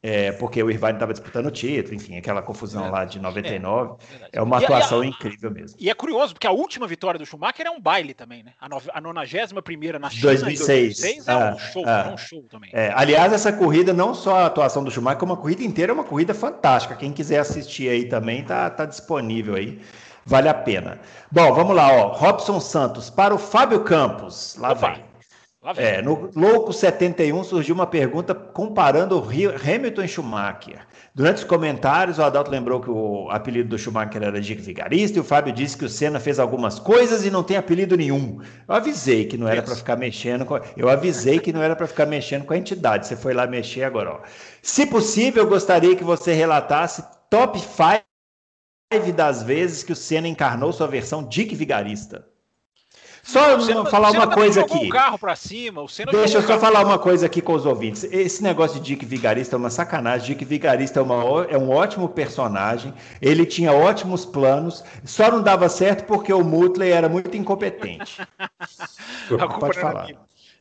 é, 0.00 0.30
porque 0.30 0.62
o 0.62 0.70
Irvine 0.70 0.92
estava 0.92 1.12
disputando 1.12 1.46
o 1.46 1.50
título, 1.50 1.96
enfim, 1.96 2.16
aquela 2.16 2.40
confusão 2.40 2.86
é, 2.86 2.90
lá 2.90 3.04
de 3.04 3.18
99. 3.18 3.96
É, 4.32 4.38
é 4.38 4.42
uma 4.42 4.58
atuação 4.58 5.00
a, 5.00 5.06
incrível 5.06 5.50
mesmo. 5.50 5.76
E 5.80 5.90
é 5.90 5.94
curioso, 5.94 6.34
porque 6.34 6.46
a 6.46 6.52
última 6.52 6.86
vitória 6.86 7.18
do 7.18 7.26
Schumacher 7.26 7.66
é 7.66 7.70
um 7.70 7.80
baile 7.80 8.14
também, 8.14 8.44
né? 8.44 8.52
A, 8.60 8.68
no, 8.68 8.80
a 8.92 9.00
91 9.00 9.98
na 9.98 10.08
China 10.08 10.22
2006, 10.22 11.00
2006 11.00 11.26
é 11.26 11.34
um 11.34 11.38
ah, 11.38 11.58
show, 11.58 11.82
ah, 11.84 12.06
é 12.10 12.14
um 12.14 12.16
show 12.16 12.42
também. 12.44 12.70
É, 12.72 12.92
aliás, 12.94 13.32
essa 13.32 13.52
corrida, 13.52 13.92
não 13.92 14.14
só 14.14 14.36
a 14.36 14.46
atuação 14.46 14.84
do 14.84 14.90
Schumacher, 14.92 15.18
como 15.18 15.32
a 15.32 15.36
corrida 15.36 15.64
inteira 15.64 15.90
é 15.90 15.94
uma 15.94 16.04
corrida 16.04 16.32
fantástica. 16.32 16.94
Quem 16.94 17.12
quiser 17.12 17.40
assistir 17.40 17.88
aí 17.88 18.04
também, 18.04 18.44
tá, 18.44 18.70
tá 18.70 18.84
disponível 18.84 19.56
aí 19.56 19.80
vale 20.26 20.48
a 20.48 20.54
pena. 20.54 20.98
Bom, 21.30 21.54
vamos 21.54 21.74
lá, 21.74 21.90
ó. 21.92 22.08
Robson 22.08 22.60
Santos 22.60 23.08
para 23.08 23.34
o 23.34 23.38
Fábio 23.38 23.80
Campos. 23.80 24.56
Lá 24.58 24.72
Opa. 24.72 24.80
vai. 24.80 25.04
Lá 25.66 25.72
vem. 25.72 25.84
É, 25.84 26.00
no 26.00 26.30
Louco 26.36 26.72
71 26.72 27.42
surgiu 27.42 27.74
uma 27.74 27.88
pergunta 27.88 28.32
comparando 28.32 29.18
Hamilton 29.18 30.02
e 30.02 30.08
Schumacher. 30.08 30.86
Durante 31.12 31.38
os 31.38 31.44
comentários, 31.44 32.18
o 32.18 32.22
Adalto 32.22 32.52
lembrou 32.52 32.80
que 32.80 32.88
o 32.88 33.28
apelido 33.30 33.70
do 33.70 33.78
Schumacher 33.78 34.22
era 34.22 34.40
Dick 34.40 34.62
Vigarista 34.62 35.18
e 35.18 35.20
o 35.20 35.24
Fábio 35.24 35.52
disse 35.52 35.76
que 35.76 35.84
o 35.84 35.88
Senna 35.88 36.20
fez 36.20 36.38
algumas 36.38 36.78
coisas 36.78 37.24
e 37.24 37.32
não 37.32 37.42
tem 37.42 37.56
apelido 37.56 37.96
nenhum. 37.96 38.38
Eu 38.68 38.74
avisei 38.76 39.24
que 39.24 39.36
não 39.36 39.48
era 39.48 39.60
para 39.60 39.74
ficar 39.74 39.96
mexendo 39.96 40.44
com. 40.44 40.60
Eu 40.76 40.88
avisei 40.88 41.40
que 41.40 41.52
não 41.52 41.62
era 41.62 41.74
para 41.74 41.88
ficar 41.88 42.06
mexendo 42.06 42.44
com 42.44 42.52
a 42.52 42.58
entidade. 42.58 43.08
Você 43.08 43.16
foi 43.16 43.34
lá 43.34 43.44
mexer 43.46 43.82
agora, 43.82 44.12
ó. 44.12 44.20
Se 44.62 44.86
possível, 44.86 45.42
eu 45.42 45.48
gostaria 45.48 45.96
que 45.96 46.04
você 46.04 46.32
relatasse 46.32 47.02
top 47.28 47.58
5 47.58 48.05
das 49.14 49.42
vezes 49.42 49.82
que 49.82 49.92
o 49.92 49.96
Senna 49.96 50.28
encarnou 50.28 50.72
sua 50.72 50.86
versão 50.86 51.24
Dick 51.24 51.54
Vigarista. 51.56 52.24
Só 53.24 53.58
Senna, 53.58 53.84
falar 53.86 54.12
uma 54.12 54.28
coisa 54.28 54.60
aqui. 54.60 54.88
cima, 55.88 56.12
Deixa 56.12 56.38
eu 56.38 56.42
só 56.42 56.56
falar 56.60 56.84
uma 56.84 56.96
coisa 56.96 57.26
aqui 57.26 57.42
com 57.42 57.54
os 57.54 57.66
ouvintes. 57.66 58.04
Esse 58.04 58.40
negócio 58.40 58.78
de 58.78 58.86
Dick 58.86 59.04
Vigarista 59.04 59.56
é 59.56 59.58
uma 59.58 59.70
sacanagem. 59.70 60.28
Dick 60.28 60.44
Vigarista 60.44 61.00
é, 61.00 61.02
uma, 61.02 61.44
é 61.50 61.58
um 61.58 61.68
ótimo 61.68 62.08
personagem. 62.08 62.94
Ele 63.20 63.44
tinha 63.44 63.72
ótimos 63.72 64.24
planos. 64.24 64.84
Só 65.04 65.32
não 65.32 65.42
dava 65.42 65.68
certo 65.68 66.04
porque 66.04 66.32
o 66.32 66.44
Mutley 66.44 66.92
era 66.92 67.08
muito 67.08 67.36
incompetente. 67.36 68.22
Pode 69.58 69.80
falar. 69.80 70.06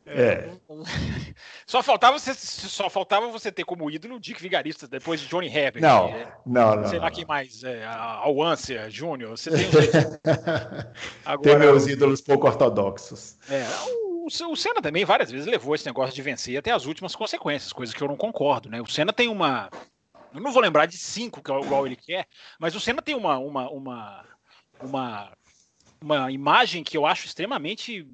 É. 0.06 0.50
Só 1.66 1.82
faltava 1.82 2.18
você, 2.20 2.34
só 2.34 2.90
faltava 2.92 3.28
você 3.28 3.52
ter 3.52 3.64
como 3.64 3.90
ídolo 3.90 4.16
o 4.16 4.20
Dick 4.20 4.40
Vigarista 4.40 4.88
depois 4.88 5.20
de 5.20 5.28
Johnny 5.28 5.48
Herbert. 5.48 5.82
Não, 5.82 6.12
né? 6.12 6.32
não, 6.46 6.76
não. 6.76 6.88
Sei 6.88 7.00
lá 7.00 7.10
quem 7.10 7.26
mais, 7.26 7.64
é, 7.64 7.84
Alwancia 7.86 8.88
Júnior. 8.88 9.32
Você 9.32 9.50
tem, 9.50 9.66
Agora, 11.26 11.50
tem 11.50 11.58
meus 11.58 11.88
ídolos 11.88 12.22
pouco 12.22 12.46
ortodoxos. 12.46 13.36
É, 13.50 13.66
o, 13.88 14.28
o 14.28 14.56
Senna 14.56 14.80
também 14.80 15.04
várias 15.06 15.32
vezes 15.32 15.48
levou 15.48 15.74
esse 15.74 15.88
negócio 15.88 16.14
de 16.14 16.22
vencer 16.22 16.58
até 16.58 16.72
as 16.72 16.86
últimas 16.86 17.16
consequências, 17.16 17.74
coisa 17.74 17.94
que 17.94 18.02
eu 18.02 18.08
não 18.08 18.16
concordo, 18.16 18.70
né? 18.70 18.80
O 18.80 18.86
Senna 18.86 19.12
tem 19.12 19.28
uma, 19.28 19.70
eu 20.34 20.40
não 20.40 20.52
vou 20.52 20.62
lembrar 20.62 20.86
de 20.86 20.98
cinco 20.98 21.42
que 21.42 21.52
é 21.52 21.60
igual 21.60 21.88
ele 21.88 21.96
quer, 21.96 22.28
mas 22.60 22.76
o 22.76 22.80
Senna 22.80 23.02
tem 23.02 23.16
uma, 23.16 23.40
uma, 23.40 23.70
uma, 23.72 24.26
uma 24.80 25.32
uma 26.06 26.32
imagem 26.32 26.84
que 26.84 26.96
eu 26.96 27.06
acho 27.06 27.26
extremamente 27.26 28.08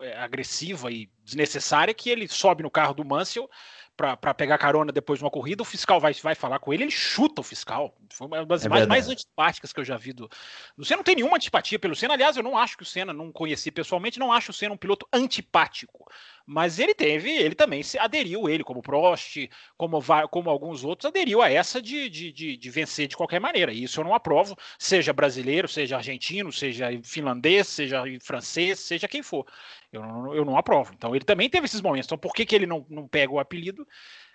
é, 0.00 0.16
agressiva 0.16 0.90
e 0.90 1.10
desnecessária, 1.22 1.94
que 1.94 2.10
ele 2.10 2.28
sobe 2.28 2.62
no 2.62 2.70
carro 2.70 2.94
do 2.94 3.04
Mansell 3.04 3.48
para 3.96 4.34
pegar 4.34 4.58
carona 4.58 4.90
depois 4.90 5.18
de 5.18 5.24
uma 5.24 5.30
corrida, 5.30 5.62
o 5.62 5.66
fiscal 5.66 6.00
vai, 6.00 6.12
vai 6.14 6.34
falar 6.34 6.58
com 6.58 6.72
ele, 6.72 6.84
ele 6.84 6.90
chuta 6.90 7.40
o 7.40 7.44
fiscal. 7.44 7.94
Foi 8.10 8.26
uma 8.26 8.44
das 8.44 8.64
é 8.64 8.66
imagens 8.66 8.88
mais 8.88 9.08
antipáticas 9.08 9.72
que 9.72 9.80
eu 9.80 9.84
já 9.84 9.96
vi 9.96 10.12
do, 10.12 10.28
do 10.76 10.84
Senna. 10.84 10.98
Não 10.98 11.04
tem 11.04 11.16
nenhuma 11.16 11.36
antipatia 11.36 11.78
pelo 11.78 11.94
Senna. 11.94 12.14
Aliás, 12.14 12.36
eu 12.36 12.42
não 12.42 12.56
acho 12.56 12.76
que 12.76 12.82
o 12.82 12.86
Senna, 12.86 13.12
não 13.12 13.30
conheci 13.30 13.70
pessoalmente, 13.70 14.18
não 14.18 14.32
acho 14.32 14.50
o 14.50 14.54
Senna 14.54 14.74
um 14.74 14.78
piloto 14.78 15.06
antipático. 15.12 16.06
Mas 16.46 16.78
ele 16.78 16.94
teve, 16.94 17.30
ele 17.30 17.54
também 17.54 17.82
se 17.82 17.98
aderiu, 17.98 18.48
ele, 18.48 18.64
como 18.64 18.82
Prost, 18.82 19.48
como, 19.76 20.02
como 20.28 20.50
alguns 20.50 20.82
outros, 20.82 21.06
aderiu 21.06 21.40
a 21.40 21.50
essa 21.50 21.80
de, 21.80 22.08
de, 22.08 22.32
de, 22.32 22.56
de 22.56 22.70
vencer 22.70 23.06
de 23.06 23.16
qualquer 23.16 23.40
maneira. 23.40 23.72
E 23.72 23.84
isso 23.84 24.00
eu 24.00 24.04
não 24.04 24.14
aprovo, 24.14 24.56
seja 24.78 25.12
brasileiro, 25.12 25.68
seja 25.68 25.96
argentino, 25.96 26.50
seja 26.50 26.88
finlandês, 27.04 27.68
seja 27.68 28.02
francês, 28.20 28.80
seja 28.80 29.06
quem 29.06 29.22
for. 29.22 29.46
Eu 29.92 30.00
não, 30.02 30.34
eu 30.34 30.44
não 30.44 30.56
aprovo. 30.56 30.92
Então 30.94 31.14
ele 31.14 31.24
também 31.24 31.50
teve 31.50 31.66
esses 31.66 31.80
momentos. 31.80 32.06
Então 32.06 32.18
por 32.18 32.32
que, 32.32 32.46
que 32.46 32.54
ele 32.54 32.66
não, 32.66 32.86
não 32.88 33.06
pega 33.06 33.32
o 33.32 33.38
apelido? 33.38 33.86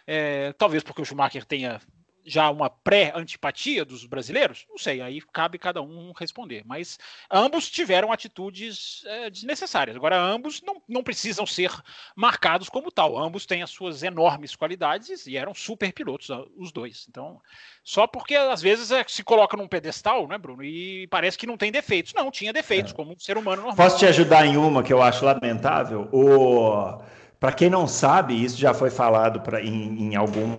É, 0.05 0.53
talvez 0.53 0.84
porque 0.84 1.01
o 1.01 1.05
Schumacher 1.05 1.43
tenha 1.43 1.82
já 2.28 2.50
uma 2.50 2.70
pré-antipatia 2.70 3.86
dos 3.86 4.06
brasileiros? 4.06 4.66
Não 4.70 4.78
sei, 4.78 5.02
aí 5.02 5.22
cabe 5.34 5.58
cada 5.58 5.82
um 5.82 6.12
responder. 6.12 6.64
Mas 6.66 7.00
ambos 7.32 7.70
tiveram 7.70 8.12
atitudes 8.12 9.04
é, 9.06 9.30
desnecessárias. 9.30 9.96
Agora, 9.96 10.20
ambos 10.20 10.62
não, 10.62 10.82
não 10.88 11.02
precisam 11.02 11.46
ser 11.46 11.72
marcados 12.16 12.68
como 12.68 12.92
tal. 12.92 13.18
Ambos 13.18 13.46
têm 13.46 13.64
as 13.64 13.70
suas 13.70 14.04
enormes 14.04 14.56
qualidades 14.56 15.26
e 15.26 15.38
eram 15.38 15.54
super 15.54 15.94
pilotos, 15.94 16.28
os 16.58 16.72
dois. 16.72 17.06
Então, 17.10 17.42
só 17.84 18.06
porque 18.06 18.36
às 18.36 18.62
vezes 18.62 18.92
é, 18.92 19.04
se 19.08 19.24
coloca 19.24 19.56
num 19.56 19.68
pedestal, 19.68 20.28
né, 20.28 20.38
Bruno? 20.38 20.64
E 20.64 21.08
parece 21.08 21.38
que 21.38 21.48
não 21.48 21.58
tem 21.58 21.72
defeitos. 21.72 22.14
Não, 22.14 22.30
tinha 22.30 22.52
defeitos, 22.52 22.92
é. 22.92 22.96
como 22.96 23.14
um 23.14 23.20
ser 23.20 23.38
humano 23.38 23.62
normal. 23.62 23.78
Posso 23.78 23.98
te 23.98 24.06
ajudar 24.06 24.46
em 24.46 24.58
uma 24.58 24.84
que 24.84 24.92
eu 24.92 25.02
acho 25.02 25.24
lamentável? 25.24 26.10
O... 26.12 27.02
Para 27.40 27.54
quem 27.54 27.70
não 27.70 27.88
sabe, 27.88 28.44
isso 28.44 28.58
já 28.58 28.74
foi 28.74 28.90
falado 28.90 29.42
pra, 29.42 29.62
em, 29.62 30.12
em 30.12 30.16
algum 30.16 30.58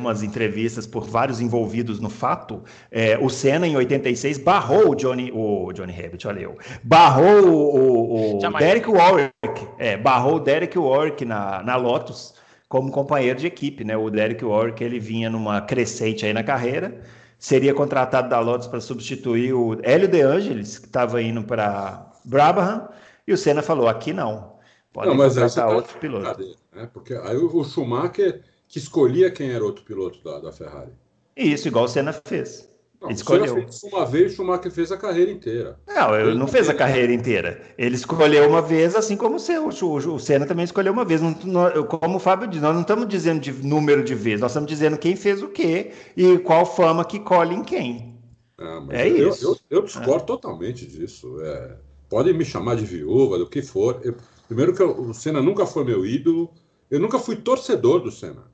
umas 0.00 0.22
entrevistas 0.22 0.86
por 0.86 1.04
vários 1.04 1.40
envolvidos 1.40 2.00
no 2.00 2.10
fato, 2.10 2.62
é, 2.90 3.18
o 3.18 3.28
Senna 3.28 3.66
em 3.66 3.76
86 3.76 4.38
barrou 4.38 4.90
o 4.90 4.94
Johnny, 4.94 5.30
o 5.32 5.72
Johnny 5.72 5.92
Rabbit, 5.92 6.26
olha 6.26 6.40
eu, 6.40 6.58
barrou 6.82 7.46
o, 7.46 8.36
o, 8.36 8.38
o 8.38 8.58
Derek 8.58 8.90
Warwick, 8.90 9.68
é, 9.78 9.96
barrou 9.96 10.36
o 10.36 10.40
Derek 10.40 10.78
Warwick 10.78 11.24
na, 11.24 11.62
na 11.62 11.76
Lotus 11.76 12.34
como 12.68 12.90
companheiro 12.90 13.38
de 13.38 13.48
equipe, 13.48 13.82
né? 13.82 13.96
O 13.96 14.08
Derek 14.08 14.44
Warwick 14.44 14.82
ele 14.82 15.00
vinha 15.00 15.28
numa 15.28 15.60
crescente 15.60 16.24
aí 16.24 16.32
na 16.32 16.44
carreira, 16.44 17.00
seria 17.36 17.74
contratado 17.74 18.28
da 18.28 18.38
Lotus 18.38 18.68
para 18.68 18.80
substituir 18.80 19.52
o 19.52 19.76
Hélio 19.82 20.06
De 20.06 20.22
Angelis, 20.22 20.78
que 20.78 20.86
estava 20.86 21.20
indo 21.20 21.42
para 21.42 22.06
Brabham, 22.24 22.88
e 23.26 23.32
o 23.32 23.36
Senna 23.36 23.60
falou: 23.60 23.88
aqui 23.88 24.12
não, 24.12 24.52
pode 24.92 25.10
contratar 25.16 25.50
tá 25.50 25.68
outro 25.68 25.98
piloto. 25.98 26.40
Né? 26.72 26.88
Porque 26.92 27.14
aí 27.14 27.36
o 27.36 27.64
Schumacher 27.64 28.42
que 28.70 28.78
escolhia 28.78 29.30
quem 29.32 29.50
era 29.50 29.64
outro 29.64 29.84
piloto 29.84 30.22
da, 30.22 30.38
da 30.38 30.52
Ferrari. 30.52 30.92
Isso, 31.36 31.66
igual 31.66 31.86
o 31.86 31.88
Senna 31.88 32.12
fez. 32.12 32.70
Não, 33.00 33.08
ele 33.08 33.16
escolheu. 33.16 33.54
Fez 33.54 33.82
uma 33.82 34.06
vez, 34.06 34.32
o 34.32 34.36
Schumacher 34.36 34.70
fez 34.70 34.92
a 34.92 34.96
carreira 34.96 35.30
inteira. 35.30 35.80
Não, 35.88 36.14
ele 36.14 36.38
não 36.38 36.46
fez 36.46 36.68
a 36.68 36.74
carreira 36.74 37.12
inteira. 37.12 37.60
Ele 37.76 37.96
escolheu 37.96 38.48
uma 38.48 38.62
vez, 38.62 38.94
assim 38.94 39.16
como 39.16 39.36
o, 39.36 39.40
seu, 39.40 39.66
o, 39.66 40.18
Senna 40.20 40.46
também 40.46 40.64
escolheu 40.64 40.92
uma 40.92 41.04
vez. 41.04 41.20
Não, 41.20 41.36
não, 41.44 41.82
como 41.84 42.16
o 42.16 42.20
Fábio 42.20 42.46
disse, 42.46 42.62
nós 42.62 42.74
não 42.74 42.82
estamos 42.82 43.08
dizendo 43.08 43.40
de 43.40 43.52
número 43.52 44.04
de 44.04 44.14
vezes, 44.14 44.40
nós 44.40 44.52
estamos 44.52 44.68
dizendo 44.68 44.96
quem 44.98 45.16
fez 45.16 45.42
o 45.42 45.48
quê 45.48 45.90
e 46.16 46.38
qual 46.38 46.64
fama 46.64 47.04
que 47.04 47.18
colhe 47.18 47.56
em 47.56 47.64
quem. 47.64 48.14
Ah, 48.56 48.86
é 48.90 49.08
eu, 49.08 49.30
isso. 49.30 49.46
Eu, 49.46 49.56
eu, 49.70 49.78
eu 49.78 49.82
discordo 49.82 50.22
é. 50.22 50.26
totalmente 50.26 50.86
disso. 50.86 51.40
É, 51.40 51.76
podem 52.08 52.34
me 52.34 52.44
chamar 52.44 52.76
de 52.76 52.84
viúva, 52.84 53.36
do 53.36 53.48
que 53.48 53.62
for. 53.62 54.00
primeiro 54.46 54.74
que 54.74 54.82
o 54.82 55.12
Senna 55.12 55.42
nunca 55.42 55.66
foi 55.66 55.82
meu 55.82 56.06
ídolo. 56.06 56.52
Eu 56.90 57.00
nunca 57.00 57.18
fui 57.18 57.36
torcedor 57.36 58.00
do 58.00 58.10
Senna. 58.10 58.49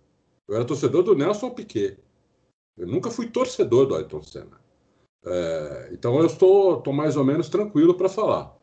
Eu 0.49 0.57
era 0.57 0.65
torcedor 0.65 1.03
do 1.03 1.15
Nelson 1.15 1.51
Piquet. 1.51 1.99
Eu 2.77 2.87
nunca 2.87 3.11
fui 3.11 3.29
torcedor 3.29 3.87
do 3.87 3.95
Ayrton 3.95 4.23
Senna. 4.23 4.61
É, 5.25 5.91
então 5.93 6.19
eu 6.19 6.27
estou, 6.27 6.79
estou 6.79 6.93
mais 6.93 7.17
ou 7.17 7.25
menos 7.25 7.49
tranquilo 7.49 7.95
para 7.95 8.09
falar. 8.09 8.55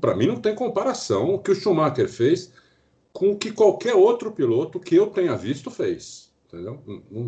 Para 0.00 0.14
mim 0.14 0.26
não 0.26 0.36
tem 0.36 0.54
comparação 0.54 1.34
o 1.34 1.38
que 1.38 1.50
o 1.50 1.54
Schumacher 1.54 2.08
fez 2.08 2.52
com 3.12 3.30
o 3.30 3.36
que 3.36 3.50
qualquer 3.50 3.94
outro 3.94 4.30
piloto 4.30 4.78
que 4.78 4.94
eu 4.94 5.08
tenha 5.08 5.36
visto 5.36 5.70
fez. 5.70 6.32
Entendeu? 6.46 6.82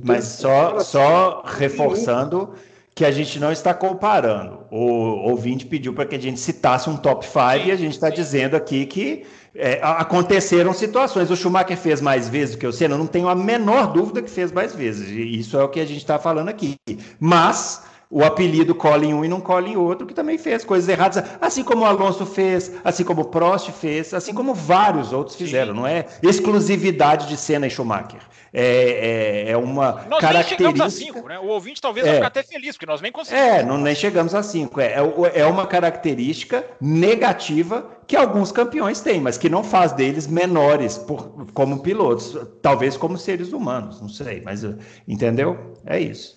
Mas 0.05 0.25
só, 0.25 0.79
só 0.81 1.43
reforçando 1.45 2.55
que 2.95 3.05
a 3.05 3.11
gente 3.11 3.39
não 3.39 3.53
está 3.53 3.75
comparando. 3.75 4.65
O 4.71 5.29
ouvinte 5.29 5.67
pediu 5.67 5.93
para 5.93 6.07
que 6.07 6.15
a 6.15 6.21
gente 6.21 6.41
citasse 6.41 6.89
um 6.89 6.97
top 6.97 7.27
5 7.27 7.67
e 7.67 7.71
a 7.71 7.77
gente 7.77 7.93
está 7.93 8.09
dizendo 8.09 8.57
aqui 8.57 8.87
que 8.87 9.27
é, 9.59 9.81
aconteceram 9.83 10.73
situações. 10.73 11.31
O 11.31 11.37
Schumacher 11.37 11.77
fez 11.77 12.01
mais 12.01 12.29
vezes 12.29 12.55
do 12.55 12.59
que 12.59 12.67
o 12.67 12.73
Senna, 12.73 12.97
não 12.97 13.07
tenho 13.07 13.29
a 13.29 13.35
menor 13.35 13.93
dúvida 13.93 14.23
que 14.23 14.31
fez 14.31 14.53
mais 14.53 14.75
vezes. 14.75 15.09
Isso 15.09 15.59
é 15.59 15.65
o 15.65 15.69
que 15.69 15.81
a 15.81 15.87
gente 15.87 15.99
está 15.99 16.19
falando 16.19 16.49
aqui. 16.49 16.77
Mas 17.19 17.83
o 18.11 18.25
apelido 18.25 18.75
cola 18.75 19.05
em 19.05 19.13
um 19.13 19.25
e 19.25 19.29
não 19.29 19.41
cola 19.41 19.69
em 19.69 19.77
outro, 19.77 20.07
que 20.07 20.15
também 20.15 20.39
fez 20.39 20.65
coisas 20.65 20.89
erradas, 20.89 21.23
assim 21.41 21.65
como 21.65 21.83
o 21.83 21.85
Alonso 21.85 22.25
fez, 22.25 22.73
assim 22.85 23.05
como 23.05 23.23
o 23.23 23.25
Prost 23.25 23.71
fez, 23.71 24.15
assim 24.15 24.33
como 24.33 24.55
vários 24.55 25.13
outros 25.13 25.37
fizeram. 25.37 25.75
Sim. 25.75 25.81
Não 25.81 25.87
é 25.87 26.07
exclusividade 26.23 27.29
de 27.29 27.37
Senna 27.37 27.67
e 27.67 27.71
Schumacher. 27.71 28.21
É, 28.53 29.45
é, 29.49 29.51
é 29.51 29.57
uma 29.57 30.07
nós 30.09 30.21
característica. 30.21 30.65
Nem 30.65 30.73
chegamos 30.73 30.81
a 30.81 30.91
cinco, 30.91 31.29
né? 31.29 31.39
O 31.39 31.49
ouvinte 31.49 31.81
talvez 31.81 32.07
é. 32.07 32.09
vai 32.09 32.17
ficar 32.17 32.29
até 32.29 32.43
feliz, 32.43 32.77
porque 32.77 32.87
nós 32.87 33.01
nem 33.01 33.13
conseguimos. 33.13 33.49
É, 33.49 33.63
não, 33.63 33.77
nem 33.77 33.95
chegamos 33.95 34.35
a 34.35 34.43
cinco. 34.43 34.81
É, 34.81 34.95
é, 34.95 35.41
é 35.41 35.47
uma 35.47 35.67
característica 35.67 36.65
negativa 36.81 37.91
que 38.07 38.17
alguns 38.17 38.53
campeões 38.53 39.01
têm, 39.01 39.21
mas 39.21 39.37
que 39.37 39.51
não 39.51 39.63
faz 39.65 39.93
deles 39.93 40.27
menores 40.27 40.97
por, 40.97 41.47
como 41.53 41.81
pilotos, 41.81 42.39
talvez 42.63 42.97
como 42.97 43.19
seres 43.19 43.53
humanos, 43.53 44.01
não 44.01 44.09
sei, 44.09 44.41
mas 44.43 44.65
entendeu? 45.07 45.75
É 45.85 45.99
isso. 45.99 46.36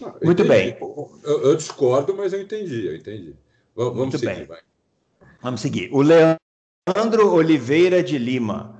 Não, 0.00 0.14
Muito 0.22 0.42
entendi. 0.42 0.48
bem. 0.48 0.76
Eu, 1.24 1.42
eu, 1.42 1.56
discordo, 1.56 2.14
mas 2.16 2.32
eu 2.32 2.40
entendi, 2.40 2.86
eu 2.86 2.96
entendi. 2.96 3.34
Vamos, 3.74 3.96
vamos 3.96 4.20
seguir, 4.20 4.34
bem. 4.34 4.44
vai. 4.46 4.60
Vamos 5.42 5.60
seguir. 5.60 5.88
O 5.92 6.02
Leandro 6.02 7.32
Oliveira 7.32 8.02
de 8.02 8.18
Lima. 8.18 8.78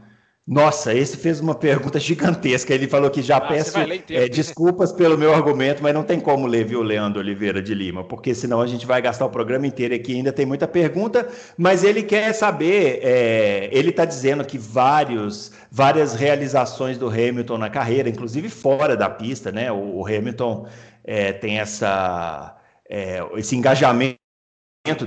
Nossa, 0.51 0.95
esse 0.95 1.15
fez 1.19 1.41
uma 1.41 1.55
pergunta 1.55 2.01
gigantesca. 2.01 2.73
Ele 2.73 2.89
falou 2.89 3.11
que 3.11 3.21
já 3.21 3.37
ah, 3.37 3.41
peço 3.43 3.75
é, 4.09 4.29
desculpas 4.31 4.91
pelo 4.91 5.19
meu 5.19 5.35
argumento, 5.35 5.83
mas 5.83 5.93
não 5.93 6.03
tem 6.03 6.19
como 6.19 6.47
ler, 6.47 6.65
viu, 6.65 6.83
Leandro 6.83 7.21
Oliveira 7.21 7.61
de 7.61 7.75
Lima, 7.75 8.03
porque 8.03 8.35
senão 8.35 8.63
a 8.63 8.67
gente 8.67 8.87
vai 8.87 9.03
gastar 9.03 9.27
o 9.27 9.31
programa 9.31 9.67
inteiro 9.67 9.95
aqui. 9.95 10.15
Ainda 10.15 10.33
tem 10.33 10.47
muita 10.47 10.67
pergunta, 10.67 11.29
mas 11.59 11.85
ele 11.85 12.03
quer 12.03 12.33
saber. 12.33 13.01
É, 13.03 13.69
ele 13.71 13.91
está 13.91 14.07
dizendo 14.07 14.43
que 14.43 14.57
vários, 14.57 15.53
várias 15.71 16.15
realizações 16.15 16.97
do 16.97 17.09
Hamilton 17.09 17.59
na 17.59 17.69
carreira, 17.69 18.09
inclusive 18.09 18.49
fora 18.49 18.97
da 18.97 19.11
pista, 19.11 19.53
né? 19.53 19.71
O, 19.71 19.99
o 19.99 20.07
Hamilton 20.07 20.67
é, 21.09 21.33
tem 21.33 21.59
essa, 21.59 22.55
é, 22.87 23.21
esse 23.39 23.57
engajamento 23.57 24.19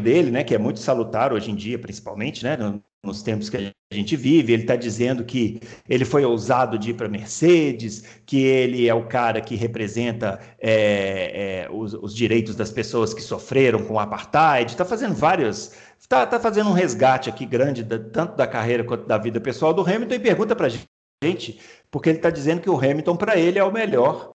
dele, 0.01 0.31
né, 0.31 0.43
que 0.43 0.55
é 0.55 0.57
muito 0.57 0.79
salutar 0.79 1.31
hoje 1.31 1.51
em 1.51 1.55
dia, 1.55 1.77
principalmente, 1.77 2.43
né, 2.43 2.57
nos 3.05 3.21
tempos 3.21 3.51
que 3.51 3.57
a 3.57 3.93
gente 3.93 4.15
vive. 4.15 4.51
Ele 4.51 4.63
está 4.63 4.75
dizendo 4.75 5.23
que 5.23 5.61
ele 5.87 6.03
foi 6.03 6.25
ousado 6.25 6.79
de 6.79 6.89
ir 6.89 6.93
para 6.95 7.07
Mercedes, 7.07 8.03
que 8.25 8.41
ele 8.41 8.87
é 8.87 8.93
o 8.95 9.07
cara 9.07 9.41
que 9.41 9.55
representa 9.55 10.39
é, 10.59 11.65
é, 11.65 11.71
os, 11.71 11.93
os, 11.93 12.15
direitos 12.15 12.55
das 12.55 12.71
pessoas 12.71 13.13
que 13.13 13.21
sofreram 13.21 13.85
com 13.85 13.93
o 13.93 13.99
apartheid. 13.99 14.71
Está 14.71 14.83
fazendo 14.83 15.13
vários, 15.13 15.71
está 15.99 16.25
tá 16.25 16.39
fazendo 16.39 16.71
um 16.71 16.73
resgate 16.73 17.29
aqui 17.29 17.45
grande 17.45 17.83
da, 17.83 17.99
tanto 17.99 18.35
da 18.35 18.47
carreira 18.47 18.83
quanto 18.83 19.05
da 19.05 19.19
vida 19.19 19.39
pessoal 19.39 19.71
do 19.71 19.83
Hamilton 19.83 20.15
e 20.15 20.19
pergunta 20.19 20.55
para 20.55 20.65
a 20.65 21.23
gente, 21.23 21.59
porque 21.91 22.09
ele 22.09 22.17
está 22.17 22.31
dizendo 22.31 22.59
que 22.59 22.69
o 22.71 22.77
Hamilton 22.77 23.15
para 23.15 23.37
ele 23.37 23.59
é 23.59 23.63
o 23.63 23.71
melhor. 23.71 24.31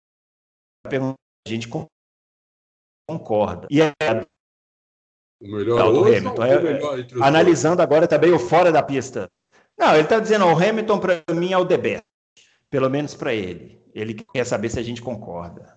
Pergunta 0.89 1.15
a 1.15 1.22
gente 1.47 1.69
concorda. 3.09 3.67
E 3.71 3.81
é 3.81 3.93
o 5.41 5.57
melhor 5.57 5.93
hoje 5.93 6.19
Hamilton. 6.19 6.45
É, 6.45 6.63
melhor 6.63 6.99
analisando 7.21 7.83
agora 7.83 8.07
também 8.07 8.33
o 8.33 8.39
fora 8.39 8.71
da 8.71 8.83
pista. 8.83 9.29
Não, 9.79 9.95
ele 9.95 10.05
está 10.05 10.21
dizendo, 10.21 10.45
o 10.45 10.57
Hamilton 10.57 11.01
para 11.01 11.35
mim 11.35 11.53
é 11.53 11.59
o 11.59 11.67
the 11.67 11.77
best. 11.77 12.05
Pelo 12.71 12.89
menos 12.89 13.15
para 13.15 13.35
ele. 13.35 13.83
Ele 13.95 14.15
quer 14.15 14.47
saber 14.47 14.71
se 14.71 14.79
a 14.79 14.83
gente 14.83 15.03
concorda. 15.03 15.77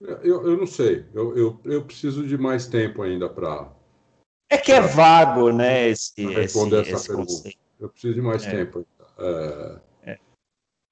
Eu, 0.00 0.44
eu 0.46 0.56
não 0.56 0.66
sei. 0.66 1.06
Eu, 1.14 1.36
eu, 1.36 1.60
eu 1.64 1.84
preciso 1.84 2.26
de 2.26 2.36
mais 2.36 2.66
tempo 2.66 3.02
ainda 3.02 3.28
para. 3.28 3.72
É 4.50 4.58
que 4.58 4.72
é 4.72 4.80
vago, 4.80 5.50
né? 5.52 5.88
Esse, 5.88 6.26
responder 6.26 6.82
esse, 6.82 6.90
essa 6.90 6.98
esse 6.98 7.08
pergunta. 7.08 7.32
Conceito. 7.32 7.58
Eu 7.78 7.88
preciso 7.88 8.14
de 8.14 8.20
mais 8.20 8.44
é. 8.44 8.50
tempo. 8.50 8.86
É... 9.18 9.80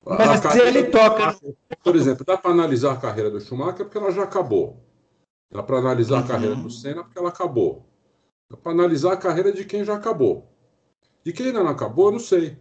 Mas 0.04 0.40
carreira, 0.40 0.68
ele 0.68 0.84
toca. 0.84 1.38
Por 1.82 1.96
exemplo, 1.96 2.24
dá 2.24 2.36
para 2.36 2.50
analisar 2.50 2.92
a 2.92 2.96
carreira 2.96 3.30
do 3.30 3.40
Schumacher 3.40 3.84
porque 3.84 3.98
ela 3.98 4.10
já 4.10 4.22
acabou. 4.22 4.82
Dá 5.50 5.62
para 5.62 5.78
analisar 5.78 6.16
uhum. 6.16 6.24
a 6.24 6.26
carreira 6.26 6.56
do 6.56 6.70
Senna 6.70 7.04
porque 7.04 7.18
ela 7.18 7.28
acabou. 7.28 7.86
Dá 8.48 8.56
para 8.56 8.72
analisar 8.72 9.12
a 9.12 9.16
carreira 9.16 9.52
de 9.52 9.64
quem 9.64 9.84
já 9.84 9.94
acabou. 9.94 10.48
De 11.24 11.32
quem 11.32 11.46
ainda 11.46 11.62
não 11.62 11.70
acabou, 11.70 12.06
eu 12.06 12.12
não 12.12 12.18
sei. 12.18 12.56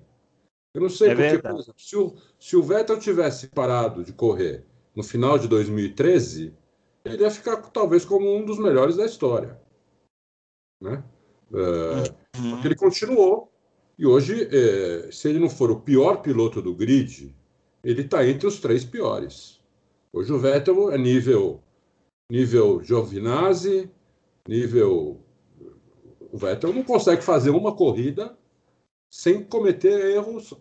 Eu 0.73 0.81
não 0.81 0.89
sei 0.89 1.11
é 1.11 1.15
porque, 1.15 1.39
por 1.39 1.59
exemplo, 1.59 1.79
se 1.79 1.95
o, 1.95 2.15
se 2.39 2.55
o 2.55 2.63
Vettel 2.63 2.99
tivesse 2.99 3.47
parado 3.47 4.03
de 4.03 4.13
correr 4.13 4.65
no 4.95 5.01
final 5.01 5.39
de 5.39 5.47
2013, 5.47 6.55
ele 7.05 7.23
ia 7.23 7.31
ficar 7.31 7.57
talvez 7.57 8.05
como 8.05 8.35
um 8.35 8.45
dos 8.45 8.59
melhores 8.59 8.95
da 8.95 9.05
história. 9.05 9.59
Né? 10.81 11.03
É, 11.53 12.37
uhum. 12.39 12.63
Ele 12.63 12.75
continuou, 12.75 13.48
e 13.99 14.05
hoje, 14.05 14.47
é, 14.49 15.11
se 15.11 15.27
ele 15.27 15.39
não 15.39 15.49
for 15.49 15.69
o 15.69 15.81
pior 15.81 16.21
piloto 16.21 16.61
do 16.61 16.73
grid, 16.73 17.35
ele 17.83 18.03
está 18.03 18.25
entre 18.25 18.47
os 18.47 18.57
três 18.57 18.85
piores. 18.85 19.59
Hoje 20.13 20.31
o 20.31 20.39
Vettel 20.39 20.89
é 20.89 20.97
nível, 20.97 21.61
nível 22.31 22.81
Giovinazzi, 22.81 23.91
nível. 24.47 25.19
O 26.31 26.37
Vettel 26.37 26.71
não 26.71 26.81
consegue 26.81 27.21
fazer 27.21 27.49
uma 27.49 27.75
corrida 27.75 28.37
sem 29.11 29.43
cometer 29.43 30.15
erros 30.15 30.53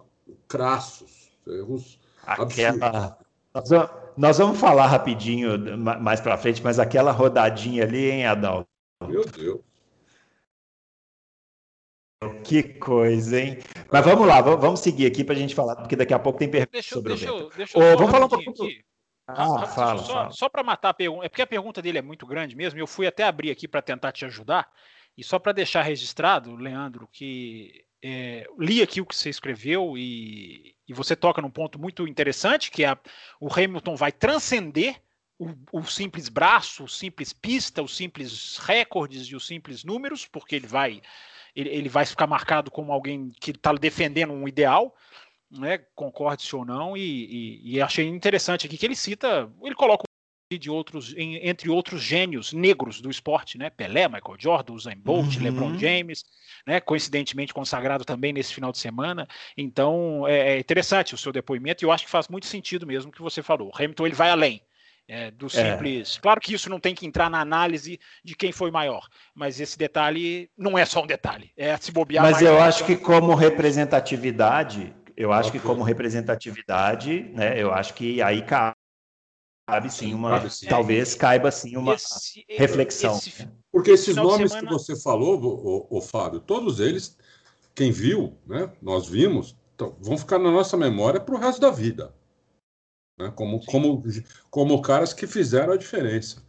crassos, 0.49 1.31
erros 1.47 2.01
Aquela. 2.27 3.19
Nós 4.17 4.39
vamos 4.39 4.59
falar 4.59 4.89
rapidinho 4.89 5.79
mais 5.79 6.21
para 6.21 6.37
frente, 6.37 6.61
mas 6.63 6.81
aquela 6.81 7.13
rodadinha 7.13 7.85
ali, 7.85 8.11
hein, 8.11 8.27
Adalto? 8.27 8.69
Meu 9.07 9.25
Deus. 9.25 9.61
Que 12.45 12.63
coisa, 12.63 13.41
hein? 13.41 13.59
Mas 13.93 14.05
vamos 14.05 14.27
lá, 14.27 14.41
vamos 14.41 14.81
seguir 14.81 15.07
aqui 15.07 15.23
para 15.23 15.35
a 15.35 15.39
gente 15.39 15.55
falar, 15.55 15.77
porque 15.77 15.95
daqui 15.95 16.13
a 16.13 16.19
pouco 16.19 16.39
tem 16.39 16.51
perguntas 16.51 16.85
sobre 16.85 17.15
deixa, 17.15 17.33
o 17.33 17.49
deixa, 17.51 17.57
deixa 17.57 17.97
Vamos 17.97 18.11
falar 18.11 18.27
um 18.27 18.29
pouquinho. 18.29 18.51
Aqui. 18.51 18.85
Ah, 19.29 19.67
fala, 19.67 19.99
só, 20.03 20.13
fala. 20.13 20.31
só 20.31 20.49
para 20.49 20.63
matar 20.65 20.89
a 20.89 20.95
pergunta, 20.95 21.27
é 21.27 21.29
porque 21.29 21.43
a 21.43 21.47
pergunta 21.47 21.83
dele 21.83 21.99
é 21.99 22.03
muito 22.03 22.27
grande 22.27 22.57
mesmo, 22.57 22.81
eu 22.81 22.87
fui 22.87 23.07
até 23.07 23.25
abrir 23.25 23.51
aqui 23.51 23.69
para 23.69 23.83
tentar 23.83 24.11
te 24.11 24.25
ajudar, 24.25 24.69
e 25.17 25.23
só 25.23 25.39
para 25.39 25.53
deixar 25.53 25.83
registrado, 25.83 26.57
Leandro, 26.57 27.07
que 27.13 27.85
é, 28.03 28.47
li 28.59 28.81
aqui 28.81 29.01
o 29.01 29.07
que 29.07 29.15
você 29.15 29.29
escreveu 29.29 29.99
e, 29.99 30.75
e 30.89 30.95
você 30.95 31.15
toca 31.15 31.43
num 31.43 31.51
ponto 31.51 31.79
muito 31.79 32.09
interessante, 32.09 32.71
que 32.71 32.85
é 32.85 32.89
a, 32.89 32.99
o 33.39 33.53
Hamilton 33.53 33.95
vai 33.97 34.11
transcender 34.11 34.97
o, 35.39 35.51
o, 35.73 35.85
simples 35.85 36.29
braço, 36.29 36.85
o 36.85 36.89
simples 36.89 37.33
pista, 37.33 37.83
os 37.83 37.97
simples 37.97 38.57
recordes 38.59 39.27
e 39.27 39.37
os 39.37 39.47
simples 39.47 39.85
números, 39.85 40.27
porque 40.27 40.57
ele 40.57 40.67
vai 40.67 41.03
ele, 41.61 41.71
ele 41.71 41.89
vai 41.89 42.07
ficar 42.07 42.27
marcado 42.27 42.71
como 42.71 42.93
alguém 42.93 43.31
que 43.41 43.51
está 43.51 43.73
defendendo 43.73 44.33
um 44.33 44.47
ideal, 44.47 44.95
né, 45.51 45.79
concorde-se 45.95 46.55
ou 46.55 46.65
não, 46.65 46.97
e, 46.97 47.01
e, 47.01 47.75
e, 47.75 47.83
achei 47.83 48.07
interessante 48.07 48.67
aqui 48.67 48.77
que 48.77 48.87
ele 48.87 48.95
cita, 48.95 49.51
ele 49.63 49.75
coloca 49.75 50.05
de 50.57 50.71
outros, 50.71 51.15
entre 51.17 51.69
outros 51.69 52.01
gênios 52.01 52.55
negros 52.55 53.03
do 53.03 53.11
esporte, 53.11 53.59
né? 53.59 53.69
Pelé, 53.69 54.09
Michael 54.09 54.37
Jordan, 54.39 54.73
Usain 54.73 54.97
Bolt, 54.97 55.37
uhum. 55.37 55.43
LeBron 55.43 55.79
James, 55.79 56.25
né? 56.67 56.81
Coincidentemente 56.81 57.53
consagrado 57.53 58.03
também 58.03 58.33
nesse 58.33 58.55
final 58.55 58.73
de 58.73 58.79
semana. 58.79 59.29
Então 59.59 60.27
é, 60.27 60.55
é 60.55 60.59
interessante 60.59 61.15
o 61.15 61.19
seu 61.19 61.33
depoimento 61.33 61.85
e 61.85 61.87
eu 61.87 61.93
acho 61.93 62.07
que 62.07 62.11
faz 62.11 62.29
muito 62.29 62.47
sentido 62.47 62.87
mesmo 62.87 63.11
o 63.11 63.13
que 63.13 63.21
você 63.21 63.43
falou. 63.43 63.69
O 63.69 63.77
Hamilton 63.77 64.07
ele 64.07 64.15
vai 64.15 64.31
além. 64.31 64.63
É, 65.09 65.31
do 65.31 65.47
é. 65.47 65.49
simples. 65.49 66.17
É. 66.17 66.21
Claro 66.21 66.41
que 66.41 66.53
isso 66.53 66.69
não 66.69 66.79
tem 66.79 66.95
que 66.95 67.07
entrar 67.07 67.31
na 67.31 67.41
análise 67.41 67.99
de 68.23 68.37
quem 68.37 68.53
foi 68.53 68.71
maior, 68.71 69.07
mas 69.35 69.59
esse 69.59 69.79
detalhe 69.79 70.51
não 70.57 70.77
é 70.77 70.85
só 70.85 71.03
um 71.03 71.07
detalhe, 71.07 71.51
é 71.57 71.75
se 71.79 71.91
bobear. 71.91 72.23
Mas 72.23 72.43
eu 72.43 72.61
acho 72.61 72.85
que 72.85 72.95
como 72.95 73.35
representatividade, 73.35 74.95
eu 75.17 75.33
acho 75.33 75.51
que 75.51 75.59
como 75.59 75.83
representatividade, 75.83 77.23
né, 77.35 77.61
eu 77.61 77.73
acho 77.73 77.95
que 77.95 78.21
aí 78.21 78.43
cabe 78.43 78.77
cabe 79.69 79.93
sim 79.93 80.15
uma, 80.15 80.31
cabe 80.31 80.51
sim. 80.51 80.67
talvez 80.67 81.15
caiba 81.15 81.51
sim 81.51 81.77
uma 81.77 81.95
esse, 81.95 82.43
reflexão. 82.49 83.17
Esse, 83.17 83.47
Porque 83.71 83.91
esses 83.91 84.17
nomes 84.17 84.51
semana... 84.51 84.67
que 84.67 84.73
você 84.73 84.99
falou, 84.99 85.39
o, 85.39 85.99
o, 85.99 86.01
Fábio, 86.01 86.41
todos 86.41 86.81
eles, 86.81 87.19
quem 87.75 87.93
viu, 87.93 88.39
né, 88.47 88.71
nós 88.81 89.07
vimos, 89.07 89.55
então, 89.75 89.95
vão 90.01 90.17
ficar 90.17 90.39
na 90.39 90.51
nossa 90.51 90.75
memória 90.75 91.21
para 91.21 91.35
o 91.35 91.39
resto 91.39 91.61
da 91.61 91.71
vida, 91.71 92.15
né, 93.19 93.33
como, 93.35 93.65
como, 93.67 94.03
como 94.51 94.83
caras 94.83 95.13
que 95.13 95.27
fizeram 95.27 95.73
a 95.73 95.77
diferença. 95.77 96.43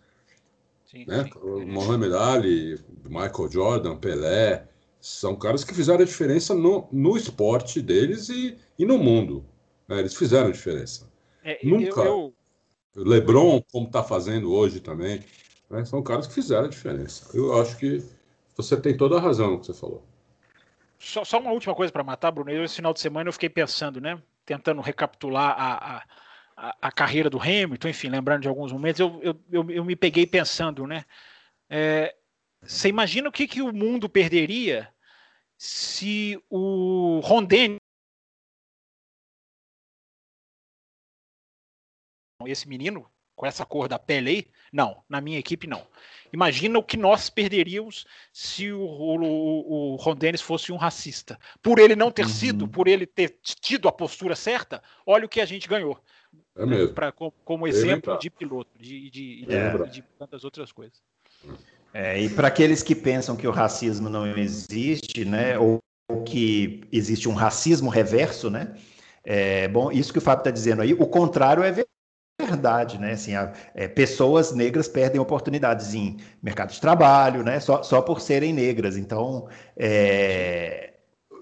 Sim, 0.86 1.06
né? 1.06 1.24
Sim. 1.24 1.66
Mohamed 1.66 2.16
Ali, 2.16 2.80
Michael 3.06 3.52
Jordan, 3.52 3.96
Pelé, 3.98 4.68
são 5.00 5.36
caras 5.36 5.64
que 5.64 5.74
fizeram 5.74 6.02
a 6.02 6.06
diferença 6.06 6.54
no, 6.54 6.88
no 6.92 7.16
esporte 7.16 7.82
deles 7.82 8.30
e, 8.30 8.58
e 8.78 8.86
no 8.86 8.98
mundo. 8.98 9.46
Né? 9.88 10.00
Eles 10.00 10.16
fizeram 10.16 10.48
a 10.48 10.52
diferença. 10.52 11.10
É, 11.44 11.60
Nunca. 11.64 12.02
Eu, 12.02 12.34
eu 12.96 13.04
LeBron, 13.04 13.62
como 13.72 13.88
está 13.88 14.04
fazendo 14.04 14.52
hoje 14.52 14.80
também. 14.80 15.24
Né? 15.70 15.86
São 15.86 16.02
caras 16.02 16.28
que 16.28 16.34
fizeram 16.34 16.66
a 16.66 16.70
diferença. 16.70 17.30
Eu 17.34 17.60
acho 17.62 17.78
que 17.78 18.04
você 18.56 18.76
tem 18.76 18.98
toda 18.98 19.18
a 19.18 19.22
razão 19.22 19.52
no 19.52 19.60
que 19.60 19.68
você 19.68 19.74
falou. 19.74 20.04
Só, 20.98 21.24
só 21.24 21.40
uma 21.40 21.52
última 21.52 21.74
coisa 21.74 21.94
para 21.94 22.04
matar, 22.04 22.32
Bruno. 22.32 22.52
Eu, 22.52 22.66
esse 22.66 22.76
final 22.76 22.94
de 22.94 23.00
semana 23.00 23.30
eu 23.30 23.34
fiquei 23.34 23.50
pensando, 23.50 24.02
né? 24.02 24.22
Tentando 24.46 24.82
recapitular 24.82 25.56
a, 25.58 25.98
a, 25.98 26.04
a, 26.82 26.92
carreira 26.92 27.30
do 27.30 27.40
Hamilton, 27.40 27.88
enfim, 27.88 28.10
lembrando 28.10 28.42
de 28.42 28.48
alguns 28.48 28.72
momentos, 28.72 29.00
eu, 29.00 29.20
eu, 29.24 29.44
eu, 29.50 29.72
eu 29.72 29.86
me 29.86 29.96
peguei 29.96 30.28
pensando, 30.28 30.86
né? 30.86 31.06
É, 31.70 32.16
você 32.62 32.90
imagina 32.90 33.30
o 33.30 33.32
que, 33.32 33.48
que 33.48 33.62
o 33.62 33.72
mundo 33.72 34.10
perderia 34.10 34.94
se 35.58 36.42
o 36.50 37.22
Ron 37.24 37.44
Dennis 37.46 37.80
esse 42.46 42.68
menino 42.68 43.10
com 43.36 43.46
essa 43.46 43.66
cor 43.66 43.88
da 43.88 44.00
pele 44.00 44.30
aí? 44.30 44.48
Não, 44.72 45.04
na 45.08 45.22
minha 45.22 45.40
equipe 45.40 45.68
não. 45.68 45.88
Imagina 46.32 46.78
o 46.78 46.84
que 46.84 46.98
nós 46.98 47.30
perderíamos 47.30 48.06
se 48.34 48.72
o, 48.72 48.82
o, 48.82 49.94
o 49.94 49.96
Ron 49.96 50.16
Dennis 50.16 50.42
fosse 50.42 50.72
um 50.72 50.78
racista. 50.78 51.40
Por 51.62 51.80
ele 51.80 51.96
não 51.96 52.12
ter 52.12 52.24
uhum. 52.24 52.30
sido, 52.30 52.68
por 52.68 52.88
ele 52.88 53.06
ter 53.06 53.40
tido 53.42 53.88
a 53.88 53.92
postura 53.92 54.36
certa, 54.36 54.84
olha 55.06 55.26
o 55.26 55.30
que 55.30 55.42
a 55.42 55.46
gente 55.46 55.68
ganhou. 55.68 56.02
É 56.56 56.66
mesmo. 56.66 56.94
Pra, 56.94 57.12
como, 57.12 57.34
como 57.44 57.68
exemplo 57.68 58.18
de 58.20 58.30
piloto, 58.30 58.70
de, 58.78 59.10
de, 59.10 59.46
de, 59.46 59.56
é. 59.56 59.78
de, 59.86 60.04
tantas 60.18 60.44
outras 60.44 60.72
coisas. 60.72 61.02
É, 61.94 62.22
e 62.22 62.30
para 62.30 62.48
aqueles 62.48 62.84
que 62.84 62.94
pensam 62.94 63.36
que 63.36 63.48
o 63.48 63.52
racismo 63.52 64.10
não 64.10 64.28
existe, 64.38 65.26
né, 65.26 65.58
ou, 65.58 65.80
ou 66.10 66.24
que 66.24 66.82
existe 66.92 67.28
um 67.28 67.34
racismo 67.34 67.90
reverso, 67.90 68.50
né, 68.50 68.76
é, 69.24 69.68
bom, 69.68 69.92
isso 69.92 70.12
que 70.12 70.20
o 70.20 70.22
Fábio 70.22 70.42
está 70.42 70.52
dizendo 70.52 70.82
aí, 70.82 70.94
o 70.94 71.08
contrário 71.08 71.64
é 71.64 71.72
verdade 71.72 71.90
verdade, 72.40 72.98
né? 72.98 73.12
Assim, 73.12 73.36
a, 73.36 73.52
é, 73.76 73.88
pessoas 73.88 74.54
negras 74.54 74.88
perdem 74.88 75.20
oportunidades 75.20 75.94
em 75.94 76.18
mercado 76.42 76.72
de 76.72 76.80
trabalho, 76.80 77.44
né? 77.44 77.60
Só, 77.60 77.84
só 77.84 78.02
por 78.02 78.22
serem 78.22 78.54
negras. 78.54 78.96
Então, 78.96 79.50
é, 79.76 80.89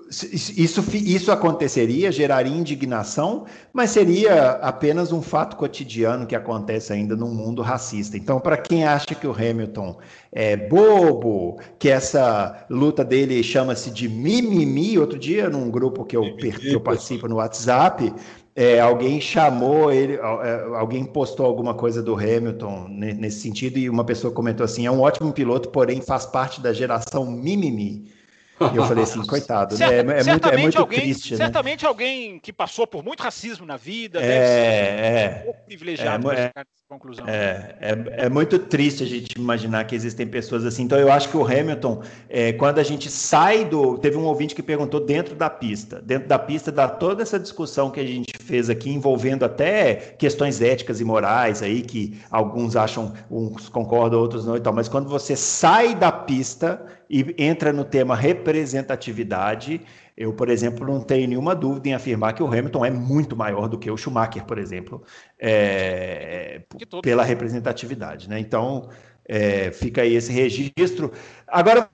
isso, 0.09 0.83
isso 0.95 1.31
aconteceria, 1.31 2.11
geraria 2.11 2.55
indignação, 2.55 3.45
mas 3.73 3.91
seria 3.91 4.51
apenas 4.61 5.11
um 5.11 5.21
fato 5.21 5.57
cotidiano 5.57 6.25
que 6.25 6.35
acontece 6.35 6.93
ainda 6.93 7.15
num 7.15 7.33
mundo 7.33 7.61
racista. 7.61 8.17
Então, 8.17 8.39
para 8.39 8.57
quem 8.57 8.85
acha 8.85 9.13
que 9.13 9.27
o 9.27 9.31
Hamilton 9.31 9.97
é 10.31 10.55
bobo, 10.55 11.59
que 11.77 11.89
essa 11.89 12.65
luta 12.69 13.03
dele 13.03 13.43
chama-se 13.43 13.91
de 13.91 14.07
mimimi, 14.07 14.97
outro 14.97 15.19
dia, 15.19 15.49
num 15.49 15.69
grupo 15.69 16.05
que 16.05 16.15
eu, 16.15 16.35
que 16.37 16.73
eu 16.73 16.79
participo 16.79 17.27
no 17.27 17.35
WhatsApp, 17.35 18.13
é, 18.55 18.79
alguém 18.79 19.21
chamou 19.21 19.91
ele, 19.91 20.13
é, 20.15 20.77
alguém 20.77 21.05
postou 21.05 21.45
alguma 21.45 21.75
coisa 21.75 22.01
do 22.01 22.15
Hamilton 22.15 22.87
nesse 22.89 23.41
sentido 23.41 23.77
e 23.77 23.89
uma 23.89 24.03
pessoa 24.03 24.33
comentou 24.33 24.63
assim: 24.63 24.85
é 24.85 24.91
um 24.91 25.01
ótimo 25.01 25.31
piloto, 25.31 25.69
porém 25.69 26.01
faz 26.01 26.25
parte 26.25 26.59
da 26.59 26.73
geração 26.73 27.29
mimimi. 27.29 28.16
E 28.59 28.75
eu 28.75 28.85
falei 28.85 29.03
assim, 29.03 29.23
coitado, 29.25 29.77
né? 29.77 29.85
É, 29.85 29.99
é 29.99 30.03
muito, 30.03 30.47
é 30.47 30.57
muito 30.57 30.77
alguém, 30.79 30.99
triste. 31.01 31.31
Né? 31.31 31.37
Certamente 31.37 31.83
né? 31.83 31.87
alguém 31.87 32.39
que 32.39 32.51
passou 32.51 32.87
por 32.87 33.03
muito 33.03 33.21
racismo 33.21 33.65
na 33.65 33.77
vida, 33.77 34.19
é, 34.19 34.25
é, 34.25 35.39
um 35.41 35.45
pouco 35.45 35.65
privilegiado 35.65 36.31
é, 36.31 36.51
conclusão. 36.87 37.27
É, 37.27 37.75
é, 37.81 38.25
é, 38.25 38.29
muito 38.29 38.57
triste 38.57 39.03
a 39.03 39.05
gente 39.05 39.33
imaginar 39.33 39.85
que 39.85 39.93
existem 39.93 40.25
pessoas 40.25 40.65
assim. 40.65 40.83
Então 40.83 40.97
eu 40.97 41.11
acho 41.11 41.29
que 41.29 41.35
o 41.35 41.45
Hamilton, 41.45 42.01
é, 42.29 42.53
quando 42.53 42.79
a 42.79 42.83
gente 42.83 43.11
sai 43.11 43.65
do. 43.65 43.97
Teve 43.97 44.15
um 44.17 44.23
ouvinte 44.23 44.55
que 44.55 44.63
perguntou 44.63 45.01
dentro 45.01 45.35
da 45.35 45.49
pista. 45.49 46.01
Dentro 46.01 46.29
da 46.29 46.39
pista 46.39 46.71
dá 46.71 46.87
toda 46.87 47.21
essa 47.21 47.37
discussão 47.37 47.91
que 47.91 47.99
a 47.99 48.05
gente 48.05 48.31
fez 48.41 48.69
aqui, 48.69 48.89
envolvendo 48.89 49.43
até 49.43 49.95
questões 50.17 50.61
éticas 50.61 51.01
e 51.01 51.03
morais 51.03 51.61
aí, 51.61 51.81
que 51.81 52.17
alguns 52.31 52.77
acham, 52.77 53.13
uns 53.29 53.67
concordam, 53.67 54.19
outros 54.19 54.45
não 54.45 54.55
e 54.55 54.61
tal. 54.61 54.73
Mas 54.73 54.87
quando 54.87 55.09
você 55.09 55.35
sai 55.35 55.93
da 55.93 56.11
pista 56.11 56.81
e 57.09 57.35
entra 57.37 57.73
no 57.73 57.83
tema 57.83 58.15
representatividade, 58.15 59.81
eu, 60.17 60.33
por 60.33 60.49
exemplo, 60.49 60.85
não 60.85 60.99
tenho 60.99 61.27
nenhuma 61.27 61.53
dúvida 61.53 61.89
em 61.89 61.93
afirmar 61.93 62.33
que 62.33 62.41
o 62.41 62.47
Hamilton 62.47 62.83
é 62.83 62.89
muito 62.89 63.35
maior 63.35 63.69
do 63.69 63.77
que 63.77 63.91
o 63.91 63.95
Schumacher, 63.95 64.43
por 64.45 64.57
exemplo, 64.57 65.03
é, 65.39 66.63
pela 67.03 67.23
representatividade. 67.23 68.27
Né? 68.27 68.39
Então, 68.39 68.89
é, 69.23 69.71
fica 69.71 70.01
aí 70.01 70.15
esse 70.15 70.31
registro. 70.31 71.11
Agora, 71.47 71.87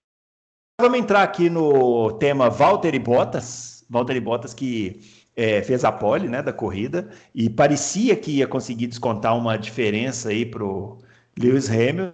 vamos 0.79 0.99
entrar 0.99 1.21
aqui 1.21 1.49
no 1.49 2.13
tema 2.13 2.49
Valtteri 2.49 2.97
Bottas. 2.97 3.85
Valtteri 3.89 4.21
Bottas 4.21 4.53
que 4.53 5.01
é, 5.35 5.61
fez 5.61 5.83
a 5.83 5.91
pole 5.91 6.29
né, 6.29 6.41
da 6.41 6.53
corrida 6.53 7.09
e 7.35 7.49
parecia 7.49 8.15
que 8.15 8.37
ia 8.37 8.47
conseguir 8.47 8.87
descontar 8.87 9.37
uma 9.37 9.57
diferença 9.57 10.29
aí 10.29 10.45
para 10.45 10.63
o 10.63 10.97
Lewis 11.37 11.69
Hamilton. 11.69 12.13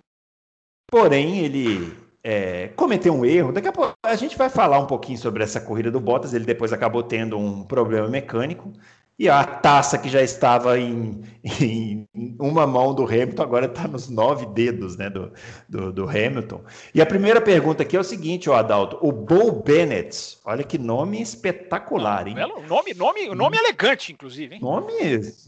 Porém, 0.89 1.45
ele 1.45 2.08
é, 2.23 2.69
cometeu 2.69 3.13
um 3.13 3.25
erro. 3.25 3.51
Daqui 3.51 3.67
a 3.67 3.71
pouco 3.71 3.93
a 4.03 4.15
gente 4.15 4.37
vai 4.37 4.49
falar 4.49 4.79
um 4.79 4.87
pouquinho 4.87 5.17
sobre 5.17 5.43
essa 5.43 5.59
corrida 5.59 5.89
do 5.89 5.99
Bottas. 5.99 6.33
Ele 6.33 6.45
depois 6.45 6.73
acabou 6.73 7.03
tendo 7.03 7.37
um 7.37 7.63
problema 7.63 8.07
mecânico. 8.07 8.73
E 9.19 9.27
a 9.27 9.43
taça 9.43 9.97
que 9.97 10.07
já 10.07 10.21
estava 10.21 10.79
em, 10.79 11.21
em 11.59 12.07
uma 12.39 12.65
mão 12.65 12.95
do 12.95 13.03
Hamilton, 13.03 13.43
agora 13.43 13.65
está 13.65 13.85
nos 13.85 14.07
nove 14.07 14.45
dedos 14.45 14.95
né, 14.95 15.09
do, 15.09 15.33
do, 15.67 15.91
do, 15.91 16.09
Hamilton. 16.09 16.63
E 16.95 17.01
a 17.01 17.05
primeira 17.05 17.41
pergunta 17.41 17.83
aqui 17.83 17.97
é 17.97 17.99
o 17.99 18.03
seguinte, 18.03 18.49
ó, 18.49 18.55
Adalto. 18.55 18.97
O 19.01 19.11
Bo 19.11 19.51
Bennett, 19.61 20.37
olha 20.45 20.63
que 20.63 20.77
nome 20.77 21.21
espetacular, 21.21 22.29
hein? 22.29 22.35
Belo 22.35 22.61
nome, 22.65 22.93
nome, 22.93 23.27
nome 23.35 23.57
elegante, 23.57 24.13
inclusive, 24.13 24.55
hein? 24.55 24.61
Nome, 24.61 24.93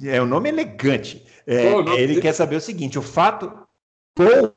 é 0.03 0.21
um 0.21 0.27
nome 0.27 0.49
elegante. 0.49 1.25
É, 1.47 1.73
oh, 1.73 1.93
ele 1.93 2.19
quer 2.19 2.33
saber 2.33 2.57
o 2.57 2.61
seguinte: 2.61 2.99
o 2.99 3.01
fato. 3.01 3.53
Bo, 4.17 4.53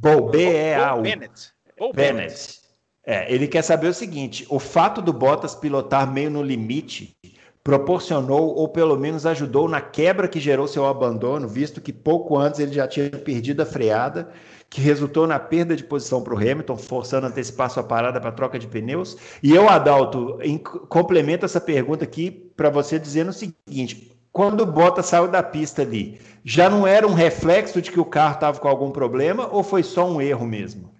Bo 0.00 0.30
B-E-A-U. 0.30 1.02
Bennett. 1.02 1.52
Bo 1.78 1.92
Bennett. 1.92 2.60
É, 3.04 3.32
ele 3.32 3.46
quer 3.46 3.62
saber 3.62 3.88
o 3.88 3.94
seguinte: 3.94 4.46
o 4.48 4.58
fato 4.58 5.02
do 5.02 5.12
Bottas 5.12 5.54
pilotar 5.54 6.10
meio 6.10 6.30
no 6.30 6.42
limite 6.42 7.14
proporcionou 7.62 8.56
ou 8.56 8.68
pelo 8.68 8.96
menos 8.96 9.26
ajudou 9.26 9.68
na 9.68 9.82
quebra 9.82 10.26
que 10.26 10.40
gerou 10.40 10.66
seu 10.66 10.86
abandono, 10.86 11.46
visto 11.46 11.80
que 11.80 11.92
pouco 11.92 12.38
antes 12.38 12.58
ele 12.58 12.72
já 12.72 12.88
tinha 12.88 13.10
perdido 13.10 13.60
a 13.60 13.66
freada, 13.66 14.32
que 14.70 14.80
resultou 14.80 15.26
na 15.26 15.38
perda 15.38 15.76
de 15.76 15.84
posição 15.84 16.22
para 16.22 16.34
o 16.34 16.38
Hamilton, 16.38 16.76
forçando 16.78 17.26
a 17.26 17.28
antecipar 17.28 17.70
sua 17.70 17.82
parada 17.82 18.18
para 18.18 18.32
troca 18.32 18.58
de 18.58 18.66
pneus. 18.66 19.18
E 19.42 19.54
eu, 19.54 19.68
Adalto, 19.68 20.38
em, 20.40 20.56
complemento 20.56 21.44
essa 21.44 21.60
pergunta 21.60 22.04
aqui 22.04 22.30
para 22.56 22.70
você 22.70 22.98
dizendo 22.98 23.28
o 23.28 23.34
seguinte: 23.34 24.10
quando 24.32 24.62
o 24.62 24.66
Bottas 24.66 25.06
saiu 25.06 25.28
da 25.28 25.42
pista 25.42 25.82
ali, 25.82 26.20
já 26.44 26.70
não 26.70 26.86
era 26.86 27.06
um 27.06 27.14
reflexo 27.14 27.80
de 27.82 27.90
que 27.90 28.00
o 28.00 28.04
carro 28.04 28.34
estava 28.34 28.58
com 28.58 28.68
algum 28.68 28.90
problema 28.90 29.48
ou 29.48 29.62
foi 29.62 29.82
só 29.82 30.08
um 30.08 30.20
erro 30.20 30.46
mesmo? 30.46 30.94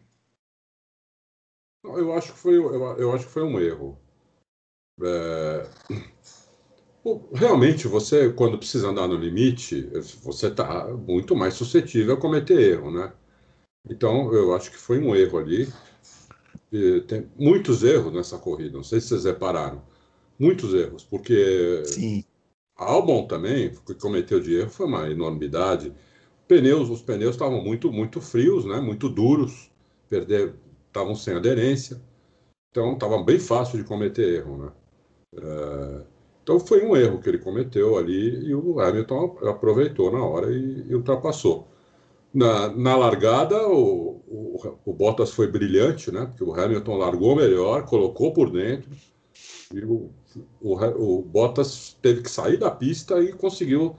Eu 1.84 2.12
acho 2.12 2.32
que 2.32 2.38
foi, 2.38 2.56
eu, 2.56 2.96
eu 2.98 3.12
acho 3.14 3.26
que 3.26 3.32
foi 3.32 3.42
um 3.42 3.58
erro. 3.58 3.98
É 5.02 5.66
Realmente, 7.32 7.88
você, 7.88 8.30
quando 8.30 8.58
precisa 8.58 8.88
andar 8.88 9.08
no 9.08 9.16
limite, 9.16 9.88
você 10.22 10.48
está 10.48 10.86
muito 10.88 11.34
mais 11.34 11.54
suscetível 11.54 12.14
a 12.14 12.20
cometer 12.20 12.60
erro, 12.60 12.90
né? 12.90 13.10
Então, 13.88 14.32
eu 14.34 14.54
acho 14.54 14.70
que 14.70 14.76
foi 14.76 14.98
um 14.98 15.16
erro 15.16 15.38
ali. 15.38 15.72
E 16.70 17.00
tem 17.02 17.26
muitos 17.36 17.82
erros 17.82 18.12
nessa 18.12 18.38
corrida, 18.38 18.76
não 18.76 18.84
sei 18.84 19.00
se 19.00 19.08
vocês 19.08 19.24
repararam. 19.24 19.82
Muitos 20.38 20.74
erros, 20.74 21.02
porque 21.02 21.82
Sim. 21.86 22.24
Albon 22.80 23.26
também, 23.26 23.72
que 23.86 23.94
cometeu 23.94 24.40
de 24.40 24.56
erro 24.56 24.70
foi 24.70 24.86
uma 24.86 25.08
enormidade. 25.10 25.92
Pneus, 26.48 26.88
os 26.88 27.02
pneus 27.02 27.32
estavam 27.34 27.62
muito, 27.62 27.92
muito 27.92 28.20
frios, 28.20 28.64
né? 28.64 28.80
muito 28.80 29.08
duros, 29.08 29.70
perder, 30.08 30.54
estavam 30.86 31.14
sem 31.14 31.34
aderência. 31.34 32.00
Então, 32.70 32.94
estava 32.94 33.22
bem 33.22 33.38
fácil 33.38 33.78
de 33.78 33.84
cometer 33.84 34.36
erro. 34.36 34.56
Né? 34.56 34.72
É... 35.36 36.02
Então 36.42 36.58
foi 36.58 36.84
um 36.84 36.96
erro 36.96 37.20
que 37.20 37.28
ele 37.28 37.38
cometeu 37.38 37.96
ali 37.96 38.48
e 38.48 38.54
o 38.54 38.80
Hamilton 38.80 39.38
aproveitou 39.42 40.10
na 40.10 40.24
hora 40.24 40.50
e, 40.50 40.84
e 40.88 40.94
ultrapassou. 40.94 41.68
Na, 42.32 42.68
na 42.68 42.96
largada, 42.96 43.68
o, 43.68 44.20
o, 44.26 44.78
o, 44.84 44.92
Bottas 44.92 45.32
foi 45.32 45.48
brilhante, 45.48 46.10
né? 46.10 46.26
Porque 46.26 46.42
o 46.42 46.54
Hamilton 46.54 46.96
largou 46.96 47.36
melhor, 47.36 47.84
colocou 47.84 48.32
por 48.32 48.50
dentro 48.50 48.90
e 49.72 49.84
o, 49.84 50.10
o, 50.60 50.74
o 50.74 51.22
Bottas 51.22 51.96
teve 52.00 52.22
que 52.22 52.30
sair 52.30 52.56
da 52.56 52.70
pista 52.70 53.20
e 53.20 53.32
conseguiu 53.32 53.96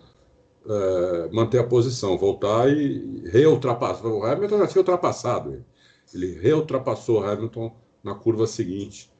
é, 0.67 1.29
manter 1.31 1.59
a 1.59 1.63
posição, 1.63 2.17
voltar 2.17 2.69
e 2.69 3.23
reultrapassar. 3.29 4.05
O 4.05 4.23
Hamilton 4.23 4.59
já 4.59 4.67
tinha 4.67 4.81
ultrapassado 4.81 5.53
ele. 5.53 5.65
Ele 6.13 6.39
reultrapassou 6.39 7.21
o 7.21 7.23
Hamilton 7.23 7.73
na 8.03 8.15
curva 8.15 8.45
seguinte. 8.45 9.11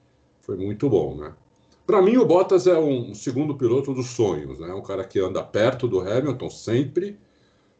Foi 0.41 0.57
muito 0.57 0.89
bom, 0.89 1.15
né? 1.15 1.33
Para 1.85 2.01
mim, 2.01 2.17
o 2.17 2.25
Bottas 2.25 2.67
é 2.67 2.77
um 2.77 3.13
segundo 3.13 3.55
piloto 3.55 3.93
dos 3.93 4.07
sonhos, 4.07 4.59
né? 4.59 4.73
Um 4.73 4.81
cara 4.81 5.03
que 5.03 5.19
anda 5.19 5.43
perto 5.43 5.87
do 5.87 5.99
Hamilton 5.99 6.49
sempre. 6.49 7.19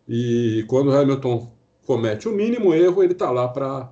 E 0.08 0.66
quando 0.68 0.90
o 0.90 0.96
Hamilton 0.96 1.52
comete 1.86 2.28
o 2.28 2.32
mínimo 2.32 2.74
erro, 2.74 3.04
ele 3.04 3.14
está 3.14 3.32
lá 3.32 3.48
para 3.48 3.92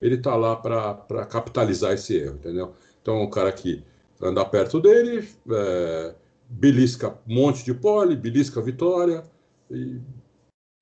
ele 0.00 0.16
tá 0.16 0.36
lá 0.36 0.54
para 0.54 1.26
capitalizar 1.26 1.92
esse 1.92 2.16
erro, 2.16 2.36
entendeu? 2.36 2.72
Então, 3.02 3.20
um 3.22 3.28
cara 3.28 3.50
que 3.50 3.82
anda 4.22 4.44
perto 4.44 4.80
dele, 4.80 5.28
é, 5.50 6.14
belisca 6.48 7.18
um 7.28 7.34
monte 7.34 7.64
de 7.64 7.74
pole, 7.74 8.16
belisca 8.16 8.60
vitória. 8.60 9.24
E 9.70 10.00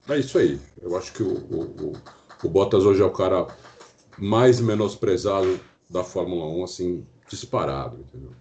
é 0.09 0.19
isso 0.19 0.39
aí. 0.39 0.59
Eu 0.81 0.97
acho 0.97 1.13
que 1.13 1.23
o, 1.23 1.37
o, 1.37 1.93
o 2.45 2.49
Bottas 2.49 2.85
hoje 2.85 3.03
é 3.03 3.05
o 3.05 3.11
cara 3.11 3.47
mais 4.19 4.61
menosprezado 4.61 5.61
da 5.91 6.03
Fórmula 6.03 6.47
1, 6.47 6.65
assim, 6.65 7.07
disparado, 7.29 7.99
entendeu? 7.99 8.33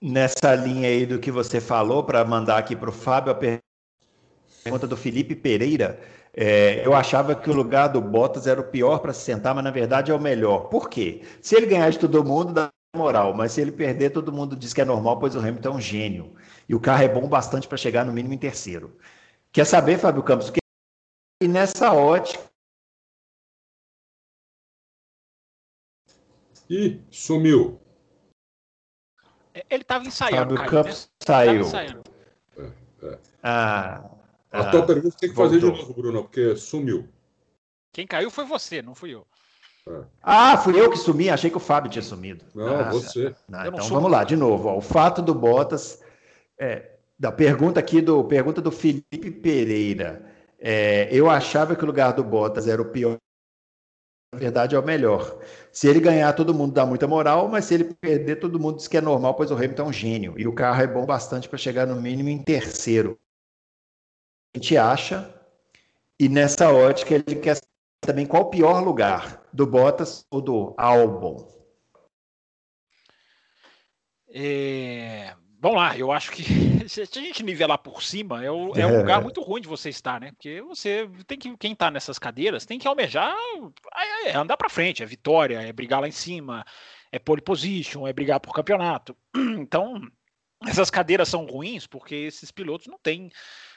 nessa 0.00 0.54
linha 0.54 0.88
aí 0.88 1.04
do 1.04 1.18
que 1.18 1.30
você 1.30 1.60
falou, 1.60 2.02
para 2.02 2.24
mandar 2.24 2.58
aqui 2.58 2.74
para 2.74 2.88
o 2.88 2.92
Fábio, 2.92 3.32
a 3.32 3.60
pergunta 4.64 4.86
do 4.86 4.96
Felipe 4.96 5.34
Pereira. 5.34 6.00
É, 6.32 6.86
eu 6.86 6.94
achava 6.94 7.34
que 7.34 7.50
o 7.50 7.52
lugar 7.52 7.88
do 7.88 8.00
Bottas 8.00 8.46
era 8.46 8.60
o 8.60 8.64
pior 8.64 9.00
para 9.00 9.12
se 9.12 9.22
sentar, 9.22 9.54
mas 9.54 9.64
na 9.64 9.70
verdade 9.70 10.10
é 10.10 10.14
o 10.14 10.20
melhor. 10.20 10.68
Por 10.68 10.88
quê? 10.88 11.22
Se 11.42 11.56
ele 11.56 11.66
ganhar 11.66 11.90
de 11.90 11.98
todo 11.98 12.24
mundo, 12.24 12.52
dá 12.52 12.70
moral, 12.96 13.32
mas 13.34 13.52
se 13.52 13.60
ele 13.60 13.72
perder, 13.72 14.10
todo 14.10 14.32
mundo 14.32 14.56
diz 14.56 14.74
que 14.74 14.80
é 14.80 14.84
normal, 14.84 15.18
pois 15.18 15.34
o 15.34 15.38
Hamilton 15.38 15.68
é 15.68 15.74
um 15.74 15.80
gênio. 15.80 16.36
E 16.68 16.74
o 16.74 16.80
carro 16.80 17.02
é 17.02 17.08
bom 17.08 17.28
bastante 17.28 17.68
para 17.68 17.78
chegar 17.78 18.04
no 18.04 18.12
mínimo 18.12 18.34
em 18.34 18.38
terceiro. 18.38 18.98
Quer 19.52 19.64
saber, 19.64 19.98
Fábio 19.98 20.22
Campos, 20.22 20.50
que 20.50 20.60
e 21.42 21.48
nessa 21.48 21.92
ótica. 21.92 22.50
E 26.68 27.00
sumiu. 27.10 27.80
Ele 29.68 29.82
estava 29.82 30.04
ensaiando. 30.06 30.56
Fábio 30.56 30.70
Campos 30.70 31.06
né? 31.06 31.26
saiu. 31.26 31.66
É, 32.56 32.72
é. 33.06 33.18
Ah, 33.42 34.10
a 34.52 34.60
ah, 34.60 34.70
tua 34.70 34.84
pergunta 34.84 35.16
tem 35.18 35.30
que 35.30 35.34
voltou. 35.34 35.60
fazer 35.60 35.72
de 35.72 35.80
novo, 35.80 35.94
Bruno, 35.94 36.22
porque 36.24 36.54
sumiu. 36.56 37.08
Quem 37.92 38.06
caiu 38.06 38.30
foi 38.30 38.44
você, 38.44 38.82
não 38.82 38.94
fui 38.94 39.14
eu. 39.14 39.26
É. 39.88 40.00
Ah, 40.22 40.58
fui 40.58 40.78
eu 40.78 40.90
que 40.90 40.96
sumi, 40.96 41.30
achei 41.30 41.50
que 41.50 41.56
o 41.56 41.60
Fábio 41.60 41.90
tinha 41.90 42.02
sumido. 42.02 42.44
Não, 42.54 42.80
ah, 42.80 42.90
você. 42.90 43.34
Não, 43.48 43.66
então 43.66 43.88
vamos 43.88 44.10
lá, 44.10 44.24
de 44.24 44.36
novo. 44.36 44.68
Ó, 44.68 44.76
o 44.76 44.80
fato 44.80 45.22
do 45.22 45.34
Bottas. 45.34 46.02
É, 46.58 46.90
da 47.18 47.30
pergunta 47.30 47.80
aqui 47.80 48.00
do 48.00 48.24
pergunta 48.24 48.60
do 48.60 48.70
Felipe 48.70 49.30
Pereira. 49.30 50.24
É, 50.58 51.08
eu 51.10 51.28
achava 51.28 51.74
que 51.74 51.82
o 51.82 51.86
lugar 51.86 52.12
do 52.12 52.24
Bottas 52.24 52.66
era 52.68 52.80
o 52.80 52.86
pior 52.86 53.16
na 54.32 54.38
verdade, 54.38 54.76
é 54.76 54.78
o 54.78 54.82
melhor. 54.82 55.38
Se 55.72 55.88
ele 55.88 55.98
ganhar, 55.98 56.32
todo 56.34 56.54
mundo 56.54 56.72
dá 56.72 56.86
muita 56.86 57.06
moral, 57.06 57.48
mas 57.48 57.64
se 57.64 57.74
ele 57.74 57.92
perder, 57.94 58.36
todo 58.36 58.60
mundo 58.60 58.76
diz 58.76 58.86
que 58.86 58.96
é 58.96 59.00
normal, 59.00 59.34
pois 59.34 59.50
o 59.50 59.54
Hamilton 59.54 59.82
é 59.82 59.86
um 59.86 59.92
gênio. 59.92 60.34
E 60.38 60.46
o 60.46 60.54
carro 60.54 60.80
é 60.82 60.86
bom 60.86 61.04
bastante 61.04 61.48
para 61.48 61.58
chegar 61.58 61.86
no 61.86 62.00
mínimo 62.00 62.28
em 62.28 62.40
terceiro. 62.40 63.18
A 64.54 64.58
gente 64.58 64.76
acha, 64.76 65.34
e 66.18 66.28
nessa 66.28 66.72
ótica 66.72 67.14
ele 67.14 67.36
quer 67.36 67.56
saber 67.56 67.66
também 68.00 68.26
qual 68.26 68.44
o 68.44 68.50
pior 68.50 68.82
lugar, 68.84 69.39
do 69.52 69.66
Bottas 69.66 70.26
ou 70.30 70.40
do 70.40 70.74
Albon. 70.78 71.48
É, 74.32 75.34
Vamos 75.62 75.76
lá, 75.76 75.96
eu 75.96 76.10
acho 76.10 76.32
que 76.32 76.42
se 76.88 77.02
a 77.02 77.04
gente 77.04 77.42
nivelar 77.42 77.76
por 77.76 78.02
cima, 78.02 78.42
é, 78.42 78.50
o, 78.50 78.72
é 78.74 78.86
um 78.86 79.00
lugar 79.00 79.20
muito 79.20 79.42
ruim 79.42 79.60
de 79.60 79.68
você 79.68 79.90
estar, 79.90 80.18
né? 80.18 80.32
Porque 80.32 80.62
você 80.62 81.06
tem 81.26 81.38
que, 81.38 81.54
quem 81.58 81.72
está 81.72 81.90
nessas 81.90 82.18
cadeiras 82.18 82.64
tem 82.64 82.78
que 82.78 82.88
almejar 82.88 83.36
é, 83.94 84.30
é 84.30 84.36
andar 84.36 84.56
para 84.56 84.70
frente, 84.70 85.02
é 85.02 85.06
vitória, 85.06 85.60
é 85.60 85.70
brigar 85.70 86.00
lá 86.00 86.08
em 86.08 86.12
cima, 86.12 86.64
é 87.12 87.18
pole 87.18 87.42
position, 87.42 88.06
é 88.06 88.12
brigar 88.12 88.40
por 88.40 88.54
campeonato. 88.54 89.14
Então, 89.60 90.00
essas 90.66 90.90
cadeiras 90.90 91.28
são 91.28 91.44
ruins 91.44 91.86
porque 91.86 92.14
esses 92.14 92.50
pilotos 92.50 92.86
não 92.86 92.98
têm 92.98 93.30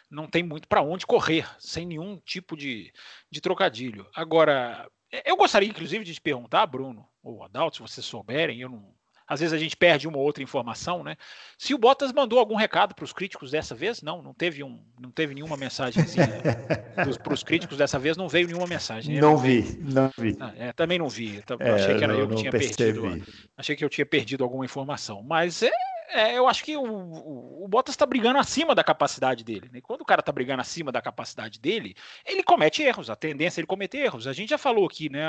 não 0.09 0.28
tem 0.28 0.43
muito 0.43 0.67
para 0.67 0.82
onde 0.82 1.05
correr, 1.05 1.49
sem 1.59 1.86
nenhum 1.86 2.17
tipo 2.17 2.55
de, 2.55 2.93
de 3.32 3.41
trocadilho. 3.41 4.07
Agora, 4.15 4.88
eu 5.26 5.36
gostaria, 5.36 5.70
inclusive, 5.70 6.03
de 6.03 6.14
te 6.14 6.22
perguntar, 6.22 6.66
Bruno, 6.66 7.07
ou 7.22 7.43
Adalto, 7.43 7.78
se 7.78 7.82
vocês 7.82 8.05
souberem, 8.05 8.59
eu 8.61 8.70
não, 8.70 8.93
às 9.28 9.39
vezes 9.39 9.53
a 9.53 9.57
gente 9.57 9.76
perde 9.76 10.07
uma 10.07 10.18
ou 10.18 10.24
outra 10.24 10.43
informação, 10.43 11.03
né? 11.03 11.16
Se 11.57 11.74
o 11.74 11.78
Bottas 11.78 12.11
mandou 12.11 12.39
algum 12.39 12.55
recado 12.55 12.93
para 12.93 13.05
os 13.05 13.14
críticos 13.14 13.51
dessa 13.51 13.74
vez, 13.74 14.01
não, 14.01 14.22
não 14.22 14.34
teve 14.34 14.64
um, 14.64 14.84
não 14.99 15.11
teve 15.11 15.34
nenhuma 15.34 15.55
mensagem 15.55 16.03
para 16.95 17.34
os 17.34 17.43
críticos 17.43 17.78
dessa 17.78 17.97
vez, 17.97 18.18
não 18.18 18.28
veio 18.28 18.47
nenhuma 18.47 18.68
mensagem. 18.68 19.16
Né? 19.16 19.22
Não, 19.22 19.38
vi, 19.38 19.80
não 19.82 20.09
vi. 20.18 20.36
Ah, 20.39 20.53
é, 20.57 20.74
também 20.74 20.99
não 20.99 21.07
vi. 21.07 21.41
É, 21.59 21.72
achei 21.72 21.97
que 21.97 22.03
era 22.03 22.14
não, 22.14 22.20
eu 22.20 22.28
que 22.28 22.36
tinha 22.36 22.51
percebi. 22.51 22.99
perdido. 22.99 23.34
Achei 23.57 23.76
que 23.76 23.86
eu 23.86 23.89
tinha 23.89 24.05
perdido 24.05 24.43
alguma 24.43 24.66
informação, 24.66 25.24
mas 25.24 25.64
é, 25.64 25.72
é, 26.09 26.37
eu 26.37 26.47
acho 26.47 26.63
que 26.63 26.75
o, 26.75 26.83
o, 26.83 27.65
o 27.65 27.67
Bottas 27.67 27.93
está 27.93 28.05
brigando 28.05 28.39
acima 28.39 28.73
da 28.73 28.83
capacidade 28.83 29.43
dele. 29.43 29.69
Né? 29.71 29.81
Quando 29.81 30.01
o 30.01 30.05
cara 30.05 30.19
está 30.19 30.31
brigando 30.31 30.61
acima 30.61 30.91
da 30.91 31.01
capacidade 31.01 31.59
dele, 31.59 31.95
ele 32.25 32.43
comete 32.43 32.81
erros. 32.81 33.09
A 33.09 33.15
tendência 33.15 33.59
é 33.59 33.61
ele 33.61 33.67
cometer 33.67 33.99
erros. 33.99 34.27
A 34.27 34.33
gente 34.33 34.49
já 34.49 34.57
falou 34.57 34.85
aqui, 34.85 35.09
né? 35.09 35.25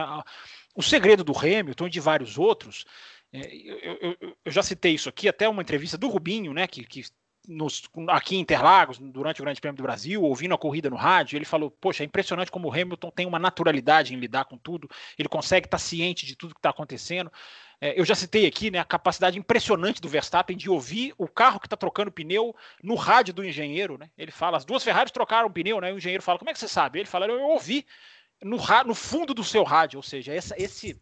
O 0.74 0.82
segredo 0.82 1.22
do 1.22 1.36
Hamilton 1.36 1.86
e 1.86 1.90
de 1.90 2.00
vários 2.00 2.38
outros 2.38 2.84
é, 3.34 3.52
eu, 3.52 3.98
eu, 4.00 4.36
eu, 4.44 4.52
já 4.52 4.62
citei 4.62 4.94
isso 4.94 5.08
aqui, 5.08 5.28
até 5.28 5.48
uma 5.48 5.60
entrevista 5.60 5.98
do 5.98 6.06
Rubinho, 6.06 6.52
né, 6.52 6.68
que, 6.68 6.84
que 6.84 7.02
nos, 7.48 7.82
aqui 8.08 8.36
em 8.36 8.40
Interlagos, 8.40 8.98
durante 8.98 9.40
o 9.40 9.44
Grande 9.44 9.60
Prêmio 9.60 9.76
do 9.76 9.82
Brasil, 9.82 10.22
ouvindo 10.22 10.54
a 10.54 10.58
corrida 10.58 10.88
no 10.88 10.96
rádio, 10.96 11.36
ele 11.36 11.44
falou: 11.44 11.70
Poxa, 11.70 12.02
é 12.02 12.06
impressionante 12.06 12.50
como 12.50 12.68
o 12.68 12.72
Hamilton 12.72 13.10
tem 13.10 13.26
uma 13.26 13.38
naturalidade 13.38 14.14
em 14.14 14.18
lidar 14.18 14.44
com 14.44 14.56
tudo, 14.56 14.88
ele 15.18 15.28
consegue 15.28 15.66
estar 15.66 15.78
ciente 15.78 16.24
de 16.24 16.36
tudo 16.36 16.54
que 16.54 16.58
está 16.60 16.70
acontecendo. 16.70 17.30
É, 17.80 17.98
eu 17.98 18.04
já 18.04 18.14
citei 18.14 18.46
aqui 18.46 18.70
né, 18.70 18.78
a 18.78 18.84
capacidade 18.84 19.38
impressionante 19.38 20.00
do 20.00 20.08
Verstappen 20.08 20.56
de 20.56 20.70
ouvir 20.70 21.14
o 21.18 21.28
carro 21.28 21.60
que 21.60 21.66
está 21.66 21.76
trocando 21.76 22.12
pneu 22.12 22.54
no 22.82 22.94
rádio 22.94 23.34
do 23.34 23.44
engenheiro. 23.44 23.98
Né? 23.98 24.10
Ele 24.16 24.30
fala: 24.30 24.56
as 24.56 24.64
duas 24.64 24.82
Ferraris 24.82 25.12
trocaram 25.12 25.50
pneu, 25.50 25.80
né? 25.80 25.92
O 25.92 25.98
engenheiro 25.98 26.22
fala: 26.22 26.38
como 26.38 26.50
é 26.50 26.52
que 26.52 26.58
você 26.58 26.68
sabe? 26.68 26.98
Ele 27.00 27.08
fala: 27.08 27.26
eu 27.26 27.40
ouvi 27.42 27.86
no, 28.42 28.58
no 28.86 28.94
fundo 28.94 29.34
do 29.34 29.44
seu 29.44 29.62
rádio, 29.62 29.98
ou 29.98 30.02
seja, 30.02 30.32
essa, 30.32 30.54
esse 30.60 31.00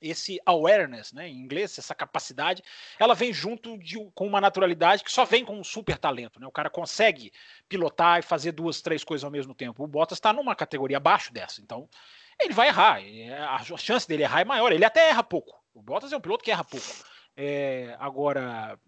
esse 0.00 0.38
awareness, 0.44 1.12
né, 1.12 1.28
em 1.28 1.38
inglês, 1.38 1.78
essa 1.78 1.94
capacidade, 1.94 2.62
ela 2.98 3.14
vem 3.14 3.32
junto 3.32 3.78
de, 3.78 3.96
com 4.14 4.26
uma 4.26 4.40
naturalidade 4.40 5.02
que 5.02 5.10
só 5.10 5.24
vem 5.24 5.42
com 5.42 5.58
um 5.58 5.64
super 5.64 5.96
talento, 5.96 6.38
né? 6.38 6.46
O 6.46 6.52
cara 6.52 6.68
consegue 6.68 7.32
pilotar 7.66 8.18
e 8.18 8.22
fazer 8.22 8.52
duas, 8.52 8.82
três 8.82 9.02
coisas 9.02 9.24
ao 9.24 9.30
mesmo 9.30 9.54
tempo. 9.54 9.82
O 9.82 9.86
Bottas 9.86 10.18
está 10.18 10.32
numa 10.32 10.54
categoria 10.54 10.98
abaixo 10.98 11.32
dessa, 11.32 11.60
então 11.60 11.88
ele 12.40 12.52
vai 12.52 12.68
errar. 12.68 13.00
A 13.50 13.78
chance 13.78 14.06
dele 14.06 14.22
errar 14.22 14.42
é 14.42 14.44
maior. 14.44 14.72
Ele 14.72 14.84
até 14.84 15.08
erra 15.08 15.22
pouco. 15.22 15.58
O 15.76 15.82
Bottas 15.82 16.10
é 16.10 16.16
um 16.16 16.20
piloto 16.20 16.42
que 16.42 16.50
erra 16.50 16.64
pouco. 16.64 16.86
É, 17.36 17.94
agora, 18.00 18.80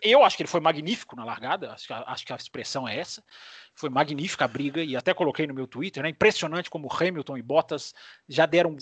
eu 0.00 0.22
acho 0.22 0.36
que 0.36 0.44
ele 0.44 0.48
foi 0.48 0.60
magnífico 0.60 1.16
na 1.16 1.24
largada, 1.24 1.72
acho 1.72 1.88
que, 1.88 1.92
a, 1.92 2.04
acho 2.06 2.24
que 2.24 2.32
a 2.32 2.36
expressão 2.36 2.86
é 2.86 2.96
essa. 2.96 3.20
Foi 3.74 3.90
magnífica 3.90 4.44
a 4.44 4.48
briga, 4.48 4.80
e 4.80 4.94
até 4.94 5.12
coloquei 5.12 5.44
no 5.44 5.52
meu 5.52 5.66
Twitter, 5.66 6.04
né? 6.04 6.10
Impressionante 6.10 6.70
como 6.70 6.88
Hamilton 6.88 7.36
e 7.36 7.42
Bottas 7.42 7.92
já 8.28 8.46
deram 8.46 8.76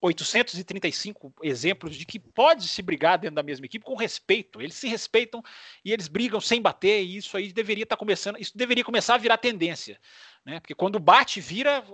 835 0.00 1.34
exemplos 1.42 1.96
de 1.96 2.06
que 2.06 2.20
pode 2.20 2.68
se 2.68 2.82
brigar 2.82 3.18
dentro 3.18 3.34
da 3.34 3.42
mesma 3.42 3.66
equipe 3.66 3.84
com 3.84 3.96
respeito. 3.96 4.60
Eles 4.62 4.76
se 4.76 4.86
respeitam 4.86 5.42
e 5.84 5.92
eles 5.92 6.06
brigam 6.06 6.40
sem 6.40 6.62
bater, 6.62 7.02
e 7.02 7.16
isso 7.16 7.36
aí 7.36 7.52
deveria 7.52 7.82
estar 7.82 7.96
tá 7.96 7.98
começando, 7.98 8.38
isso 8.38 8.56
deveria 8.56 8.84
começar 8.84 9.16
a 9.16 9.18
virar 9.18 9.38
tendência. 9.38 10.00
Né? 10.44 10.58
Porque 10.58 10.74
quando 10.74 10.98
bate, 10.98 11.40
vira. 11.40 11.84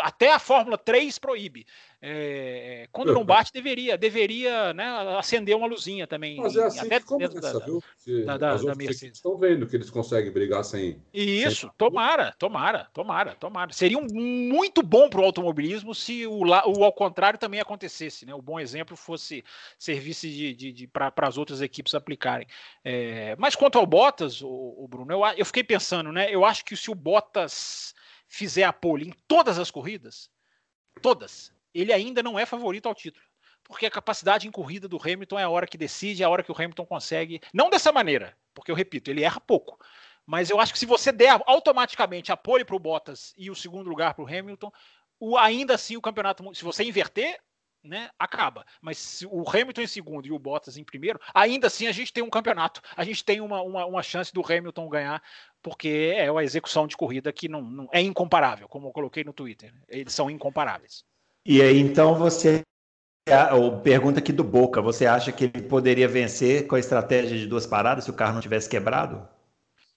Até 0.00 0.32
a 0.32 0.38
Fórmula 0.38 0.76
3 0.76 1.18
proíbe. 1.18 1.64
É, 2.04 2.88
quando 2.90 3.14
não 3.14 3.24
bate, 3.24 3.52
deveria, 3.52 3.96
deveria 3.96 4.74
né, 4.74 4.84
acender 5.16 5.56
uma 5.56 5.68
luzinha 5.68 6.04
também. 6.04 6.36
Mas 6.38 6.56
é 6.56 6.64
assim 6.64 6.80
até 6.80 6.98
que 6.98 7.06
começa, 7.06 7.40
da, 7.40 7.64
viu? 7.64 7.80
Da, 8.26 8.36
da, 8.36 8.56
da 8.56 8.74
Mercedes. 8.74 9.18
Estão 9.18 9.36
vendo 9.38 9.68
que 9.68 9.76
eles 9.76 9.88
conseguem 9.88 10.32
brigar 10.32 10.64
sem. 10.64 11.00
Isso, 11.14 11.60
sem... 11.60 11.70
tomara, 11.78 12.34
tomara, 12.36 12.88
tomara, 12.92 13.36
tomara. 13.36 13.72
Seria 13.72 13.98
um, 13.98 14.08
muito 14.12 14.82
bom 14.82 15.08
para 15.08 15.20
o 15.20 15.24
automobilismo 15.24 15.94
se 15.94 16.26
o, 16.26 16.40
o 16.40 16.84
ao 16.84 16.92
contrário 16.92 17.38
também 17.38 17.60
acontecesse. 17.60 18.26
Né? 18.26 18.34
O 18.34 18.42
bom 18.42 18.58
exemplo 18.58 18.96
fosse 18.96 19.44
serviço 19.78 20.26
de, 20.26 20.52
de, 20.54 20.72
de 20.72 20.86
para 20.88 21.12
as 21.18 21.38
outras 21.38 21.62
equipes 21.62 21.94
aplicarem. 21.94 22.48
É, 22.84 23.36
mas 23.38 23.54
quanto 23.54 23.78
ao 23.78 23.86
Bottas, 23.86 24.42
o, 24.42 24.48
o 24.48 24.88
Bruno, 24.88 25.12
eu, 25.12 25.20
eu 25.36 25.46
fiquei 25.46 25.62
pensando, 25.62 26.10
né? 26.10 26.28
Eu 26.28 26.44
acho 26.44 26.64
que 26.64 26.76
se 26.76 26.90
o 26.90 26.96
Bottas 26.96 27.51
fizer 28.26 28.64
a 28.64 28.72
pole 28.72 29.08
em 29.08 29.14
todas 29.28 29.58
as 29.58 29.70
corridas, 29.70 30.30
todas, 31.00 31.52
ele 31.74 31.92
ainda 31.92 32.22
não 32.22 32.38
é 32.38 32.46
favorito 32.46 32.86
ao 32.86 32.94
título. 32.94 33.24
Porque 33.64 33.86
a 33.86 33.90
capacidade 33.90 34.48
em 34.48 34.50
corrida 34.50 34.88
do 34.88 35.00
Hamilton 35.00 35.38
é 35.38 35.44
a 35.44 35.48
hora 35.48 35.66
que 35.66 35.78
decide, 35.78 36.22
é 36.22 36.26
a 36.26 36.28
hora 36.28 36.42
que 36.42 36.50
o 36.50 36.54
Hamilton 36.54 36.84
consegue. 36.84 37.40
Não 37.54 37.70
dessa 37.70 37.92
maneira, 37.92 38.36
porque 38.52 38.70
eu 38.70 38.74
repito, 38.74 39.10
ele 39.10 39.22
erra 39.22 39.40
pouco. 39.40 39.78
Mas 40.26 40.50
eu 40.50 40.60
acho 40.60 40.72
que 40.72 40.78
se 40.78 40.86
você 40.86 41.12
der 41.12 41.40
automaticamente 41.46 42.32
a 42.32 42.36
pole 42.36 42.64
para 42.64 42.76
o 42.76 42.78
Bottas 42.78 43.32
e 43.36 43.50
o 43.50 43.54
segundo 43.54 43.88
lugar 43.88 44.14
para 44.14 44.24
o 44.24 44.28
Hamilton, 44.28 44.70
ainda 45.38 45.74
assim 45.74 45.96
o 45.96 46.02
campeonato, 46.02 46.54
se 46.54 46.64
você 46.64 46.84
inverter, 46.84 47.40
né, 47.82 48.10
acaba. 48.18 48.64
Mas 48.80 48.98
se 48.98 49.26
o 49.26 49.44
Hamilton 49.48 49.82
em 49.82 49.86
segundo 49.86 50.26
e 50.26 50.32
o 50.32 50.38
Bottas 50.38 50.76
em 50.76 50.84
primeiro, 50.84 51.20
ainda 51.34 51.66
assim 51.66 51.86
a 51.86 51.92
gente 51.92 52.12
tem 52.12 52.22
um 52.22 52.30
campeonato. 52.30 52.80
A 52.96 53.04
gente 53.04 53.24
tem 53.24 53.40
uma, 53.40 53.62
uma, 53.62 53.84
uma 53.86 54.02
chance 54.02 54.32
do 54.32 54.42
Hamilton 54.44 54.88
ganhar, 54.88 55.22
porque 55.62 56.14
é 56.16 56.30
uma 56.30 56.44
execução 56.44 56.86
de 56.86 56.96
corrida 56.96 57.32
que 57.32 57.48
não, 57.48 57.62
não 57.62 57.88
é 57.92 58.00
incomparável, 58.00 58.68
como 58.68 58.88
eu 58.88 58.92
coloquei 58.92 59.24
no 59.24 59.32
Twitter. 59.32 59.72
Eles 59.88 60.12
são 60.12 60.30
incomparáveis. 60.30 61.04
E 61.44 61.60
aí, 61.60 61.78
então, 61.80 62.14
você. 62.14 62.62
Pergunta 63.84 64.18
aqui 64.18 64.32
do 64.32 64.42
Boca: 64.42 64.82
você 64.82 65.06
acha 65.06 65.30
que 65.30 65.44
ele 65.44 65.62
poderia 65.62 66.08
vencer 66.08 66.66
com 66.66 66.74
a 66.74 66.80
estratégia 66.80 67.38
de 67.38 67.46
duas 67.46 67.66
paradas 67.66 68.04
se 68.04 68.10
o 68.10 68.14
carro 68.14 68.34
não 68.34 68.40
tivesse 68.40 68.68
quebrado? 68.68 69.28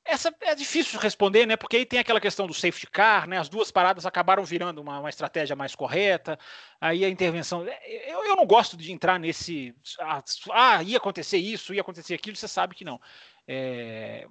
Essa 0.05 0.33
é 0.41 0.53
difícil 0.53 0.97
de 0.97 1.03
responder, 1.03 1.47
né? 1.47 1.57
Porque 1.57 1.77
aí 1.77 1.85
tem 1.85 1.97
aquela 1.97 2.21
questão 2.21 2.45
do 2.45 2.53
safety 2.53 2.85
car, 2.85 3.27
né? 3.27 3.39
As 3.39 3.49
duas 3.49 3.71
paradas 3.71 4.05
acabaram 4.05 4.45
virando 4.45 4.79
uma, 4.79 4.99
uma 4.99 5.09
estratégia 5.09 5.55
mais 5.55 5.73
correta. 5.73 6.37
Aí 6.79 7.03
a 7.03 7.09
intervenção. 7.09 7.65
Eu, 8.07 8.23
eu 8.23 8.35
não 8.35 8.45
gosto 8.45 8.77
de 8.77 8.91
entrar 8.91 9.19
nesse. 9.19 9.73
Ah, 9.99 10.23
ah, 10.51 10.83
ia 10.83 10.97
acontecer 10.97 11.37
isso, 11.37 11.73
ia 11.73 11.81
acontecer 11.81 12.13
aquilo, 12.13 12.35
você 12.35 12.47
sabe 12.47 12.75
que 12.75 12.85
não. 12.85 13.01
É, 13.47 14.27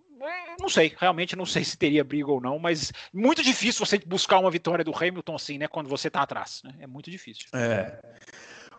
não 0.61 0.69
sei, 0.69 0.93
realmente 0.99 1.37
não 1.37 1.47
sei 1.47 1.63
se 1.63 1.77
teria 1.77 2.03
briga 2.03 2.33
ou 2.33 2.41
não, 2.41 2.59
mas 2.59 2.93
muito 3.13 3.45
difícil 3.45 3.87
você 3.87 3.97
buscar 3.99 4.41
uma 4.41 4.51
vitória 4.51 4.85
do 4.85 4.95
Hamilton 4.95 5.37
assim, 5.37 5.59
né? 5.59 5.69
Quando 5.69 5.89
você 5.89 6.11
tá 6.11 6.23
atrás, 6.23 6.63
né? 6.65 6.75
É 6.81 6.87
muito 6.87 7.11
difícil. 7.11 7.47
É. 7.53 8.01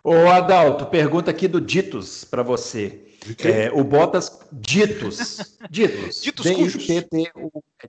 Ô 0.08 0.30
Adalto, 0.30 0.86
pergunta 0.86 1.32
aqui 1.32 1.48
do 1.48 1.60
Ditos 1.60 2.24
para 2.24 2.44
você. 2.44 3.08
É, 3.44 3.72
o 3.74 3.84
Bottas 3.84 4.40
Ditos, 4.52 5.58
Ditos, 5.68 6.22
Ditos 6.22 6.52
cujos. 6.52 6.88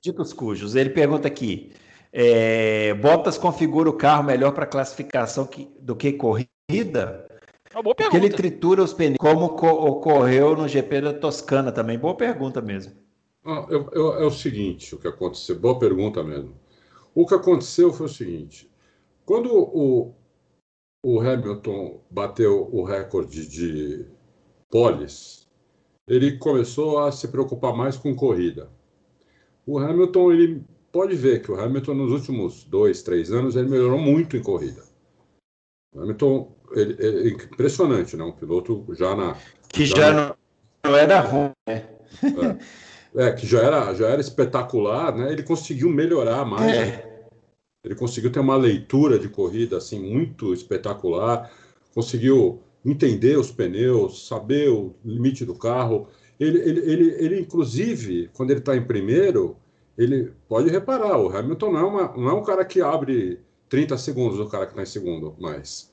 Ditos 0.00 0.32
cujos. 0.32 0.74
Ele 0.74 0.88
pergunta 0.88 1.28
aqui: 1.28 1.74
é, 2.10 2.94
Bottas 2.94 3.36
configura 3.36 3.90
o 3.90 3.92
carro 3.92 4.24
melhor 4.24 4.52
para 4.52 4.64
classificação 4.64 5.44
que, 5.44 5.70
do 5.78 5.94
que 5.94 6.14
corrida? 6.14 7.28
Uma 7.74 7.82
boa 7.82 7.94
pergunta. 7.94 7.94
Porque 7.94 8.16
ele 8.16 8.30
tritura 8.30 8.82
os 8.82 8.94
pneus, 8.94 9.18
como 9.18 9.44
ocorreu 9.44 10.56
no 10.56 10.66
GP 10.66 11.02
da 11.02 11.12
Toscana 11.12 11.70
também. 11.70 11.98
Boa 11.98 12.16
pergunta 12.16 12.62
mesmo. 12.62 12.94
Ah, 13.44 13.66
eu, 13.68 13.90
eu, 13.92 14.14
é 14.14 14.24
o 14.24 14.30
seguinte, 14.30 14.94
o 14.94 14.98
que 14.98 15.06
aconteceu. 15.06 15.60
Boa 15.60 15.78
pergunta 15.78 16.24
mesmo. 16.24 16.54
O 17.14 17.26
que 17.26 17.34
aconteceu 17.34 17.92
foi 17.92 18.06
o 18.06 18.08
seguinte: 18.08 18.70
quando 19.26 19.52
o, 19.52 20.14
o 21.06 21.20
Hamilton 21.20 22.00
bateu 22.10 22.68
o 22.72 22.82
recorde 22.82 23.46
de 23.46 24.04
poles, 24.68 25.46
ele 26.04 26.36
começou 26.36 26.98
a 26.98 27.12
se 27.12 27.28
preocupar 27.28 27.72
mais 27.76 27.96
com 27.96 28.12
corrida. 28.12 28.68
O 29.64 29.78
Hamilton, 29.78 30.32
ele 30.32 30.64
pode 30.90 31.14
ver 31.14 31.42
que 31.42 31.52
o 31.52 31.60
Hamilton 31.60 31.94
nos 31.94 32.10
últimos 32.10 32.64
dois, 32.64 33.04
três 33.04 33.30
anos 33.30 33.54
ele 33.54 33.68
melhorou 33.68 34.00
muito 34.00 34.36
em 34.36 34.42
corrida. 34.42 34.82
O 35.94 36.02
Hamilton, 36.02 36.52
ele, 36.72 36.96
ele, 36.98 37.28
é 37.28 37.32
impressionante, 37.34 38.16
né? 38.16 38.24
Um 38.24 38.32
piloto 38.32 38.84
já 38.90 39.14
na 39.14 39.36
que 39.68 39.86
já, 39.86 39.96
já 39.96 40.12
não, 40.12 40.36
não 40.84 40.96
era 40.96 41.20
ruim, 41.20 41.52
né? 41.68 41.88
É, 43.14 43.26
é, 43.28 43.32
que 43.32 43.46
já 43.46 43.62
era 43.62 43.94
já 43.94 44.08
era 44.08 44.20
espetacular, 44.20 45.16
né? 45.16 45.30
Ele 45.30 45.44
conseguiu 45.44 45.88
melhorar 45.88 46.44
mais. 46.44 46.76
É. 46.76 47.15
Ele 47.86 47.94
conseguiu 47.94 48.32
ter 48.32 48.40
uma 48.40 48.56
leitura 48.56 49.16
de 49.16 49.28
corrida 49.28 49.76
assim 49.76 50.00
muito 50.00 50.52
espetacular, 50.52 51.52
conseguiu 51.94 52.60
entender 52.84 53.38
os 53.38 53.52
pneus, 53.52 54.26
saber 54.26 54.68
o 54.70 54.96
limite 55.04 55.44
do 55.44 55.54
carro. 55.54 56.08
Ele, 56.38 56.58
ele, 56.58 56.80
ele, 56.80 57.16
ele 57.16 57.40
inclusive, 57.40 58.28
quando 58.34 58.50
ele 58.50 58.58
está 58.58 58.76
em 58.76 58.84
primeiro, 58.84 59.56
ele 59.96 60.32
pode 60.48 60.68
reparar, 60.68 61.16
o 61.16 61.28
Hamilton 61.28 61.72
não 61.72 61.78
é, 61.78 61.84
uma, 61.84 62.16
não 62.16 62.28
é 62.28 62.32
um 62.34 62.42
cara 62.42 62.64
que 62.64 62.82
abre 62.82 63.38
30 63.68 63.96
segundos 63.98 64.36
do 64.36 64.48
cara 64.48 64.66
que 64.66 64.72
está 64.72 64.82
em 64.82 64.86
segundo 64.86 65.36
mais. 65.38 65.92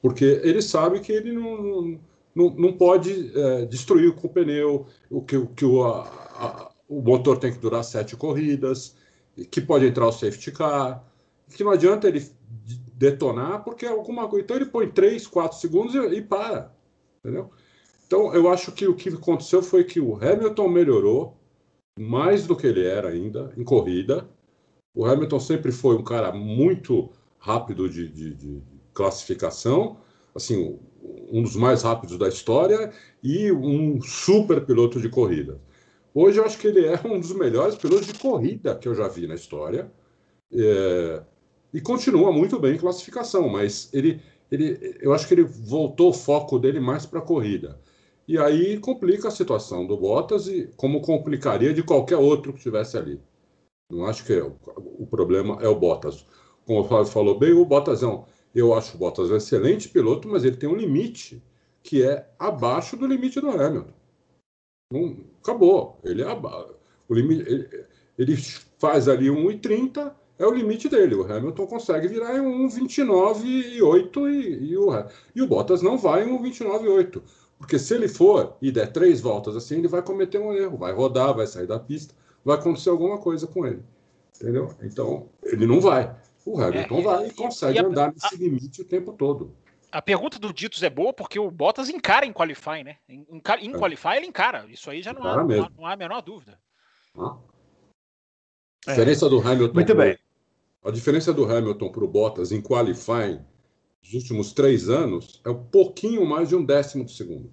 Porque 0.00 0.40
ele 0.42 0.62
sabe 0.62 1.00
que 1.00 1.12
ele 1.12 1.32
não, 1.32 2.00
não, 2.34 2.50
não 2.56 2.72
pode 2.72 3.32
é, 3.38 3.66
destruir 3.66 4.14
com 4.14 4.28
o 4.28 4.30
pneu, 4.30 4.86
o 5.10 5.20
que, 5.20 5.36
o, 5.36 5.46
que 5.48 5.64
o, 5.66 5.84
a, 5.84 6.02
a, 6.36 6.70
o 6.88 7.02
motor 7.02 7.38
tem 7.38 7.52
que 7.52 7.58
durar 7.58 7.84
sete 7.84 8.16
corridas, 8.16 8.96
que 9.50 9.60
pode 9.60 9.86
entrar 9.86 10.08
o 10.08 10.12
safety 10.12 10.50
car, 10.50 11.04
que 11.50 11.64
não 11.64 11.72
adianta 11.72 12.08
ele 12.08 12.24
detonar, 12.94 13.64
porque 13.64 13.86
alguma 13.86 14.28
coisa. 14.28 14.44
Então 14.44 14.56
ele 14.56 14.66
põe 14.66 14.88
3, 14.88 15.26
4 15.26 15.58
segundos 15.58 15.94
e, 15.94 15.98
e 15.98 16.22
para. 16.22 16.72
Entendeu? 17.20 17.50
Então 18.06 18.34
eu 18.34 18.48
acho 18.48 18.72
que 18.72 18.86
o 18.86 18.94
que 18.94 19.08
aconteceu 19.08 19.62
foi 19.62 19.84
que 19.84 20.00
o 20.00 20.16
Hamilton 20.16 20.68
melhorou 20.68 21.36
mais 21.98 22.46
do 22.46 22.56
que 22.56 22.66
ele 22.66 22.84
era 22.84 23.08
ainda 23.08 23.52
em 23.56 23.64
corrida. 23.64 24.28
O 24.94 25.04
Hamilton 25.04 25.40
sempre 25.40 25.72
foi 25.72 25.96
um 25.96 26.04
cara 26.04 26.32
muito 26.32 27.10
rápido 27.38 27.88
de, 27.88 28.08
de, 28.08 28.34
de 28.34 28.62
classificação, 28.92 29.98
assim, 30.34 30.78
um 31.30 31.42
dos 31.42 31.56
mais 31.56 31.82
rápidos 31.82 32.16
da 32.16 32.28
história 32.28 32.92
e 33.22 33.50
um 33.52 34.00
super 34.00 34.64
piloto 34.64 35.00
de 35.00 35.08
corrida. 35.08 35.60
Hoje 36.14 36.38
eu 36.38 36.44
acho 36.44 36.58
que 36.58 36.68
ele 36.68 36.86
é 36.86 37.00
um 37.04 37.18
dos 37.18 37.32
melhores 37.32 37.74
pilotos 37.74 38.06
de 38.06 38.18
corrida 38.18 38.76
que 38.76 38.86
eu 38.86 38.94
já 38.94 39.08
vi 39.08 39.26
na 39.26 39.34
história. 39.34 39.90
É, 40.52 41.22
e 41.74 41.80
continua 41.80 42.30
muito 42.30 42.56
bem 42.60 42.76
em 42.76 42.78
classificação, 42.78 43.48
mas 43.48 43.92
ele, 43.92 44.22
ele, 44.48 44.96
eu 45.00 45.12
acho 45.12 45.26
que 45.26 45.34
ele 45.34 45.42
voltou 45.42 46.10
o 46.10 46.14
foco 46.14 46.56
dele 46.56 46.78
mais 46.78 47.04
para 47.04 47.18
a 47.18 47.22
corrida. 47.22 47.80
E 48.28 48.38
aí 48.38 48.78
complica 48.78 49.26
a 49.26 49.32
situação 49.32 49.84
do 49.84 49.96
Bottas 49.96 50.46
e 50.46 50.70
como 50.76 51.00
complicaria 51.00 51.74
de 51.74 51.82
qualquer 51.82 52.16
outro 52.16 52.52
que 52.52 52.58
estivesse 52.58 52.96
ali. 52.96 53.20
Não 53.90 54.06
acho 54.06 54.24
que 54.24 54.32
é, 54.32 54.42
o 54.42 55.06
problema 55.10 55.58
é 55.60 55.66
o 55.66 55.74
Bottas. 55.74 56.24
Como 56.64 56.80
o 56.80 56.84
Flávio 56.84 57.12
falou 57.12 57.36
bem, 57.36 57.52
o 57.52 57.64
Bottas 57.64 58.04
é 58.04 58.06
um, 58.06 58.24
eu 58.54 58.72
acho 58.72 58.94
o 58.94 58.98
Bottas 58.98 59.28
um 59.32 59.36
excelente 59.36 59.88
piloto, 59.88 60.28
mas 60.28 60.44
ele 60.44 60.56
tem 60.56 60.68
um 60.68 60.76
limite 60.76 61.42
que 61.82 62.04
é 62.04 62.30
abaixo 62.38 62.96
do 62.96 63.04
limite 63.04 63.40
do 63.40 63.50
Hamilton. 63.50 63.92
Não, 64.92 65.16
acabou. 65.42 65.98
Ele 66.04 66.22
é 66.22 66.26
o 67.08 67.14
limite, 67.14 67.50
ele, 67.50 67.86
ele 68.16 68.36
faz 68.78 69.08
ali 69.08 69.26
1,30 69.26 70.14
é 70.38 70.46
o 70.46 70.52
limite 70.52 70.88
dele. 70.88 71.14
O 71.14 71.22
Hamilton 71.22 71.66
consegue 71.66 72.08
virar 72.08 72.36
em 72.36 72.40
um 72.40 72.68
29,8 72.68 73.44
e, 73.44 74.70
e, 74.70 74.76
o, 74.76 74.90
e 75.34 75.42
o 75.42 75.46
Bottas 75.46 75.82
não 75.82 75.96
vai 75.96 76.24
em 76.24 76.32
um 76.32 76.42
29,8. 76.42 77.22
Porque 77.58 77.78
se 77.78 77.94
ele 77.94 78.08
for 78.08 78.56
e 78.60 78.70
der 78.72 78.92
três 78.92 79.20
voltas 79.20 79.56
assim, 79.56 79.78
ele 79.78 79.88
vai 79.88 80.02
cometer 80.02 80.38
um 80.38 80.52
erro, 80.52 80.76
vai 80.76 80.92
rodar, 80.92 81.34
vai 81.34 81.46
sair 81.46 81.66
da 81.66 81.78
pista, 81.78 82.14
vai 82.44 82.56
acontecer 82.56 82.90
alguma 82.90 83.18
coisa 83.18 83.46
com 83.46 83.66
ele. 83.66 83.82
Entendeu? 84.36 84.74
Então, 84.82 85.28
ele 85.42 85.66
não 85.66 85.80
vai. 85.80 86.14
O 86.44 86.60
Hamilton 86.60 86.98
é, 86.98 87.02
vai 87.02 87.26
e 87.28 87.30
consegue 87.32 87.78
e 87.78 87.80
a, 87.80 87.86
andar 87.86 88.12
nesse 88.12 88.34
a, 88.34 88.38
limite 88.38 88.82
o 88.82 88.84
tempo 88.84 89.12
todo. 89.12 89.54
A 89.90 90.02
pergunta 90.02 90.38
do 90.38 90.52
Ditos 90.52 90.82
é 90.82 90.90
boa 90.90 91.12
porque 91.12 91.38
o 91.38 91.50
Bottas 91.50 91.88
encara 91.88 92.26
em 92.26 92.32
qualify, 92.32 92.82
né? 92.84 92.96
Em, 93.08 93.24
em 93.30 93.74
é. 93.74 93.78
qualify 93.78 94.16
ele 94.16 94.26
encara. 94.26 94.66
Isso 94.68 94.90
aí 94.90 95.00
já 95.00 95.12
não 95.12 95.22
há, 95.22 95.36
não 95.36 95.64
há, 95.64 95.70
não 95.78 95.86
há, 95.86 95.92
a 95.92 95.96
menor 95.96 96.20
dúvida. 96.20 96.58
Ah. 97.16 97.36
A 98.86 98.90
diferença 98.90 99.28
do 99.30 99.40
Hamilton. 99.40 99.72
Muito 99.72 99.94
bem. 99.94 100.18
A 100.84 100.90
diferença 100.90 101.32
do 101.32 101.50
Hamilton 101.50 101.90
para 101.90 102.04
o 102.04 102.08
Bottas 102.08 102.52
em 102.52 102.60
qualifying 102.60 103.40
nos 104.02 104.12
últimos 104.12 104.52
três 104.52 104.90
anos 104.90 105.40
é 105.42 105.48
um 105.48 105.64
pouquinho 105.64 106.26
mais 106.26 106.50
de 106.50 106.56
um 106.56 106.62
décimo 106.62 107.06
de 107.06 107.12
segundo. 107.12 107.50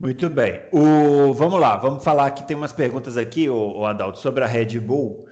Muito 0.00 0.28
bem. 0.28 0.62
O, 0.72 1.32
vamos 1.32 1.60
lá, 1.60 1.76
vamos 1.76 2.02
falar 2.02 2.26
aqui. 2.26 2.44
Tem 2.44 2.56
umas 2.56 2.72
perguntas 2.72 3.16
aqui, 3.16 3.48
o, 3.48 3.78
o 3.78 3.86
Adalto, 3.86 4.18
sobre 4.18 4.42
a 4.42 4.48
Red 4.48 4.80
Bull. 4.80 5.28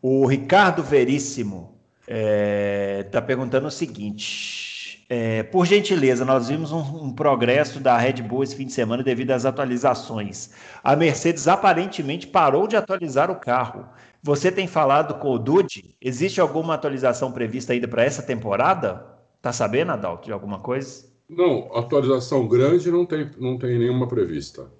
O 0.00 0.24
Ricardo 0.24 0.82
Veríssimo 0.82 1.78
está 2.00 2.14
é, 2.14 3.02
tá 3.02 3.20
perguntando 3.20 3.66
o 3.66 3.70
seguinte: 3.70 4.63
é, 5.08 5.42
por 5.42 5.66
gentileza, 5.66 6.24
nós 6.24 6.48
vimos 6.48 6.72
um, 6.72 7.04
um, 7.04 7.12
progresso 7.12 7.78
da 7.78 7.96
Red 7.98 8.22
Bull 8.22 8.42
esse 8.42 8.56
fim 8.56 8.66
de 8.66 8.72
semana 8.72 9.02
devido 9.02 9.32
às 9.32 9.44
atualizações. 9.44 10.50
A 10.82 10.96
Mercedes 10.96 11.46
aparentemente 11.46 12.26
parou 12.26 12.66
de 12.66 12.76
atualizar 12.76 13.30
o 13.30 13.38
carro. 13.38 13.86
Você 14.22 14.50
tem 14.50 14.66
falado 14.66 15.18
com 15.18 15.32
o 15.32 15.38
Dude? 15.38 15.94
Existe 16.00 16.40
alguma 16.40 16.74
atualização 16.74 17.30
prevista 17.30 17.72
ainda 17.72 17.86
para 17.86 18.04
essa 18.04 18.22
temporada? 18.22 19.06
Tá 19.42 19.52
sabendo, 19.52 19.92
Adalto, 19.92 20.24
de 20.24 20.32
alguma 20.32 20.60
coisa? 20.60 21.04
Não, 21.28 21.70
atualização 21.76 22.48
grande 22.48 22.90
não 22.90 23.04
tem, 23.04 23.30
não 23.38 23.58
tem 23.58 23.78
nenhuma 23.78 24.08
prevista. 24.08 24.70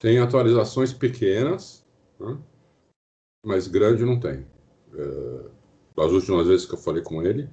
Tem 0.00 0.18
atualizações 0.18 0.92
pequenas, 0.92 1.82
né? 2.20 2.36
mas 3.44 3.66
grande 3.66 4.04
não 4.04 4.20
tem. 4.20 4.46
É, 4.94 5.40
das 5.96 6.12
últimas 6.12 6.46
vezes 6.46 6.66
que 6.66 6.74
eu 6.74 6.78
falei 6.78 7.02
com 7.02 7.22
ele, 7.22 7.48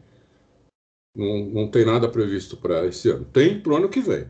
não, 1.16 1.46
não 1.46 1.68
tem 1.70 1.86
nada 1.86 2.10
previsto 2.10 2.58
para 2.58 2.86
esse 2.86 3.10
ano. 3.10 3.26
Tem 3.26 3.62
para 3.62 3.74
o 3.74 3.76
ano 3.76 3.90
que 3.90 4.02
vem. 4.02 4.28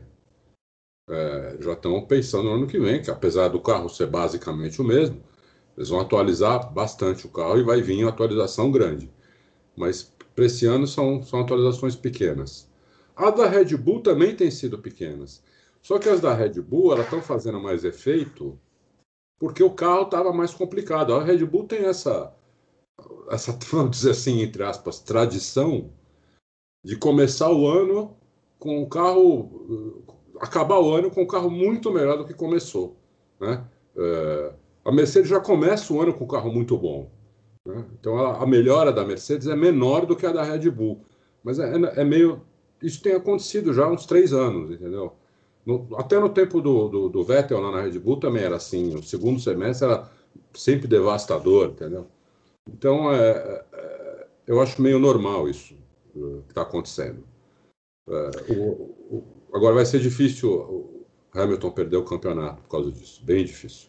É, 1.08 1.56
já 1.60 1.72
estão 1.72 2.04
pensando 2.06 2.44
no 2.44 2.54
ano 2.54 2.66
que 2.66 2.78
vem, 2.78 3.02
que 3.02 3.10
apesar 3.10 3.48
do 3.48 3.60
carro 3.60 3.88
ser 3.88 4.06
basicamente 4.06 4.80
o 4.80 4.84
mesmo, 4.84 5.22
eles 5.76 5.88
vão 5.88 6.00
atualizar 6.00 6.72
bastante 6.72 7.26
o 7.26 7.30
carro 7.30 7.58
e 7.58 7.64
vai 7.64 7.82
vir 7.82 8.02
uma 8.04 8.10
atualização 8.10 8.70
grande. 8.70 9.10
Mas 9.76 10.02
para 10.34 10.44
esse 10.44 10.66
ano 10.66 10.86
são, 10.86 11.22
são 11.22 11.40
atualizações 11.40 11.96
pequenas. 11.96 12.70
A 13.16 13.30
da 13.30 13.48
Red 13.48 13.76
Bull 13.76 14.00
também 14.00 14.34
tem 14.34 14.50
sido 14.50 14.78
pequenas. 14.78 15.42
Só 15.82 15.98
que 15.98 16.08
as 16.08 16.20
da 16.20 16.34
Red 16.34 16.60
Bull 16.60 16.92
elas 16.92 17.04
estão 17.04 17.20
fazendo 17.20 17.60
mais 17.60 17.84
efeito 17.84 18.58
porque 19.38 19.62
o 19.62 19.70
carro 19.70 20.02
estava 20.02 20.32
mais 20.32 20.54
complicado. 20.54 21.14
A 21.14 21.22
Red 21.22 21.44
Bull 21.44 21.66
tem 21.66 21.84
essa, 21.84 22.32
essa, 23.30 23.52
vamos 23.70 23.90
dizer 23.90 24.12
assim, 24.12 24.40
entre 24.40 24.62
aspas, 24.62 25.00
tradição 25.00 25.90
de 26.84 26.96
começar 26.96 27.50
o 27.50 27.66
ano 27.66 28.16
com 28.58 28.82
o 28.82 28.88
carro, 28.88 29.96
acabar 30.40 30.78
o 30.78 30.92
ano 30.92 31.10
com 31.10 31.22
um 31.22 31.26
carro 31.26 31.50
muito 31.50 31.92
melhor 31.92 32.18
do 32.18 32.26
que 32.26 32.34
começou. 32.34 32.96
Né? 33.40 33.64
É, 33.96 34.52
a 34.84 34.92
Mercedes 34.92 35.28
já 35.28 35.40
começa 35.40 35.92
o 35.92 36.00
ano 36.00 36.12
com 36.12 36.24
um 36.24 36.28
carro 36.28 36.52
muito 36.52 36.76
bom. 36.76 37.10
Né? 37.64 37.84
Então 37.98 38.18
a, 38.18 38.46
melhora 38.46 38.92
da 38.92 39.04
Mercedes 39.04 39.46
é 39.46 39.54
menor 39.54 40.06
do 40.06 40.16
que 40.16 40.26
a 40.26 40.32
da 40.32 40.42
Red 40.42 40.70
Bull. 40.70 41.00
Mas 41.42 41.58
é, 41.58 41.72
é, 41.72 42.00
é 42.00 42.04
meio. 42.04 42.42
Isso 42.82 43.00
tem 43.00 43.14
acontecido 43.14 43.72
já 43.72 43.84
há 43.84 43.90
uns 43.90 44.06
três 44.06 44.32
anos, 44.32 44.70
entendeu? 44.70 45.12
No, 45.64 45.88
até 45.96 46.18
no 46.18 46.28
tempo 46.28 46.60
do, 46.60 46.88
do, 46.88 47.08
do, 47.08 47.24
Vettel 47.24 47.60
lá 47.60 47.70
na 47.70 47.82
Red 47.82 47.98
Bull 48.00 48.18
também 48.18 48.42
era 48.42 48.56
assim. 48.56 48.94
O 48.96 49.02
segundo 49.02 49.40
semestre 49.40 49.88
era 49.88 50.10
sempre 50.52 50.88
devastador, 50.88 51.68
entendeu? 51.68 52.08
Então 52.68 53.12
é, 53.12 53.64
é 53.72 54.26
eu 54.46 54.60
acho 54.60 54.82
meio 54.82 54.98
normal 54.98 55.48
isso 55.48 55.81
que 56.12 56.48
está 56.48 56.62
acontecendo. 56.62 57.24
É, 58.08 58.52
o, 58.52 58.62
o, 59.10 59.24
agora 59.54 59.74
vai 59.74 59.86
ser 59.86 60.00
difícil 60.00 60.50
o 60.50 61.06
Hamilton 61.34 61.70
perder 61.70 61.96
o 61.96 62.04
campeonato 62.04 62.62
por 62.62 62.68
causa 62.68 62.92
disso, 62.92 63.24
bem 63.24 63.44
difícil. 63.44 63.88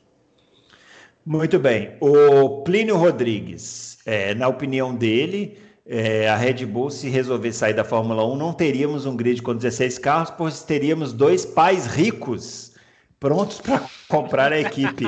Muito 1.26 1.58
bem. 1.58 1.96
O 2.02 2.64
Plínio 2.64 2.98
Rodrigues, 2.98 3.98
é, 4.06 4.36
na 4.36 4.48
opinião 4.48 4.94
dele, 4.94 5.58
é, 5.86 6.30
a 6.30 6.36
Red 6.36 6.66
Bull, 6.66 6.90
se 6.90 7.10
resolver 7.10 7.52
sair 7.54 7.74
da 7.74 7.84
Fórmula 7.84 8.26
1, 8.26 8.36
não 8.36 8.54
teríamos 8.54 9.06
um 9.06 9.16
grid 9.16 9.42
com 9.42 9.56
16 9.56 9.98
carros, 10.00 10.32
pois 10.32 10.64
teríamos 10.64 11.14
dois 11.14 11.46
pais 11.46 11.86
ricos 11.86 12.74
prontos 13.20 13.62
para 13.62 13.86
comprar 14.10 14.52
a 14.52 14.60
equipe. 14.60 15.06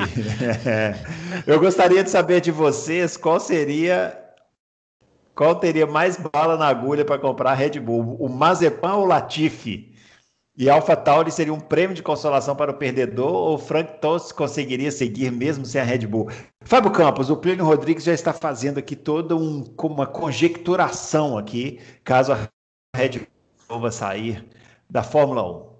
Eu 1.46 1.60
gostaria 1.60 2.02
de 2.02 2.10
saber 2.10 2.40
de 2.40 2.50
vocês 2.50 3.16
qual 3.16 3.38
seria 3.38 4.25
qual 5.36 5.54
teria 5.54 5.86
mais 5.86 6.16
bala 6.16 6.56
na 6.56 6.66
agulha 6.66 7.04
para 7.04 7.18
comprar 7.20 7.50
a 7.50 7.54
Red 7.54 7.78
Bull? 7.78 8.16
O 8.18 8.28
Mazepan 8.28 8.94
ou 8.94 9.04
o 9.04 9.06
Latifi? 9.06 9.94
E 10.56 10.70
Alpha 10.70 10.96
Tauri 10.96 11.30
seria 11.30 11.52
um 11.52 11.60
prêmio 11.60 11.94
de 11.94 12.02
consolação 12.02 12.56
para 12.56 12.70
o 12.70 12.78
perdedor 12.78 13.30
ou 13.30 13.58
Frank 13.58 14.00
Tost 14.00 14.32
conseguiria 14.32 14.90
seguir 14.90 15.30
mesmo 15.30 15.66
sem 15.66 15.78
a 15.78 15.84
Red 15.84 16.06
Bull? 16.06 16.30
Fábio 16.62 16.90
Campos, 16.90 17.28
o 17.28 17.36
Plínio 17.36 17.66
Rodrigues 17.66 18.04
já 18.04 18.14
está 18.14 18.32
fazendo 18.32 18.78
aqui 18.78 18.96
toda 18.96 19.36
um, 19.36 19.62
uma 19.82 20.06
conjecturação 20.06 21.36
aqui, 21.36 21.78
caso 22.02 22.32
a 22.32 22.48
Red 22.96 23.26
Bull 23.68 23.80
vá 23.80 23.90
sair 23.90 24.42
da 24.88 25.02
Fórmula 25.02 25.72
1. 25.72 25.75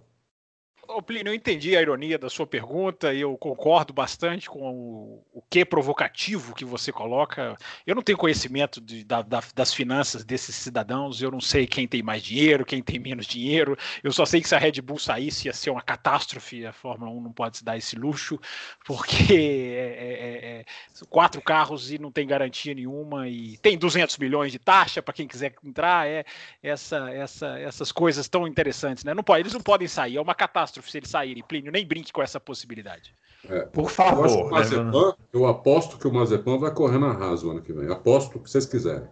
Plínio, 1.03 1.31
eu 1.31 1.35
entendi 1.35 1.77
a 1.77 1.83
ironia 1.83 2.19
da 2.19 2.31
sua 2.31 2.47
pergunta 2.47 3.13
e 3.13 3.21
eu 3.21 3.37
concordo 3.37 3.93
bastante 3.93 4.49
com 4.49 4.59
o, 4.73 5.25
o 5.35 5.43
que 5.51 5.65
provocativo 5.65 6.55
que 6.55 6.65
você 6.65 6.91
coloca. 6.91 7.57
Eu 7.87 7.95
não 7.95 8.03
tenho 8.03 8.17
conhecimento 8.17 8.81
de, 8.81 9.05
da, 9.05 9.23
da, 9.23 9.43
das 9.55 9.75
finanças 9.75 10.25
desses 10.25 10.57
cidadãos, 10.57 11.21
eu 11.21 11.31
não 11.31 11.41
sei 11.41 11.67
quem 11.67 11.87
tem 11.87 12.03
mais 12.03 12.23
dinheiro, 12.23 12.65
quem 12.65 12.83
tem 12.83 12.99
menos 12.99 13.27
dinheiro. 13.27 13.77
Eu 14.03 14.13
só 14.13 14.25
sei 14.25 14.41
que 14.41 14.49
se 14.49 14.55
a 14.55 14.59
Red 14.59 14.81
Bull 14.81 14.99
saísse 14.99 15.49
ia 15.49 15.53
ser 15.53 15.71
uma 15.71 15.83
catástrofe, 15.83 16.65
a 16.65 16.73
Fórmula 16.73 17.11
1 17.11 17.21
não 17.21 17.33
pode 17.33 17.59
se 17.59 17.65
dar 17.65 17.77
esse 17.77 17.97
luxo, 17.97 18.41
porque 18.85 19.35
é, 19.35 19.37
é, 19.37 20.13
é, 20.13 20.61
é 20.61 20.65
quatro 21.11 21.43
carros 21.43 21.91
e 21.91 21.99
não 21.99 22.11
tem 22.11 22.27
garantia 22.27 22.75
nenhuma 22.75 23.29
e 23.29 23.59
tem 23.59 23.77
200 23.77 24.17
milhões 24.19 24.53
de 24.53 24.59
taxa 24.59 25.03
para 25.03 25.15
quem 25.15 25.29
quiser 25.29 25.55
entrar. 25.63 26.09
É 26.09 26.25
essa, 26.63 27.11
essa, 27.11 27.59
essas 27.59 27.93
coisas 27.93 28.29
tão 28.29 28.47
interessantes, 28.47 29.05
né? 29.05 29.13
Não 29.15 29.23
pode, 29.23 29.43
eles 29.43 29.53
não 29.53 29.61
podem 29.61 29.87
sair, 29.87 30.17
é 30.17 30.21
uma 30.21 30.35
catástrofe 30.35 30.86
se 30.91 30.99
eles 30.99 31.11
saírem. 31.11 31.43
Plínio, 31.43 31.73
nem 31.73 31.87
brinque 31.87 32.13
com 32.13 32.23
essa 32.23 32.41
possibilidade. 32.41 33.15
É, 33.49 33.61
Por 33.61 33.91
favor. 33.91 34.29
Eu, 34.29 34.51
Mazepan, 34.51 35.15
eu, 35.33 35.47
aposto 35.47 35.99
que 35.99 36.09
o 36.09 36.13
Mazepan 36.13 36.59
vai 36.59 36.73
correr 36.73 36.99
na 36.99 37.13
Haas 37.13 37.43
ano 37.43 37.63
que 37.63 37.73
vem. 37.73 37.91
Aposto 37.91 38.37
o 38.37 38.41
que 38.41 38.51
vocês 38.51 38.67
quiserem. 38.67 39.09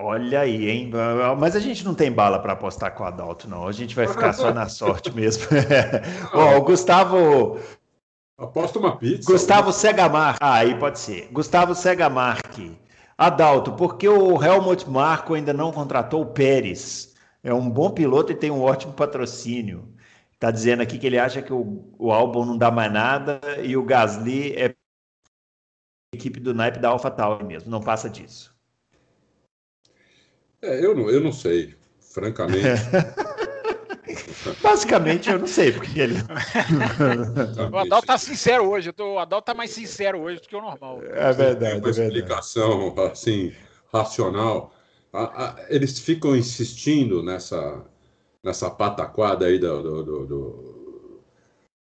Olha 0.00 0.40
aí, 0.40 0.70
hein? 0.70 0.92
Mas 1.38 1.56
a 1.56 1.60
gente 1.60 1.84
não 1.84 1.92
tem 1.92 2.10
bala 2.10 2.38
para 2.38 2.52
apostar 2.52 2.94
com 2.94 3.02
o 3.02 3.06
Adalto, 3.06 3.48
não. 3.48 3.66
A 3.66 3.72
gente 3.72 3.96
vai 3.96 4.06
ficar 4.06 4.32
só 4.32 4.54
na 4.54 4.68
sorte 4.68 5.10
mesmo. 5.10 5.44
Ó, 6.32 6.56
o 6.56 6.62
Gustavo. 6.62 7.58
Aposta 8.38 8.78
uma 8.78 8.96
pizza. 8.96 9.30
Gustavo 9.30 9.72
Segamar. 9.72 10.36
Ah, 10.40 10.54
aí 10.54 10.78
pode 10.78 11.00
ser. 11.00 11.28
Gustavo 11.32 11.74
Segamarque. 11.74 12.78
Adalto, 13.18 13.72
por 13.72 13.96
que 13.96 14.08
o 14.08 14.40
Helmut 14.40 14.88
Marko 14.88 15.34
ainda 15.34 15.52
não 15.52 15.72
contratou 15.72 16.22
o 16.22 16.26
Pérez? 16.26 17.07
É 17.42 17.52
um 17.52 17.68
bom 17.68 17.90
piloto 17.90 18.32
e 18.32 18.36
tem 18.36 18.50
um 18.50 18.62
ótimo 18.62 18.92
patrocínio. 18.92 19.94
Está 20.32 20.50
dizendo 20.50 20.82
aqui 20.82 20.98
que 20.98 21.06
ele 21.06 21.18
acha 21.18 21.42
que 21.42 21.52
o, 21.52 21.92
o 21.98 22.12
álbum 22.12 22.44
não 22.44 22.56
dá 22.56 22.70
mais 22.70 22.92
nada 22.92 23.40
e 23.62 23.76
o 23.76 23.82
Gasly 23.82 24.54
é 24.54 24.74
equipe 26.14 26.40
do 26.40 26.54
naipe 26.54 26.78
da 26.78 26.88
AlphaTauri 26.90 27.44
mesmo, 27.44 27.70
não 27.70 27.82
passa 27.82 28.08
disso. 28.08 28.56
É, 30.62 30.84
eu 30.84 30.94
não, 30.94 31.10
eu 31.10 31.20
não 31.20 31.32
sei, 31.32 31.74
francamente. 32.00 32.64
Basicamente, 34.62 35.30
eu 35.30 35.38
não 35.38 35.46
sei 35.46 35.72
porque 35.72 36.00
ele. 36.00 36.14
o 37.70 37.76
Adal 37.76 38.02
tá 38.02 38.16
sincero 38.16 38.68
hoje. 38.68 38.90
Tô, 38.92 39.14
o 39.14 39.18
Adal 39.18 39.42
tá 39.42 39.52
mais 39.54 39.70
sincero 39.70 40.18
hoje 40.20 40.40
do 40.40 40.48
que 40.48 40.56
o 40.56 40.60
normal. 40.60 41.00
É 41.04 41.32
verdade. 41.32 41.58
Tem 41.58 41.78
uma 41.78 41.88
é 41.88 41.90
explicação 41.90 42.94
assim 42.98 43.52
racional 43.92 44.72
a, 45.18 45.50
a, 45.50 45.66
eles 45.68 45.98
ficam 45.98 46.36
insistindo 46.36 47.22
nessa, 47.22 47.84
nessa 48.42 48.70
pataquada 48.70 49.46
aí 49.46 49.58
do, 49.58 49.82
do, 49.82 50.04
do, 50.04 50.26
do 50.26 51.20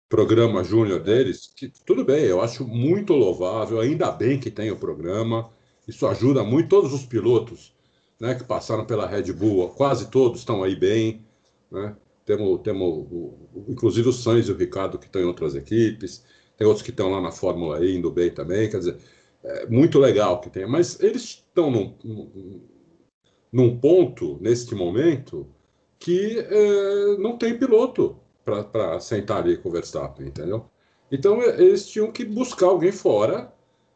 programa 0.08 0.62
júnior 0.62 1.00
deles, 1.00 1.52
que 1.54 1.68
tudo 1.84 2.04
bem, 2.04 2.24
eu 2.24 2.40
acho 2.40 2.66
muito 2.66 3.12
louvável, 3.14 3.80
ainda 3.80 4.10
bem 4.10 4.38
que 4.38 4.50
tem 4.50 4.70
o 4.70 4.78
programa, 4.78 5.50
isso 5.86 6.06
ajuda 6.06 6.44
muito 6.44 6.68
todos 6.68 6.92
os 6.92 7.04
pilotos 7.04 7.74
né, 8.20 8.34
que 8.34 8.44
passaram 8.44 8.84
pela 8.84 9.06
Red 9.06 9.32
Bull, 9.32 9.68
quase 9.70 10.10
todos 10.10 10.40
estão 10.40 10.62
aí 10.62 10.76
bem, 10.76 11.24
né? 11.70 11.96
Temos, 12.24 12.60
temos 12.60 13.06
inclusive 13.68 14.10
o 14.10 14.12
Sainz 14.12 14.48
e 14.48 14.52
o 14.52 14.56
Ricardo 14.56 14.98
que 14.98 15.06
estão 15.06 15.22
em 15.22 15.24
outras 15.24 15.54
equipes, 15.54 16.22
tem 16.58 16.66
outros 16.66 16.84
que 16.84 16.90
estão 16.90 17.10
lá 17.10 17.22
na 17.22 17.32
Fórmula 17.32 17.82
E 17.82 17.96
indo 17.96 18.10
bem 18.10 18.30
também, 18.30 18.68
quer 18.68 18.80
dizer, 18.80 18.98
é 19.42 19.66
muito 19.66 19.98
legal 19.98 20.38
que 20.40 20.50
tenha, 20.50 20.68
mas 20.68 21.00
eles 21.00 21.22
estão 21.22 21.70
num, 21.70 21.94
num 23.52 23.78
ponto, 23.78 24.38
neste 24.40 24.74
momento, 24.74 25.46
que 25.98 26.38
é, 26.38 27.16
não 27.18 27.36
tem 27.36 27.58
piloto 27.58 28.16
para 28.44 28.98
sentar 29.00 29.42
ali 29.42 29.56
com 29.56 29.68
o 29.68 29.72
Verstappen, 29.72 30.28
entendeu? 30.28 30.66
Então 31.10 31.42
eles 31.42 31.88
tinham 31.88 32.10
que 32.12 32.24
buscar 32.24 32.66
alguém 32.66 32.92
fora. 32.92 33.52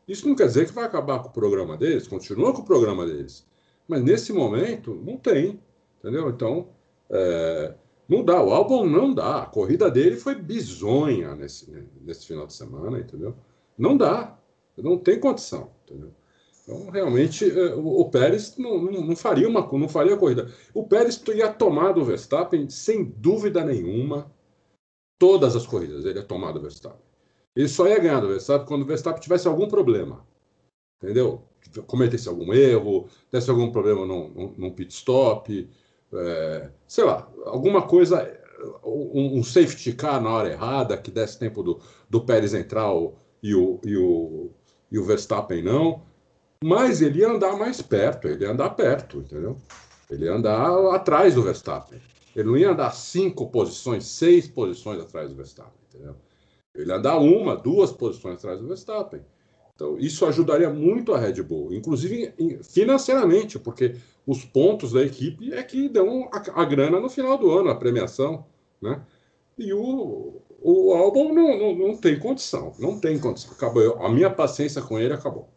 Isso 0.07 0.29
não 0.29 0.35
quer 0.35 0.47
dizer 0.47 0.67
que 0.67 0.73
vai 0.73 0.85
acabar 0.85 1.21
com 1.21 1.29
o 1.29 1.33
programa 1.33 1.77
deles, 1.77 2.09
continua 2.09 2.53
com 2.53 2.63
o 2.63 2.65
programa 2.65 3.07
deles. 3.07 3.47
Mas 3.87 4.03
nesse 4.03 4.33
momento 4.33 4.95
não 4.95 5.17
tem, 5.17 5.61
entendeu? 5.99 6.29
Então 6.29 6.69
é, 7.11 7.75
não 8.09 8.25
dá, 8.25 8.43
o 8.43 8.53
álbum 8.53 8.87
não 8.87 9.15
dá. 9.15 9.43
A 9.43 9.47
corrida 9.47 9.91
dele 9.91 10.17
foi 10.17 10.35
bizonha 10.35 11.35
nesse, 11.35 11.71
nesse 12.01 12.27
final 12.27 12.47
de 12.47 12.55
semana, 12.55 12.99
entendeu? 12.99 13.35
Não 13.79 13.97
dá, 13.97 14.39
não 14.77 14.99
tem 14.99 15.19
condição, 15.19 15.71
entendeu? 15.85 16.13
Então, 16.63 16.91
realmente, 16.91 17.45
é, 17.51 17.75
o 17.75 18.09
Pérez 18.09 18.57
não, 18.57 18.81
não, 18.83 19.17
faria 19.17 19.49
uma 19.49 19.67
não 19.73 19.89
faria 19.89 20.15
a 20.15 20.19
corrida. 20.19 20.51
O 20.73 20.87
Pérez 20.87 21.21
ia 21.35 21.53
tomar 21.53 21.93
do 21.93 22.05
Verstappen, 22.05 22.69
sem 22.69 23.05
dúvida 23.05 23.65
nenhuma, 23.65 24.31
todas 25.19 25.57
as 25.57 25.67
corridas. 25.67 26.05
Ele 26.05 26.21
ia 26.21 26.25
tomar 26.25 26.53
do 26.53 26.61
Verstappen. 26.61 27.01
Ele 27.55 27.69
só 27.69 27.89
ia 27.89 27.99
ganhar 27.99 28.21
do 28.21 28.29
Verstappen 28.29 28.67
quando 28.67 28.83
o 28.83 28.87
Verstappen 28.87 29.21
tivesse 29.21 29.49
algum 29.49 29.67
problema. 29.67 30.25
Entendeu? 31.03 31.43
Cometesse 31.87 32.29
algum 32.29 32.53
erro, 32.53 33.09
tivesse 33.29 33.51
algum 33.51 33.73
problema 33.73 34.07
num, 34.07 34.55
num 34.57 34.71
pit 34.71 34.93
stop, 34.95 35.69
é, 36.13 36.71
sei 36.87 37.05
lá, 37.05 37.29
alguma 37.45 37.83
coisa, 37.83 38.31
um, 38.85 39.39
um, 39.39 39.45
safety 39.45 39.93
car 39.93 40.21
na 40.21 40.31
hora 40.31 40.51
errada, 40.51 40.97
que 40.97 41.11
desse 41.11 41.39
tempo 41.39 41.63
do, 41.63 41.81
do 42.09 42.25
Pérez 42.25 42.55
entrar 42.55 42.93
o, 42.93 43.15
e, 43.43 43.55
o, 43.55 43.81
e, 43.85 43.97
o, 43.97 44.51
e 44.91 44.99
o 44.99 45.05
Verstappen 45.05 45.63
não. 45.63 46.03
Mas 46.63 47.03
ele 47.03 47.21
ia 47.21 47.29
andar 47.29 47.57
mais 47.57 47.83
perto, 47.83 48.29
ele 48.29 48.45
ia 48.45 48.53
andar 48.53 48.71
perto, 48.71 49.19
entendeu? 49.19 49.57
Ele 50.09 50.27
ia 50.27 50.35
andar 50.35 50.95
atrás 50.95 51.35
do 51.35 51.43
Verstappen. 51.43 52.01
Ele 52.35 52.49
não 52.49 52.57
ia 52.57 52.71
andar 52.71 52.93
cinco 52.93 53.51
posições, 53.51 54.07
seis 54.07 54.47
posições 54.47 55.01
atrás 55.01 55.29
do 55.29 55.35
Verstappen, 55.35 55.81
entendeu? 55.89 56.15
Ele 56.75 56.91
ia 56.91 56.97
andar 56.97 57.19
uma, 57.19 57.57
duas 57.57 57.93
posições 57.93 58.37
atrás 58.37 58.61
do 58.61 58.69
Verstappen. 58.69 59.21
Então, 59.75 59.99
isso 59.99 60.25
ajudaria 60.25 60.71
muito 60.71 61.13
a 61.13 61.19
Red 61.19 61.43
Bull, 61.43 61.73
inclusive 61.73 62.33
financeiramente, 62.63 63.59
porque 63.59 63.97
os 64.27 64.45
pontos 64.45 64.93
da 64.93 65.03
equipe 65.03 65.53
é 65.53 65.63
que 65.63 65.89
dão 65.89 66.29
a, 66.33 66.63
a 66.63 66.65
grana 66.65 67.01
no 67.01 67.11
final 67.11 67.37
do 67.37 67.51
ano, 67.51 67.71
a 67.71 67.75
premiação, 67.75 68.47
né? 68.81 69.03
E 69.59 69.73
o, 69.73 70.41
o 70.61 70.95
álbum 70.95 71.35
não, 71.35 71.59
não, 71.59 71.75
não 71.75 71.97
tem 71.97 72.19
condição, 72.19 72.73
não 72.79 72.99
tem 72.99 73.19
condição. 73.19 73.53
Acabou. 73.53 74.05
A 74.05 74.09
minha 74.09 74.31
paciência 74.31 74.81
com 74.81 74.99
ele 74.99 75.13
acabou. 75.13 75.49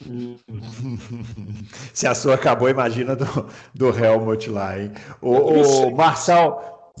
Se 1.92 2.06
a 2.06 2.14
sua 2.14 2.34
acabou, 2.34 2.68
imagina 2.68 3.14
do, 3.14 3.26
do 3.74 3.88
Helmut 3.88 4.48
lá, 4.48 4.78
hein? 4.78 4.92
O, 5.20 5.32
o 5.32 5.94
Marçal. 5.94 6.92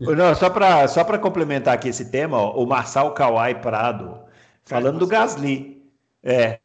Não, 0.00 0.34
só 0.34 0.50
para 0.50 0.88
só 0.88 1.04
complementar 1.18 1.74
aqui 1.74 1.88
esse 1.88 2.10
tema, 2.10 2.38
ó, 2.38 2.62
o 2.62 2.66
Marçal 2.66 3.12
Kawai 3.12 3.60
Prado, 3.60 4.18
falando 4.64 4.98
do 4.98 5.06
Gasly. 5.06 5.80
É, 6.22 6.58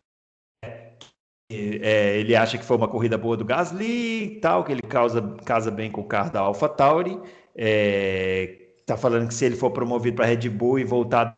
é, 1.50 2.18
ele 2.18 2.36
acha 2.36 2.58
que 2.58 2.66
foi 2.66 2.78
uma 2.78 2.88
corrida 2.88 3.18
boa 3.18 3.38
do 3.38 3.46
Gasly 3.46 4.24
e 4.24 4.40
tal, 4.40 4.64
que 4.64 4.72
ele 4.72 4.82
causa, 4.82 5.22
casa 5.46 5.70
bem 5.72 5.92
com 5.92 6.02
o 6.02 6.08
carro 6.08 6.32
da 6.32 6.42
AlphaTauri. 6.42 7.20
É, 7.56 8.70
tá 8.86 8.98
falando 8.98 9.28
que 9.28 9.34
se 9.34 9.46
ele 9.46 9.56
for 9.56 9.72
promovido 9.72 10.18
para 10.18 10.26
Red 10.26 10.50
Bull 10.50 10.80
e 10.80 10.84
voltar, 10.84 11.38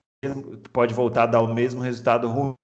pode 0.72 0.94
voltar 0.94 1.24
a 1.24 1.28
dar 1.28 1.42
o 1.42 1.54
mesmo 1.54 1.82
resultado 1.82 2.28
ruim 2.28 2.56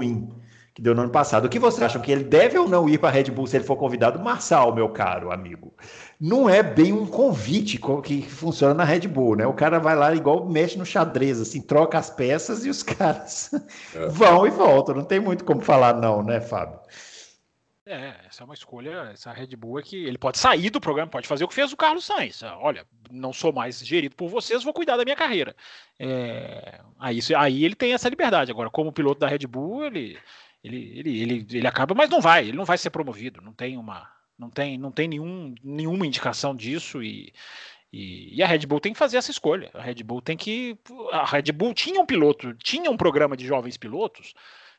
ruim 0.00 0.28
que 0.74 0.82
deu 0.82 0.92
no 0.92 1.02
ano 1.02 1.10
passado. 1.10 1.44
O 1.44 1.48
que 1.48 1.60
vocês 1.60 1.80
acham 1.84 2.02
que 2.02 2.10
ele 2.10 2.24
deve 2.24 2.58
ou 2.58 2.68
não 2.68 2.88
ir 2.88 2.98
para 2.98 3.08
a 3.08 3.12
Red 3.12 3.30
Bull 3.30 3.46
se 3.46 3.56
ele 3.56 3.64
for 3.64 3.76
convidado? 3.76 4.18
Marçal, 4.18 4.74
meu 4.74 4.88
caro 4.88 5.30
amigo. 5.30 5.72
Não 6.20 6.50
é 6.50 6.64
bem 6.64 6.92
um 6.92 7.06
convite 7.06 7.78
que 8.02 8.22
funciona 8.22 8.74
na 8.74 8.82
Red 8.82 9.06
Bull, 9.06 9.36
né? 9.36 9.46
O 9.46 9.52
cara 9.52 9.78
vai 9.78 9.94
lá 9.94 10.12
igual 10.12 10.48
mexe 10.48 10.76
no 10.76 10.84
xadrez, 10.84 11.40
assim, 11.40 11.60
troca 11.60 11.96
as 11.96 12.10
peças 12.10 12.64
e 12.64 12.70
os 12.70 12.82
caras 12.84 13.52
é. 13.94 14.08
vão 14.08 14.44
e 14.48 14.50
voltam. 14.50 14.96
Não 14.96 15.04
tem 15.04 15.20
muito 15.20 15.44
como 15.44 15.60
falar 15.60 15.94
não, 15.94 16.24
né, 16.24 16.40
Fábio? 16.40 16.80
É, 17.86 18.14
essa 18.26 18.42
é 18.42 18.44
uma 18.46 18.54
escolha, 18.54 19.10
essa 19.12 19.30
Red 19.30 19.54
Bull 19.56 19.78
é 19.78 19.82
que 19.82 19.96
ele 20.06 20.16
pode 20.16 20.38
sair 20.38 20.70
do 20.70 20.80
programa, 20.80 21.10
pode 21.10 21.28
fazer 21.28 21.44
o 21.44 21.48
que 21.48 21.54
fez 21.54 21.70
o 21.70 21.76
Carlos 21.76 22.06
Sainz. 22.06 22.42
Olha, 22.42 22.86
não 23.10 23.30
sou 23.30 23.52
mais 23.52 23.78
gerido 23.80 24.16
por 24.16 24.28
vocês, 24.28 24.64
vou 24.64 24.72
cuidar 24.72 24.96
da 24.96 25.04
minha 25.04 25.16
carreira. 25.16 25.54
É, 25.98 26.80
aí, 26.98 27.18
aí 27.36 27.62
ele 27.62 27.74
tem 27.74 27.92
essa 27.92 28.08
liberdade. 28.08 28.50
Agora, 28.50 28.70
como 28.70 28.92
piloto 28.92 29.20
da 29.20 29.28
Red 29.28 29.46
Bull, 29.46 29.84
ele, 29.84 30.18
ele, 30.62 30.98
ele, 30.98 31.22
ele, 31.22 31.46
ele 31.52 31.66
acaba, 31.66 31.94
mas 31.94 32.08
não 32.08 32.22
vai, 32.22 32.48
ele 32.48 32.56
não 32.56 32.64
vai 32.64 32.78
ser 32.78 32.88
promovido. 32.88 33.42
Não 33.42 33.52
tem 33.52 33.76
uma, 33.76 34.10
não 34.38 34.48
tem, 34.48 34.78
não 34.78 34.90
tem 34.90 35.06
nenhum, 35.06 35.54
nenhuma 35.62 36.06
indicação 36.06 36.56
disso 36.56 37.02
e, 37.02 37.34
e, 37.92 38.36
e, 38.38 38.42
a 38.42 38.46
Red 38.46 38.60
Bull 38.60 38.80
tem 38.80 38.94
que 38.94 38.98
fazer 38.98 39.18
essa 39.18 39.30
escolha. 39.30 39.70
A 39.74 39.82
Red 39.82 40.02
Bull 40.02 40.22
tem 40.22 40.38
que, 40.38 40.78
a 41.12 41.26
Red 41.26 41.52
Bull 41.52 41.74
tinha 41.74 42.00
um 42.00 42.06
piloto, 42.06 42.54
tinha 42.54 42.90
um 42.90 42.96
programa 42.96 43.36
de 43.36 43.46
jovens 43.46 43.76
pilotos, 43.76 44.32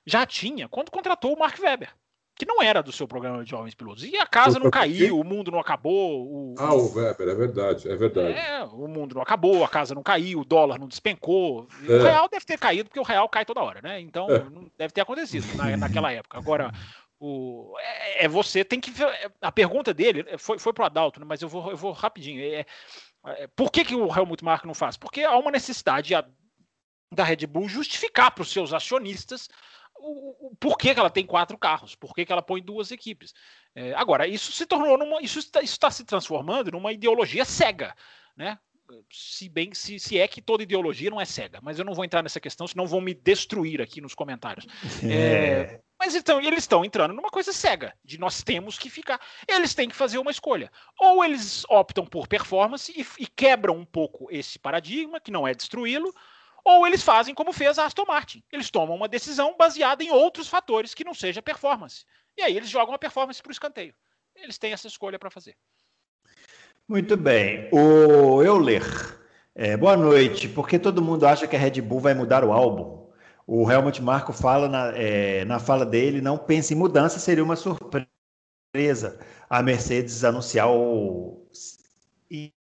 já 0.07 0.25
tinha 0.25 0.67
quando 0.67 0.89
contratou 0.89 1.35
o 1.35 1.39
Mark 1.39 1.59
Webber 1.59 1.93
que 2.35 2.45
não 2.45 2.61
era 2.61 2.83
do 2.83 2.91
seu 2.91 3.07
programa 3.07 3.43
de 3.43 3.49
jovens 3.49 3.73
pilotos. 3.73 4.03
E 4.03 4.17
a 4.17 4.25
casa 4.25 4.59
não 4.59 4.69
caiu, 4.69 5.19
o 5.19 5.23
mundo 5.23 5.51
não 5.51 5.59
acabou. 5.59 6.27
O... 6.27 6.55
Ah, 6.57 6.73
o 6.73 6.93
Weber, 6.93 7.29
é 7.29 7.33
verdade, 7.33 7.89
é 7.89 7.95
verdade. 7.95 8.37
É, 8.37 8.63
o 8.63 8.87
mundo 8.87 9.15
não 9.15 9.21
acabou, 9.21 9.63
a 9.63 9.69
casa 9.69 9.95
não 9.95 10.03
caiu, 10.03 10.41
o 10.41 10.45
dólar 10.45 10.77
não 10.77 10.87
despencou. 10.87 11.67
É. 11.87 11.93
O 11.93 12.03
real 12.03 12.27
deve 12.27 12.45
ter 12.45 12.57
caído, 12.57 12.89
porque 12.89 12.99
o 12.99 13.03
real 13.03 13.29
cai 13.29 13.45
toda 13.45 13.61
hora, 13.61 13.81
né? 13.81 14.01
Então, 14.01 14.29
é. 14.29 14.39
não 14.49 14.69
deve 14.77 14.93
ter 14.93 15.01
acontecido 15.01 15.45
na, 15.55 15.77
naquela 15.77 16.11
época. 16.11 16.37
Agora, 16.37 16.73
o, 17.19 17.73
é, 17.79 18.25
é, 18.25 18.27
você 18.27 18.65
tem 18.65 18.81
que. 18.81 18.91
A 19.41 19.51
pergunta 19.51 19.93
dele 19.93 20.37
foi, 20.37 20.59
foi 20.59 20.73
pro 20.73 20.85
Adalto, 20.85 21.21
né? 21.21 21.25
mas 21.27 21.41
eu 21.41 21.47
vou, 21.47 21.71
eu 21.71 21.77
vou 21.77 21.93
rapidinho. 21.93 22.41
É, 22.41 22.65
é, 23.27 23.47
por 23.47 23.71
que, 23.71 23.85
que 23.85 23.95
o 23.95 24.13
Helmut 24.13 24.43
Marko 24.43 24.67
não 24.67 24.73
faz? 24.73 24.97
Porque 24.97 25.23
há 25.23 25.37
uma 25.37 25.51
necessidade 25.51 26.13
da 27.11 27.23
Red 27.23 27.47
Bull 27.47 27.69
justificar 27.69 28.31
para 28.31 28.41
os 28.41 28.51
seus 28.51 28.73
acionistas 28.73 29.49
o, 30.05 30.47
o 30.47 30.55
porquê 30.59 30.93
que 30.93 30.99
ela 30.99 31.09
tem 31.09 31.25
quatro 31.25 31.57
carros, 31.57 31.95
por 31.95 32.13
que 32.13 32.25
ela 32.29 32.41
põe 32.41 32.61
duas 32.61 32.91
equipes. 32.91 33.33
É, 33.73 33.93
agora, 33.95 34.27
isso 34.27 34.51
se 34.51 34.65
tornou 34.65 34.97
numa, 34.97 35.21
isso 35.21 35.39
está, 35.39 35.61
isso 35.61 35.73
está 35.73 35.89
se 35.89 36.05
transformando 36.05 36.71
numa 36.71 36.93
ideologia 36.93 37.43
cega, 37.43 37.95
né? 38.37 38.59
Se 39.11 39.49
bem 39.49 39.73
se, 39.73 39.97
se 39.99 40.19
é 40.19 40.27
que 40.27 40.43
toda 40.43 40.61
ideologia 40.61 41.09
não 41.09 41.19
é 41.19 41.25
cega, 41.25 41.59
mas 41.59 41.79
eu 41.79 41.85
não 41.85 41.95
vou 41.95 42.05
entrar 42.05 42.21
nessa 42.21 42.39
questão, 42.39 42.67
senão 42.67 42.85
vão 42.85 43.01
me 43.01 43.15
destruir 43.15 43.81
aqui 43.81 43.99
nos 43.99 44.13
comentários. 44.13 44.65
É. 45.03 45.15
É, 45.15 45.81
mas 45.99 46.13
então, 46.13 46.39
eles 46.39 46.59
estão 46.59 46.85
entrando 46.85 47.13
numa 47.13 47.29
coisa 47.29 47.51
cega, 47.51 47.93
de 48.03 48.19
nós 48.19 48.43
temos 48.43 48.77
que 48.77 48.89
ficar. 48.89 49.19
Eles 49.47 49.73
têm 49.73 49.89
que 49.89 49.95
fazer 49.95 50.19
uma 50.19 50.29
escolha. 50.29 50.71
Ou 50.99 51.25
eles 51.25 51.63
optam 51.67 52.05
por 52.05 52.27
performance 52.27 52.93
e, 52.95 53.23
e 53.23 53.25
quebram 53.25 53.75
um 53.75 53.85
pouco 53.85 54.27
esse 54.29 54.59
paradigma, 54.59 55.19
que 55.19 55.31
não 55.31 55.47
é 55.47 55.53
destruí-lo, 55.53 56.13
ou 56.65 56.87
eles 56.87 57.03
fazem 57.03 57.35
como 57.35 57.53
fez 57.53 57.77
a 57.77 57.85
Aston 57.85 58.05
Martin. 58.07 58.43
Eles 58.51 58.71
tomam 58.71 58.95
uma 58.95 59.07
decisão 59.07 59.55
baseada 59.55 60.03
em 60.03 60.09
outros 60.09 60.47
fatores 60.47 60.95
que 60.95 61.03
não 61.03 61.13
seja 61.13 61.41
performance. 61.41 62.03
E 62.35 62.41
aí 62.41 62.57
eles 62.57 62.69
jogam 62.69 62.95
a 62.95 62.97
performance 62.97 63.41
para 63.41 63.51
o 63.51 63.53
escanteio. 63.53 63.93
Eles 64.35 64.57
têm 64.57 64.73
essa 64.73 64.87
escolha 64.87 65.19
para 65.19 65.29
fazer. 65.29 65.55
Muito 66.87 67.15
bem. 67.15 67.69
O 67.71 68.41
Euler, 68.41 68.83
é, 69.53 69.77
boa 69.77 69.95
noite. 69.95 70.49
Porque 70.49 70.79
todo 70.79 71.03
mundo 71.03 71.27
acha 71.27 71.47
que 71.47 71.55
a 71.55 71.59
Red 71.59 71.79
Bull 71.81 71.99
vai 71.99 72.15
mudar 72.15 72.43
o 72.43 72.51
álbum? 72.51 73.05
O 73.45 73.71
Helmut 73.71 74.01
Marko 74.01 74.33
fala 74.33 74.67
na, 74.67 74.91
é, 74.97 75.45
na 75.45 75.59
fala 75.59 75.85
dele, 75.85 76.19
não 76.19 76.35
pense 76.35 76.73
em 76.73 76.77
mudança, 76.77 77.19
seria 77.19 77.43
uma 77.43 77.55
surpresa 77.55 79.19
a 79.47 79.61
Mercedes 79.61 80.23
anunciar 80.23 80.67
o 80.67 81.44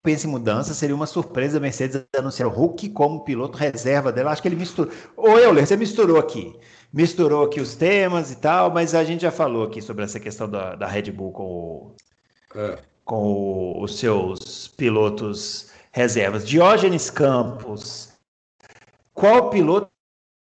pensa 0.02 0.26
em 0.26 0.30
mudança, 0.30 0.74
seria 0.74 0.94
uma 0.94 1.06
surpresa 1.06 1.58
a 1.58 1.60
Mercedes 1.60 2.04
anunciar 2.16 2.48
o 2.48 2.52
Hulk 2.52 2.90
como 2.90 3.24
piloto 3.24 3.58
reserva 3.58 4.10
dela. 4.10 4.30
Acho 4.30 4.42
que 4.42 4.48
ele 4.48 4.56
misturou. 4.56 4.92
Ô, 5.16 5.38
Euler, 5.38 5.66
você 5.66 5.76
misturou 5.76 6.18
aqui. 6.18 6.58
Misturou 6.92 7.44
aqui 7.44 7.60
os 7.60 7.74
temas 7.74 8.32
e 8.32 8.36
tal, 8.36 8.70
mas 8.70 8.94
a 8.94 9.04
gente 9.04 9.22
já 9.22 9.30
falou 9.30 9.64
aqui 9.64 9.80
sobre 9.80 10.04
essa 10.04 10.18
questão 10.18 10.48
da, 10.48 10.74
da 10.74 10.86
Red 10.86 11.12
Bull 11.12 11.32
com, 11.32 11.94
é. 12.56 12.78
com 13.04 13.22
o, 13.22 13.82
os 13.82 13.98
seus 13.98 14.68
pilotos 14.68 15.70
reservas. 15.92 16.48
Diógenes 16.48 17.10
Campos, 17.10 18.12
qual 19.12 19.50
piloto 19.50 19.90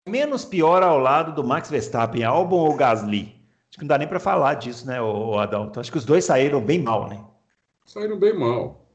menos 0.07 0.45
pior 0.45 0.83
ao 0.83 0.99
lado 0.99 1.35
do 1.35 1.43
Max 1.43 1.69
Verstappen, 1.69 2.23
Albon 2.23 2.69
ou 2.69 2.77
Gasly? 2.77 3.35
Acho 3.69 3.79
que 3.79 3.81
não 3.81 3.89
dá 3.89 3.99
nem 3.99 4.07
para 4.07 4.21
falar 4.21 4.55
disso, 4.55 4.87
né, 4.87 5.03
o 5.03 5.39
Adalto? 5.39 5.81
Acho 5.81 5.91
que 5.91 5.99
os 5.99 6.05
dois 6.05 6.25
saíram 6.25 6.61
bem 6.61 6.81
mal, 6.81 7.09
né? 7.09 7.25
Saíram 7.85 8.19
bem 8.19 8.39
mal. 8.39 8.86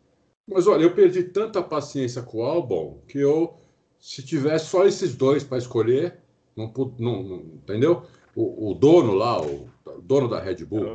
Mas 0.47 0.67
olha, 0.67 0.83
eu 0.83 0.93
perdi 0.93 1.23
tanta 1.23 1.61
paciência 1.61 2.21
com 2.21 2.39
o 2.39 2.43
álbum 2.43 2.99
que 3.07 3.19
eu, 3.19 3.55
se 3.99 4.23
tivesse 4.23 4.67
só 4.67 4.85
esses 4.85 5.15
dois 5.15 5.43
para 5.43 5.57
escolher, 5.57 6.19
não, 6.55 6.71
não, 6.97 7.23
não, 7.23 7.35
entendeu? 7.55 8.03
O, 8.35 8.71
o, 8.71 8.73
dono 8.73 9.13
lá, 9.13 9.41
o, 9.41 9.69
dono 10.01 10.27
da 10.27 10.39
Red 10.39 10.65
Bull, 10.65 10.85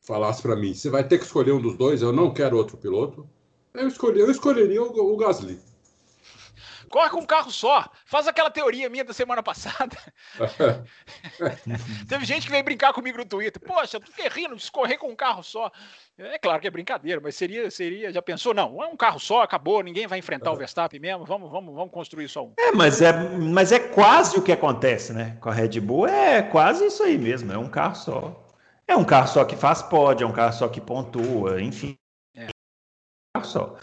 falasse 0.00 0.42
para 0.42 0.56
mim: 0.56 0.74
você 0.74 0.90
vai 0.90 1.06
ter 1.06 1.18
que 1.18 1.24
escolher 1.24 1.52
um 1.52 1.60
dos 1.60 1.76
dois, 1.76 2.02
eu 2.02 2.12
não 2.12 2.32
quero 2.32 2.56
outro 2.56 2.76
piloto. 2.76 3.28
Eu, 3.74 3.88
escolhi, 3.88 4.20
eu 4.20 4.30
escolheria 4.30 4.82
o, 4.82 5.14
o 5.14 5.16
Gasly. 5.16 5.58
Corre 6.92 7.08
com 7.08 7.20
um 7.20 7.26
carro 7.26 7.50
só. 7.50 7.90
Faz 8.04 8.28
aquela 8.28 8.50
teoria 8.50 8.90
minha 8.90 9.02
da 9.02 9.14
semana 9.14 9.42
passada. 9.42 9.96
Teve 12.06 12.24
gente 12.26 12.44
que 12.44 12.50
veio 12.50 12.62
brincar 12.62 12.92
comigo 12.92 13.16
no 13.16 13.24
Twitter. 13.24 13.60
Poxa, 13.60 13.98
tu 13.98 14.12
fiquei 14.12 14.28
rindo 14.28 14.54
de 14.54 14.70
correr 14.70 14.98
com 14.98 15.08
um 15.08 15.16
carro 15.16 15.42
só. 15.42 15.72
É 16.18 16.38
claro 16.38 16.60
que 16.60 16.66
é 16.68 16.70
brincadeira, 16.70 17.18
mas 17.20 17.34
seria, 17.34 17.70
seria, 17.70 18.12
já 18.12 18.20
pensou? 18.20 18.52
Não, 18.52 18.82
é 18.82 18.86
um 18.86 18.96
carro 18.96 19.18
só, 19.18 19.40
acabou, 19.40 19.82
ninguém 19.82 20.06
vai 20.06 20.18
enfrentar 20.18 20.52
o 20.52 20.56
Verstappen 20.56 21.00
mesmo, 21.00 21.24
vamos, 21.24 21.50
vamos, 21.50 21.74
vamos 21.74 21.90
construir 21.90 22.28
só 22.28 22.44
um. 22.44 22.52
É, 22.58 22.70
mas 22.70 23.00
é, 23.00 23.12
mas 23.12 23.72
é 23.72 23.78
quase 23.78 24.36
o 24.36 24.42
que 24.42 24.52
acontece, 24.52 25.14
né? 25.14 25.38
Com 25.40 25.48
a 25.48 25.52
Red 25.54 25.80
Bull 25.80 26.06
é 26.06 26.42
quase 26.42 26.84
isso 26.84 27.02
aí 27.02 27.16
mesmo, 27.16 27.50
é 27.50 27.56
um 27.56 27.68
carro 27.68 27.94
só. 27.94 28.46
É 28.86 28.94
um 28.94 29.04
carro 29.04 29.28
só 29.28 29.44
que 29.44 29.56
faz 29.56 29.80
pódio, 29.80 30.26
é 30.26 30.28
um 30.28 30.32
carro 30.32 30.52
só 30.52 30.68
que 30.68 30.80
pontua, 30.80 31.62
enfim. 31.62 31.96
É. 32.36 32.44
Um 32.44 33.40
carro 33.40 33.46
só. 33.46 33.78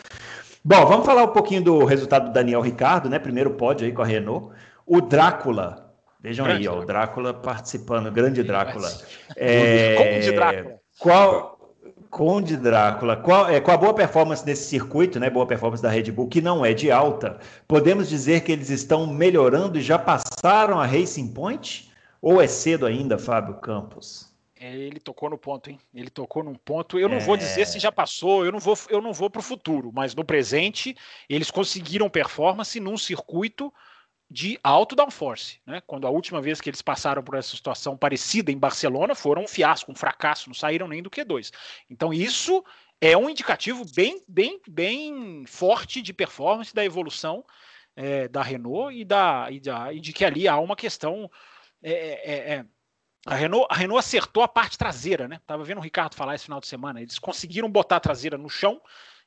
Bom, 0.69 0.85
vamos 0.85 1.03
falar 1.03 1.23
um 1.23 1.33
pouquinho 1.33 1.63
do 1.63 1.83
resultado 1.83 2.27
do 2.27 2.31
Daniel 2.31 2.61
Ricardo, 2.61 3.09
né? 3.09 3.17
Primeiro 3.17 3.55
pódio 3.55 3.87
aí 3.87 3.91
com 3.91 4.03
a 4.03 4.05
Renault. 4.05 4.51
O 4.85 5.01
Drácula, 5.01 5.95
vejam 6.21 6.45
grande 6.45 6.61
aí, 6.61 6.67
ó, 6.67 6.79
o 6.79 6.85
Drácula 6.85 7.33
participando, 7.33 8.11
grande 8.11 8.43
Drácula. 8.43 8.87
É, 9.35 9.95
Conde 9.95 10.31
Drácula. 10.31 10.75
Qual, 10.99 11.73
Conde 12.11 12.55
Drácula, 12.55 13.17
qual, 13.17 13.49
é, 13.49 13.59
com 13.59 13.71
a 13.71 13.77
boa 13.77 13.95
performance 13.95 14.45
nesse 14.45 14.65
circuito, 14.65 15.19
né? 15.19 15.27
Boa 15.27 15.47
performance 15.47 15.81
da 15.81 15.89
Red 15.89 16.11
Bull, 16.11 16.27
que 16.27 16.39
não 16.39 16.63
é 16.63 16.71
de 16.71 16.91
alta, 16.91 17.39
podemos 17.67 18.07
dizer 18.07 18.41
que 18.41 18.51
eles 18.51 18.69
estão 18.69 19.07
melhorando 19.07 19.79
e 19.79 19.81
já 19.81 19.97
passaram 19.97 20.79
a 20.79 20.85
Racing 20.85 21.33
Point? 21.33 21.91
Ou 22.21 22.39
é 22.39 22.45
cedo 22.45 22.85
ainda, 22.85 23.17
Fábio 23.17 23.55
Campos? 23.55 24.28
É, 24.61 24.75
ele 24.75 24.99
tocou 24.99 25.29
no 25.29 25.37
ponto, 25.37 25.69
hein? 25.69 25.79
Ele 25.93 26.09
tocou 26.09 26.43
num 26.43 26.53
ponto. 26.53 26.99
Eu 26.99 27.07
não 27.07 27.15
é... 27.15 27.19
vou 27.21 27.37
dizer 27.37 27.65
se 27.65 27.79
já 27.79 27.91
passou, 27.91 28.45
eu 28.45 28.51
não 28.51 28.59
vou, 28.59 28.77
eu 28.89 29.01
não 29.01 29.13
vou 29.13 29.29
para 29.29 29.39
o 29.39 29.43
futuro, 29.43 29.89
mas 29.93 30.13
no 30.13 30.25
presente 30.25 30.97
eles 31.29 31.49
conseguiram 31.49 32.09
performance 32.09 32.77
num 32.77 32.97
circuito 32.97 33.73
de 34.29 34.59
alto 34.61 34.95
downforce, 34.95 35.59
né? 35.65 35.81
Quando 35.87 36.05
a 36.05 36.09
última 36.09 36.41
vez 36.41 36.59
que 36.59 36.69
eles 36.69 36.81
passaram 36.81 37.23
por 37.23 37.35
essa 37.35 37.55
situação 37.55 37.97
parecida 37.97 38.51
em 38.51 38.57
Barcelona, 38.57 39.15
foram 39.15 39.43
um 39.43 39.47
fiasco, 39.47 39.91
um 39.91 39.95
fracasso, 39.95 40.49
não 40.49 40.53
saíram 40.53 40.89
nem 40.89 41.01
do 41.01 41.09
Q2. 41.09 41.51
Então 41.89 42.13
isso 42.13 42.63
é 42.99 43.17
um 43.17 43.29
indicativo 43.29 43.85
bem, 43.95 44.21
bem, 44.27 44.59
bem 44.67 45.45
forte 45.47 46.01
de 46.01 46.13
performance 46.13 46.75
da 46.75 46.83
evolução 46.83 47.45
é, 47.95 48.27
da 48.27 48.43
Renault 48.43 48.93
e, 48.93 49.05
da, 49.05 49.47
e, 49.49 49.59
da, 49.61 49.93
e 49.93 50.01
de 50.01 50.11
que 50.11 50.25
ali 50.25 50.49
há 50.49 50.59
uma 50.59 50.75
questão 50.75 51.31
é, 51.81 51.93
é, 51.93 52.53
é 52.55 52.65
a 53.25 53.35
Renault, 53.35 53.67
a 53.69 53.75
Renault 53.75 53.99
acertou 53.99 54.43
a 54.43 54.47
parte 54.47 54.77
traseira, 54.77 55.27
né? 55.27 55.39
Tava 55.45 55.63
vendo 55.63 55.79
o 55.79 55.81
Ricardo 55.81 56.15
falar 56.15 56.35
esse 56.35 56.45
final 56.45 56.59
de 56.59 56.67
semana. 56.67 57.01
Eles 57.01 57.19
conseguiram 57.19 57.69
botar 57.69 57.97
a 57.97 57.99
traseira 57.99 58.37
no 58.37 58.49
chão 58.49 58.81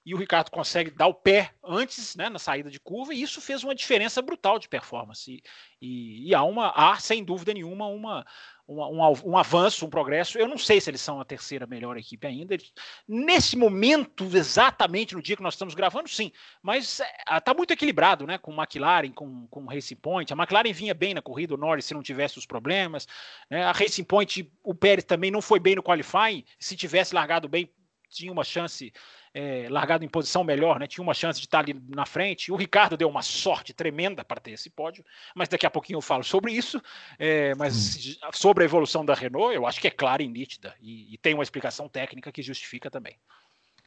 e 0.04 0.14
o 0.14 0.18
Ricardo 0.18 0.50
consegue 0.50 0.90
dar 0.90 1.06
o 1.06 1.14
pé 1.14 1.54
antes, 1.62 2.16
né, 2.16 2.28
na 2.28 2.38
saída 2.38 2.68
de 2.68 2.80
curva, 2.80 3.14
e 3.14 3.22
isso 3.22 3.40
fez 3.40 3.62
uma 3.62 3.74
diferença 3.74 4.20
brutal 4.20 4.58
de 4.58 4.68
performance. 4.68 5.30
E, 5.30 5.42
e, 5.80 6.28
e 6.28 6.34
há 6.34 6.42
uma, 6.42 6.72
há 6.74 6.98
sem 6.98 7.24
dúvida 7.24 7.54
nenhuma 7.54 7.86
uma, 7.86 8.26
um, 8.66 8.80
um, 8.82 9.12
um, 9.24 9.38
avanço, 9.38 9.84
um 9.84 9.90
progresso. 9.90 10.38
Eu 10.38 10.48
não 10.48 10.58
sei 10.58 10.80
se 10.80 10.90
eles 10.90 11.00
são 11.00 11.20
a 11.20 11.24
terceira 11.24 11.66
melhor 11.66 11.96
equipe 11.96 12.26
ainda. 12.26 12.54
Eles, 12.54 12.72
nesse 13.06 13.56
momento, 13.56 14.24
exatamente 14.24 15.14
no 15.14 15.22
dia 15.22 15.36
que 15.36 15.42
nós 15.42 15.54
estamos 15.54 15.74
gravando, 15.74 16.08
sim. 16.08 16.32
Mas 16.62 17.00
está 17.00 17.52
é, 17.52 17.54
muito 17.54 17.72
equilibrado, 17.72 18.26
né? 18.26 18.38
Com 18.38 18.52
McLaren, 18.52 19.12
com, 19.12 19.46
com 19.48 19.66
Racing 19.66 19.96
Point. 19.96 20.32
A 20.32 20.36
McLaren 20.36 20.72
vinha 20.72 20.94
bem 20.94 21.14
na 21.14 21.22
corrida, 21.22 21.54
o 21.54 21.58
Norris, 21.58 21.84
se 21.84 21.94
não 21.94 22.02
tivesse 22.02 22.38
os 22.38 22.46
problemas. 22.46 23.06
Né? 23.50 23.62
A 23.64 23.72
Racing 23.72 24.04
Point, 24.04 24.50
o 24.62 24.74
Pérez 24.74 25.04
também 25.04 25.30
não 25.30 25.42
foi 25.42 25.58
bem 25.58 25.76
no 25.76 25.82
qualifying. 25.82 26.44
Se 26.58 26.76
tivesse 26.76 27.14
largado 27.14 27.48
bem, 27.48 27.70
tinha 28.08 28.30
uma 28.30 28.44
chance 28.44 28.92
é, 29.34 29.66
largado 29.70 30.04
em 30.04 30.08
posição 30.08 30.44
melhor, 30.44 30.78
né? 30.78 30.86
Tinha 30.86 31.02
uma 31.02 31.14
chance 31.14 31.40
de 31.40 31.46
estar 31.46 31.60
ali 31.60 31.80
na 31.88 32.04
frente. 32.04 32.52
O 32.52 32.56
Ricardo 32.56 32.96
deu 32.96 33.08
uma 33.08 33.22
sorte 33.22 33.72
tremenda 33.72 34.24
para 34.24 34.40
ter 34.40 34.52
esse 34.52 34.68
pódio, 34.68 35.04
mas 35.34 35.48
daqui 35.48 35.66
a 35.66 35.70
pouquinho 35.70 35.98
eu 35.98 36.02
falo 36.02 36.22
sobre 36.22 36.52
isso. 36.52 36.80
É, 37.18 37.54
mas 37.54 37.96
hum. 37.96 38.28
sobre 38.32 38.64
a 38.64 38.66
evolução 38.66 39.04
da 39.04 39.14
Renault, 39.14 39.54
eu 39.54 39.66
acho 39.66 39.80
que 39.80 39.88
é 39.88 39.90
clara 39.90 40.22
e 40.22 40.28
nítida 40.28 40.74
e, 40.80 41.14
e 41.14 41.18
tem 41.18 41.34
uma 41.34 41.42
explicação 41.42 41.88
técnica 41.88 42.30
que 42.30 42.42
justifica 42.42 42.90
também. 42.90 43.16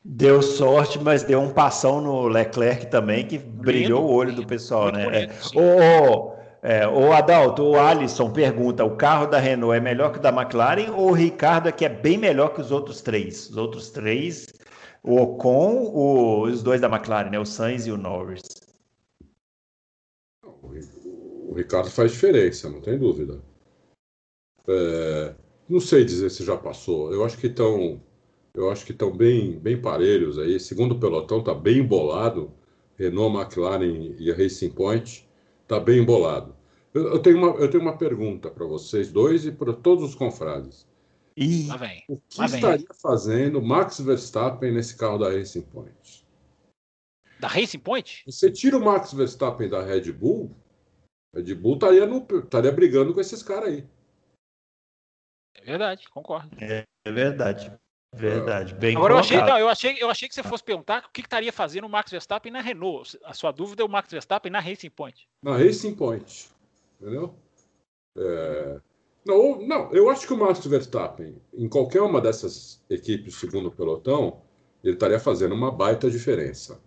Deu 0.04 0.42
sorte, 0.42 1.00
mas 1.00 1.24
deu 1.24 1.42
um 1.42 1.52
passão 1.52 2.00
no 2.00 2.28
Leclerc 2.28 2.88
também, 2.88 3.26
que 3.26 3.38
lindo, 3.38 3.52
brilhou 3.52 4.04
o 4.04 4.14
olho 4.14 4.30
lindo, 4.30 4.44
do 4.44 4.48
pessoal, 4.48 4.92
né? 4.92 5.04
Bonito, 5.04 5.60
é, 6.62 6.82
é, 6.82 6.88
o 6.88 7.12
Adalto, 7.12 7.64
o 7.64 7.80
Alisson 7.80 8.32
pergunta: 8.32 8.84
o 8.84 8.96
carro 8.96 9.26
da 9.26 9.40
Renault 9.40 9.76
é 9.76 9.80
melhor 9.80 10.12
que 10.12 10.20
o 10.20 10.22
da 10.22 10.30
McLaren 10.30 10.92
ou 10.92 11.10
o 11.10 11.14
Ricardo 11.14 11.70
é 11.70 11.72
que 11.72 11.86
é 11.86 11.90
bem 11.90 12.20
melhor 12.20 12.50
que 12.50 12.62
os 12.62 12.72
outros 12.72 13.02
três? 13.02 13.50
Os 13.50 13.58
outros 13.58 13.90
três 13.90 14.48
o 15.06 15.22
Ocon, 15.22 15.92
o, 15.94 16.42
os 16.44 16.64
dois 16.64 16.82
da 16.82 16.90
McLaren, 16.90 17.30
né? 17.30 17.40
O 17.40 17.46
Sainz 17.46 17.86
e 17.86 17.92
o 17.92 17.98
Norris. 17.98 18.42
O 20.44 21.54
Ricardo 21.54 21.90
faz 21.92 22.12
diferença, 22.12 22.70
não 22.70 22.82
tem 22.82 22.98
dúvida. 22.98 23.40
É, 24.68 25.36
não 25.70 25.80
sei 25.80 26.04
dizer 26.04 26.32
se 26.32 26.44
já 26.44 26.58
passou. 26.58 27.14
Eu 27.14 27.24
acho 27.24 27.38
que 27.38 27.48
estão, 27.48 28.02
eu 28.54 28.72
acho 28.72 28.84
que 28.84 28.92
estão 28.92 29.16
bem, 29.16 29.60
bem 29.60 29.80
parelhos 29.80 30.40
aí. 30.40 30.60
Segundo 30.60 31.00
pelotão, 31.00 31.40
está 31.40 31.54
bem 31.54 31.80
embolado. 31.80 32.52
Renault, 32.98 33.38
McLaren 33.38 34.16
e 34.18 34.32
a 34.32 34.36
Racing 34.36 34.72
Point 34.72 35.30
está 35.62 35.80
bem 35.80 36.00
embolado. 36.00 36.56
Eu, 36.94 37.10
eu, 37.10 37.20
tenho 37.20 37.38
uma, 37.38 37.50
eu 37.60 37.70
tenho 37.70 37.84
uma 37.84 37.98
pergunta 37.98 38.50
para 38.50 38.66
vocês 38.66 39.12
dois 39.12 39.46
e 39.46 39.52
para 39.52 39.74
todos 39.74 40.04
os 40.04 40.16
confrades. 40.16 40.88
E 41.38 41.68
lá 41.68 41.78
vem. 41.78 42.04
o 42.08 42.18
que 42.18 42.44
estaria 42.44 42.78
vem. 42.78 42.88
fazendo 43.02 43.62
Max 43.62 44.00
Verstappen 44.00 44.74
nesse 44.74 44.98
carro 44.98 45.18
da 45.18 45.30
Racing 45.30 45.64
Point? 45.64 46.26
Da 47.40 47.48
Racing 47.48 47.80
Point? 47.80 48.24
Você 48.26 48.52
tira 48.52 48.78
o 48.78 48.84
Max 48.84 49.14
Verstappen 49.14 49.70
da 49.70 49.84
Red 49.84 50.12
Bull, 50.14 50.56
a 51.34 51.40
Red 51.40 51.54
Bull 51.56 51.74
estaria, 51.74 52.06
no, 52.06 52.26
estaria 52.40 52.72
brigando 52.72 53.14
com 53.14 53.20
esses 53.20 53.44
caras 53.44 53.70
aí. 53.70 53.88
É 55.56 55.64
verdade, 55.64 56.08
concordo. 56.10 56.56
É, 56.62 56.86
é 57.06 57.12
verdade. 57.12 57.72
Verdade, 58.14 58.74
bem 58.76 58.96
Agora 58.96 59.14
eu 59.14 59.18
achei, 59.18 59.38
não, 59.42 59.60
eu 59.60 59.68
achei, 59.68 59.98
eu 60.00 60.10
achei 60.10 60.30
que 60.30 60.34
você 60.34 60.42
fosse 60.42 60.64
perguntar 60.64 61.00
o 61.00 61.12
que, 61.12 61.22
que 61.22 61.28
estaria 61.28 61.52
fazendo 61.52 61.84
o 61.84 61.90
Max 61.90 62.10
Verstappen 62.10 62.50
na 62.50 62.62
Renault. 62.62 63.20
A 63.26 63.34
sua 63.34 63.52
dúvida 63.52 63.84
é 63.84 63.86
o 63.86 63.90
Max 63.90 64.10
Verstappen 64.10 64.50
na 64.50 64.62
Racing 64.62 64.90
Point. 64.90 65.28
Na 65.44 65.58
Racing 65.58 65.96
Point, 65.96 66.50
entendeu? 67.02 67.36
É, 68.18 68.80
não, 69.26 69.60
não, 69.66 69.92
eu 69.92 70.10
acho 70.10 70.28
que 70.28 70.34
o 70.34 70.38
Max 70.38 70.66
Verstappen, 70.66 71.36
em 71.54 71.68
qualquer 71.68 72.02
uma 72.02 72.22
dessas 72.22 72.84
equipes 72.90 73.36
segundo 73.36 73.70
o 73.70 73.72
pelotão, 73.72 74.42
ele 74.84 74.94
estaria 74.94 75.20
fazendo 75.20 75.56
uma 75.56 75.72
baita 75.72 76.12
diferença. 76.12 76.80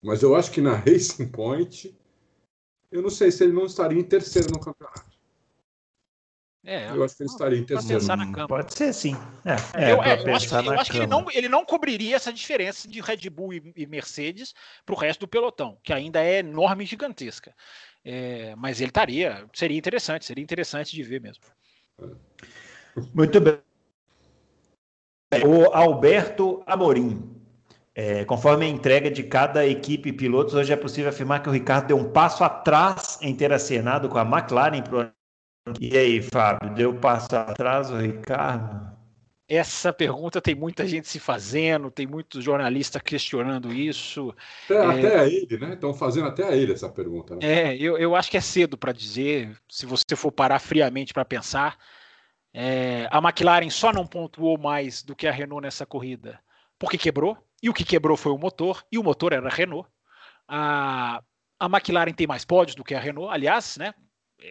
Mas 0.00 0.22
eu 0.22 0.36
acho 0.36 0.52
que 0.52 0.60
na 0.60 0.74
Racing 0.76 1.28
Point, 1.28 1.94
eu 2.92 3.02
não 3.02 3.10
sei 3.10 3.32
se 3.32 3.42
ele 3.42 3.52
não 3.52 3.66
estaria 3.66 3.98
em 3.98 4.04
terceiro 4.04 4.52
no 4.52 4.60
campeonato. 4.60 5.10
É, 6.62 6.90
eu 6.90 7.02
acho 7.02 7.16
que 7.16 7.22
ele 7.22 7.30
estaria 7.30 7.58
em 7.58 7.64
terceiro. 7.64 8.46
Pode 8.46 8.74
ser 8.74 8.92
sim. 8.92 9.16
É, 9.44 9.86
é, 9.86 9.92
eu, 9.92 10.02
é, 10.02 10.22
eu, 10.22 10.34
acho 10.34 10.48
que, 10.48 10.54
eu 10.54 10.72
acho 10.78 10.90
que, 10.92 10.98
ele, 10.98 11.06
não, 11.06 11.26
ele 11.32 11.48
não 11.48 11.64
cobriria 11.64 12.16
essa 12.16 12.30
diferença 12.30 12.86
de 12.86 13.00
Red 13.00 13.30
Bull 13.30 13.54
e, 13.54 13.72
e 13.74 13.86
Mercedes 13.86 14.54
para 14.84 14.94
o 14.94 14.98
resto 14.98 15.20
do 15.20 15.28
pelotão, 15.28 15.78
que 15.82 15.92
ainda 15.92 16.22
é 16.22 16.40
enorme 16.40 16.84
e 16.84 16.86
gigantesca. 16.86 17.54
É, 18.04 18.54
mas 18.56 18.80
ele 18.80 18.90
estaria, 18.90 19.48
seria 19.54 19.78
interessante, 19.78 20.26
seria 20.26 20.44
interessante 20.44 20.94
de 20.94 21.02
ver 21.02 21.20
mesmo. 21.20 21.42
Muito 23.14 23.40
bem. 23.40 23.58
O 25.44 25.72
Alberto 25.72 26.62
Amorim. 26.66 27.30
É, 27.94 28.24
conforme 28.24 28.64
a 28.64 28.68
entrega 28.68 29.10
de 29.10 29.22
cada 29.22 29.66
equipe 29.66 30.12
pilotos, 30.12 30.54
hoje 30.54 30.72
é 30.72 30.76
possível 30.76 31.10
afirmar 31.10 31.42
que 31.42 31.48
o 31.48 31.52
Ricardo 31.52 31.88
deu 31.88 31.96
um 31.96 32.10
passo 32.10 32.42
atrás 32.44 33.18
em 33.20 33.34
ter 33.34 33.52
acenado 33.52 34.08
com 34.08 34.18
a 34.18 34.22
McLaren. 34.22 34.82
Pro... 34.82 35.10
E 35.78 35.96
aí, 35.96 36.22
Fábio, 36.22 36.74
deu 36.74 36.94
passo 36.94 37.34
atrás 37.36 37.90
o 37.90 37.96
Ricardo? 37.96 38.99
Essa 39.52 39.92
pergunta 39.92 40.40
tem 40.40 40.54
muita 40.54 40.86
gente 40.86 41.08
se 41.08 41.18
fazendo, 41.18 41.90
tem 41.90 42.06
muitos 42.06 42.44
jornalistas 42.44 43.02
questionando 43.02 43.72
isso. 43.72 44.32
Até, 44.64 44.74
é... 44.74 44.86
até 44.86 45.18
a 45.18 45.26
ele, 45.26 45.58
né? 45.58 45.74
Estão 45.74 45.92
fazendo 45.92 46.28
até 46.28 46.44
a 46.44 46.54
ele 46.54 46.72
essa 46.72 46.88
pergunta. 46.88 47.34
Né? 47.34 47.40
É, 47.42 47.76
eu, 47.76 47.98
eu 47.98 48.14
acho 48.14 48.30
que 48.30 48.36
é 48.36 48.40
cedo 48.40 48.78
para 48.78 48.92
dizer, 48.92 49.54
se 49.68 49.84
você 49.86 50.14
for 50.14 50.30
parar 50.30 50.60
friamente 50.60 51.12
para 51.12 51.24
pensar. 51.24 51.76
É, 52.52 53.08
a 53.12 53.18
McLaren 53.18 53.70
só 53.70 53.92
não 53.92 54.04
pontuou 54.06 54.58
mais 54.58 55.02
do 55.02 55.14
que 55.14 55.26
a 55.26 55.32
Renault 55.32 55.62
nessa 55.62 55.86
corrida 55.86 56.40
porque 56.80 56.96
quebrou, 56.96 57.36
e 57.62 57.68
o 57.68 57.74
que 57.74 57.84
quebrou 57.84 58.16
foi 58.16 58.32
o 58.32 58.38
motor, 58.38 58.82
e 58.90 58.96
o 58.96 59.04
motor 59.04 59.34
era 59.34 59.46
a 59.46 59.52
Renault. 59.52 59.86
A, 60.48 61.22
a 61.58 61.66
McLaren 61.66 62.14
tem 62.14 62.26
mais 62.26 62.42
pódios 62.42 62.74
do 62.74 62.82
que 62.82 62.94
a 62.94 62.98
Renault, 62.98 63.30
aliás, 63.30 63.76
né? 63.76 63.94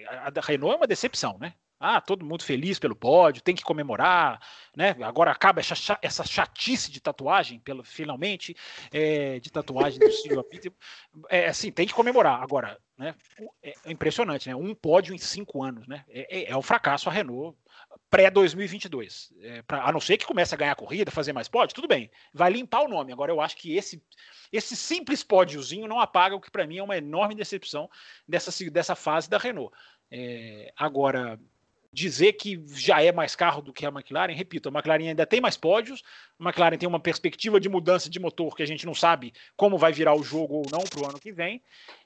A 0.08 0.30
Renault 0.40 0.76
é 0.76 0.78
uma 0.78 0.88
decepção, 0.88 1.40
né? 1.40 1.56
Ah, 1.80 2.02
todo 2.02 2.26
mundo 2.26 2.44
feliz 2.44 2.78
pelo 2.78 2.96
pódio, 2.96 3.42
tem 3.42 3.56
que 3.56 3.64
comemorar, 3.64 4.42
né? 4.76 4.96
Agora 5.02 5.32
acaba 5.32 5.62
essa, 5.62 6.26
chatice 6.26 6.92
de 6.92 7.00
tatuagem, 7.00 7.60
pelo, 7.60 7.84
finalmente, 7.84 8.56
é, 8.92 9.40
de 9.40 9.50
tatuagem 9.50 9.98
do 10.00 10.12
Silvio 10.12 10.42
Apito. 10.42 10.74
É 11.30 11.48
assim, 11.48 11.72
tem 11.72 11.88
que 11.88 11.94
comemorar. 11.94 12.44
Agora, 12.44 12.78
né? 12.98 13.16
É 13.64 13.74
impressionante, 13.90 14.50
né? 14.50 14.56
Um 14.56 14.76
pódio 14.76 15.16
em 15.16 15.18
cinco 15.18 15.64
anos, 15.64 15.88
né? 15.88 16.04
É, 16.10 16.52
é, 16.52 16.52
é 16.52 16.62
fracasso 16.62 17.08
a 17.08 17.12
Renault 17.14 17.58
pré-2022. 18.10 19.30
É, 19.42 19.64
a 19.70 19.92
não 19.92 20.02
ser 20.02 20.18
que 20.18 20.26
comece 20.26 20.54
a 20.54 20.58
ganhar 20.58 20.76
corrida, 20.76 21.10
fazer 21.10 21.32
mais 21.32 21.48
pódio, 21.48 21.76
tudo 21.76 21.88
bem. 21.88 22.12
Vai 22.34 22.52
limpar 22.52 22.82
o 22.82 22.90
nome. 22.90 23.14
Agora, 23.14 23.32
eu 23.32 23.40
acho 23.40 23.56
que 23.56 23.78
esse, 23.78 24.04
esse 24.52 24.76
simples 24.76 25.24
pódiozinho 25.24 25.88
não 25.88 26.00
apaga 26.00 26.36
o 26.36 26.42
que 26.42 26.52
para 26.52 26.68
mim 26.68 26.78
é 26.78 26.84
uma 26.84 26.98
enorme 26.98 27.36
decepção 27.36 27.90
dessa, 28.28 28.52
dessa 28.70 28.96
fase 28.96 29.30
da 29.30 29.38
Renault. 29.38 29.74
É, 30.12 30.74
agora, 30.76 31.40
dizer 31.92 32.34
que 32.34 32.64
já 32.68 33.02
é 33.02 33.12
mais 33.12 33.36
carro 33.36 33.62
do 33.62 33.74
que 33.74 33.86
a 33.86 33.90
McLaren, 33.90 34.34
repito, 34.34 34.70
a 34.70 34.72
McLaren 34.72 35.10
ainda 35.10 35.26
tem 35.26 35.42
mais 35.42 35.58
pódios, 35.58 36.04
a 36.40 36.44
McLaren 36.44 36.78
tem 36.78 36.88
uma 36.88 37.00
perspectiva 37.00 37.60
de 37.60 37.68
mudança 37.68 38.10
de 38.10 38.20
motor 38.20 38.56
que 38.56 38.62
a 38.62 38.68
gente 38.68 38.86
não 38.86 38.94
sabe 38.94 39.34
como 39.58 39.78
vai 39.78 39.92
virar 39.92 40.14
o 40.14 40.24
jogo 40.24 40.56
ou 40.56 40.66
não 40.72 40.82
para 40.82 41.02
o 41.02 41.10
ano 41.10 41.20
que 41.20 41.32
vem. 41.32 41.62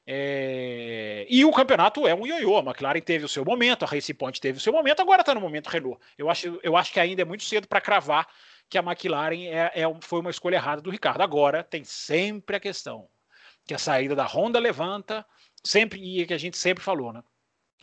É... 0.08 1.26
E 1.30 1.44
o 1.44 1.52
campeonato 1.52 2.08
é 2.08 2.16
um 2.16 2.26
ioiô. 2.26 2.58
A 2.58 2.64
McLaren 2.64 3.02
teve 3.02 3.26
o 3.26 3.30
seu 3.30 3.44
momento, 3.44 3.84
a 3.84 3.88
Race 3.88 4.14
Point 4.14 4.40
teve 4.40 4.58
o 4.58 4.62
seu 4.62 4.72
momento, 4.72 5.02
agora 5.02 5.22
está 5.22 5.36
no 5.36 5.42
momento 5.42 5.68
Renault. 5.68 6.00
Eu 6.18 6.30
acho, 6.30 6.60
eu 6.64 6.78
acho 6.78 6.94
que 6.94 7.00
ainda 7.00 7.22
é 7.22 7.26
muito 7.26 7.44
cedo 7.44 7.68
para 7.68 7.82
cravar 7.82 8.28
que 8.70 8.78
a 8.78 8.82
McLaren 8.82 9.44
é, 9.44 9.82
é, 9.82 9.98
foi 10.02 10.22
uma 10.22 10.32
escolha 10.32 10.56
errada 10.56 10.82
do 10.82 10.90
Ricardo. 10.90 11.22
Agora 11.22 11.64
tem 11.64 11.84
sempre 11.84 12.56
a 12.56 12.60
questão 12.60 13.10
que 13.66 13.74
a 13.74 13.78
saída 13.78 14.16
da 14.16 14.26
Honda 14.26 14.60
levanta, 14.60 15.26
sempre 15.64 16.22
e 16.22 16.26
que 16.26 16.34
a 16.34 16.38
gente 16.38 16.58
sempre 16.58 16.84
falou, 16.84 17.14
né? 17.14 17.24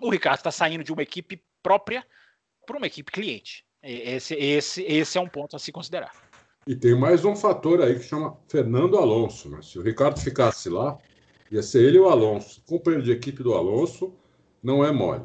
O 0.00 0.10
Ricardo 0.10 0.38
está 0.38 0.50
saindo 0.50 0.82
de 0.82 0.92
uma 0.92 1.02
equipe 1.02 1.42
própria 1.62 2.04
para 2.66 2.76
uma 2.76 2.86
equipe 2.86 3.10
cliente. 3.10 3.64
Esse, 3.82 4.34
esse, 4.34 4.82
esse 4.82 5.18
é 5.18 5.20
um 5.20 5.28
ponto 5.28 5.56
a 5.56 5.58
se 5.58 5.72
considerar. 5.72 6.12
E 6.66 6.76
tem 6.76 6.94
mais 6.94 7.24
um 7.24 7.34
fator 7.34 7.80
aí 7.80 7.98
que 7.98 8.04
chama 8.04 8.36
Fernando 8.46 8.98
Alonso. 8.98 9.48
Né? 9.48 9.60
Se 9.62 9.78
o 9.78 9.82
Ricardo 9.82 10.20
ficasse 10.20 10.68
lá, 10.68 10.98
ia 11.50 11.62
ser 11.62 11.82
ele 11.82 11.96
e 11.96 12.00
o 12.00 12.08
Alonso. 12.08 12.62
Companheiro 12.66 13.04
de 13.04 13.12
equipe 13.12 13.42
do 13.42 13.54
Alonso 13.54 14.14
não 14.62 14.84
é 14.84 14.92
mole. 14.92 15.24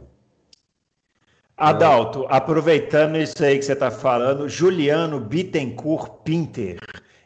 Adalto, 1.57 2.25
aproveitando 2.29 3.17
isso 3.17 3.43
aí 3.43 3.57
que 3.57 3.63
você 3.63 3.73
está 3.73 3.89
falando, 3.89 4.49
Juliano 4.49 5.19
Bittencourt 5.19 6.23
Pinter. 6.23 6.79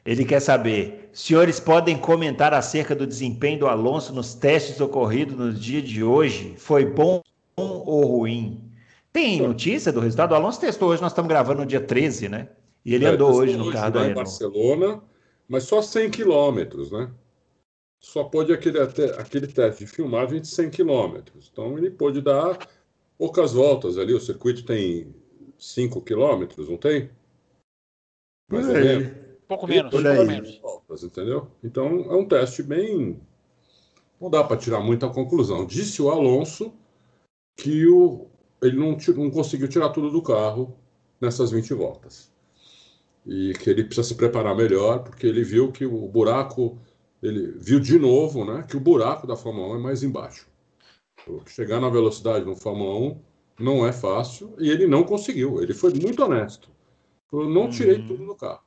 Ele 0.05 0.23
quer 0.23 0.39
saber: 0.39 1.09
senhores 1.11 1.59
podem 1.59 1.97
comentar 1.97 2.53
acerca 2.53 2.95
do 2.95 3.07
desempenho 3.07 3.59
do 3.59 3.67
Alonso 3.67 4.13
nos 4.13 4.33
testes 4.33 4.79
ocorridos 4.79 5.35
no 5.35 5.53
dia 5.53 5.81
de 5.81 6.03
hoje? 6.03 6.55
Foi 6.57 6.85
bom 6.85 7.21
ou 7.55 8.05
ruim? 8.05 8.68
Tem 9.11 9.41
notícia 9.41 9.91
do 9.91 9.99
resultado? 9.99 10.31
O 10.31 10.35
Alonso 10.35 10.61
testou 10.61 10.89
hoje, 10.89 11.01
nós 11.01 11.11
estamos 11.11 11.29
gravando 11.29 11.61
no 11.61 11.65
dia 11.65 11.81
13, 11.81 12.29
né? 12.29 12.49
E 12.85 12.93
ele 12.93 13.05
é, 13.05 13.09
andou 13.09 13.33
hoje 13.33 13.57
no 13.57 13.71
carro 13.71 13.91
da 13.91 14.01
Renault. 14.01 14.15
Barcelona, 14.15 15.03
mas 15.47 15.63
só 15.63 15.81
100 15.81 16.11
quilômetros, 16.11 16.91
né? 16.91 17.11
Só 17.99 18.23
pôde 18.23 18.53
aquele, 18.53 18.79
aquele 18.79 19.47
teste 19.47 19.83
de 19.83 19.91
filmagem 19.91 20.39
de 20.39 20.47
100 20.47 20.69
quilômetros. 20.69 21.49
Então 21.51 21.77
ele 21.77 21.91
pôde 21.91 22.21
dar 22.21 22.57
poucas 23.17 23.51
voltas 23.51 23.97
ali. 23.97 24.13
O 24.13 24.21
circuito 24.21 24.63
tem 24.63 25.13
5 25.57 26.01
quilômetros, 26.01 26.69
não 26.69 26.77
tem? 26.77 27.09
Mais 28.49 28.67
ou 28.67 28.73
menos. 28.73 29.11
Pouco 29.47 29.67
menos, 29.67 29.91
pouco 29.91 30.25
menos. 30.25 30.57
Voltas, 30.59 31.03
entendeu? 31.03 31.47
Então 31.63 31.87
é 32.09 32.15
um 32.15 32.25
teste 32.25 32.63
bem. 32.63 33.19
Não 34.21 34.29
dá 34.29 34.43
para 34.43 34.57
tirar 34.57 34.79
muita 34.79 35.09
conclusão. 35.09 35.65
Disse 35.65 36.01
o 36.01 36.09
Alonso 36.09 36.73
que 37.57 37.85
o, 37.87 38.28
ele 38.61 38.77
não, 38.77 38.97
não 39.15 39.31
conseguiu 39.31 39.67
tirar 39.67 39.89
tudo 39.89 40.09
do 40.09 40.21
carro 40.21 40.75
nessas 41.19 41.51
20 41.51 41.73
voltas. 41.73 42.31
E 43.25 43.53
que 43.53 43.69
ele 43.69 43.83
precisa 43.83 44.07
se 44.07 44.15
preparar 44.15 44.55
melhor, 44.55 45.03
porque 45.03 45.27
ele 45.27 45.43
viu 45.43 45.71
que 45.71 45.85
o 45.85 46.07
buraco, 46.07 46.77
ele 47.21 47.53
viu 47.57 47.79
de 47.79 47.99
novo, 47.99 48.45
né, 48.45 48.65
que 48.67 48.77
o 48.77 48.79
buraco 48.79 49.27
da 49.27 49.35
Fórmula 49.35 49.75
1 49.75 49.79
é 49.79 49.79
mais 49.79 50.03
embaixo. 50.03 50.47
Chegar 51.47 51.79
na 51.79 51.89
velocidade 51.89 52.45
no 52.45 52.55
Fórmula 52.55 52.97
1 52.97 53.21
não 53.59 53.85
é 53.85 53.91
fácil 53.91 54.55
e 54.57 54.69
ele 54.69 54.87
não 54.87 55.03
conseguiu. 55.03 55.61
Ele 55.61 55.73
foi 55.73 55.93
muito 55.93 56.23
honesto. 56.23 56.69
Eu 57.31 57.47
não 57.47 57.69
tirei 57.69 57.97
uhum. 57.97 58.07
tudo 58.07 58.25
do 58.25 58.35
carro. 58.35 58.63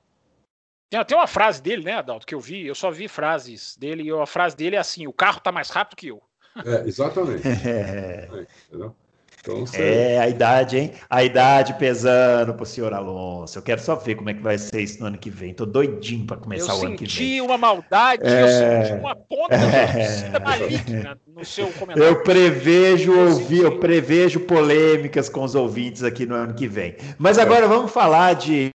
Tem 1.07 1.17
uma 1.17 1.27
frase 1.27 1.63
dele, 1.63 1.83
né, 1.83 1.95
Adalto, 1.95 2.27
que 2.27 2.35
eu 2.35 2.41
vi, 2.41 2.67
eu 2.67 2.75
só 2.75 2.91
vi 2.91 3.09
frases 3.09 3.77
dele, 3.79 4.03
e 4.03 4.11
a 4.11 4.27
frase 4.27 4.55
dele 4.55 4.77
é 4.77 4.79
assim: 4.79 5.07
o 5.07 5.13
carro 5.13 5.39
está 5.39 5.51
mais 5.51 5.71
rápido 5.71 5.97
que 5.97 6.09
eu. 6.09 6.23
É, 6.67 6.87
exatamente. 6.87 7.43
é, 7.67 8.47
entendeu? 8.69 8.95
Então, 9.43 9.65
é, 9.75 10.21
a 10.21 10.29
idade, 10.29 10.79
hein? 10.79 10.93
A 11.11 11.25
idade 11.25 11.75
pesando 11.75 12.55
pro 12.55 12.65
senhor 12.65 12.95
Alonso. 12.95 13.59
Eu 13.59 13.63
quero 13.63 13.83
só 13.83 13.97
ver 13.97 14.15
como 14.15 14.31
é 14.31 14.35
que 14.35 14.41
vai 14.41 14.57
ser 14.57 14.81
isso 14.81 15.01
no 15.01 15.07
ano 15.07 15.19
que 15.19 15.31
vem. 15.31 15.53
Tô 15.53 15.67
doidinho 15.67 16.25
para 16.25 16.37
começar 16.37 16.75
eu 16.75 16.79
o 16.79 16.87
ano 16.87 16.97
que 16.97 17.07
vem. 17.07 17.07
Eu 17.07 17.09
senti 17.09 17.41
uma 17.41 17.59
maldade, 17.59 18.23
é... 18.25 18.43
eu 18.43 18.85
senti 18.85 19.01
uma 19.01 19.17
ponta 19.17 19.55
é... 19.57 20.39
maligna 20.39 21.19
no 21.27 21.45
seu 21.45 21.67
comentário. 21.73 22.05
Eu 22.05 22.23
prevejo 22.23 23.13
eu 23.13 23.31
ouvir, 23.31 23.63
eu 23.65 23.81
prevejo 23.81 24.39
polêmicas 24.39 25.29
com 25.29 25.43
os 25.43 25.57
ouvintes 25.57 26.05
aqui 26.05 26.25
no 26.25 26.37
ano 26.37 26.55
que 26.55 26.69
vem. 26.69 26.95
Mas 27.19 27.37
agora 27.37 27.67
vamos 27.67 27.91
falar 27.91 28.35
de 28.35 28.71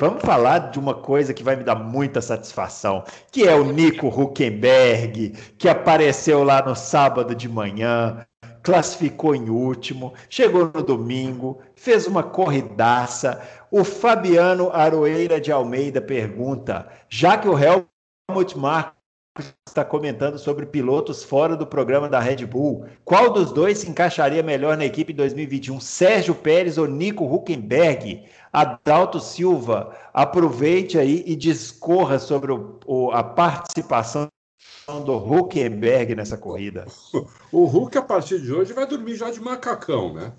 Vamos 0.00 0.20
falar 0.22 0.70
de 0.72 0.80
uma 0.80 0.94
coisa 0.94 1.32
que 1.32 1.44
vai 1.44 1.54
me 1.54 1.62
dar 1.62 1.76
muita 1.76 2.20
satisfação, 2.20 3.04
que 3.30 3.46
é 3.46 3.54
o 3.54 3.62
Nico 3.64 4.08
Huckenberg, 4.08 5.30
que 5.56 5.68
apareceu 5.68 6.42
lá 6.42 6.60
no 6.60 6.74
sábado 6.74 7.36
de 7.36 7.48
manhã, 7.48 8.26
classificou 8.64 9.34
em 9.34 9.50
último, 9.50 10.14
chegou 10.28 10.72
no 10.74 10.82
domingo, 10.82 11.60
fez 11.76 12.06
uma 12.06 12.22
corridaça. 12.22 13.40
O 13.70 13.84
Fabiano 13.84 14.70
Aroeira 14.72 15.38
de 15.38 15.52
Almeida 15.52 16.00
pergunta: 16.00 16.88
já 17.08 17.36
que 17.36 17.46
o 17.46 17.56
Helmut 17.56 18.58
Marko 18.58 18.94
está 19.68 19.84
comentando 19.84 20.38
sobre 20.38 20.64
pilotos 20.64 21.22
fora 21.22 21.56
do 21.56 21.66
programa 21.66 22.08
da 22.08 22.20
Red 22.20 22.46
Bull, 22.46 22.86
qual 23.04 23.32
dos 23.32 23.52
dois 23.52 23.78
se 23.78 23.90
encaixaria 23.90 24.42
melhor 24.42 24.76
na 24.76 24.86
equipe 24.86 25.12
em 25.12 25.16
2021? 25.16 25.78
Sérgio 25.78 26.34
Pérez 26.34 26.78
ou 26.78 26.86
Nico 26.86 27.24
Huckenberg? 27.24 28.24
Adalto 28.50 29.20
Silva, 29.20 29.94
aproveite 30.14 30.96
aí 30.96 31.22
e 31.26 31.36
discorra 31.36 32.18
sobre 32.18 32.52
o, 32.52 32.78
o, 32.86 33.10
a 33.10 33.22
participação 33.22 34.28
do 34.86 35.16
Huckenberg 35.16 36.14
nessa 36.14 36.36
corrida. 36.36 36.86
O 37.50 37.64
Hulk, 37.64 37.96
a 37.96 38.02
partir 38.02 38.40
de 38.40 38.52
hoje, 38.52 38.72
vai 38.72 38.86
dormir 38.86 39.16
já 39.16 39.30
de 39.30 39.40
macacão, 39.40 40.12
né? 40.12 40.32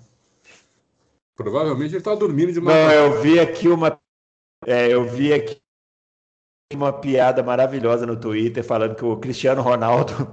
Provavelmente 1.34 1.90
ele 1.90 1.98
está 1.98 2.14
dormindo 2.14 2.52
de 2.52 2.60
macacão. 2.60 2.86
Não, 2.86 2.92
eu 2.94 3.22
vi 3.22 3.40
aqui 3.40 3.68
uma. 3.68 4.00
É, 4.64 4.88
eu 4.88 5.04
vi 5.04 5.32
aqui 5.32 5.60
uma 6.72 6.92
piada 6.92 7.42
maravilhosa 7.42 8.06
no 8.06 8.18
Twitter 8.18 8.64
falando 8.64 8.94
que 8.94 9.04
o 9.04 9.16
Cristiano 9.18 9.62
Ronaldo 9.62 10.12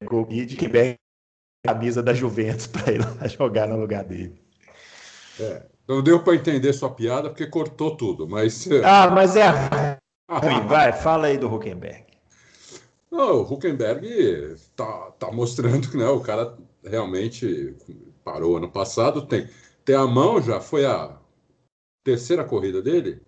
pegou 0.00 0.22
o 0.22 0.26
Quebec 0.26 0.98
a 1.64 1.72
camisa 1.72 2.02
da 2.02 2.12
Juventus 2.12 2.66
para 2.66 2.92
ir 2.92 2.98
lá 2.98 3.28
jogar 3.28 3.68
no 3.68 3.78
lugar 3.78 4.04
dele. 4.04 4.40
É, 5.38 5.66
não 5.86 6.02
deu 6.02 6.22
para 6.24 6.34
entender 6.34 6.72
sua 6.72 6.90
piada 6.90 7.28
porque 7.28 7.46
cortou 7.46 7.96
tudo, 7.96 8.26
mas. 8.26 8.66
Ah, 8.84 9.10
mas 9.10 9.36
é 9.36 9.98
Vai, 10.28 10.92
fala 10.92 11.28
aí 11.28 11.38
do 11.38 11.52
Huckenberg. 11.52 12.04
Não, 13.10 13.42
o 13.42 13.42
Huckenberg 13.42 14.56
tá, 14.74 15.12
tá 15.12 15.30
mostrando 15.30 15.88
que 15.88 15.96
né, 15.96 16.06
o 16.08 16.20
cara 16.20 16.56
realmente 16.84 17.76
parou 18.24 18.56
ano 18.56 18.70
passado. 18.70 19.26
Tem, 19.26 19.48
tem 19.84 19.94
a 19.94 20.06
mão 20.06 20.42
já, 20.42 20.60
foi 20.60 20.84
a 20.84 21.16
terceira 22.02 22.44
corrida 22.44 22.82
dele, 22.82 23.22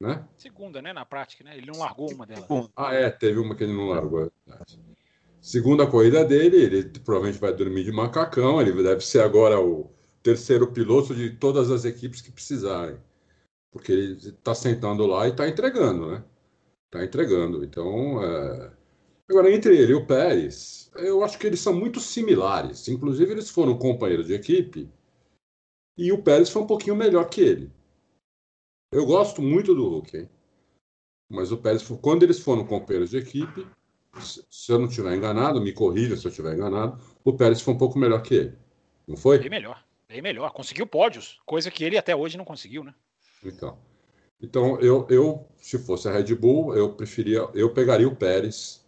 né? 0.00 0.24
Segunda, 0.36 0.80
né? 0.80 0.92
Na 0.92 1.04
prática, 1.04 1.42
né? 1.42 1.56
Ele 1.56 1.66
não 1.66 1.80
largou 1.80 2.12
uma 2.12 2.24
delas. 2.24 2.46
Ah, 2.76 2.94
é, 2.94 3.10
teve 3.10 3.38
uma 3.40 3.56
que 3.56 3.64
ele 3.64 3.74
não 3.74 3.88
largou. 3.88 4.30
Segunda 5.40 5.86
corrida 5.86 6.24
dele, 6.24 6.56
ele 6.56 6.84
provavelmente 7.00 7.40
vai 7.40 7.52
dormir 7.52 7.84
de 7.84 7.92
macacão. 7.92 8.60
Ele 8.60 8.82
deve 8.82 9.00
ser 9.00 9.20
agora 9.22 9.60
o 9.60 9.90
terceiro 10.22 10.70
piloto 10.72 11.14
de 11.14 11.30
todas 11.30 11.70
as 11.70 11.84
equipes 11.84 12.20
que 12.20 12.30
precisarem 12.30 12.96
porque 13.70 13.92
ele 13.92 14.12
está 14.14 14.54
sentando 14.54 15.06
lá 15.06 15.26
e 15.26 15.30
está 15.30 15.48
entregando, 15.48 16.10
né? 16.10 16.24
Está 16.86 17.04
entregando. 17.04 17.64
Então, 17.64 18.22
é... 18.22 18.72
agora 19.28 19.52
entre 19.52 19.76
ele 19.76 19.92
e 19.92 19.96
o 19.96 20.06
Pérez, 20.06 20.90
eu 20.96 21.22
acho 21.22 21.38
que 21.38 21.46
eles 21.46 21.60
são 21.60 21.74
muito 21.74 22.00
similares. 22.00 22.88
Inclusive, 22.88 23.32
eles 23.32 23.50
foram 23.50 23.78
companheiros 23.78 24.26
de 24.26 24.34
equipe 24.34 24.90
e 25.96 26.12
o 26.12 26.22
Pérez 26.22 26.48
foi 26.48 26.62
um 26.62 26.66
pouquinho 26.66 26.96
melhor 26.96 27.28
que 27.28 27.40
ele. 27.40 27.72
Eu 28.92 29.04
gosto 29.04 29.42
muito 29.42 29.74
do 29.74 29.88
Hulk, 29.88 30.16
hein? 30.16 30.30
mas 31.28 31.52
o 31.52 31.58
Pérez, 31.58 31.86
quando 32.00 32.22
eles 32.22 32.38
foram 32.40 32.64
companheiros 32.64 33.10
de 33.10 33.18
equipe, 33.18 33.66
se 34.22 34.72
eu 34.72 34.78
não 34.78 34.86
estiver 34.86 35.14
enganado, 35.14 35.60
me 35.60 35.72
corrija 35.72 36.16
se 36.16 36.26
eu 36.26 36.30
estiver 36.30 36.54
enganado, 36.54 36.98
o 37.22 37.36
Pérez 37.36 37.60
foi 37.60 37.74
um 37.74 37.78
pouco 37.78 37.98
melhor 37.98 38.22
que 38.22 38.34
ele. 38.34 38.58
Não 39.06 39.16
foi? 39.16 39.38
Bem 39.38 39.50
melhor, 39.50 39.84
bem 40.08 40.22
melhor. 40.22 40.52
Conseguiu 40.52 40.86
pódios, 40.86 41.38
coisa 41.44 41.70
que 41.70 41.84
ele 41.84 41.98
até 41.98 42.16
hoje 42.16 42.38
não 42.38 42.44
conseguiu, 42.44 42.82
né? 42.82 42.94
Então, 43.44 43.78
então 44.40 44.80
eu, 44.80 45.06
eu, 45.10 45.46
se 45.56 45.78
fosse 45.78 46.08
a 46.08 46.12
Red 46.12 46.34
Bull, 46.34 46.74
eu 46.76 46.92
preferia, 46.92 47.48
eu 47.54 47.72
pegaria 47.72 48.08
o 48.08 48.16
Pérez 48.16 48.86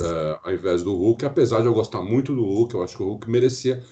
uh, 0.00 0.38
ao 0.42 0.52
invés 0.52 0.82
do 0.82 0.94
Hulk, 0.94 1.24
apesar 1.24 1.60
de 1.60 1.66
eu 1.66 1.74
gostar 1.74 2.02
muito 2.02 2.34
do 2.34 2.44
Hulk, 2.44 2.74
eu 2.74 2.82
acho 2.82 2.96
que 2.96 3.02
o 3.02 3.06
Hulk 3.06 3.30
merecia 3.30 3.82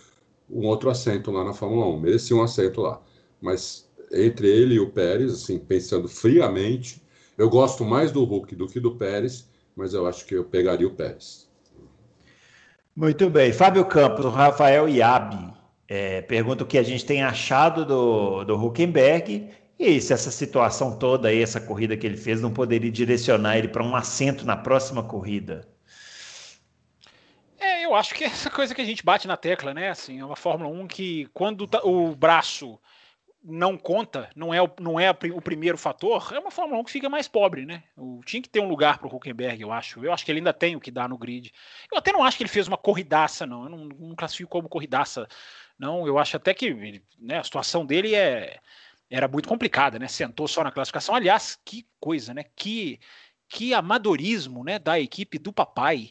um 0.49 0.67
outro 0.67 0.91
assento 0.91 1.31
lá 1.31 1.45
na 1.45 1.53
Fórmula 1.53 1.87
1, 1.87 2.01
merecia 2.01 2.37
um 2.37 2.43
assento 2.43 2.81
lá. 2.81 3.01
Mas 3.41 3.91
entre 4.13 4.49
ele 4.49 4.75
e 4.75 4.81
o 4.81 4.91
Pérez, 4.91 5.33
assim, 5.33 5.59
pensando 5.59 6.09
friamente, 6.09 7.03
eu 7.39 7.49
gosto 7.49 7.85
mais 7.85 8.13
do 8.13 8.25
Hulk 8.25 8.55
do 8.55 8.67
que 8.67 8.79
do 8.79 8.97
Pérez, 8.97 9.49
mas 9.75 9.95
eu 9.95 10.07
acho 10.07 10.27
que 10.27 10.35
eu 10.35 10.45
pegaria 10.45 10.87
o 10.87 10.95
Pérez. 10.95 11.51
Muito 12.95 13.31
bem. 13.31 13.53
Fábio 13.53 13.87
Campos, 13.87 14.27
Rafael 14.27 14.87
Iabi 14.87 15.51
É, 15.89 16.21
pergunta 16.21 16.63
o 16.63 16.67
que 16.67 16.77
a 16.77 16.83
gente 16.83 17.07
tem 17.07 17.23
achado 17.23 17.87
do, 17.87 18.45
do 18.45 18.55
Huckenberg 18.55 19.49
e 19.83 20.01
se 20.01 20.13
essa 20.13 20.31
situação 20.31 20.97
toda 20.97 21.29
aí, 21.29 21.43
essa 21.43 21.61
corrida 21.61 21.97
que 21.97 22.07
ele 22.07 22.17
fez, 22.17 22.41
não 22.41 22.53
poderia 22.53 22.91
direcionar 22.91 23.59
ele 23.59 23.69
para 23.69 23.83
um 23.83 23.97
assento 23.97 24.47
na 24.47 24.57
próxima 24.57 25.03
corrida. 25.03 25.69
É, 27.59 27.85
eu 27.85 27.95
acho 27.95 28.15
que 28.15 28.25
é 28.25 28.27
essa 28.27 28.51
coisa 28.51 28.75
que 28.75 28.81
a 28.81 28.85
gente 28.85 29.05
bate 29.05 29.27
na 29.27 29.37
tecla, 29.37 29.75
né? 29.75 29.91
Assim, 29.91 30.21
é 30.21 30.25
uma 30.25 30.37
Fórmula 30.37 30.71
1 30.71 30.87
que 30.87 31.29
quando 31.33 31.67
tá, 31.67 31.81
o 31.85 32.15
braço 32.15 32.79
não 33.45 33.77
conta, 33.77 34.31
não 34.37 34.55
é, 34.55 34.63
o, 34.63 34.71
não 34.81 35.01
é 35.01 35.11
o 35.11 35.41
primeiro 35.41 35.77
fator, 35.77 36.33
é 36.33 36.39
uma 36.39 36.51
Fórmula 36.51 36.81
1 36.81 36.85
que 36.85 36.93
fica 36.93 37.09
mais 37.09 37.27
pobre, 37.27 37.67
né? 37.67 37.83
O, 37.97 38.21
tinha 38.25 38.41
que 38.41 38.49
ter 38.49 38.61
um 38.61 38.69
lugar 38.69 38.99
para 38.99 39.09
o 39.09 39.17
Huckenberg, 39.17 39.61
eu 39.61 39.73
acho. 39.73 40.05
Eu 40.05 40.13
acho 40.13 40.25
que 40.25 40.31
ele 40.31 40.39
ainda 40.39 40.53
tem 40.53 40.77
o 40.77 40.81
que 40.81 40.91
dar 40.91 41.09
no 41.09 41.19
grid. 41.19 41.53
Eu 41.91 41.99
até 41.99 42.13
não 42.13 42.23
acho 42.23 42.37
que 42.37 42.45
ele 42.45 42.51
fez 42.51 42.69
uma 42.69 42.77
corridaça, 42.77 43.45
não. 43.47 43.65
Eu 43.65 43.71
não, 43.71 43.79
não 43.87 44.15
classifico 44.15 44.51
como 44.51 44.69
corridaça, 44.69 45.27
não. 45.79 46.07
Eu 46.07 46.19
acho 46.19 46.37
até 46.37 46.55
que 46.55 47.03
né, 47.19 47.39
a 47.39 47.45
situação 47.45 47.85
dele 47.85 48.15
é, 48.15 48.61
era 49.13 49.29
muito 49.29 49.49
complicada, 49.49 49.99
né? 49.99 50.09
Sentou 50.09 50.49
só 50.49 50.65
na 50.65 50.73
classificação. 50.73 51.15
Aliás, 51.15 51.59
que 51.65 51.87
coisa, 52.01 52.33
né? 52.33 52.45
Que, 52.57 52.99
que 53.49 53.75
amadorismo 53.75 54.65
né, 54.65 54.79
da 54.79 54.99
equipe 54.99 55.39
do 55.39 55.53
papai 55.53 56.11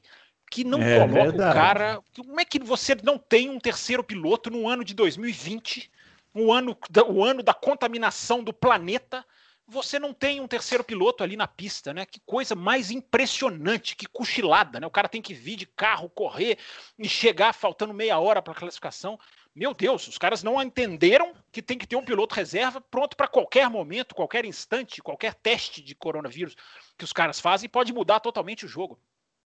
que 0.49 0.63
não 0.63 0.81
é 0.81 0.99
coloca 0.99 1.13
verdade. 1.13 1.51
o 1.51 1.53
cara. 1.53 1.99
Como 2.15 2.39
é 2.39 2.45
que 2.45 2.59
você 2.59 2.95
não 3.03 3.17
tem 3.17 3.49
um 3.49 3.59
terceiro 3.59 4.03
piloto 4.03 4.49
no 4.49 4.67
ano 4.67 4.83
de 4.83 4.93
2020? 4.93 5.89
o 6.33 6.51
ano, 6.51 6.77
o 7.07 7.23
ano 7.23 7.43
da 7.43 7.53
contaminação 7.53 8.43
do 8.43 8.53
planeta, 8.53 9.25
você 9.67 9.99
não 9.99 10.13
tem 10.13 10.41
um 10.41 10.47
terceiro 10.47 10.83
piloto 10.83 11.23
ali 11.23 11.35
na 11.35 11.47
pista, 11.47 11.93
né? 11.93 12.05
Que 12.05 12.19
coisa 12.25 12.55
mais 12.55 12.91
impressionante, 12.91 13.95
que 13.95 14.05
cochilada, 14.05 14.79
né? 14.79 14.87
O 14.87 14.91
cara 14.91 15.07
tem 15.07 15.21
que 15.21 15.33
vir 15.33 15.55
de 15.55 15.65
carro, 15.65 16.09
correr 16.09 16.57
e 16.97 17.07
chegar 17.07 17.53
faltando 17.53 17.93
meia 17.93 18.19
hora 18.19 18.41
para 18.41 18.53
a 18.53 18.55
classificação. 18.55 19.19
Meu 19.53 19.73
Deus, 19.73 20.07
os 20.07 20.17
caras 20.17 20.43
não 20.43 20.61
entenderam 20.61 21.33
que 21.51 21.61
tem 21.61 21.77
que 21.77 21.85
ter 21.85 21.97
um 21.97 22.05
piloto 22.05 22.33
reserva 22.33 22.79
pronto 22.79 23.17
para 23.17 23.27
qualquer 23.27 23.69
momento, 23.69 24.15
qualquer 24.15 24.45
instante, 24.45 25.01
qualquer 25.01 25.33
teste 25.33 25.81
de 25.81 25.93
coronavírus 25.93 26.55
que 26.97 27.03
os 27.03 27.11
caras 27.11 27.39
fazem 27.39 27.69
pode 27.69 27.91
mudar 27.91 28.21
totalmente 28.21 28.65
o 28.65 28.69
jogo. 28.69 28.97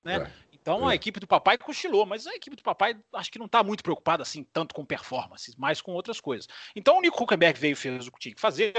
Né? 0.03 0.17
É. 0.17 0.53
Então 0.63 0.87
a 0.87 0.93
é. 0.93 0.95
equipe 0.95 1.19
do 1.19 1.27
papai 1.27 1.57
cochilou, 1.57 2.05
mas 2.05 2.25
a 2.25 2.33
equipe 2.33 2.55
do 2.55 2.63
papai 2.63 2.95
acho 3.13 3.31
que 3.31 3.37
não 3.37 3.45
está 3.45 3.61
muito 3.61 3.83
preocupada 3.83 4.23
assim 4.23 4.43
tanto 4.51 4.73
com 4.73 4.85
performance, 4.85 5.53
mais 5.59 5.81
com 5.81 5.91
outras 5.91 6.19
coisas. 6.19 6.47
Então 6.75 6.97
o 6.97 7.01
Nico 7.01 7.21
Huckenberg 7.21 7.59
veio 7.59 7.75
fez 7.75 8.07
o 8.07 8.11
que 8.11 8.19
tinha 8.19 8.35
que 8.35 8.41
fazer, 8.41 8.73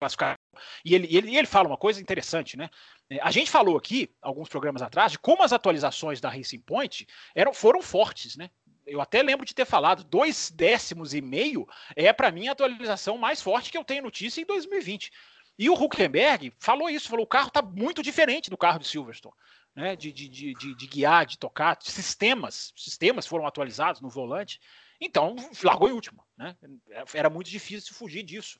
classificar. 0.00 0.38
E 0.84 0.94
ele, 0.94 1.14
ele, 1.14 1.36
ele 1.36 1.46
fala 1.46 1.68
uma 1.68 1.76
coisa 1.76 2.00
interessante, 2.00 2.56
né? 2.56 2.70
É, 3.08 3.20
a 3.20 3.30
gente 3.30 3.50
falou 3.50 3.76
aqui, 3.76 4.10
alguns 4.20 4.48
programas 4.48 4.82
atrás, 4.82 5.12
de 5.12 5.18
como 5.18 5.42
as 5.42 5.52
atualizações 5.52 6.20
da 6.20 6.28
Racing 6.28 6.60
Point 6.60 7.06
eram, 7.34 7.54
foram 7.54 7.82
fortes, 7.82 8.36
né? 8.36 8.50
Eu 8.86 9.00
até 9.00 9.22
lembro 9.22 9.44
de 9.44 9.54
ter 9.54 9.64
falado, 9.64 10.04
dois 10.04 10.50
décimos 10.50 11.12
e 11.12 11.20
meio 11.20 11.66
é 11.94 12.12
para 12.12 12.30
mim 12.30 12.48
a 12.48 12.52
atualização 12.52 13.18
mais 13.18 13.42
forte 13.42 13.70
que 13.70 13.78
eu 13.78 13.84
tenho 13.84 14.02
notícia 14.02 14.40
em 14.40 14.46
2020. 14.46 15.10
E 15.58 15.68
o 15.68 15.74
Huckenberg 15.74 16.52
falou 16.58 16.88
isso, 16.88 17.08
falou: 17.08 17.24
o 17.24 17.28
carro 17.28 17.48
está 17.48 17.62
muito 17.62 18.02
diferente 18.02 18.50
do 18.50 18.56
carro 18.56 18.78
de 18.78 18.86
Silverstone 18.86 19.34
né, 19.76 19.94
de, 19.94 20.10
de, 20.10 20.28
de, 20.28 20.54
de, 20.54 20.86
guiar, 20.86 21.26
de 21.26 21.38
tocar, 21.38 21.76
sistemas, 21.82 22.72
sistemas 22.74 23.26
foram 23.26 23.46
atualizados 23.46 24.00
no 24.00 24.08
volante. 24.08 24.58
Então, 24.98 25.36
largou 25.62 25.90
em 25.90 25.92
último. 25.92 26.24
Né? 26.34 26.56
Era 27.12 27.28
muito 27.28 27.50
difícil 27.50 27.94
fugir 27.94 28.22
disso. 28.22 28.58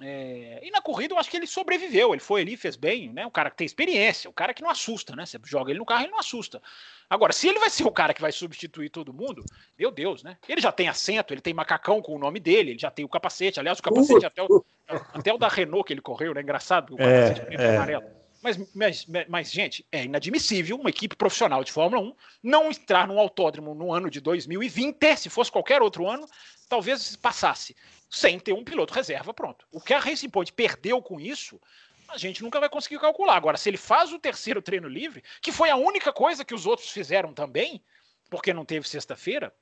É, 0.00 0.60
e 0.62 0.70
na 0.70 0.80
corrida 0.80 1.14
eu 1.14 1.18
acho 1.18 1.30
que 1.30 1.36
ele 1.36 1.46
sobreviveu, 1.46 2.12
ele 2.12 2.20
foi 2.20 2.42
ali, 2.42 2.56
fez 2.56 2.76
bem, 2.76 3.12
né? 3.12 3.26
Um 3.26 3.30
cara 3.30 3.50
que 3.50 3.56
tem 3.56 3.64
experiência, 3.64 4.30
o 4.30 4.32
cara 4.32 4.54
que 4.54 4.62
não 4.62 4.70
assusta, 4.70 5.16
né? 5.16 5.26
Você 5.26 5.38
joga 5.44 5.70
ele 5.70 5.80
no 5.80 5.84
carro, 5.84 6.04
ele 6.04 6.12
não 6.12 6.20
assusta. 6.20 6.62
Agora, 7.10 7.32
se 7.32 7.48
ele 7.48 7.58
vai 7.58 7.70
ser 7.70 7.84
o 7.84 7.90
cara 7.90 8.14
que 8.14 8.20
vai 8.20 8.30
substituir 8.30 8.90
todo 8.90 9.12
mundo, 9.12 9.44
meu 9.76 9.90
Deus, 9.90 10.22
né? 10.22 10.36
Ele 10.48 10.60
já 10.60 10.70
tem 10.70 10.88
assento, 10.88 11.34
ele 11.34 11.40
tem 11.40 11.52
macacão 11.52 12.00
com 12.00 12.14
o 12.14 12.18
nome 12.18 12.38
dele, 12.38 12.70
ele 12.70 12.78
já 12.78 12.90
tem 12.90 13.04
o 13.04 13.08
capacete, 13.08 13.58
aliás, 13.58 13.80
o 13.80 13.82
capacete 13.82 14.24
até 14.24 14.42
o, 14.42 14.64
até 14.88 15.32
o 15.32 15.38
da 15.38 15.48
Renault 15.48 15.86
que 15.86 15.92
ele 15.92 16.00
correu, 16.00 16.32
né? 16.32 16.42
Engraçado, 16.42 16.94
o 16.94 17.02
é, 17.02 17.30
capacete 17.30 17.56
é, 17.56 17.64
é. 17.64 17.76
amarelo. 17.76 18.04
Mas, 18.40 18.56
mas, 18.72 19.06
mas, 19.28 19.50
gente, 19.50 19.84
é 19.90 20.04
inadmissível 20.04 20.76
uma 20.76 20.90
equipe 20.90 21.16
profissional 21.16 21.64
de 21.64 21.72
Fórmula 21.72 22.00
1 22.00 22.14
não 22.40 22.70
entrar 22.70 23.08
num 23.08 23.18
autódromo 23.18 23.74
no 23.74 23.92
ano 23.92 24.08
de 24.08 24.20
2020, 24.20 25.16
se 25.16 25.28
fosse 25.28 25.50
qualquer 25.50 25.82
outro 25.82 26.08
ano, 26.08 26.24
talvez 26.68 27.16
passasse 27.16 27.74
sem 28.08 28.38
ter 28.38 28.52
um 28.52 28.64
piloto 28.64 28.94
reserva 28.94 29.34
pronto. 29.34 29.66
O 29.70 29.80
que 29.80 29.94
a 29.94 29.98
Racing 29.98 30.30
Point 30.30 30.52
perdeu 30.52 31.02
com 31.02 31.20
isso, 31.20 31.60
a 32.08 32.16
gente 32.16 32.42
nunca 32.42 32.58
vai 32.58 32.68
conseguir 32.68 32.98
calcular. 32.98 33.36
Agora, 33.36 33.56
se 33.56 33.68
ele 33.68 33.76
faz 33.76 34.12
o 34.12 34.18
terceiro 34.18 34.62
treino 34.62 34.88
livre, 34.88 35.22
que 35.42 35.52
foi 35.52 35.70
a 35.70 35.76
única 35.76 36.12
coisa 36.12 36.44
que 36.44 36.54
os 36.54 36.66
outros 36.66 36.90
fizeram 36.90 37.34
também, 37.34 37.82
porque 38.30 38.52
não 38.52 38.64
teve 38.64 38.88
sexta-feira, 38.88 39.52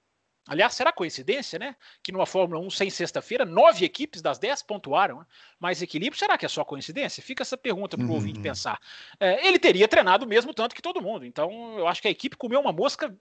Aliás, 0.49 0.75
será 0.75 0.93
coincidência, 0.93 1.59
né? 1.59 1.75
Que 2.03 2.13
numa 2.13 2.25
Fórmula 2.25 2.61
1 2.61 2.71
sem 2.71 2.89
sexta-feira, 2.89 3.45
nove 3.45 3.85
equipes 3.85 4.23
das 4.23 4.39
dez 4.39 4.63
pontuaram. 4.63 5.19
Né? 5.19 5.27
Mais 5.59 5.83
equilíbrio, 5.83 6.17
será 6.17 6.39
que 6.39 6.47
é 6.47 6.49
só 6.49 6.65
coincidência? 6.65 7.21
Fica 7.21 7.43
essa 7.43 7.57
pergunta 7.57 7.97
para 7.97 8.07
o 8.07 8.09
uhum. 8.09 8.15
ouvinte 8.15 8.39
pensar. 8.39 8.79
É, 9.19 9.45
ele 9.45 9.59
teria 9.59 9.89
treinado 9.89 10.25
o 10.25 10.29
mesmo 10.29 10.55
tanto 10.55 10.75
que 10.75 10.81
todo 10.81 11.03
mundo. 11.03 11.27
Então, 11.27 11.77
eu 11.79 11.89
acho 11.89 12.01
que 12.01 12.07
a 12.07 12.13
equipe 12.13 12.37
comeu 12.37 12.61
uma 12.61 12.73
mosca 12.73 13.13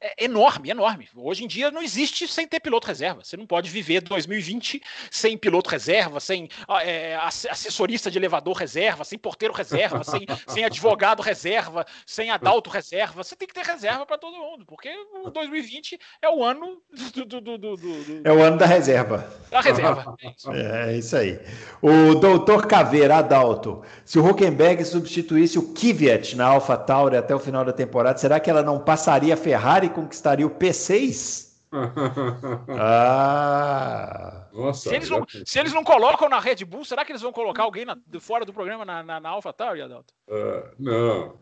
é 0.00 0.24
enorme, 0.24 0.70
enorme. 0.70 1.08
Hoje 1.14 1.44
em 1.44 1.48
dia 1.48 1.70
não 1.70 1.82
existe 1.82 2.26
sem 2.28 2.46
ter 2.46 2.60
piloto 2.60 2.86
reserva. 2.86 3.22
Você 3.24 3.36
não 3.36 3.46
pode 3.46 3.70
viver 3.70 4.00
2020 4.00 4.82
sem 5.10 5.36
piloto 5.36 5.70
reserva, 5.70 6.20
sem 6.20 6.48
é, 6.82 7.16
assessorista 7.16 8.10
de 8.10 8.18
elevador 8.18 8.56
reserva, 8.56 9.04
sem 9.04 9.18
porteiro 9.18 9.54
reserva, 9.54 10.02
sem, 10.04 10.26
sem 10.48 10.64
advogado 10.64 11.22
reserva, 11.22 11.86
sem 12.06 12.30
adalto 12.30 12.70
reserva. 12.70 13.22
Você 13.22 13.36
tem 13.36 13.48
que 13.48 13.54
ter 13.54 13.64
reserva 13.64 14.06
para 14.06 14.18
todo 14.18 14.36
mundo, 14.36 14.64
porque 14.66 14.90
o 15.24 15.30
2020 15.30 15.98
é 16.22 16.28
o 16.28 16.44
ano 16.44 16.80
do, 17.14 17.24
do, 17.24 17.40
do, 17.40 17.58
do, 17.58 18.20
É 18.24 18.32
o 18.32 18.42
ano 18.42 18.58
da 18.58 18.66
reserva. 18.66 19.30
Da 19.50 19.60
reserva. 19.60 20.16
É 20.18 20.30
isso, 20.36 20.52
é, 20.52 20.96
isso 20.96 21.16
aí. 21.16 21.40
O 21.80 22.14
doutor 22.14 22.66
Caveira 22.66 23.16
Adalto, 23.16 23.82
se 24.04 24.18
o 24.18 24.26
Huckenberg 24.26 24.84
substituísse 24.84 25.58
o 25.58 25.72
Kvyat 25.74 26.36
na 26.36 26.46
AlphaTauri 26.46 27.16
até 27.16 27.34
o 27.34 27.38
final 27.38 27.64
da 27.64 27.72
temporada, 27.72 28.18
será 28.18 28.40
que 28.40 28.50
ela 28.50 28.62
não 28.62 28.78
passaria 28.78 29.34
a 29.34 29.36
Ferrari 29.58 29.88
conquistaria 29.88 30.46
o 30.46 30.50
P6? 30.50 31.48
ah! 32.78 34.46
Nossa, 34.52 34.88
se, 34.88 34.94
eles 34.94 35.10
não, 35.10 35.26
se 35.44 35.58
eles 35.58 35.72
não 35.72 35.82
colocam 35.82 36.28
na 36.28 36.38
Red 36.38 36.64
Bull, 36.64 36.84
será 36.84 37.04
que 37.04 37.10
eles 37.10 37.22
vão 37.22 37.32
colocar 37.32 37.64
alguém 37.64 37.84
na, 37.84 37.96
de 38.06 38.20
fora 38.20 38.44
do 38.44 38.52
programa 38.52 38.84
na, 38.84 39.02
na, 39.02 39.18
na 39.20 39.28
AlphaTauri, 39.30 39.82
Adalto? 39.82 40.14
Uh, 40.28 40.62
não. 40.78 41.34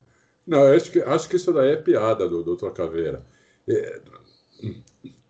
Não, 0.47 0.73
acho 0.73 0.91
que, 0.91 1.01
acho 1.01 1.29
que 1.29 1.37
isso 1.37 1.53
daí 1.53 1.73
é 1.73 1.77
piada 1.77 2.29
do 2.29 2.43
Dr. 2.43 2.71
Caveira. 2.71 3.23
É, 3.69 4.01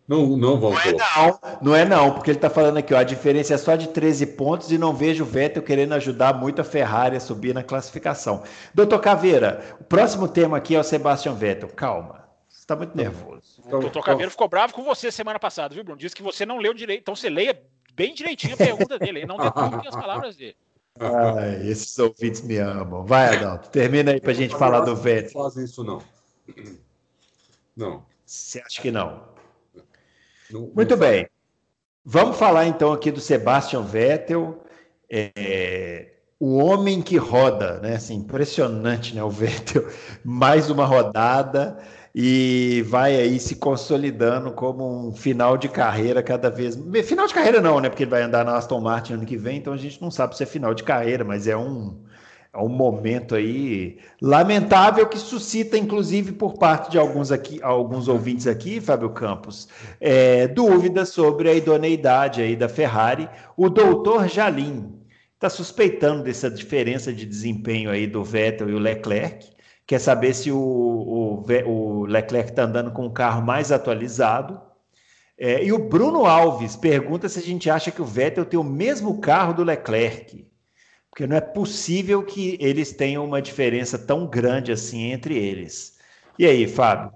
não, 0.06 0.36
não 0.36 0.60
vão 0.60 0.70
não 0.70 0.80
é 0.80 0.92
não, 0.92 1.40
não 1.62 1.74
é 1.74 1.84
não, 1.84 2.12
porque 2.12 2.30
ele 2.30 2.38
está 2.38 2.48
falando 2.48 2.76
aqui, 2.76 2.94
ó, 2.94 2.98
a 2.98 3.02
diferença 3.02 3.54
é 3.54 3.58
só 3.58 3.74
de 3.74 3.88
13 3.88 4.26
pontos 4.26 4.70
e 4.70 4.78
não 4.78 4.94
vejo 4.94 5.24
o 5.24 5.26
Vettel 5.26 5.62
querendo 5.62 5.94
ajudar 5.94 6.34
muito 6.34 6.60
a 6.60 6.64
Ferrari 6.64 7.16
a 7.16 7.20
subir 7.20 7.52
na 7.52 7.62
classificação. 7.62 8.44
Doutor 8.72 9.00
Caveira, 9.00 9.76
o 9.80 9.84
próximo 9.84 10.28
tema 10.28 10.58
aqui 10.58 10.76
é 10.76 10.80
o 10.80 10.84
Sebastian 10.84 11.34
Vettel. 11.34 11.68
Calma 11.70 12.25
está 12.66 12.74
muito 12.74 12.90
tá 12.90 12.96
nervoso. 12.96 13.62
Então, 13.64 13.78
o 13.78 13.82
doutor 13.82 14.04
Caveiro 14.04 14.30
ficou 14.30 14.48
bravo 14.48 14.74
com 14.74 14.82
você 14.82 15.10
semana 15.12 15.38
passada, 15.38 15.74
viu, 15.74 15.84
Bruno? 15.84 15.98
Disse 15.98 16.14
que 16.14 16.22
você 16.22 16.44
não 16.44 16.58
leu 16.58 16.74
direito. 16.74 17.00
Então 17.00 17.14
você 17.14 17.30
leia 17.30 17.58
bem 17.94 18.12
direitinho 18.12 18.54
a 18.54 18.56
pergunta 18.56 18.98
dele, 18.98 19.24
não 19.24 19.36
deturpe 19.36 19.86
as 19.86 19.94
palavras 19.94 20.36
dele. 20.36 20.56
Ai, 20.98 21.68
esses 21.68 21.96
ouvintes 21.98 22.42
me 22.42 22.58
amam. 22.58 23.04
Vai, 23.04 23.36
Adalto, 23.36 23.70
termina 23.70 24.12
aí 24.12 24.20
para 24.20 24.32
a 24.32 24.34
gente 24.34 24.54
falar 24.56 24.80
do 24.80 24.96
Vettel. 24.96 25.32
Não 25.34 25.44
fazem 25.44 25.64
isso, 25.64 25.84
não. 25.84 26.02
Não. 27.76 28.02
Você 28.24 28.58
acha 28.58 28.80
que 28.80 28.90
não? 28.90 29.22
não 30.50 30.72
Muito 30.74 30.92
não 30.92 30.96
bem. 30.96 31.28
Vamos 32.02 32.38
falar 32.38 32.66
então 32.66 32.90
aqui 32.90 33.10
do 33.10 33.20
Sebastian 33.20 33.82
Vettel. 33.82 34.64
É, 35.10 36.12
o 36.40 36.56
homem 36.56 37.02
que 37.02 37.18
roda, 37.18 37.78
né? 37.80 37.96
Assim, 37.96 38.14
impressionante, 38.14 39.14
né? 39.14 39.22
O 39.22 39.28
Vettel, 39.28 39.86
mais 40.24 40.70
uma 40.70 40.86
rodada 40.86 41.78
e 42.18 42.80
vai 42.88 43.14
aí 43.14 43.38
se 43.38 43.56
consolidando 43.56 44.50
como 44.50 45.06
um 45.06 45.12
final 45.12 45.58
de 45.58 45.68
carreira 45.68 46.22
cada 46.22 46.48
vez. 46.48 46.74
Final 47.04 47.26
de 47.26 47.34
carreira 47.34 47.60
não, 47.60 47.78
né? 47.78 47.90
Porque 47.90 48.04
ele 48.04 48.10
vai 48.10 48.22
andar 48.22 48.42
na 48.42 48.56
Aston 48.56 48.80
Martin 48.80 49.12
ano 49.12 49.26
que 49.26 49.36
vem, 49.36 49.58
então 49.58 49.74
a 49.74 49.76
gente 49.76 50.00
não 50.00 50.10
sabe 50.10 50.34
se 50.34 50.42
é 50.42 50.46
final 50.46 50.72
de 50.72 50.82
carreira, 50.82 51.24
mas 51.24 51.46
é 51.46 51.54
um, 51.54 51.94
é 52.54 52.58
um 52.58 52.70
momento 52.70 53.34
aí 53.34 53.98
lamentável 54.22 55.06
que 55.06 55.18
suscita, 55.18 55.76
inclusive, 55.76 56.32
por 56.32 56.54
parte 56.54 56.90
de 56.90 56.98
alguns 56.98 57.30
aqui, 57.30 57.62
alguns 57.62 58.08
ouvintes 58.08 58.46
aqui, 58.46 58.80
Fábio 58.80 59.10
Campos, 59.10 59.68
é, 60.00 60.48
dúvidas 60.48 61.10
sobre 61.10 61.50
a 61.50 61.54
idoneidade 61.54 62.40
aí 62.40 62.56
da 62.56 62.66
Ferrari. 62.66 63.28
O 63.58 63.68
doutor 63.68 64.26
Jalim 64.26 64.90
está 65.34 65.50
suspeitando 65.50 66.22
dessa 66.22 66.50
diferença 66.50 67.12
de 67.12 67.26
desempenho 67.26 67.90
aí 67.90 68.06
do 68.06 68.24
Vettel 68.24 68.70
e 68.70 68.74
o 68.74 68.78
Leclerc 68.78 69.54
quer 69.86 70.00
saber 70.00 70.34
se 70.34 70.50
o, 70.50 70.58
o, 70.58 71.44
o 71.66 72.06
Leclerc 72.06 72.50
está 72.50 72.62
andando 72.62 72.90
com 72.92 73.06
um 73.06 73.12
carro 73.12 73.42
mais 73.42 73.70
atualizado. 73.70 74.60
É, 75.38 75.62
e 75.62 75.72
o 75.72 75.78
Bruno 75.78 76.24
Alves 76.24 76.76
pergunta 76.76 77.28
se 77.28 77.38
a 77.38 77.42
gente 77.42 77.70
acha 77.70 77.90
que 77.90 78.02
o 78.02 78.06
Vettel 78.06 78.44
tem 78.44 78.58
o 78.58 78.64
mesmo 78.64 79.20
carro 79.20 79.52
do 79.52 79.62
Leclerc. 79.62 80.50
Porque 81.10 81.26
não 81.26 81.36
é 81.36 81.40
possível 81.40 82.22
que 82.24 82.58
eles 82.60 82.92
tenham 82.92 83.24
uma 83.24 83.40
diferença 83.40 83.98
tão 83.98 84.26
grande 84.26 84.72
assim 84.72 85.12
entre 85.12 85.36
eles. 85.36 85.98
E 86.38 86.46
aí, 86.46 86.66
Fábio? 86.66 87.12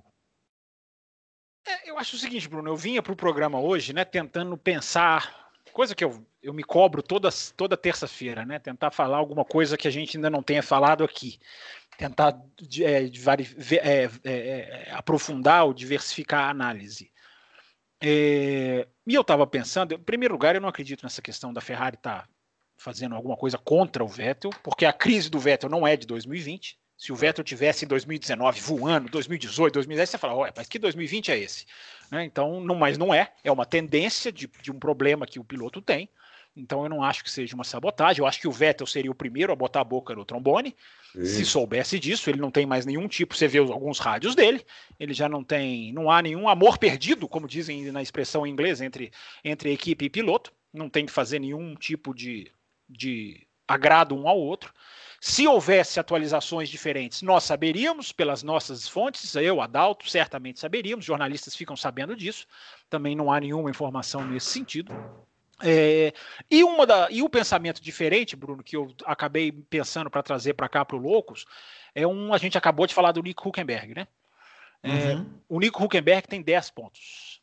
É, 1.67 1.91
eu 1.91 1.99
acho 1.99 2.17
o 2.17 2.19
seguinte, 2.19 2.49
Bruno, 2.49 2.71
eu 2.71 2.77
vinha 2.77 3.03
para 3.03 3.13
o 3.13 3.17
programa 3.17 3.61
hoje, 3.61 3.93
né, 3.93 4.05
tentando 4.05 4.57
pensar, 4.57 5.51
coisa 5.73 5.95
que 5.95 6.03
eu, 6.03 6.25
eu 6.43 6.55
me 6.55 6.65
cobro 6.65 7.03
toda, 7.03 7.29
toda 7.57 7.77
terça-feira, 7.77 8.45
né, 8.47 8.59
tentar 8.59 8.91
falar 8.91 9.19
alguma 9.19 9.45
coisa 9.45 9.77
que 9.77 9.87
a 9.87 9.91
gente 9.91 10.17
ainda 10.17 10.31
não 10.31 10.43
tenha 10.43 10.63
falado 10.63 11.05
aqui, 11.05 11.39
tentar 12.01 12.35
é, 12.81 13.10
é, 13.77 14.10
é, 14.24 14.31
é, 14.32 14.93
aprofundar 14.93 15.66
ou 15.66 15.74
diversificar 15.74 16.44
a 16.44 16.51
análise. 16.51 17.12
É, 18.02 18.89
e 19.06 19.14
eu 19.14 19.20
estava 19.20 19.47
pensando, 19.47 19.93
em 19.93 19.98
primeiro 19.98 20.32
lugar, 20.32 20.55
eu 20.55 20.62
não 20.62 20.68
acredito 20.68 21.02
nessa 21.02 21.20
questão 21.20 21.52
da 21.52 21.60
Ferrari 21.60 21.97
estar 21.97 22.22
tá 22.22 22.28
fazendo 22.78 23.14
alguma 23.14 23.36
coisa 23.36 23.59
contra 23.59 24.02
o 24.02 24.09
Vettel, 24.09 24.51
porque 24.62 24.86
a 24.86 24.93
crise 24.94 25.28
do 25.28 25.39
Vettel 25.39 25.68
não 25.68 25.86
é 25.86 25.94
de 25.94 26.06
2020. 26.06 26.78
Se 26.97 27.12
o 27.12 27.16
Vettel 27.16 27.44
tivesse 27.44 27.85
em 27.85 27.89
2019 27.89 28.60
voando, 28.60 29.10
2018, 29.10 29.74
2010, 29.74 30.09
você 30.09 30.18
fala, 30.18 30.35
ué, 30.36 30.52
mas 30.56 30.68
que 30.68 30.78
2020 30.78 31.32
é 31.32 31.39
esse? 31.39 31.66
Né? 32.10 32.24
Então, 32.24 32.60
não, 32.62 32.74
mas 32.74 32.97
não 32.97 33.12
é, 33.12 33.31
é 33.44 33.52
uma 33.52 33.66
tendência 33.66 34.32
de, 34.32 34.47
de 34.62 34.72
um 34.72 34.78
problema 34.78 35.27
que 35.27 35.39
o 35.39 35.44
piloto 35.44 35.82
tem. 35.82 36.09
Então 36.61 36.82
eu 36.82 36.91
não 36.91 37.03
acho 37.03 37.24
que 37.24 37.31
seja 37.31 37.55
uma 37.55 37.65
sabotagem. 37.65 38.20
Eu 38.20 38.27
acho 38.27 38.41
que 38.41 38.47
o 38.47 38.53
Vettel 38.53 38.87
seria 38.87 39.11
o 39.11 39.15
primeiro 39.15 39.53
a 39.53 39.57
botar 39.57 39.81
a 39.81 39.85
boca 39.85 40.15
no 40.15 40.24
trombone. 40.24 40.77
Se 41.24 41.45
soubesse 41.45 41.99
disso, 41.99 42.31
ele 42.31 42.41
não 42.41 42.51
tem 42.51 42.66
mais 42.66 42.87
nenhum 42.87 43.09
tipo. 43.09 43.35
Você 43.35 43.49
vê 43.49 43.59
alguns 43.59 43.99
rádios 43.99 44.35
dele, 44.35 44.65
ele 44.99 45.12
já 45.12 45.28
não 45.28 45.43
tem. 45.43 45.93
Não 45.93 46.11
há 46.11 46.23
nenhum 46.23 46.49
amor 46.49 46.78
perdido, 46.78 47.27
como 47.27 47.49
dizem 47.49 47.91
na 47.91 48.03
expressão 48.03 48.47
em 48.47 48.51
inglês, 48.51 48.81
entre, 48.81 49.11
entre 49.43 49.73
equipe 49.73 50.05
e 50.05 50.11
piloto. 50.11 50.53
Não 50.73 50.89
tem 50.89 51.07
que 51.07 51.12
fazer 51.12 51.41
nenhum 51.41 51.74
tipo 51.74 52.15
de, 52.15 52.53
de 52.89 53.47
agrado 53.66 54.15
um 54.15 54.28
ao 54.28 54.39
outro. 54.39 54.73
Se 55.20 55.47
houvesse 55.47 55.99
atualizações 55.99 56.69
diferentes, 56.69 57.23
nós 57.23 57.45
saberíamos 57.45 58.12
pelas 58.12 58.43
nossas 58.43 58.89
fontes, 58.89 59.35
eu, 59.35 59.61
Adalto, 59.61 60.09
certamente 60.09 60.59
saberíamos, 60.59 61.05
jornalistas 61.05 61.55
ficam 61.55 61.77
sabendo 61.77 62.16
disso, 62.16 62.47
também 62.89 63.15
não 63.15 63.31
há 63.31 63.39
nenhuma 63.39 63.69
informação 63.69 64.27
nesse 64.27 64.47
sentido. 64.47 64.95
É, 65.62 66.12
e, 66.51 66.65
uma 66.65 66.87
da, 66.87 67.09
e 67.11 67.23
o 67.23 67.28
pensamento 67.28 67.82
diferente, 67.82 68.37
Bruno, 68.37 68.62
que 68.62 68.77
eu 68.77 68.95
acabei 69.05 69.53
pensando 69.53 70.11
para 70.11 70.23
trazer 70.23 70.55
para 70.55 70.69
cá 70.69 70.85
para 70.85 70.97
o 70.97 71.01
Loucos, 71.01 71.45
é 71.95 72.07
um. 72.07 72.32
A 72.32 72.39
gente 72.39 72.57
acabou 72.57 72.87
de 72.87 72.95
falar 72.95 73.12
do 73.12 73.23
Nico 73.23 73.49
Huckenberg, 73.49 73.95
né? 73.95 74.07
É, 74.82 75.15
uhum. 75.15 75.27
O 75.49 75.61
Nico 75.61 75.85
Huckenberg 75.85 76.27
tem 76.27 76.41
10 76.41 76.70
pontos. 76.70 77.41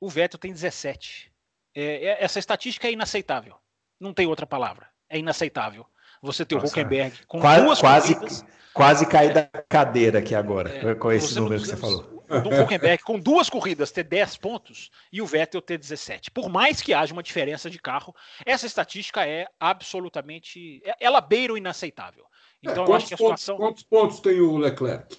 O 0.00 0.08
Vettel 0.08 0.38
tem 0.38 0.52
17. 0.52 1.30
É, 1.74 1.82
é, 1.82 2.24
essa 2.24 2.38
estatística 2.38 2.88
é 2.88 2.92
inaceitável. 2.92 3.56
Não 4.00 4.14
tem 4.14 4.26
outra 4.26 4.46
palavra. 4.46 4.88
É 5.08 5.18
inaceitável. 5.18 5.84
Você 6.22 6.44
ter 6.44 6.54
Nossa, 6.54 6.66
o 6.66 6.70
Huckenberg 6.70 7.26
com 7.26 7.40
quase, 7.40 7.64
duas 7.64 7.80
quase, 7.80 8.14
corridas, 8.14 8.44
quase 8.72 9.06
cair 9.06 9.34
da 9.34 9.46
cadeira 9.68 10.18
aqui 10.18 10.34
agora, 10.34 10.90
é, 10.90 10.94
com 10.94 11.12
esse 11.12 11.34
número 11.38 11.60
que 11.60 11.68
você 11.68 11.76
falou 11.76 12.17
do 12.42 12.62
Huckenberg 12.62 13.02
com 13.02 13.18
duas 13.18 13.48
corridas 13.48 13.90
ter 13.90 14.04
10 14.04 14.36
pontos 14.36 14.90
e 15.12 15.22
o 15.22 15.26
Vettel 15.26 15.62
ter 15.62 15.78
17. 15.78 16.30
Por 16.30 16.48
mais 16.48 16.82
que 16.82 16.92
haja 16.92 17.12
uma 17.12 17.22
diferença 17.22 17.70
de 17.70 17.78
carro, 17.78 18.14
essa 18.44 18.66
estatística 18.66 19.26
é 19.26 19.46
absolutamente. 19.58 20.82
É, 20.84 20.94
ela 21.00 21.20
beira 21.20 21.52
o 21.54 21.58
inaceitável. 21.58 22.24
É, 22.64 22.70
então 22.70 22.84
é, 22.84 22.88
eu 22.88 22.94
acho 22.94 23.08
que 23.08 23.14
a 23.14 23.16
situação. 23.16 23.56
Quantos 23.56 23.82
pontos 23.82 24.20
tem 24.20 24.40
o 24.40 24.56
Leclerc? 24.56 25.16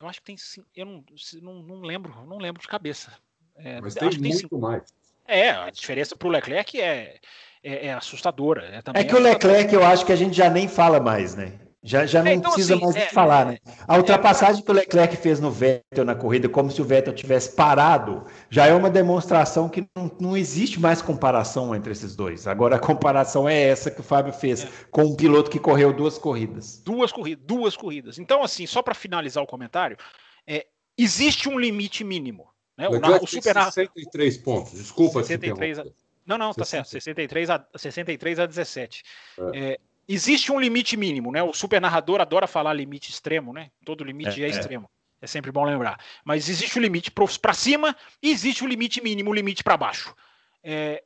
Eu 0.00 0.08
acho 0.08 0.20
que 0.20 0.26
tem. 0.26 0.36
Eu 0.74 0.86
não, 0.86 1.04
não, 1.42 1.62
não 1.62 1.80
lembro, 1.80 2.14
não 2.26 2.38
lembro 2.38 2.60
de 2.60 2.68
cabeça. 2.68 3.12
É, 3.56 3.80
Mas 3.80 3.94
tem 3.94 4.10
muito 4.18 4.48
tem 4.48 4.58
mais. 4.58 4.82
É, 5.26 5.50
a 5.50 5.70
diferença 5.70 6.16
para 6.16 6.26
o 6.26 6.30
Leclerc 6.30 6.80
é, 6.80 7.20
é, 7.62 7.86
é 7.86 7.92
assustadora. 7.92 8.82
É, 8.94 9.00
é 9.00 9.04
que 9.04 9.14
o 9.14 9.20
Leclerc 9.20 9.72
eu 9.72 9.84
acho 9.84 10.04
que 10.04 10.12
a 10.12 10.16
gente 10.16 10.34
já 10.34 10.50
nem 10.50 10.66
fala 10.66 10.98
mais, 10.98 11.34
né? 11.34 11.58
Já, 11.82 12.04
já 12.04 12.22
não 12.22 12.30
é, 12.30 12.34
então, 12.34 12.52
precisa 12.52 12.74
assim, 12.74 12.84
mais 12.84 12.96
é, 12.96 13.08
falar, 13.08 13.46
né? 13.46 13.58
A 13.88 13.96
ultrapassagem 13.96 14.62
que 14.62 14.70
o 14.70 14.74
Leclerc 14.74 15.16
fez 15.16 15.40
no 15.40 15.50
Vettel 15.50 16.04
na 16.04 16.14
corrida, 16.14 16.46
como 16.46 16.70
se 16.70 16.80
o 16.82 16.84
Vettel 16.84 17.14
tivesse 17.14 17.56
parado, 17.56 18.26
já 18.50 18.66
é 18.66 18.74
uma 18.74 18.90
demonstração 18.90 19.66
que 19.66 19.88
não, 19.96 20.10
não 20.20 20.36
existe 20.36 20.78
mais 20.78 21.00
comparação 21.00 21.74
entre 21.74 21.92
esses 21.92 22.14
dois. 22.14 22.46
Agora 22.46 22.76
a 22.76 22.78
comparação 22.78 23.48
é 23.48 23.58
essa 23.58 23.90
que 23.90 24.00
o 24.00 24.04
Fábio 24.04 24.32
fez, 24.32 24.64
é. 24.64 24.68
com 24.90 25.04
um 25.04 25.16
piloto 25.16 25.50
que 25.50 25.58
correu 25.58 25.90
duas 25.90 26.18
corridas. 26.18 26.82
Duas 26.84 27.10
corridas, 27.12 27.44
duas 27.46 27.76
corridas. 27.76 28.18
Então, 28.18 28.42
assim, 28.42 28.66
só 28.66 28.82
para 28.82 28.94
finalizar 28.94 29.42
o 29.42 29.46
comentário, 29.46 29.96
é, 30.46 30.66
existe 30.98 31.48
um 31.48 31.58
limite 31.58 32.04
mínimo. 32.04 32.48
Né? 32.76 32.88
O, 32.88 32.92
o, 32.92 33.24
o 33.24 33.26
Super 33.26 33.54
63 33.54 34.36
pontos, 34.38 34.72
desculpa 34.72 35.22
63 35.22 35.78
a... 35.78 35.84
Não, 36.26 36.38
não, 36.38 36.54
tá 36.54 36.64
certo. 36.64 36.90
63 36.90 37.50
a, 37.50 37.66
63 37.74 38.38
a 38.38 38.46
17. 38.46 39.02
É. 39.52 39.58
É, 39.58 39.78
existe 40.14 40.50
um 40.50 40.58
limite 40.58 40.96
mínimo, 40.96 41.30
né? 41.30 41.42
O 41.42 41.52
super 41.52 41.80
narrador 41.80 42.20
adora 42.20 42.46
falar 42.46 42.72
limite 42.72 43.10
extremo, 43.10 43.52
né? 43.52 43.70
Todo 43.84 44.02
limite 44.02 44.42
é, 44.42 44.46
é, 44.46 44.48
é. 44.48 44.50
extremo. 44.50 44.90
É 45.22 45.26
sempre 45.26 45.52
bom 45.52 45.64
lembrar. 45.64 46.00
Mas 46.24 46.48
existe 46.48 46.78
o 46.78 46.82
limite 46.82 47.10
para 47.10 47.52
cima 47.52 47.94
e 48.22 48.30
existe 48.30 48.64
o 48.64 48.66
limite 48.66 49.02
mínimo, 49.02 49.30
o 49.30 49.34
limite 49.34 49.62
para 49.62 49.76
baixo. 49.76 50.14
É, 50.64 51.04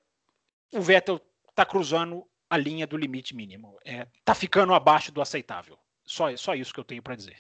o 0.73 0.81
Vettel 0.81 1.21
está 1.51 1.67
cruzando 1.67 2.25
a 2.49 2.57
linha 2.57 2.87
do 2.87 2.97
limite 2.97 3.35
mínimo. 3.35 3.77
Está 3.85 4.33
é, 4.33 4.35
ficando 4.37 4.73
abaixo 4.73 5.11
do 5.11 5.21
aceitável. 5.21 5.77
Só, 6.07 6.35
só 6.37 6.55
isso 6.55 6.73
que 6.73 6.81
eu 6.81 6.85
tenho 6.85 7.03
para 7.03 7.17
dizer. 7.17 7.37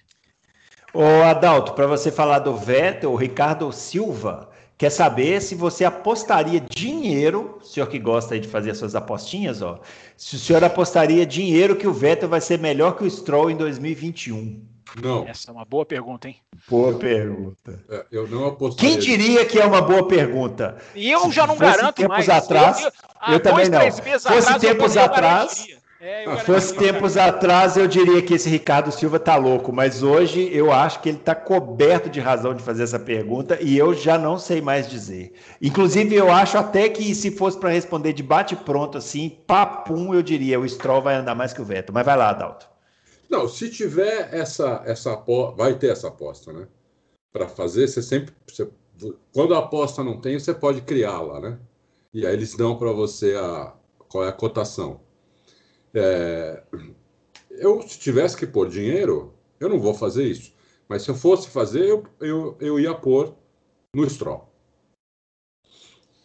Ô 0.93 1.23
Adalto, 1.25 1.75
para 1.75 1.87
você 1.87 2.11
falar 2.11 2.41
do 2.41 2.57
Vettel, 2.57 3.13
o 3.13 3.17
Ricardo 3.17 3.71
Silva 3.73 4.51
quer 4.77 4.91
saber 4.91 5.41
se 5.41 5.55
você 5.55 5.85
apostaria 5.85 6.61
dinheiro, 6.61 7.59
o 7.61 7.65
senhor 7.65 7.87
que 7.87 7.99
gosta 7.99 8.39
de 8.39 8.49
fazer 8.49 8.71
as 8.71 8.79
suas 8.79 8.95
apostinhas, 8.95 9.63
ó, 9.63 9.81
se 10.17 10.37
o 10.37 10.39
senhor 10.39 10.63
apostaria 10.65 11.25
dinheiro 11.25 11.77
que 11.77 11.87
o 11.87 11.93
Vettel 11.93 12.29
vai 12.29 12.41
ser 12.41 12.59
melhor 12.59 12.97
que 12.97 13.05
o 13.05 13.11
Stroll 13.11 13.51
em 13.51 13.57
2021. 13.57 14.75
Não. 15.03 15.27
Essa 15.27 15.51
é 15.51 15.53
uma 15.53 15.65
boa 15.65 15.85
pergunta, 15.85 16.29
hein? 16.29 16.37
Boa 16.69 16.95
pergunta. 16.95 17.83
É, 17.91 18.07
eu 18.13 18.29
não 18.29 18.47
apostaria. 18.47 18.91
Quem 18.91 18.99
diria 18.99 19.45
que 19.45 19.59
é 19.59 19.67
uma 19.67 19.83
boa 19.83 20.07
pergunta? 20.07 20.77
E 20.95 21.11
eu 21.11 21.21
se 21.21 21.33
já 21.33 21.47
não 21.47 21.57
garanto 21.57 21.97
tempos 21.97 22.27
mais. 22.27 22.29
Atrás, 22.29 22.81
eu, 22.81 22.93
eu, 23.27 23.33
eu 23.33 23.41
também 23.41 23.69
não. 23.69 23.81
Fosse 23.91 24.59
tempos 24.61 24.97
atrás, 24.97 25.67
é, 26.07 26.27
ah, 26.27 26.37
fosse 26.37 26.75
tempos 26.75 27.17
atrás, 27.17 27.79
eu 27.79 27.89
diria 27.89 28.21
que 28.21 28.35
esse 28.35 28.47
Ricardo 28.51 28.93
Silva 28.93 29.19
tá 29.19 29.37
louco, 29.37 29.73
mas 29.73 30.03
hoje 30.03 30.55
eu 30.55 30.71
acho 30.71 31.01
que 31.01 31.09
ele 31.09 31.17
está 31.17 31.35
coberto 31.35 32.11
de 32.11 32.21
razão 32.21 32.53
de 32.53 32.63
fazer 32.63 32.83
essa 32.83 32.99
pergunta 32.99 33.59
e 33.59 33.79
eu 33.79 33.95
já 33.95 34.19
não 34.19 34.39
sei 34.39 34.61
mais 34.61 34.87
dizer. 34.87 35.33
Inclusive, 35.63 36.15
eu 36.15 36.31
acho 36.31 36.59
até 36.59 36.91
que 36.91 37.15
se 37.15 37.31
fosse 37.31 37.59
para 37.59 37.71
responder 37.71 38.13
de 38.13 38.23
bate-pronto 38.23 38.99
assim, 38.99 39.31
papum, 39.47 40.13
eu 40.13 40.23
diria, 40.23 40.61
o 40.61 40.69
Stroll 40.69 41.01
vai 41.01 41.15
andar 41.15 41.35
mais 41.35 41.55
que 41.55 41.63
o 41.63 41.65
Vettel. 41.65 41.95
Mas 41.95 42.05
vai 42.05 42.19
lá, 42.19 42.29
Adalto. 42.29 42.69
Não, 43.31 43.49
se 43.49 43.71
tiver 43.71 44.29
essa, 44.31 44.83
essa 44.85 45.17
vai 45.57 45.73
ter 45.73 45.91
essa 45.91 46.09
aposta, 46.09 46.53
né? 46.53 46.69
Para 47.33 47.49
fazer, 47.49 47.89
você 47.89 48.03
sempre. 48.03 48.35
Você, 48.47 48.69
quando 49.33 49.55
a 49.55 49.61
aposta 49.61 50.05
não 50.05 50.21
tem, 50.21 50.39
você 50.39 50.53
pode 50.53 50.83
criá-la, 50.83 51.41
né? 51.41 51.59
E 52.13 52.27
aí 52.27 52.35
eles 52.35 52.55
dão 52.55 52.77
para 52.77 52.93
você 52.93 53.35
a, 53.37 53.73
qual 54.07 54.23
é 54.23 54.29
a 54.29 54.33
cotação. 54.33 55.01
É, 55.95 56.63
eu, 57.51 57.81
se 57.83 57.99
tivesse 57.99 58.37
que 58.37 58.47
pôr 58.47 58.69
dinheiro, 58.69 59.33
eu 59.61 59.69
não 59.69 59.79
vou 59.79 59.95
fazer 59.95 60.25
isso. 60.25 60.53
Mas 60.89 61.03
se 61.03 61.11
eu 61.11 61.15
fosse 61.15 61.49
fazer, 61.49 61.89
eu, 61.89 62.05
eu, 62.21 62.57
eu 62.61 62.81
ia 62.81 62.95
pôr 62.95 63.35
no 63.95 64.09
Stroll. 64.09 64.53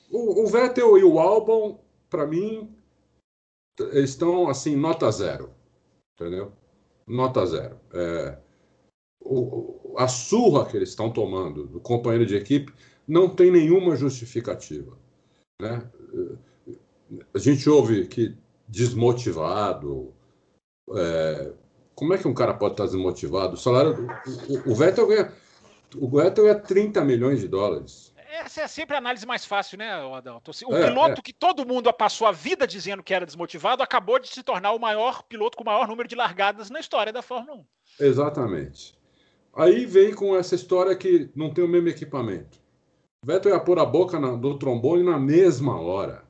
O, 0.10 0.44
o 0.44 0.48
Vettel 0.48 0.98
e 0.98 1.04
o 1.04 1.20
Albon, 1.20 1.80
para 2.10 2.26
mim, 2.26 2.76
estão 3.94 4.50
assim, 4.50 4.76
nota 4.76 5.10
zero. 5.12 5.54
Entendeu? 6.16 6.52
Nota 7.08 7.46
zero. 7.46 7.80
É, 7.94 8.38
o, 9.22 9.96
a 9.98 10.08
surra 10.08 10.66
que 10.66 10.76
eles 10.76 10.90
estão 10.90 11.12
tomando 11.12 11.68
do 11.68 11.80
companheiro 11.80 12.26
de 12.26 12.36
equipe 12.36 12.74
não 13.08 13.30
tem 13.34 13.52
nenhuma 13.52 13.96
justificativa. 13.96 14.98
Né? 15.62 15.90
A 17.34 17.38
gente 17.38 17.70
ouve 17.70 18.08
que 18.08 18.36
desmotivado. 18.70 20.14
É, 20.96 21.52
como 21.96 22.14
é 22.14 22.18
que 22.18 22.28
um 22.28 22.34
cara 22.34 22.54
pode 22.54 22.74
estar 22.74 22.86
desmotivado? 22.86 23.56
O 23.56 23.58
salário. 23.58 24.08
O, 24.48 24.72
o, 24.72 24.76
Vettel 24.76 25.08
ganha. 25.08 25.34
O 25.96 26.08
Vettel 26.08 26.46
ganha 26.46 26.60
30 26.60 27.04
milhões 27.04 27.42
de 27.42 27.48
dólares. 27.48 28.14
Essa 28.32 28.62
é 28.62 28.68
sempre 28.68 28.96
a 28.96 29.00
análise 29.00 29.26
mais 29.26 29.44
fácil, 29.44 29.80
né, 29.80 29.92
Adalto? 29.92 30.52
O 30.68 30.76
é, 30.76 30.88
piloto 30.88 31.20
é. 31.20 31.22
que 31.22 31.34
todo 31.34 31.66
mundo 31.66 31.92
passou 31.92 32.28
a 32.28 32.32
vida 32.32 32.68
dizendo 32.68 33.02
que 33.02 33.14
era 33.14 33.26
desmotivado 33.26 33.82
acabou 33.82 34.20
de 34.20 34.30
se 34.30 34.44
tornar 34.44 34.72
o 34.72 34.80
maior 34.80 35.24
piloto 35.24 35.58
com 35.58 35.64
o 35.64 35.66
maior 35.66 35.88
número 35.88 36.08
de 36.08 36.16
largadas 36.16 36.70
na 36.70 36.80
história 36.80 37.12
da 37.12 37.24
Fórmula 37.24 37.58
1. 38.00 38.06
Exatamente. 38.06 38.94
Aí 39.54 39.84
vem 39.86 40.14
com 40.14 40.38
essa 40.38 40.54
história 40.54 40.96
que 40.96 41.30
não 41.36 41.52
tem 41.52 41.64
o 41.64 41.68
mesmo 41.68 41.90
equipamento. 41.90 42.60
Vettel 43.26 43.52
ia 43.52 43.60
pôr 43.60 43.80
a 43.80 43.86
boca 43.86 44.20
na, 44.20 44.36
do 44.36 44.58
trombone 44.58 45.04
na 45.04 45.20
mesma 45.20 45.82
hora. 45.82 46.29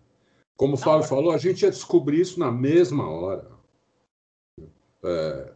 Como 0.60 0.74
o 0.74 0.78
Fábio 0.78 1.08
falou, 1.08 1.32
a 1.32 1.38
gente 1.38 1.62
ia 1.62 1.72
descobrir 1.72 2.20
isso 2.20 2.38
na 2.38 2.52
mesma 2.52 3.10
hora. 3.10 3.48
É, 5.02 5.52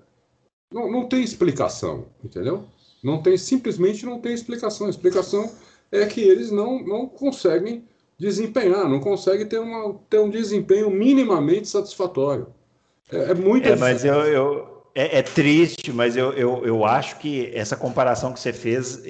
não, 0.72 0.90
não 0.90 1.10
tem 1.10 1.22
explicação, 1.22 2.06
entendeu? 2.24 2.64
Não 3.04 3.22
tem, 3.22 3.38
simplesmente 3.38 4.06
não 4.06 4.22
tem 4.22 4.34
explicação. 4.34 4.88
A 4.88 4.90
explicação 4.90 5.52
é 5.92 6.06
que 6.06 6.22
eles 6.22 6.52
não, 6.52 6.82
não 6.82 7.06
conseguem 7.06 7.84
desempenhar, 8.18 8.88
não 8.88 9.02
conseguem 9.02 9.46
ter, 9.46 9.60
uma, 9.60 9.94
ter 10.10 10.20
um 10.20 10.30
desempenho 10.30 10.90
minimamente 10.90 11.68
satisfatório. 11.68 12.48
É, 13.12 13.32
é 13.32 13.34
muito 13.34 13.68
é, 13.68 13.76
Mas 13.76 14.06
eu, 14.06 14.14
eu 14.14 14.84
é, 14.96 15.20
é, 15.20 15.22
triste, 15.22 15.92
mas 15.92 16.16
eu, 16.16 16.32
eu, 16.32 16.66
eu 16.66 16.86
acho 16.86 17.20
que 17.20 17.52
essa 17.54 17.76
comparação 17.76 18.32
que 18.32 18.40
você 18.40 18.54
fez 18.54 19.04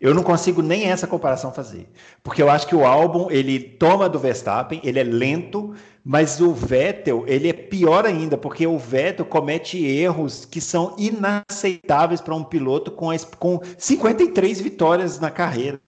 Eu 0.00 0.14
não 0.14 0.22
consigo 0.22 0.62
nem 0.62 0.84
essa 0.84 1.06
comparação 1.06 1.52
fazer, 1.52 1.88
porque 2.22 2.40
eu 2.40 2.48
acho 2.48 2.68
que 2.68 2.74
o 2.74 2.86
álbum 2.86 3.28
ele 3.30 3.58
toma 3.58 4.08
do 4.08 4.18
Verstappen, 4.18 4.80
ele 4.84 5.00
é 5.00 5.02
lento, 5.02 5.74
mas 6.04 6.40
o 6.40 6.54
Vettel 6.54 7.24
ele 7.26 7.48
é 7.48 7.52
pior 7.52 8.06
ainda, 8.06 8.38
porque 8.38 8.66
o 8.66 8.78
Vettel 8.78 9.26
comete 9.26 9.84
erros 9.84 10.44
que 10.44 10.60
são 10.60 10.94
inaceitáveis 10.96 12.20
para 12.20 12.34
um 12.34 12.44
piloto 12.44 12.92
com, 12.92 13.08
com 13.38 13.60
53 13.76 14.60
vitórias 14.60 15.18
na 15.18 15.30
carreira, 15.30 15.80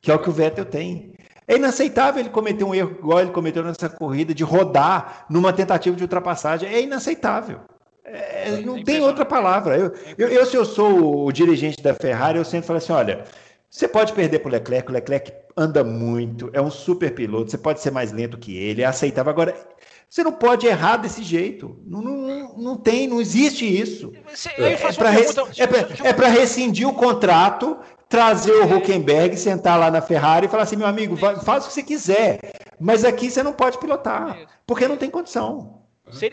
que 0.00 0.12
é 0.12 0.14
o 0.14 0.18
que 0.18 0.30
o 0.30 0.32
Vettel 0.32 0.64
tem. 0.64 1.12
É 1.48 1.56
inaceitável 1.56 2.20
ele 2.20 2.30
cometer 2.30 2.62
um 2.62 2.72
erro 2.72 2.96
igual 3.00 3.20
ele 3.20 3.32
cometeu 3.32 3.64
nessa 3.64 3.88
corrida 3.88 4.32
de 4.32 4.44
rodar 4.44 5.26
numa 5.28 5.52
tentativa 5.52 5.96
de 5.96 6.04
ultrapassagem. 6.04 6.68
É 6.68 6.80
inaceitável. 6.80 7.58
É, 8.12 8.48
é 8.48 8.60
não 8.62 8.82
tem 8.82 9.00
outra 9.00 9.24
palavra. 9.24 9.76
Eu, 9.76 9.92
eu, 10.18 10.28
eu, 10.28 10.46
se 10.46 10.56
eu 10.56 10.64
sou 10.64 11.26
o 11.26 11.32
dirigente 11.32 11.82
da 11.82 11.94
Ferrari, 11.94 12.38
eu 12.38 12.44
sempre 12.44 12.66
falo 12.66 12.78
assim: 12.78 12.92
olha, 12.92 13.24
você 13.68 13.86
pode 13.86 14.12
perder 14.12 14.40
para 14.40 14.48
o 14.48 14.52
Leclerc, 14.52 14.90
o 14.90 14.92
Leclerc 14.92 15.32
anda 15.56 15.84
muito, 15.84 16.50
é 16.52 16.60
um 16.60 16.70
super 16.70 17.14
piloto, 17.14 17.50
você 17.50 17.58
pode 17.58 17.80
ser 17.80 17.90
mais 17.90 18.12
lento 18.12 18.38
que 18.38 18.56
ele, 18.56 18.82
é 18.82 18.86
aceitável. 18.86 19.30
Agora, 19.30 19.54
você 20.08 20.24
não 20.24 20.32
pode 20.32 20.66
errar 20.66 20.96
desse 20.96 21.22
jeito. 21.22 21.78
Não, 21.86 22.02
não, 22.02 22.58
não 22.58 22.76
tem, 22.76 23.06
não 23.06 23.20
existe 23.20 23.64
isso. 23.64 24.12
É, 24.58 24.72
é 26.08 26.12
para 26.12 26.28
é 26.28 26.30
rescindir 26.30 26.88
o 26.88 26.94
contrato 26.94 27.78
trazer 28.10 28.52
o 28.52 28.76
Huckenberg, 28.76 29.36
sentar 29.36 29.78
lá 29.78 29.88
na 29.88 30.02
Ferrari 30.02 30.46
e 30.46 30.48
falar 30.48 30.64
assim, 30.64 30.74
meu 30.74 30.88
amigo, 30.88 31.16
faz 31.16 31.64
o 31.64 31.68
que 31.68 31.74
você 31.74 31.82
quiser, 31.84 32.40
mas 32.78 33.04
aqui 33.04 33.30
você 33.30 33.40
não 33.40 33.52
pode 33.52 33.78
pilotar, 33.78 34.36
porque 34.66 34.88
não 34.88 34.96
tem 34.96 35.08
condição. 35.08 35.79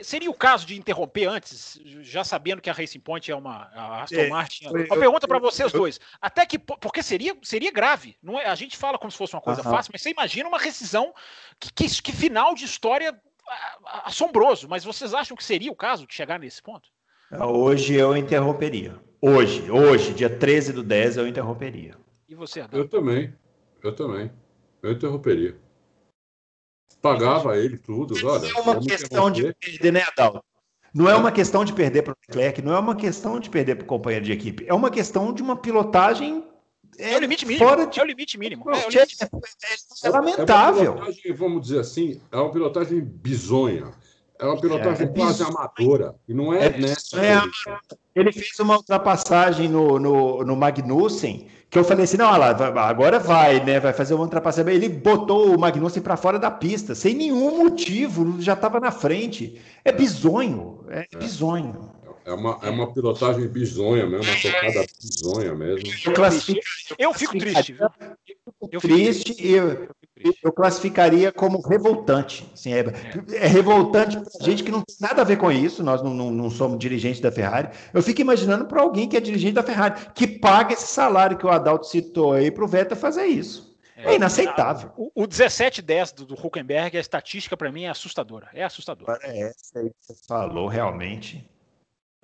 Seria 0.03 0.29
o 0.29 0.33
caso 0.33 0.65
de 0.65 0.77
interromper 0.77 1.27
antes, 1.27 1.79
já 2.01 2.23
sabendo 2.23 2.61
que 2.61 2.69
a 2.69 2.73
Racing 2.73 2.99
Point 2.99 3.31
é 3.31 3.35
uma 3.35 3.69
a 3.73 4.03
Aston 4.03 4.15
é, 4.15 4.29
Martin? 4.29 4.67
Uma 4.67 4.97
pergunta 4.97 5.27
para 5.27 5.39
vocês 5.39 5.71
dois. 5.71 5.99
Até 6.21 6.45
que 6.45 6.57
porque 6.57 7.03
seria 7.03 7.35
seria 7.43 7.71
grave, 7.71 8.17
não 8.21 8.39
é? 8.39 8.45
A 8.45 8.55
gente 8.55 8.77
fala 8.77 8.97
como 8.97 9.11
se 9.11 9.17
fosse 9.17 9.35
uma 9.35 9.41
coisa 9.41 9.61
uh 9.61 9.65
-huh. 9.65 9.71
fácil, 9.71 9.91
mas 9.93 10.01
você 10.01 10.11
imagina 10.11 10.47
uma 10.47 10.59
rescisão 10.59 11.13
que, 11.59 11.71
que, 11.73 12.01
que 12.01 12.11
final 12.11 12.55
de 12.55 12.65
história 12.65 13.19
assombroso. 14.03 14.67
Mas 14.67 14.83
vocês 14.83 15.13
acham 15.13 15.35
que 15.35 15.43
seria 15.43 15.71
o 15.71 15.75
caso 15.75 16.05
de 16.05 16.13
chegar 16.13 16.39
nesse 16.39 16.61
ponto? 16.61 16.89
Hoje 17.31 17.95
eu 17.95 18.15
interromperia. 18.15 18.95
Hoje, 19.21 19.69
hoje, 19.69 20.13
dia 20.13 20.29
13 20.29 20.73
do 20.73 20.83
10, 20.83 21.17
eu 21.17 21.27
interromperia. 21.27 21.95
E 22.29 22.35
você, 22.35 22.61
Adão? 22.61 22.79
Eu 22.79 22.87
também. 22.87 23.33
Eu 23.83 23.93
também. 23.93 24.31
Eu 24.81 24.91
interromperia. 24.91 25.57
Pagava 27.01 27.57
ele 27.57 27.77
tudo. 27.77 28.15
Olha, 28.27 28.49
não 28.49 28.59
é 28.59 28.61
uma 28.61 28.79
questão 28.79 29.31
de 29.31 29.53
perder, 29.53 29.91
né, 29.93 30.03
Adalto? 30.03 30.43
Não 30.93 31.09
é 31.09 31.15
uma 31.15 31.31
questão 31.31 31.63
de 31.63 31.73
perder 31.73 32.01
para 32.01 32.13
o 32.13 32.15
Leclerc, 32.27 32.61
não 32.61 32.73
é 32.73 32.79
uma 32.79 32.95
questão 32.95 33.39
de 33.39 33.49
perder 33.49 33.75
para 33.75 33.83
o 33.83 33.87
companheiro 33.87 34.25
de 34.25 34.31
equipe. 34.31 34.65
É 34.67 34.73
uma 34.73 34.89
questão 34.89 35.31
de 35.31 35.43
uma 35.43 35.55
pilotagem. 35.55 36.43
É, 36.97 37.13
é 37.13 37.17
o 37.17 37.19
limite 37.19 37.45
mínimo. 37.45 37.67
Fora 37.67 37.85
de... 37.85 37.99
É 37.99 38.03
o 38.03 38.05
limite 38.05 38.37
mínimo. 38.37 38.63
É, 38.71 38.79
é, 38.79 38.89
limite... 38.89 39.17
é, 39.21 40.07
é 40.07 40.09
lamentável. 40.09 40.99
vamos 41.35 41.61
dizer 41.61 41.79
assim, 41.79 42.19
é 42.31 42.37
uma 42.37 42.51
pilotagem 42.51 43.01
bizonha. 43.01 43.93
É 44.39 44.45
uma 44.45 44.59
pilotagem 44.59 45.07
é, 45.07 45.09
quase 45.09 45.43
amadora. 45.43 46.15
E 46.27 46.33
não 46.33 46.53
é, 46.53 46.67
é 46.67 46.77
nessa. 46.77 47.19
É, 47.19 47.41
ele 48.15 48.31
fez 48.31 48.59
uma 48.59 48.77
ultrapassagem 48.77 49.67
no, 49.67 49.99
no, 49.99 50.43
no 50.43 50.55
Magnussen, 50.55 51.47
que 51.69 51.79
eu 51.79 51.83
falei 51.83 52.03
assim: 52.03 52.17
não, 52.17 52.31
olha 52.31 52.55
lá, 52.55 52.87
agora 52.87 53.19
vai, 53.19 53.63
né? 53.63 53.79
Vai 53.79 53.93
fazer 53.93 54.13
uma 54.13 54.23
ultrapassagem. 54.23 54.73
Ele 54.73 54.89
botou 54.89 55.55
o 55.55 55.59
Magnussen 55.59 56.03
para 56.03 56.15
fora 56.15 56.37
da 56.37 56.51
pista, 56.51 56.93
sem 56.93 57.15
nenhum 57.15 57.63
motivo, 57.63 58.39
já 58.39 58.53
estava 58.53 58.79
na 58.79 58.91
frente. 58.91 59.59
É 59.83 59.91
bizonho, 59.91 60.85
é, 60.89 61.07
é 61.11 61.17
bizonho. 61.17 61.91
É 62.23 62.33
uma, 62.33 62.59
é 62.61 62.69
uma 62.69 62.93
pilotagem 62.93 63.47
bizonha 63.47 64.05
mesmo, 64.05 64.29
uma 64.29 64.41
tocada 64.41 64.85
bizonha 65.01 65.55
mesmo. 65.55 65.89
Eu, 66.05 66.13
eu 66.99 67.13
fico 67.13 67.37
triste. 67.39 67.77
Eu 67.79 68.81
fico 68.81 68.81
triste 68.81 69.35
e 69.39 69.53
eu, 69.53 69.87
eu 70.43 70.51
classificaria 70.51 71.31
como 71.31 71.61
revoltante. 71.61 72.49
Assim, 72.53 72.73
é, 72.73 72.83
é 73.33 73.47
revoltante 73.47 74.17
para 74.19 74.45
gente 74.45 74.63
que 74.63 74.71
não 74.71 74.81
tem 74.81 74.95
nada 74.99 75.21
a 75.21 75.25
ver 75.25 75.37
com 75.37 75.51
isso, 75.51 75.83
nós 75.83 76.01
não, 76.01 76.13
não, 76.13 76.31
não 76.31 76.49
somos 76.49 76.79
dirigentes 76.79 77.19
da 77.19 77.31
Ferrari. 77.31 77.69
Eu 77.93 78.01
fico 78.01 78.21
imaginando 78.21 78.65
para 78.65 78.81
alguém 78.81 79.07
que 79.07 79.17
é 79.17 79.19
dirigente 79.21 79.53
da 79.53 79.63
Ferrari, 79.63 79.99
que 80.13 80.27
paga 80.27 80.73
esse 80.73 80.87
salário 80.87 81.37
que 81.37 81.45
o 81.45 81.49
Adalto 81.49 81.87
citou 81.87 82.33
aí 82.33 82.49
para 82.49 82.63
o 82.63 82.67
Vettel 82.67 82.97
fazer 82.97 83.25
isso. 83.25 83.75
É, 83.95 84.11
é 84.11 84.15
inaceitável. 84.15 84.91
O, 84.95 85.11
o 85.23 85.27
17-10 85.27 86.13
do, 86.15 86.25
do 86.25 86.35
Huckenberg, 86.35 86.97
a 86.97 87.01
estatística 87.01 87.57
para 87.57 87.71
mim 87.71 87.83
é 87.83 87.89
assustadora. 87.89 88.47
É 88.53 88.63
assustadora. 88.63 89.19
É 89.23 89.49
essa 89.49 89.79
aí 89.79 89.89
que 89.89 89.95
você 90.01 90.15
falou, 90.27 90.67
realmente. 90.67 91.43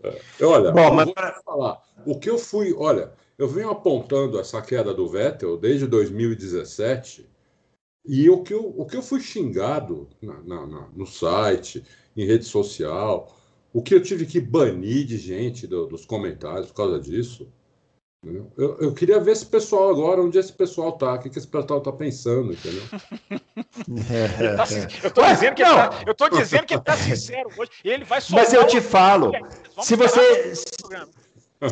É. 0.03 0.20
Olha, 0.41 0.72
Bom, 0.72 0.94
mas... 0.94 1.06
vou 1.06 1.15
falar. 1.44 1.82
O 2.06 2.20
que 2.20 2.30
eu 2.30 2.38
fui, 2.38 2.76
olha, 2.78 3.11
eu 3.38 3.48
venho 3.48 3.72
apontando 3.72 4.40
essa 4.40 4.61
queda 4.61 4.94
do 4.94 5.07
Vettel 5.07 5.57
desde 5.57 5.88
2017 5.88 7.32
e 8.05 8.30
o 8.30 8.43
que 8.43 8.53
eu, 8.53 8.73
o 8.77 8.85
que 8.85 8.97
eu 8.97 9.01
fui 9.01 9.21
xingado 9.21 10.09
na, 10.21 10.41
na, 10.41 10.67
na, 10.67 10.88
no 10.93 11.05
site, 11.05 11.84
em 12.15 12.25
rede 12.25 12.45
social, 12.45 13.35
o 13.71 13.81
que 13.81 13.95
eu 13.95 14.03
tive 14.03 14.25
que 14.25 14.39
banir 14.39 15.05
de 15.05 15.17
gente 15.17 15.65
do, 15.65 15.88
dos 15.88 16.05
comentários 16.05 16.67
por 16.67 16.75
causa 16.75 16.99
disso. 16.99 17.51
Eu, 18.57 18.77
eu, 18.80 18.93
queria 18.93 19.19
ver 19.19 19.31
esse 19.31 19.45
pessoal 19.45 19.89
agora, 19.89 20.21
onde 20.21 20.38
esse 20.38 20.53
pessoal 20.53 20.93
tá, 20.93 21.15
o 21.15 21.19
que, 21.19 21.30
que 21.30 21.38
esse 21.38 21.47
pessoal 21.47 21.81
tá 21.81 21.91
pensando, 21.91 22.53
entendeu? 22.53 22.84
tá, 24.55 24.65
eu, 25.03 25.11
tô 25.11 25.25
dizendo 25.25 25.55
que 25.55 25.63
tá, 25.63 26.03
eu 26.07 26.15
tô 26.15 26.30
dizendo 26.30 26.65
que 26.65 26.73
ele 26.73 26.84
tá 26.84 26.95
sincero 26.95 27.49
hoje. 27.57 27.71
Ele 27.84 28.05
vai 28.05 28.21
Mas 28.30 28.53
eu 28.53 28.65
te 28.65 28.80
falo, 28.80 29.34
se 29.81 29.97
você. 29.97 30.53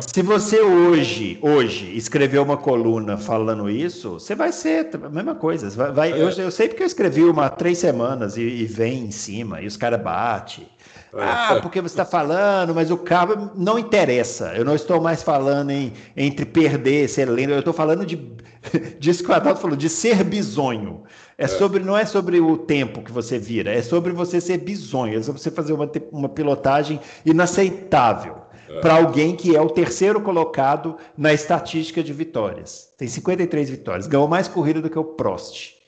Se 0.00 0.22
você 0.22 0.60
hoje, 0.60 1.38
hoje, 1.42 1.94
escrever 1.96 2.38
uma 2.38 2.56
coluna 2.56 3.18
falando 3.18 3.68
isso, 3.68 4.12
você 4.12 4.34
vai 4.34 4.50
ser 4.50 4.88
a 4.94 5.08
mesma 5.10 5.34
coisa. 5.34 5.68
Vai, 5.70 5.92
vai 5.92 6.12
é. 6.12 6.22
eu, 6.22 6.30
eu, 6.30 6.50
sei 6.50 6.68
porque 6.68 6.82
eu 6.82 6.86
escrevi 6.86 7.22
uma 7.22 7.46
há 7.46 7.50
três 7.50 7.78
semanas 7.78 8.36
e, 8.38 8.40
e 8.42 8.64
vem 8.64 9.04
em 9.04 9.10
cima, 9.10 9.60
e 9.60 9.66
os 9.66 9.76
caras 9.76 10.00
batem. 10.00 10.66
É. 11.14 11.22
Ah, 11.22 11.58
porque 11.60 11.80
você 11.82 11.92
está 11.92 12.06
falando, 12.06 12.74
mas 12.74 12.90
o 12.90 12.96
cabo 12.96 13.50
não 13.54 13.78
interessa. 13.78 14.54
Eu 14.56 14.64
não 14.64 14.74
estou 14.74 14.98
mais 14.98 15.22
falando 15.22 15.70
em, 15.70 15.92
entre 16.16 16.46
perder, 16.46 17.06
ser 17.08 17.26
lendo. 17.28 17.52
Eu 17.52 17.58
estou 17.58 17.74
falando 17.74 18.06
de 18.06 18.16
disso 18.98 19.22
que 19.22 19.30
o 19.30 19.34
Adalto 19.34 19.60
falou, 19.60 19.76
de 19.76 19.90
ser 19.90 20.24
bisonho. 20.24 21.02
É, 21.36 21.44
é 21.44 21.48
sobre, 21.48 21.82
não 21.82 21.98
é 21.98 22.06
sobre 22.06 22.40
o 22.40 22.56
tempo 22.56 23.02
que 23.02 23.12
você 23.12 23.38
vira, 23.38 23.70
é 23.70 23.82
sobre 23.82 24.12
você 24.12 24.40
ser 24.40 24.58
bisonho, 24.58 25.18
é 25.18 25.22
sobre 25.22 25.40
você 25.40 25.50
fazer 25.50 25.74
uma, 25.74 25.90
uma 26.10 26.28
pilotagem 26.30 26.98
inaceitável 27.26 28.41
para 28.80 28.94
alguém 28.94 29.36
que 29.36 29.56
é 29.56 29.60
o 29.60 29.68
terceiro 29.68 30.20
colocado 30.20 30.96
na 31.16 31.32
estatística 31.32 32.02
de 32.02 32.12
vitórias. 32.12 32.92
Tem 32.96 33.08
53 33.08 33.70
vitórias, 33.70 34.06
ganhou 34.06 34.28
mais 34.28 34.48
corrida 34.48 34.80
do 34.80 34.90
que 34.90 34.98
o 34.98 35.04
Prost. 35.04 35.82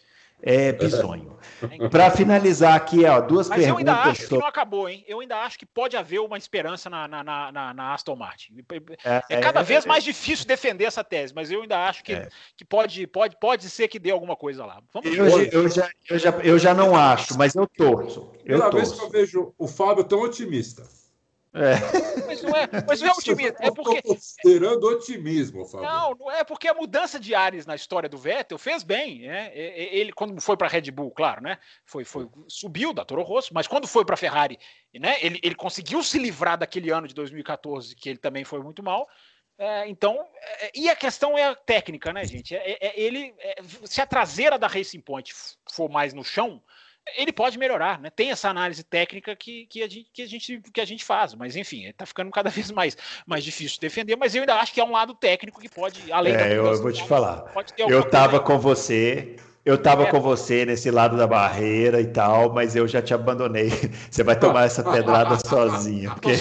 É 0.47 0.73
bizonho. 0.73 1.39
Para 1.90 2.11
finalizar 2.11 2.74
aqui, 2.74 3.06
ó, 3.06 3.19
duas 3.19 3.48
Mas 3.48 3.61
perguntas. 3.61 3.85
Mas 3.85 3.94
eu 3.94 3.94
ainda 3.94 4.11
acho 4.11 4.28
que 4.28 4.35
não 4.35 4.47
acabou, 4.47 4.86
hein? 4.86 5.02
Eu 5.09 5.20
ainda 5.20 5.36
acho 5.39 5.59
que 5.59 5.65
pode 5.65 5.97
haver 5.97 6.19
uma 6.19 6.36
esperança 6.36 6.90
na, 6.90 7.09
na, 7.09 7.24
na, 7.24 7.73
na 7.73 7.94
Aston 7.94 8.15
Martin. 8.15 8.52
É, 9.02 9.23
é 9.31 9.40
cada 9.40 9.61
é, 9.61 9.62
vez 9.62 9.86
é, 9.86 9.89
mais 9.89 10.05
difícil 10.05 10.47
defender 10.47 10.85
essa 10.85 11.02
tese, 11.02 11.32
mas 11.35 11.51
eu 11.51 11.62
ainda 11.62 11.89
acho 11.89 12.05
que, 12.05 12.12
é. 12.12 12.28
que 12.59 12.65
pode, 12.65 13.06
pode, 13.06 13.39
pode 13.40 13.70
ser 13.70 13.89
que 13.89 13.98
dê 13.98 14.11
alguma 14.11 14.36
coisa 14.36 14.66
lá. 14.66 14.82
Vamos 14.93 15.16
eu, 15.16 15.27
eu, 15.27 15.69
já, 15.70 15.89
eu, 16.11 16.19
já, 16.19 16.31
eu 16.31 16.59
já 16.59 16.74
não 16.74 16.94
acho, 16.94 17.39
mas 17.39 17.55
eu 17.55 17.66
torço. 17.66 18.31
Eu 18.44 18.59
Pela 18.59 18.70
torço. 18.70 18.77
vez 18.77 18.93
que 18.93 19.06
eu 19.06 19.11
vejo 19.11 19.55
o 19.56 19.66
Fábio 19.66 20.05
tão 20.05 20.20
otimista. 20.20 20.82
É. 21.55 22.26
Mas 22.26 22.43
não 22.43 22.56
é, 22.56 22.68
mas 22.86 23.01
não 23.01 23.09
é 23.09 23.12
otimismo. 23.12 23.56
É 23.60 23.70
porque. 23.70 24.02
Considerando 24.02 24.85
otimismo, 24.89 25.64
Fábio. 25.64 25.89
Não, 25.89 26.14
não 26.18 26.31
é 26.31 26.43
porque 26.43 26.66
a 26.66 26.74
mudança 26.74 27.20
de 27.20 27.32
ares 27.32 27.64
na 27.64 27.76
história 27.76 28.09
do 28.09 28.18
Vettel 28.18 28.59
fez 28.59 28.82
bem. 28.82 29.20
Né? 29.20 29.52
Ele, 29.55 30.12
quando 30.12 30.40
foi 30.40 30.56
para 30.56 30.66
a 30.66 30.70
Red 30.70 30.90
Bull, 30.90 31.12
claro, 31.12 31.43
né? 31.43 31.59
Foi, 31.85 32.05
foi, 32.05 32.28
subiu 32.48 32.93
da 32.93 33.05
Toro 33.05 33.22
Rosso, 33.22 33.55
mas 33.55 33.68
quando 33.68 33.86
foi 33.86 34.05
para 34.05 34.14
a 34.14 34.18
Ferrari, 34.18 34.59
né? 34.93 35.16
Ele, 35.20 35.39
ele 35.44 35.55
conseguiu 35.55 36.02
se 36.02 36.18
livrar 36.18 36.59
daquele 36.59 36.90
ano 36.90 37.06
de 37.06 37.14
2014, 37.14 37.94
que 37.94 38.09
ele 38.09 38.18
também 38.18 38.44
foi 38.44 38.60
muito 38.60 38.82
mal. 38.82 39.09
É, 39.56 39.89
então, 39.89 40.26
é, 40.60 40.72
e 40.74 40.90
a 40.90 40.97
questão 40.97 41.39
é 41.39 41.44
a 41.44 41.55
técnica, 41.55 42.12
né, 42.12 42.24
gente? 42.24 42.56
É, 42.56 42.78
é 42.81 43.01
ele, 43.01 43.32
é, 43.39 43.55
se 43.85 44.01
a 44.01 44.06
traseira 44.06 44.59
da 44.59 44.66
Racing 44.66 45.01
Point 45.01 45.32
for 45.70 45.89
mais 45.89 46.12
no 46.12 46.24
chão, 46.24 46.60
ele 47.16 47.32
pode 47.32 47.59
melhorar, 47.59 48.01
né? 48.01 48.10
Tem 48.10 48.31
essa 48.31 48.48
análise 48.48 48.82
técnica 48.82 49.36
que, 49.36 49.66
que, 49.66 49.82
a, 49.82 49.89
gente, 49.89 50.10
que, 50.12 50.22
a, 50.22 50.26
gente, 50.26 50.60
que 50.72 50.81
a 50.81 50.85
gente 50.85 51.05
faz, 51.05 51.35
mas 51.35 51.56
enfim, 51.56 51.86
está 51.86 52.06
ficando 52.06 52.31
cada 52.31 52.48
vez 52.51 52.70
mais, 52.70 52.97
mais 53.26 53.44
difícil 53.44 53.74
de 53.74 53.81
defender, 53.81 54.16
mas 54.16 54.35
eu 54.35 54.43
ainda 54.43 54.56
acho 54.56 54.72
que 54.72 54.81
é 54.81 54.85
um 54.85 54.93
lado 54.93 55.14
técnico 55.14 55.60
que 55.60 55.68
pode, 55.68 56.10
além 56.10 56.35
é, 56.35 56.36
da 56.36 56.48
eu 56.48 56.82
vou 56.82 56.93
te 56.93 57.06
falar. 57.06 57.52
Eu 57.78 58.01
estava 58.01 58.40
com 58.40 58.59
você, 58.59 59.36
Eu 59.65 59.77
estava 59.77 60.07
com 60.09 60.20
você 60.20 60.66
nesse 60.66 60.91
lado 60.91 61.16
da 61.16 61.27
barreira 61.27 61.99
e 61.99 62.07
tal, 62.07 62.53
mas 62.53 62.77
eu 62.77 62.86
já 62.86 63.01
te 63.01 63.15
abandonei. 63.15 63.70
Você 64.11 64.23
vai 64.23 64.39
tomar 64.39 64.66
essa 64.66 64.85
pedrada 64.85 65.39
sozinho, 65.49 66.15
porque 66.20 66.36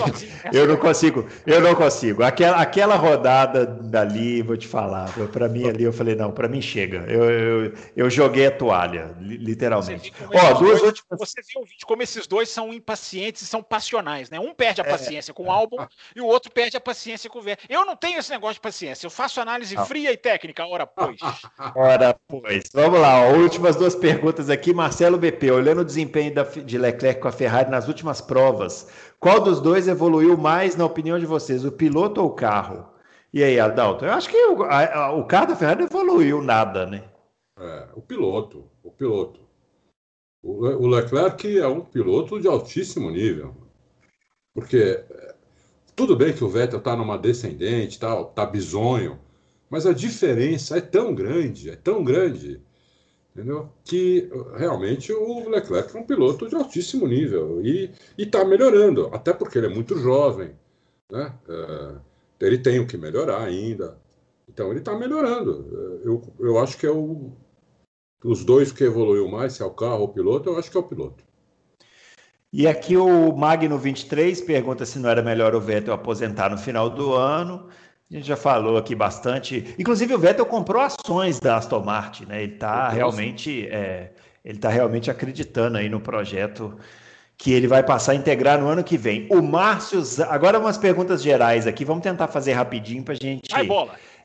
eu 0.51 0.67
não 0.67 0.75
consigo, 0.75 1.25
eu 1.45 1.61
não 1.61 1.73
consigo. 1.73 2.21
Aquela, 2.21 2.57
aquela 2.57 2.95
rodada 2.95 3.65
dali, 3.65 4.41
vou 4.41 4.57
te 4.57 4.67
falar, 4.67 5.09
para 5.31 5.47
mim 5.47 5.69
ali 5.69 5.85
eu 5.85 5.93
falei 5.93 6.15
não, 6.15 6.31
para 6.31 6.49
mim 6.49 6.61
chega. 6.61 7.05
Eu, 7.07 7.23
eu, 7.23 7.73
eu, 7.95 8.09
joguei 8.09 8.47
a 8.47 8.51
toalha, 8.51 9.15
literalmente. 9.19 10.13
Ó, 10.25 10.53
duas 10.55 10.59
dois, 10.59 10.81
últimas. 10.81 11.19
Você 11.19 11.41
viu 11.41 11.61
o 11.61 11.65
vídeo 11.65 11.87
como 11.87 12.03
esses 12.03 12.27
dois 12.27 12.49
são 12.49 12.73
impacientes 12.73 13.41
e 13.41 13.45
são 13.45 13.63
passionais, 13.63 14.29
né? 14.29 14.39
Um 14.39 14.53
perde 14.53 14.81
a 14.81 14.83
é. 14.83 14.89
paciência 14.89 15.31
é, 15.31 15.33
com 15.33 15.45
o 15.45 15.51
álbum 15.51 15.77
e 16.13 16.19
o 16.19 16.25
outro 16.25 16.51
perde 16.51 16.75
a 16.75 16.81
paciência 16.81 17.29
com 17.29 17.39
o 17.39 17.41
ver. 17.41 17.57
Eu 17.69 17.85
não 17.85 17.95
tenho 17.95 18.19
esse 18.19 18.31
negócio 18.31 18.55
de 18.55 18.61
paciência. 18.61 19.05
Eu 19.05 19.11
faço 19.11 19.39
análise 19.39 19.75
fria 19.85 20.11
e 20.11 20.17
técnica. 20.17 20.65
Ora 20.65 20.85
pois. 20.85 21.17
Ora 21.73 22.15
pois. 22.27 22.63
Vamos 22.73 22.99
lá 22.99 23.12
últimas 23.21 23.75
duas 23.75 23.95
perguntas 23.95 24.49
aqui. 24.49 24.73
Marcelo 24.73 25.17
BP, 25.17 25.51
olhando 25.51 25.81
o 25.81 25.85
desempenho 25.85 26.33
da, 26.33 26.43
de 26.43 26.77
Leclerc 26.77 27.21
com 27.21 27.27
a 27.27 27.31
Ferrari 27.31 27.69
nas 27.69 27.87
últimas 27.87 28.21
provas, 28.21 28.87
qual 29.19 29.39
dos 29.39 29.59
dois 29.59 29.87
evoluiu 29.87 30.37
mais, 30.37 30.75
na 30.75 30.85
opinião 30.85 31.19
de 31.19 31.25
vocês, 31.25 31.65
o 31.65 31.71
piloto 31.71 32.21
ou 32.21 32.27
o 32.27 32.33
carro? 32.33 32.85
E 33.33 33.43
aí, 33.43 33.59
Adalto? 33.59 34.05
Eu 34.05 34.11
acho 34.11 34.29
que 34.29 34.37
o, 34.37 34.63
a, 34.63 35.11
o 35.13 35.25
carro 35.25 35.47
da 35.47 35.55
Ferrari 35.55 35.79
não 35.79 35.87
evoluiu 35.87 36.41
nada, 36.41 36.85
né? 36.85 37.03
É, 37.59 37.87
o 37.95 38.01
piloto, 38.01 38.69
o 38.83 38.91
piloto. 38.91 39.39
O, 40.41 40.65
o 40.65 40.87
Leclerc 40.87 41.59
é 41.59 41.67
um 41.67 41.81
piloto 41.81 42.39
de 42.39 42.47
altíssimo 42.47 43.09
nível. 43.09 43.55
Porque 44.53 45.03
é, 45.09 45.35
tudo 45.95 46.15
bem 46.15 46.33
que 46.33 46.43
o 46.43 46.49
Vettel 46.49 46.79
está 46.79 46.95
numa 46.95 47.17
descendente, 47.17 47.99
tá, 47.99 48.23
tá 48.23 48.45
bizonho, 48.45 49.19
mas 49.69 49.85
a 49.85 49.93
diferença 49.93 50.77
é 50.77 50.81
tão 50.81 51.15
grande, 51.15 51.69
é 51.69 51.75
tão 51.75 52.03
grande 52.03 52.61
entendeu? 53.33 53.69
Que 53.83 54.29
realmente 54.55 55.11
o 55.11 55.49
Leclerc 55.49 55.95
é 55.95 55.99
um 55.99 56.05
piloto 56.05 56.47
de 56.47 56.55
altíssimo 56.55 57.07
nível 57.07 57.65
e 57.65 57.91
está 58.17 58.45
melhorando, 58.45 59.09
até 59.11 59.33
porque 59.33 59.57
ele 59.57 59.67
é 59.67 59.73
muito 59.73 59.97
jovem, 59.97 60.51
né? 61.11 61.33
É, 61.49 61.95
ele 62.45 62.57
tem 62.57 62.79
o 62.79 62.87
que 62.87 62.97
melhorar 62.97 63.43
ainda. 63.43 63.97
Então 64.47 64.69
ele 64.69 64.79
está 64.79 64.95
melhorando. 64.95 66.01
Eu, 66.03 66.21
eu 66.39 66.59
acho 66.59 66.77
que 66.77 66.85
é 66.85 66.91
o, 66.91 67.31
os 68.23 68.43
dois 68.45 68.71
que 68.71 68.83
evoluiu 68.83 69.27
mais, 69.27 69.53
se 69.53 69.63
é 69.63 69.65
o 69.65 69.71
carro 69.71 70.01
ou 70.01 70.05
o 70.05 70.13
piloto, 70.13 70.49
eu 70.49 70.57
acho 70.57 70.69
que 70.69 70.77
é 70.77 70.79
o 70.79 70.87
piloto. 70.87 71.23
E 72.51 72.67
aqui 72.67 72.95
o 72.95 73.35
Magno 73.35 73.79
23 73.79 74.39
pergunta 74.41 74.85
se 74.85 74.99
não 74.99 75.09
era 75.09 75.23
melhor 75.23 75.55
o 75.55 75.61
Vettel 75.61 75.93
aposentar 75.93 76.51
no 76.51 76.57
final 76.57 76.87
do 76.87 77.13
ano. 77.13 77.67
A 78.13 78.17
gente 78.17 78.27
já 78.27 78.37
falou 78.37 78.77
aqui 78.77 78.93
bastante. 78.93 79.73
Inclusive, 79.79 80.13
o 80.13 80.19
Vettel 80.19 80.45
comprou 80.45 80.79
ações 80.79 81.39
da 81.39 81.57
Aston 81.57 81.81
Martin, 81.81 82.25
né? 82.25 82.43
Ele 82.43 82.53
está 82.53 82.87
realmente, 82.87 83.67
é, 83.71 84.11
ele 84.45 84.59
tá 84.59 84.69
realmente 84.69 85.09
acreditando 85.09 85.79
aí 85.79 85.89
no 85.89 85.99
projeto 85.99 86.77
que 87.35 87.51
ele 87.51 87.67
vai 87.67 87.81
passar 87.81 88.11
a 88.11 88.15
integrar 88.15 88.59
no 88.59 88.67
ano 88.67 88.83
que 88.83 88.97
vem. 88.97 89.27
O 89.31 89.41
Márcio, 89.41 89.99
agora 90.29 90.59
umas 90.59 90.77
perguntas 90.77 91.23
gerais 91.23 91.65
aqui, 91.65 91.83
vamos 91.83 92.03
tentar 92.03 92.27
fazer 92.27 92.53
rapidinho 92.53 93.01
para 93.01 93.15
a 93.15 93.17
gente 93.19 93.49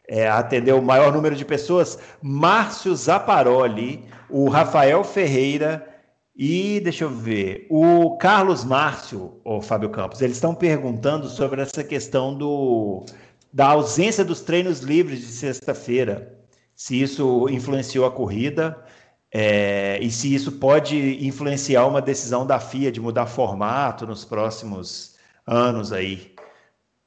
é, 0.07 0.29
atender 0.29 0.75
o 0.75 0.83
maior 0.83 1.11
número 1.11 1.35
de 1.35 1.47
pessoas. 1.47 1.99
Márcio 2.21 2.95
Zaparoli, 2.95 4.05
o 4.29 4.51
Rafael 4.51 5.03
Ferreira 5.03 5.89
e 6.37 6.79
deixa 6.79 7.03
eu 7.03 7.11
ver, 7.11 7.67
o 7.69 8.17
Carlos 8.17 8.65
Márcio, 8.65 9.41
o 9.45 9.61
Fábio 9.61 9.91
Campos, 9.91 10.23
eles 10.23 10.37
estão 10.37 10.55
perguntando 10.55 11.27
sobre 11.27 11.61
essa 11.61 11.83
questão 11.83 12.33
do 12.33 13.05
da 13.53 13.69
ausência 13.69 14.25
dos 14.25 14.41
treinos 14.41 14.81
livres 14.81 15.21
de 15.21 15.33
sexta-feira, 15.33 16.39
se 16.75 17.01
isso 17.01 17.49
influenciou 17.49 18.07
a 18.07 18.11
corrida 18.11 18.85
é, 19.33 19.99
e 20.01 20.11
se 20.11 20.35
isso 20.35 20.53
pode 20.53 21.27
influenciar 21.27 21.87
uma 21.87 22.01
decisão 22.01 22.47
da 22.47 22.59
FIA 22.59 22.91
de 22.91 23.01
mudar 23.01 23.27
formato 23.27 24.07
nos 24.07 24.25
próximos 24.25 25.17
anos 25.47 25.93
aí. 25.93 26.35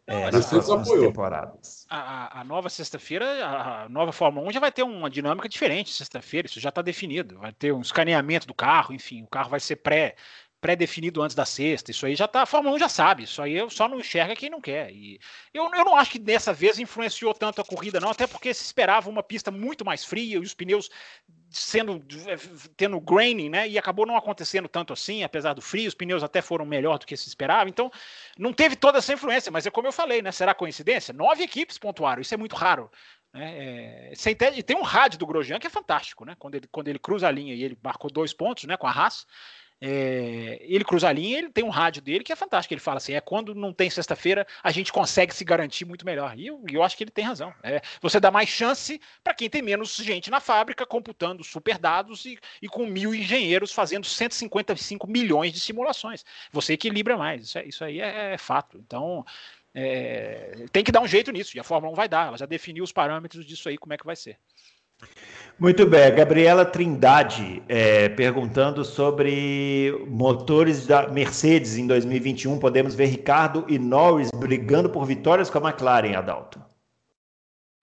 É, 0.08 0.30
nas 0.30 0.48
próximas 0.48 0.90
temporadas. 0.90 1.86
A, 1.90 2.42
a 2.42 2.44
nova 2.44 2.70
sexta-feira, 2.70 3.46
a 3.46 3.88
nova 3.88 4.12
Fórmula 4.12 4.46
1 4.50 4.52
já 4.52 4.60
vai 4.60 4.72
ter 4.72 4.84
uma 4.84 5.10
dinâmica 5.10 5.48
diferente 5.48 5.94
sexta-feira, 5.94 6.48
isso 6.48 6.60
já 6.60 6.70
está 6.70 6.82
definido. 6.82 7.38
Vai 7.40 7.54
ter 7.54 7.72
um 7.72 7.80
escaneamento 7.80 8.46
do 8.46 8.54
carro, 8.54 8.94
enfim, 8.94 9.24
o 9.24 9.28
carro 9.28 9.50
vai 9.50 9.60
ser 9.60 9.78
pré 9.78 10.16
pré-definido 10.62 11.22
antes 11.22 11.36
da 11.36 11.44
sexta. 11.44 11.90
Isso 11.90 12.06
aí 12.06 12.16
já 12.16 12.28
tá. 12.28 12.44
A 12.44 12.46
Fórmula 12.46 12.76
1 12.76 12.80
já 12.80 12.88
sabe. 12.88 13.24
Isso 13.24 13.42
aí 13.42 13.58
eu 13.58 13.70
só 13.70 13.88
não 13.88 14.00
enxerga 14.00 14.36
quem 14.36 14.50
não 14.50 14.62
quer. 14.62 14.92
E 14.92 15.20
eu, 15.52 15.64
eu 15.64 15.84
não 15.84 15.96
acho 15.96 16.12
que 16.12 16.20
dessa 16.20 16.54
vez 16.54 16.78
influenciou 16.78 17.34
tanto 17.34 17.60
a 17.60 17.66
corrida, 17.66 18.00
não, 18.00 18.10
até 18.10 18.28
porque 18.28 18.54
se 18.54 18.64
esperava 18.64 19.10
uma 19.10 19.24
pista 19.24 19.50
muito 19.50 19.84
mais 19.84 20.06
fria 20.06 20.36
e 20.36 20.40
os 20.40 20.54
pneus 20.54 20.90
sendo 21.50 22.06
eh, 22.28 22.38
tendo 22.78 23.00
graining, 23.02 23.50
né? 23.50 23.68
E 23.68 23.78
acabou 23.78 24.06
não 24.06 24.16
acontecendo 24.16 24.70
tanto 24.70 24.94
assim, 24.94 25.24
apesar 25.24 25.54
do 25.54 25.62
frio, 25.62 25.88
os 25.88 25.96
pneus 25.96 26.24
até 26.24 26.42
foram 26.42 26.66
melhor 26.66 27.00
do 27.00 27.06
que 27.06 27.18
se 27.18 27.28
esperava. 27.28 27.68
Então, 27.68 27.92
não 28.38 28.54
teve 28.54 28.76
toda 28.76 29.00
essa 29.00 29.14
influência, 29.14 29.52
mas 29.52 29.66
é 29.66 29.72
como 29.72 29.88
eu 29.88 29.92
falei, 29.92 30.22
né? 30.22 30.32
Será 30.32 30.54
coincidência? 30.54 31.14
Nove 31.14 31.44
equipes 31.44 31.80
pontuaram, 31.80 32.22
isso 32.22 32.34
é 32.34 32.38
muito 32.38 32.56
raro. 32.56 32.90
Né? 33.34 34.12
É, 34.12 34.62
tem 34.64 34.78
um 34.78 34.82
rádio 34.82 35.18
do 35.18 35.26
Grosjean 35.26 35.60
que 35.60 35.68
é 35.68 35.70
fantástico, 35.70 36.24
né? 36.24 36.36
Quando 36.38 36.56
ele, 36.56 36.68
quando 36.68 36.88
ele 36.88 37.00
cruza 37.00 37.28
a 37.28 37.32
linha 37.32 37.56
e 37.56 37.64
ele 37.64 37.78
marcou 37.84 38.12
dois 38.12 38.32
pontos, 38.32 38.66
né? 38.66 38.78
Com 38.78 38.88
a 38.88 38.92
Haas. 38.92 39.26
É, 39.84 40.60
ele 40.62 40.86
cruza 40.86 41.10
a 41.10 41.12
linha, 41.12 41.40
ele 41.40 41.50
tem 41.50 41.64
um 41.64 41.70
rádio 41.70 42.04
dele 42.04 42.24
que 42.24 42.32
é 42.32 42.36
fantástico. 42.36 42.72
Ele 42.72 42.80
fala 42.80 42.98
assim: 42.98 43.14
é 43.14 43.22
quando 43.22 43.56
não 43.56 43.74
tem 43.74 43.90
sexta-feira, 43.90 44.46
a 44.62 44.72
gente 44.72 44.94
consegue 44.94 45.34
se 45.34 45.44
garantir 45.44 45.86
muito 45.86 46.06
melhor. 46.06 46.38
E 46.38 46.48
eu, 46.48 46.64
eu 46.72 46.84
acho 46.84 46.96
que 46.96 47.04
ele 47.04 47.10
tem 47.10 47.26
razão. 47.26 47.52
É, 47.64 47.82
você 48.00 48.20
dá 48.20 48.30
mais 48.30 48.48
chance 48.48 49.02
para 49.24 49.34
quem 49.34 49.50
tem 49.50 49.64
menos 49.64 49.96
gente 49.96 50.30
na 50.30 50.40
fábrica 50.40 50.86
computando 50.86 51.44
super 51.44 51.80
dados 51.80 52.26
e, 52.26 52.38
e, 52.62 52.68
com 52.68 52.86
mil 52.86 53.16
engenheiros 53.16 53.72
fazendo 53.72 54.06
155 54.06 55.08
milhões 55.08 55.52
de 55.52 55.60
simulações. 55.60 56.24
Você 56.52 56.74
equilibra 56.74 57.18
mais. 57.18 57.46
Isso, 57.46 57.58
é, 57.58 57.66
isso 57.66 57.84
aí 57.84 58.00
é, 58.00 58.34
é 58.34 58.38
fato. 58.38 58.78
Então. 58.78 59.26
É, 59.74 60.66
tem 60.74 60.84
que 60.84 60.92
dar 60.92 61.00
um 61.00 61.08
jeito 61.08 61.32
nisso, 61.32 61.56
e 61.56 61.60
a 61.60 61.64
Fórmula 61.64 61.94
1 61.94 61.96
vai 61.96 62.10
dar, 62.10 62.28
ela 62.28 62.38
já 62.38 62.46
definiu 62.46 62.84
os 62.84 62.92
parâmetros 62.92 63.46
disso 63.46 63.70
aí, 63.70 63.78
como 63.78 63.94
é 63.94 63.98
que 63.98 64.06
vai 64.06 64.18
ser. 64.18 64.38
Muito 65.62 65.86
bem, 65.86 66.16
Gabriela 66.16 66.66
Trindade 66.66 67.62
é, 67.70 68.10
perguntando 68.10 68.84
sobre 68.84 69.92
motores 70.08 70.88
da 70.88 71.08
Mercedes 71.08 71.78
em 71.78 71.86
2021. 71.86 72.58
Podemos 72.58 72.96
ver 72.96 73.06
Ricardo 73.06 73.64
e 73.68 73.78
Norris 73.78 74.32
brigando 74.32 74.90
por 74.90 75.06
vitórias 75.06 75.52
com 75.52 75.60
a 75.60 75.70
McLaren, 75.70 76.16
Adalto? 76.16 76.60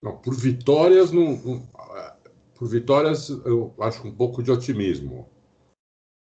Não, 0.03 0.17
por 0.17 0.35
vitórias, 0.35 1.13
não, 1.13 1.37
não, 1.37 1.69
por 2.57 2.69
vitórias 2.69 3.29
eu 3.29 3.73
acho 3.81 4.07
um 4.07 4.13
pouco 4.13 4.43
de 4.43 4.51
otimismo. 4.51 5.29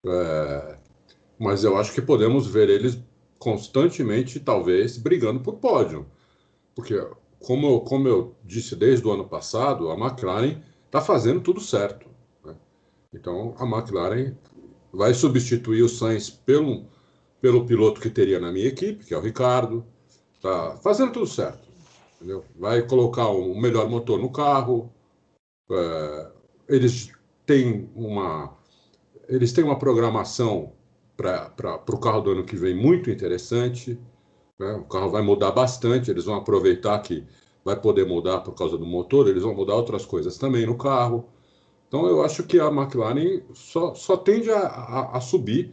É, 0.06 0.78
mas 1.39 1.62
eu 1.62 1.77
acho 1.77 1.93
que 1.93 2.01
podemos 2.01 2.47
ver 2.47 2.70
eles 2.70 2.98
constantemente, 3.39 4.40
talvez, 4.40 4.97
brigando 4.97 5.40
por 5.40 5.56
pódio. 5.56 6.06
Porque, 6.74 6.98
como 7.39 7.66
eu, 7.66 7.81
como 7.81 8.09
eu 8.09 8.35
disse 8.43 8.74
desde 8.74 9.06
o 9.06 9.12
ano 9.12 9.28
passado, 9.28 9.90
a 9.90 9.94
McLaren 9.94 10.62
está 10.95 11.01
fazendo 11.01 11.41
tudo 11.41 11.61
certo. 11.61 12.09
Né? 12.45 12.55
Então, 13.12 13.57
a 13.59 13.65
McLaren 13.66 14.37
vai 14.93 15.12
substituir 15.12 15.83
o 15.83 15.89
Sainz 15.89 16.31
pelo, 16.31 16.87
pelo 17.41 17.66
piloto 17.66 18.01
que 18.01 18.09
teria 18.09 18.39
na 18.39 18.53
minha 18.53 18.69
equipe, 18.69 19.05
que 19.05 19.12
é 19.12 19.19
o 19.19 19.21
Ricardo. 19.21 19.85
Está 20.37 20.77
fazendo 20.77 21.12
tudo 21.12 21.27
certo. 21.27 21.69
Entendeu? 22.15 22.45
Vai 22.55 22.87
colocar 22.87 23.29
um 23.29 23.61
melhor 23.61 23.89
motor 23.89 24.21
no 24.21 24.31
carro. 24.31 24.93
É, 25.69 26.31
eles 26.69 27.11
têm 27.45 27.91
uma 27.95 28.57
eles 29.27 29.53
têm 29.53 29.65
uma 29.65 29.79
programação 29.79 30.75
para 31.16 31.83
o 31.89 31.99
carro 31.99 32.21
do 32.21 32.31
ano 32.33 32.45
que 32.45 32.57
vem 32.57 32.75
muito 32.75 33.11
interessante. 33.11 33.99
Né? 34.61 34.75
O 34.75 34.85
carro 34.85 35.11
vai 35.11 35.23
mudar 35.23 35.51
bastante. 35.51 36.11
Eles 36.11 36.27
vão 36.27 36.37
aproveitar 36.37 37.01
que 37.01 37.27
vai 37.65 37.81
poder 37.81 38.07
mudar 38.07 38.41
por 38.41 38.55
causa 38.55 38.77
do 38.77 38.85
motor, 38.85 39.28
eles 39.28 39.43
vão 39.43 39.55
mudar 39.55 39.74
outras 39.74 40.05
coisas 40.05 40.36
também 40.36 40.66
no 40.66 40.77
carro. 40.77 41.28
Então 41.89 42.07
eu 42.07 42.23
acho 42.23 42.43
que 42.45 42.61
a 42.61 42.66
McLaren 42.66 43.43
só, 43.55 43.95
só 43.95 44.16
tende 44.16 44.51
a, 44.51 44.59
a, 44.59 45.16
a 45.16 45.20
subir. 45.20 45.73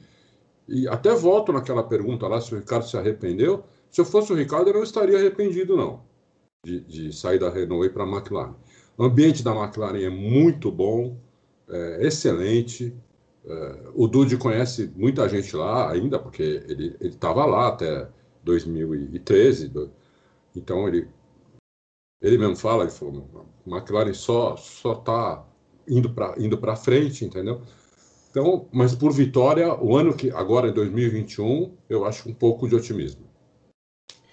E 0.68 0.88
até 0.88 1.14
volto 1.14 1.52
naquela 1.52 1.84
pergunta 1.84 2.28
lá 2.28 2.40
se 2.40 2.54
o 2.54 2.58
Ricardo 2.58 2.88
se 2.88 2.96
arrependeu. 2.96 3.64
Se 3.90 4.00
eu 4.00 4.06
fosse 4.06 4.32
o 4.32 4.36
Ricardo, 4.36 4.70
eu 4.70 4.76
não 4.76 4.84
estaria 4.84 5.18
arrependido, 5.18 5.76
não, 5.76 6.02
de, 6.64 6.80
de 6.82 7.14
sair 7.14 7.40
da 7.40 7.50
Renault 7.50 7.86
e 7.86 7.90
para 7.90 8.04
a 8.04 8.08
McLaren. 8.08 8.56
O 8.98 9.04
ambiente 9.04 9.44
da 9.44 9.54
McLaren 9.54 10.02
é 10.02 10.10
muito 10.10 10.72
bom, 10.72 11.18
é 11.68 12.08
excelente. 12.08 12.96
É, 13.44 13.90
o 13.96 14.08
Dude 14.08 14.38
conhece 14.38 14.90
muita 14.96 15.28
gente 15.28 15.56
lá 15.56 15.92
ainda, 15.92 16.20
porque 16.20 16.64
ele 16.68 16.96
estava 17.02 17.46
lá 17.46 17.68
até 17.68 18.08
2013. 18.44 19.72
Então 20.56 20.88
ele 20.88 21.08
ele 22.22 22.38
mesmo 22.38 22.56
fala, 22.56 22.84
ele 22.84 22.92
falou, 22.92 23.48
McLaren 23.66 24.14
só 24.14 24.56
só 24.58 24.94
está 24.94 25.46
indo 25.88 26.14
para 26.14 26.36
indo 26.40 26.58
para 26.58 26.76
frente, 26.76 27.26
entendeu? 27.26 27.62
Então, 28.30 28.68
mas 28.72 28.96
por 28.96 29.12
vitória, 29.12 29.74
o 29.82 29.96
ano 29.98 30.16
que 30.16 30.32
agora 30.32 30.70
em 30.70 30.74
2021, 30.74 31.76
eu 31.90 32.06
acho 32.06 32.30
um 32.30 32.34
pouco 32.34 32.68
de 32.68 32.76
otimismo. 32.76 33.30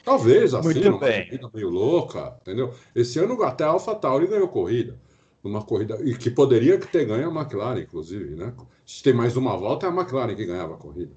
Talvez 0.04 0.54
assim, 0.54 0.80
Muito 0.80 0.88
uma 0.88 0.98
bem. 0.98 1.26
corrida 1.26 1.50
meio 1.52 1.68
louca, 1.68 2.36
entendeu? 2.40 2.74
Esse 2.94 3.18
ano 3.18 3.42
até 3.42 3.64
a 3.64 3.68
AlphaTauri 3.68 4.26
ganhou 4.26 4.48
corrida. 4.48 4.98
numa 5.44 5.62
corrida, 5.64 5.98
e 6.04 6.16
que 6.16 6.30
poderia 6.30 6.78
ter 6.80 7.06
ganho 7.06 7.30
a 7.30 7.34
McLaren, 7.42 7.80
inclusive, 7.82 8.34
né? 8.36 8.54
Se 8.86 9.02
tem 9.02 9.12
mais 9.14 9.36
uma 9.36 9.56
volta, 9.56 9.86
é 9.86 9.90
a 9.90 9.92
McLaren 9.94 10.34
que 10.36 10.46
ganhava 10.46 10.74
a 10.74 10.78
corrida. 10.78 11.12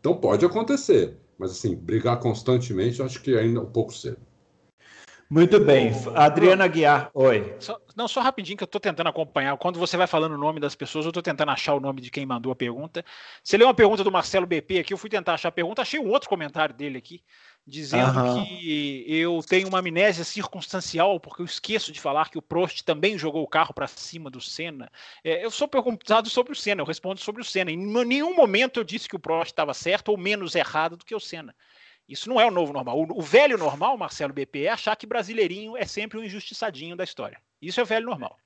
Então 0.00 0.16
pode 0.18 0.44
acontecer, 0.46 1.18
mas 1.38 1.52
assim, 1.52 1.74
brigar 1.76 2.20
constantemente, 2.20 3.00
eu 3.00 3.06
acho 3.06 3.22
que 3.22 3.36
ainda 3.36 3.60
é 3.60 3.62
um 3.62 3.70
pouco 3.72 3.92
cedo. 3.94 4.25
Muito 5.28 5.58
bem. 5.58 5.90
Adriana 6.14 6.68
Guiar, 6.68 7.10
oi. 7.12 7.56
Só, 7.58 7.80
não, 7.96 8.06
só 8.06 8.20
rapidinho 8.20 8.56
que 8.56 8.62
eu 8.62 8.66
estou 8.66 8.80
tentando 8.80 9.08
acompanhar. 9.08 9.56
Quando 9.56 9.78
você 9.78 9.96
vai 9.96 10.06
falando 10.06 10.34
o 10.34 10.38
nome 10.38 10.60
das 10.60 10.76
pessoas, 10.76 11.04
eu 11.04 11.10
estou 11.10 11.22
tentando 11.22 11.50
achar 11.50 11.74
o 11.74 11.80
nome 11.80 12.00
de 12.00 12.12
quem 12.12 12.24
mandou 12.24 12.52
a 12.52 12.56
pergunta. 12.56 13.04
Você 13.42 13.56
leu 13.56 13.66
uma 13.66 13.74
pergunta 13.74 14.04
do 14.04 14.12
Marcelo 14.12 14.46
BP 14.46 14.78
aqui, 14.78 14.92
eu 14.94 14.98
fui 14.98 15.10
tentar 15.10 15.34
achar 15.34 15.48
a 15.48 15.52
pergunta, 15.52 15.82
achei 15.82 15.98
um 15.98 16.08
outro 16.08 16.28
comentário 16.28 16.72
dele 16.72 16.96
aqui, 16.96 17.24
dizendo 17.66 18.20
uhum. 18.20 18.44
que 18.44 19.04
eu 19.08 19.40
tenho 19.48 19.66
uma 19.66 19.80
amnésia 19.80 20.22
circunstancial, 20.22 21.18
porque 21.18 21.42
eu 21.42 21.46
esqueço 21.46 21.90
de 21.90 22.00
falar 22.00 22.30
que 22.30 22.38
o 22.38 22.42
Prost 22.42 22.82
também 22.82 23.18
jogou 23.18 23.42
o 23.42 23.48
carro 23.48 23.74
para 23.74 23.88
cima 23.88 24.30
do 24.30 24.40
Senna. 24.40 24.88
É, 25.24 25.44
eu 25.44 25.50
sou 25.50 25.66
perguntado 25.66 26.30
sobre 26.30 26.52
o 26.52 26.56
Senna, 26.56 26.82
eu 26.82 26.86
respondo 26.86 27.20
sobre 27.20 27.42
o 27.42 27.44
Senna. 27.44 27.72
Em 27.72 27.76
nenhum 27.76 28.36
momento 28.36 28.78
eu 28.78 28.84
disse 28.84 29.08
que 29.08 29.16
o 29.16 29.20
Prost 29.20 29.50
estava 29.50 29.74
certo 29.74 30.10
ou 30.10 30.16
menos 30.16 30.54
errado 30.54 30.96
do 30.96 31.04
que 31.04 31.16
o 31.16 31.20
Senna. 31.20 31.52
Isso 32.08 32.28
não 32.28 32.40
é 32.40 32.46
o 32.46 32.50
novo 32.50 32.72
normal. 32.72 32.98
O, 32.98 33.18
o, 33.18 33.22
velho 33.22 33.58
normal, 33.58 33.96
Marcelo 33.98 34.32
BP, 34.32 34.64
é 34.64 34.70
achar 34.70 34.94
que 34.96 35.06
brasileirinho 35.06 35.76
é 35.76 35.84
sempre 35.84 36.18
o 36.18 36.20
um 36.20 36.24
injustiçadinho 36.24 36.96
da 36.96 37.04
história. 37.04 37.40
Isso 37.60 37.80
é 37.80 37.82
o 37.82 37.86
velho 37.86 38.06
normal. 38.06 38.36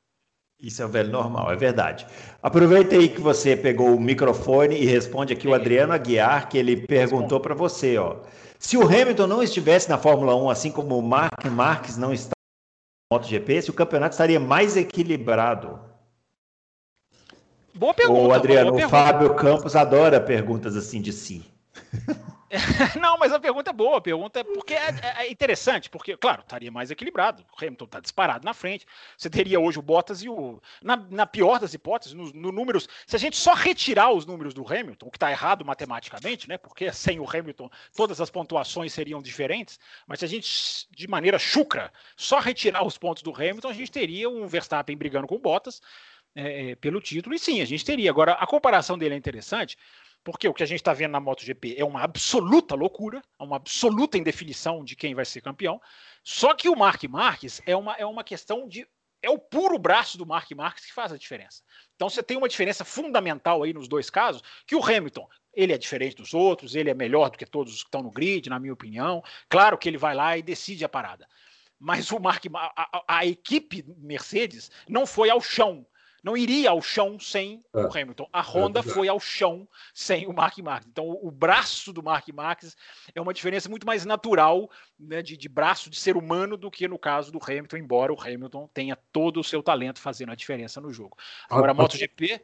Isso 0.59 0.82
é 0.82 0.85
o 0.85 0.89
velho 0.89 1.11
normal, 1.11 1.51
é 1.51 1.57
verdade. 1.57 2.07
Aproveita 2.43 2.95
aí 2.95 3.09
que 3.09 3.20
você 3.20 3.57
pegou 3.57 3.95
o 3.95 4.01
microfone 4.01 4.77
e 4.77 4.85
responde 4.85 5.32
aqui 5.32 5.49
o 5.49 5.55
Adriano 5.55 5.93
Aguiar, 5.93 6.49
que 6.49 6.59
ele 6.59 6.87
perguntou 6.87 7.41
para 7.41 7.55
você, 7.55 7.97
ó. 7.97 8.19
Se 8.59 8.77
o 8.77 8.82
Hamilton 8.82 9.27
não 9.27 9.43
estivesse 9.43 9.89
na 9.89 9.97
Fórmula 9.97 10.37
1, 10.37 10.51
assim 10.51 10.70
como 10.70 10.99
o 10.99 11.03
Mark 11.03 11.47
Marques 11.47 11.97
não 11.97 12.12
está 12.12 12.32
no 13.11 13.16
MotoGP, 13.16 13.62
se 13.62 13.70
o 13.70 13.74
campeonato 13.74 14.12
estaria 14.12 14.39
mais 14.39 14.77
equilibrado? 14.77 15.81
Boa 17.74 17.95
pergunta. 17.95 18.20
O 18.20 18.32
Adriano, 18.32 18.74
o 18.74 18.89
Fábio 18.89 19.35
Campos 19.35 19.74
adora 19.74 20.20
perguntas 20.20 20.77
assim 20.77 21.01
de 21.01 21.11
si. 21.11 21.43
Não, 23.01 23.16
mas 23.16 23.32
a 23.32 23.38
pergunta 23.38 23.70
é 23.70 23.72
boa, 23.72 23.98
a 23.98 24.01
pergunta 24.01 24.40
é 24.40 24.44
porque 24.44 24.74
é, 24.74 24.88
é, 24.88 25.26
é 25.26 25.30
interessante, 25.30 25.88
porque, 25.88 26.16
claro, 26.16 26.42
estaria 26.42 26.70
mais 26.70 26.90
equilibrado. 26.90 27.44
O 27.52 27.64
Hamilton 27.64 27.84
está 27.84 28.01
disparado 28.01 28.44
na 28.44 28.52
frente. 28.52 28.86
Você 29.16 29.30
teria 29.30 29.60
hoje 29.60 29.78
o 29.78 29.82
Bottas 29.82 30.22
e 30.22 30.28
o. 30.28 30.60
Na, 30.82 30.97
na 30.97 31.26
pior 31.26 31.60
das 31.60 31.74
hipóteses, 31.74 32.12
no, 32.12 32.32
no, 32.32 32.51
números. 32.51 32.88
Se 33.06 33.14
a 33.14 33.18
gente 33.18 33.36
só 33.36 33.55
retirar 33.55 34.10
os 34.10 34.26
números 34.26 34.52
do 34.52 34.66
Hamilton, 34.66 35.06
o 35.06 35.10
que 35.10 35.16
está 35.16 35.30
errado 35.30 35.64
matematicamente, 35.64 36.48
né? 36.48 36.59
Porque 36.59 36.92
sem 36.92 37.20
o 37.20 37.28
Hamilton 37.28 37.70
todas 37.94 38.20
as 38.20 38.30
pontuações 38.30 38.92
seriam 38.92 39.22
diferentes, 39.22 39.78
mas 40.06 40.18
se 40.18 40.24
a 40.24 40.28
gente, 40.28 40.88
de 40.90 41.06
maneira 41.06 41.38
chucra, 41.38 41.92
só 42.16 42.40
retirar 42.40 42.84
os 42.84 42.98
pontos 42.98 43.22
do 43.22 43.32
Hamilton, 43.32 43.68
a 43.68 43.74
gente 43.74 43.92
teria 43.92 44.28
um 44.28 44.47
Verstappen 44.48 44.97
brigando 44.97 45.28
com 45.28 45.36
o 45.36 45.40
Bottas. 45.40 45.80
É, 46.32 46.76
pelo 46.76 47.01
título, 47.01 47.34
e 47.34 47.40
sim, 47.40 47.60
a 47.60 47.64
gente 47.64 47.84
teria. 47.84 48.09
Agora, 48.09 48.34
a 48.34 48.47
comparação 48.47 48.97
dele 48.97 49.16
é 49.16 49.18
interessante, 49.18 49.76
porque 50.22 50.48
o 50.48 50.55
que 50.55 50.62
a 50.62 50.66
gente 50.66 50.80
está 50.80 50.92
vendo 50.92 51.12
na 51.12 51.20
MotoGP 51.20 51.76
é 51.78 51.84
uma 51.84 52.02
absoluta 52.02 52.74
loucura, 52.74 53.22
é 53.38 53.42
uma 53.42 53.56
absoluta 53.56 54.18
indefinição 54.18 54.84
de 54.84 54.94
quem 54.94 55.14
vai 55.14 55.24
ser 55.24 55.40
campeão. 55.40 55.80
Só 56.22 56.55
que 56.55 56.68
o 56.68 56.76
Mark 56.76 57.02
Marques 57.05 57.62
é 57.66 57.74
uma, 57.74 57.94
é 57.94 58.05
uma 58.05 58.22
questão 58.22 58.68
de. 58.68 58.86
É 59.22 59.28
o 59.28 59.38
puro 59.38 59.78
braço 59.78 60.16
do 60.16 60.24
Mark 60.24 60.51
Marques 60.52 60.86
que 60.86 60.92
faz 60.92 61.12
a 61.12 61.18
diferença. 61.18 61.62
Então 61.94 62.09
você 62.09 62.22
tem 62.22 62.38
uma 62.38 62.48
diferença 62.48 62.84
fundamental 62.84 63.62
aí 63.62 63.72
nos 63.72 63.86
dois 63.86 64.09
casos, 64.09 64.42
que 64.66 64.74
o 64.74 64.82
Hamilton, 64.82 65.28
ele 65.52 65.74
é 65.74 65.78
diferente 65.78 66.16
dos 66.16 66.32
outros, 66.32 66.74
ele 66.74 66.88
é 66.88 66.94
melhor 66.94 67.30
do 67.30 67.36
que 67.36 67.44
todos 67.44 67.74
os 67.74 67.82
que 67.82 67.88
estão 67.88 68.02
no 68.02 68.10
grid, 68.10 68.48
na 68.48 68.59
minha 68.59 68.72
opinião. 68.72 69.22
Claro 69.48 69.76
que 69.76 69.88
ele 69.88 69.98
vai 69.98 70.14
lá 70.14 70.38
e 70.38 70.42
decide 70.42 70.86
a 70.86 70.88
parada. 70.88 71.28
Mas 71.78 72.10
o 72.10 72.18
Mark, 72.18 72.44
a, 72.55 72.72
a, 72.76 73.05
a 73.18 73.26
equipe 73.26 73.84
Mercedes 73.98 74.70
não 74.88 75.06
foi 75.06 75.28
ao 75.28 75.40
chão 75.40 75.86
não 76.22 76.36
iria 76.36 76.70
ao 76.70 76.80
chão 76.80 77.18
sem 77.18 77.62
é. 77.74 77.84
o 77.84 77.86
Hamilton. 77.86 78.28
A 78.32 78.40
Honda 78.40 78.80
é 78.80 78.82
foi 78.82 79.09
ao 79.09 79.18
chão 79.18 79.68
sem 79.94 80.26
o 80.26 80.32
Mark 80.32 80.59
Marques. 80.59 80.88
Então, 80.90 81.10
o 81.22 81.30
braço 81.30 81.92
do 81.92 82.02
Mark 82.02 82.28
Marques 82.28 82.76
é 83.14 83.20
uma 83.20 83.34
diferença 83.34 83.68
muito 83.68 83.86
mais 83.86 84.05
natural 84.05 84.70
né, 84.98 85.22
de, 85.22 85.36
de, 85.36 85.48
braço 85.48 85.90
de 85.90 85.98
ser 85.98 86.16
humano 86.16 86.56
do 86.56 86.70
que 86.70 86.86
no 86.86 86.98
caso 86.98 87.32
do 87.32 87.38
Hamilton, 87.42 87.76
embora 87.76 88.12
o 88.12 88.20
Hamilton 88.20 88.68
tenha 88.72 88.97
todo 89.12 89.40
o 89.40 89.44
seu 89.44 89.62
talento 89.62 90.01
fazendo 90.01 90.32
a 90.32 90.34
diferença 90.34 90.80
no 90.80 90.92
jogo. 90.92 91.16
Agora, 91.48 91.72
a, 91.72 91.72
a 91.72 91.74
MotoGP. 91.74 92.40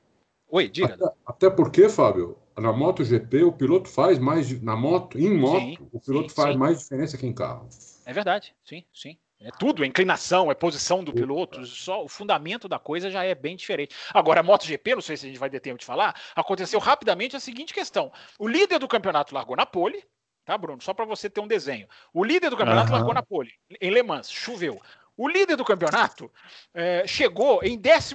Oi, 0.49 0.69
diga. 0.69 0.95
Até, 0.95 1.13
até, 1.27 1.51
porque, 1.51 1.89
Fábio, 1.89 2.39
na 2.57 2.73
MotoGP 2.73 3.43
o 3.43 3.53
piloto 3.53 3.89
faz 3.89 4.19
mais. 4.19 4.63
Na 4.63 4.77
moto, 4.77 5.19
em 5.19 5.37
moto, 5.37 5.61
sim, 5.61 5.79
o 5.93 6.01
piloto 6.01 6.29
sim, 6.29 6.35
faz 6.35 6.53
sim. 6.53 6.59
mais 6.59 6.79
diferença 6.79 7.19
que 7.19 7.27
em 7.27 7.33
carro. 7.33 7.69
É 8.05 8.13
verdade, 8.13 8.55
sim, 8.65 8.85
sim. 8.95 9.19
É 9.39 9.51
tudo, 9.59 9.85
é 9.85 9.87
inclinação, 9.87 10.51
é 10.51 10.55
posição 10.55 11.05
do 11.05 11.13
piloto, 11.13 11.65
só 11.67 12.03
o 12.03 12.09
fundamento 12.09 12.67
da 12.67 12.79
coisa 12.79 13.11
já 13.11 13.23
é 13.23 13.35
bem 13.35 13.55
diferente. 13.55 13.95
Agora, 14.15 14.41
a 14.41 14.43
MotoGP, 14.43 14.95
não 14.95 15.03
sei 15.03 15.17
se 15.17 15.27
a 15.27 15.29
gente 15.29 15.39
vai 15.39 15.51
ter 15.51 15.61
tempo 15.61 15.79
de 15.79 15.85
falar, 15.85 16.19
aconteceu 16.35 16.81
rapidamente 16.81 17.37
a 17.37 17.41
seguinte 17.41 17.75
questão: 17.75 18.11
o 18.39 18.49
líder 18.49 18.79
do 18.79 18.89
campeonato 18.89 19.35
largou 19.35 19.55
na 19.55 19.67
pole, 19.67 20.03
tá, 20.45 20.57
Bruno? 20.57 20.81
Só 20.81 20.95
para 20.95 21.05
você 21.05 21.29
ter 21.29 21.41
um 21.41 21.47
desenho. 21.47 21.87
O 22.15 22.25
líder 22.25 22.49
do 22.49 22.57
campeonato 22.57 22.89
uhum. 22.89 22.97
largou 22.97 23.13
na 23.13 23.23
pole, 23.23 23.53
em 23.81 23.91
Le 23.91 24.03
Mans, 24.03 24.31
choveu. 24.31 24.81
O 25.19 25.29
líder 25.29 25.57
do 25.57 25.65
campeonato 25.65 26.31
é, 26.75 27.07
chegou 27.07 27.63
em 27.63 27.79
11 27.79 28.15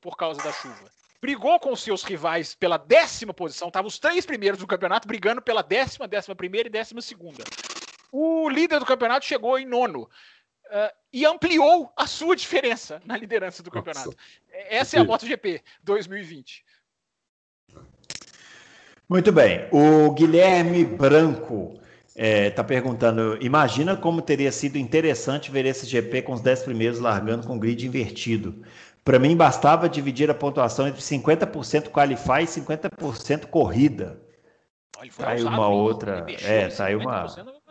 por 0.00 0.16
causa 0.16 0.42
da 0.42 0.52
chuva. 0.52 0.90
Brigou 1.20 1.58
com 1.58 1.74
seus 1.74 2.04
rivais 2.04 2.54
pela 2.54 2.76
décima 2.76 3.34
posição, 3.34 3.68
estavam 3.68 3.88
os 3.88 3.98
três 3.98 4.24
primeiros 4.26 4.60
do 4.60 4.66
campeonato 4.66 5.08
brigando 5.08 5.42
pela 5.42 5.62
décima, 5.62 6.06
décima 6.06 6.36
primeira 6.36 6.68
e 6.68 6.70
décima 6.70 7.00
segunda. 7.00 7.42
O 8.12 8.48
líder 8.48 8.78
do 8.78 8.86
campeonato 8.86 9.26
chegou 9.26 9.58
em 9.58 9.66
nono 9.66 10.08
uh, 10.70 10.94
e 11.12 11.24
ampliou 11.24 11.92
a 11.96 12.06
sua 12.06 12.36
diferença 12.36 13.00
na 13.04 13.16
liderança 13.16 13.62
do 13.62 13.70
campeonato. 13.70 14.08
Nossa. 14.08 14.18
Essa 14.68 14.96
é 14.96 15.00
a 15.00 15.04
MotoGP 15.04 15.62
2020. 15.82 16.64
Muito 19.08 19.30
bem. 19.30 19.68
O 19.70 20.10
Guilherme 20.12 20.84
Branco 20.84 21.74
está 22.08 22.12
é, 22.16 22.50
tá 22.50 22.64
perguntando: 22.64 23.38
imagina 23.40 23.96
como 23.96 24.20
teria 24.20 24.50
sido 24.50 24.76
interessante 24.78 25.50
ver 25.50 25.64
esse 25.64 25.86
GP 25.86 26.22
com 26.22 26.32
os 26.32 26.40
10 26.40 26.64
primeiros 26.64 26.98
largando 26.98 27.46
com 27.46 27.58
grid 27.58 27.86
invertido. 27.86 28.64
Para 29.04 29.20
mim, 29.20 29.36
bastava 29.36 29.88
dividir 29.88 30.28
a 30.30 30.34
pontuação 30.34 30.88
entre 30.88 31.00
50% 31.00 31.90
qualify 31.90 32.42
e 32.42 32.46
50% 32.46 33.46
corrida. 33.46 34.20
Olha, 34.98 35.10
tá 35.16 35.30
aí 35.30 35.44
uma 35.44 35.68
outra. 35.68 36.26
É, 36.42 36.66
tá 36.68 36.86
aí 36.86 36.96
uma. 36.96 37.26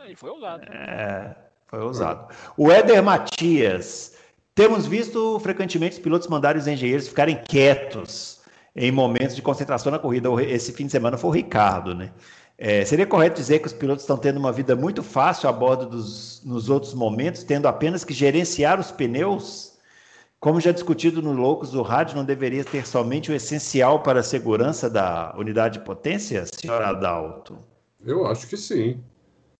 Ele 0.05 0.15
foi 0.15 0.29
ousado. 0.29 0.63
É, 0.63 1.35
foi 1.75 1.83
ousado. 1.83 2.33
O 2.57 2.71
Éder 2.71 3.03
Matias. 3.03 4.13
Temos 4.53 4.87
visto 4.87 5.37
frequentemente 5.39 5.97
os 5.97 5.99
pilotos 5.99 6.29
mandarem 6.29 6.61
os 6.61 6.67
engenheiros 6.67 7.09
ficarem 7.09 7.35
quietos 7.43 8.39
em 8.73 8.89
momentos 8.89 9.35
de 9.35 9.41
concentração 9.41 9.91
na 9.91 9.99
corrida. 9.99 10.29
Esse 10.41 10.71
fim 10.71 10.85
de 10.85 10.93
semana 10.93 11.17
foi 11.17 11.29
o 11.29 11.33
Ricardo, 11.33 11.93
né? 11.93 12.13
É, 12.57 12.85
seria 12.85 13.05
correto 13.05 13.35
dizer 13.35 13.59
que 13.59 13.67
os 13.67 13.73
pilotos 13.73 14.03
estão 14.03 14.17
tendo 14.17 14.37
uma 14.37 14.53
vida 14.53 14.73
muito 14.73 15.03
fácil 15.03 15.49
a 15.49 15.51
bordo 15.51 15.87
dos, 15.87 16.41
nos 16.45 16.69
outros 16.69 16.93
momentos, 16.93 17.43
tendo 17.43 17.67
apenas 17.67 18.05
que 18.05 18.13
gerenciar 18.13 18.79
os 18.79 18.91
pneus? 18.91 19.73
Como 20.39 20.61
já 20.61 20.71
discutido 20.71 21.21
no 21.21 21.33
Loucos, 21.33 21.73
o 21.73 21.81
rádio 21.81 22.15
não 22.15 22.23
deveria 22.23 22.63
ter 22.63 22.87
somente 22.87 23.29
o 23.29 23.35
essencial 23.35 24.03
para 24.03 24.21
a 24.21 24.23
segurança 24.23 24.89
da 24.89 25.35
unidade 25.37 25.79
de 25.79 25.85
potência, 25.85 26.45
senhor 26.45 26.81
Adalto? 26.81 27.57
Eu 28.05 28.25
acho 28.25 28.47
que 28.47 28.55
sim. 28.55 29.03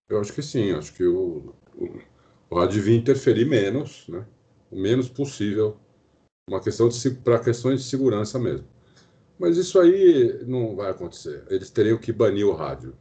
Eu 0.08 0.20
acho 0.20 0.32
que 0.32 0.42
sim. 0.42 0.72
Acho 0.72 0.92
que 0.94 1.04
o, 1.04 1.52
o, 1.76 2.58
rádio 2.58 2.74
devia 2.74 2.96
interferir 2.96 3.44
menos, 3.44 4.06
né? 4.08 4.24
o 4.70 4.80
menos 4.80 5.08
possível, 5.08 5.76
uma 6.48 6.60
questão 6.60 6.88
para 7.22 7.38
questões 7.38 7.82
de 7.82 7.88
segurança 7.88 8.38
mesmo. 8.38 8.66
Mas 9.38 9.56
isso 9.56 9.78
aí 9.78 10.44
não 10.46 10.74
vai 10.74 10.90
acontecer. 10.90 11.44
Eles 11.50 11.70
teriam 11.70 11.98
que 11.98 12.12
banir 12.12 12.46
o 12.46 12.54
rádio, 12.54 12.94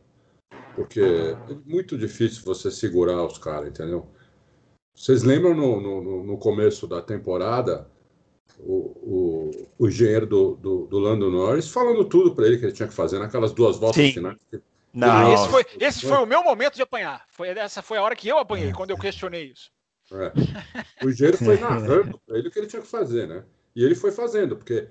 porque 0.75 0.99
é 0.99 1.37
muito 1.65 1.97
difícil 1.97 2.43
você 2.43 2.69
segurar 2.69 3.25
os 3.25 3.37
caras, 3.37 3.69
entendeu? 3.69 4.07
Vocês 4.93 5.23
lembram 5.23 5.53
no, 5.53 5.81
no, 5.81 6.23
no 6.23 6.37
começo 6.37 6.87
da 6.87 7.01
temporada 7.01 7.89
o, 8.59 9.51
o, 9.53 9.67
o 9.77 9.87
engenheiro 9.87 10.25
do, 10.25 10.55
do, 10.55 10.87
do, 10.87 10.99
Lando 10.99 11.29
Norris 11.29 11.67
falando 11.67 12.05
tudo 12.05 12.33
para 12.33 12.47
ele 12.47 12.57
que 12.57 12.65
ele 12.65 12.71
tinha 12.71 12.87
que 12.87 12.93
fazer 12.93 13.19
naquelas 13.19 13.51
duas 13.51 13.77
voltas 13.77 14.01
Sim. 14.01 14.13
finais. 14.13 14.37
Não. 14.95 15.33
Esse 15.33 15.49
foi, 15.49 15.65
esse 15.77 16.07
foi 16.07 16.17
o 16.17 16.25
meu 16.25 16.41
momento 16.41 16.75
de 16.75 16.81
apanhar. 16.81 17.25
Foi, 17.27 17.49
essa 17.49 17.81
foi 17.81 17.97
a 17.97 18.01
hora 18.01 18.15
que 18.15 18.29
eu 18.29 18.37
apanhei, 18.37 18.71
quando 18.71 18.91
eu 18.91 18.97
questionei 18.97 19.51
isso. 19.51 19.69
É. 20.13 21.05
O 21.05 21.09
engenheiro 21.09 21.37
foi 21.37 21.59
narrando 21.59 22.17
para 22.25 22.37
ele 22.37 22.47
o 22.47 22.51
que 22.51 22.59
ele 22.59 22.67
tinha 22.67 22.81
que 22.81 22.87
fazer, 22.87 23.27
né? 23.27 23.43
E 23.75 23.83
ele 23.83 23.93
foi 23.93 24.11
fazendo, 24.11 24.55
porque 24.55 24.87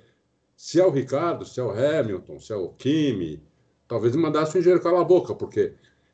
se 0.55 0.79
é 0.79 0.85
o 0.85 0.91
Ricardo, 0.91 1.47
se 1.47 1.59
é 1.59 1.63
o 1.63 1.71
Hamilton, 1.71 2.39
se 2.39 2.53
é 2.53 2.57
o 2.57 2.69
Kimi, 2.69 3.43
talvez 3.89 4.15
mandasse 4.15 4.57
o 4.57 4.61
engenheiro 4.61 4.83
calar 4.83 5.01
a 5.01 5.05
boca, 5.05 5.35
porque 5.35 5.73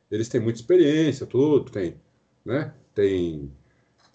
eles 0.09 0.29
têm 0.29 0.41
muita 0.41 0.61
experiência, 0.61 1.27
tudo, 1.27 1.69
tem, 1.69 2.01
né? 2.45 2.73
Tem, 2.95 3.53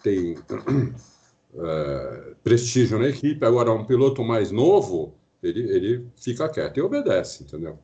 tem 0.02 0.36
é, 1.54 2.34
prestígio 2.42 2.98
na 2.98 3.08
equipe. 3.08 3.44
Agora, 3.44 3.72
um 3.72 3.84
piloto 3.84 4.24
mais 4.24 4.50
novo, 4.50 5.14
ele, 5.42 5.70
ele 5.70 6.06
fica 6.16 6.48
quieto 6.48 6.78
e 6.78 6.80
obedece, 6.80 7.42
entendeu? 7.42 7.78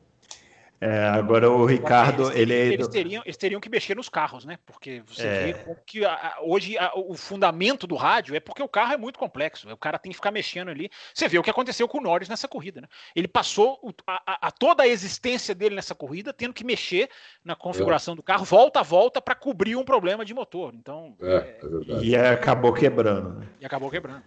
É, 0.83 1.07
agora 1.07 1.49
o 1.49 1.65
Ricardo, 1.65 2.23
eles, 2.23 2.35
ele 2.35 2.53
é 2.53 2.65
eles, 2.73 2.87
teriam, 2.89 3.23
eles 3.25 3.37
teriam 3.37 3.61
que 3.61 3.69
mexer 3.69 3.95
nos 3.95 4.09
carros, 4.09 4.43
né? 4.43 4.57
Porque 4.65 5.01
você 5.07 5.25
é. 5.25 5.43
vê 5.45 5.75
que 5.85 6.03
a, 6.03 6.39
hoje 6.41 6.77
a, 6.77 6.91
o 6.93 7.15
fundamento 7.15 7.87
do 7.87 7.95
rádio 7.95 8.35
é 8.35 8.39
porque 8.41 8.61
o 8.61 8.67
carro 8.67 8.91
é 8.91 8.97
muito 8.97 9.17
complexo. 9.17 9.71
O 9.71 9.77
cara 9.77 9.97
tem 9.97 10.11
que 10.11 10.17
ficar 10.17 10.31
mexendo 10.31 10.67
ali. 10.67 10.89
Você 11.13 11.29
vê 11.29 11.39
o 11.39 11.43
que 11.43 11.49
aconteceu 11.49 11.87
com 11.87 11.99
o 11.99 12.01
Norris 12.01 12.27
nessa 12.27 12.49
corrida, 12.49 12.81
né? 12.81 12.87
Ele 13.15 13.29
passou 13.29 13.79
o, 13.81 13.93
a, 14.05 14.47
a, 14.47 14.51
toda 14.51 14.83
a 14.83 14.87
existência 14.87 15.55
dele 15.55 15.73
nessa 15.73 15.95
corrida 15.95 16.33
tendo 16.33 16.53
que 16.53 16.65
mexer 16.65 17.09
na 17.45 17.55
configuração 17.55 18.13
é. 18.13 18.17
do 18.17 18.23
carro, 18.23 18.43
volta 18.43 18.81
a 18.81 18.83
volta, 18.83 19.21
para 19.21 19.35
cobrir 19.35 19.77
um 19.77 19.85
problema 19.85 20.25
de 20.25 20.33
motor. 20.33 20.73
Então. 20.75 21.15
É, 21.21 21.35
é 21.35 22.03
e 22.03 22.13
acabou 22.13 22.73
quebrando. 22.73 23.39
Né? 23.39 23.47
E 23.61 23.65
acabou 23.65 23.89
quebrando. 23.89 24.21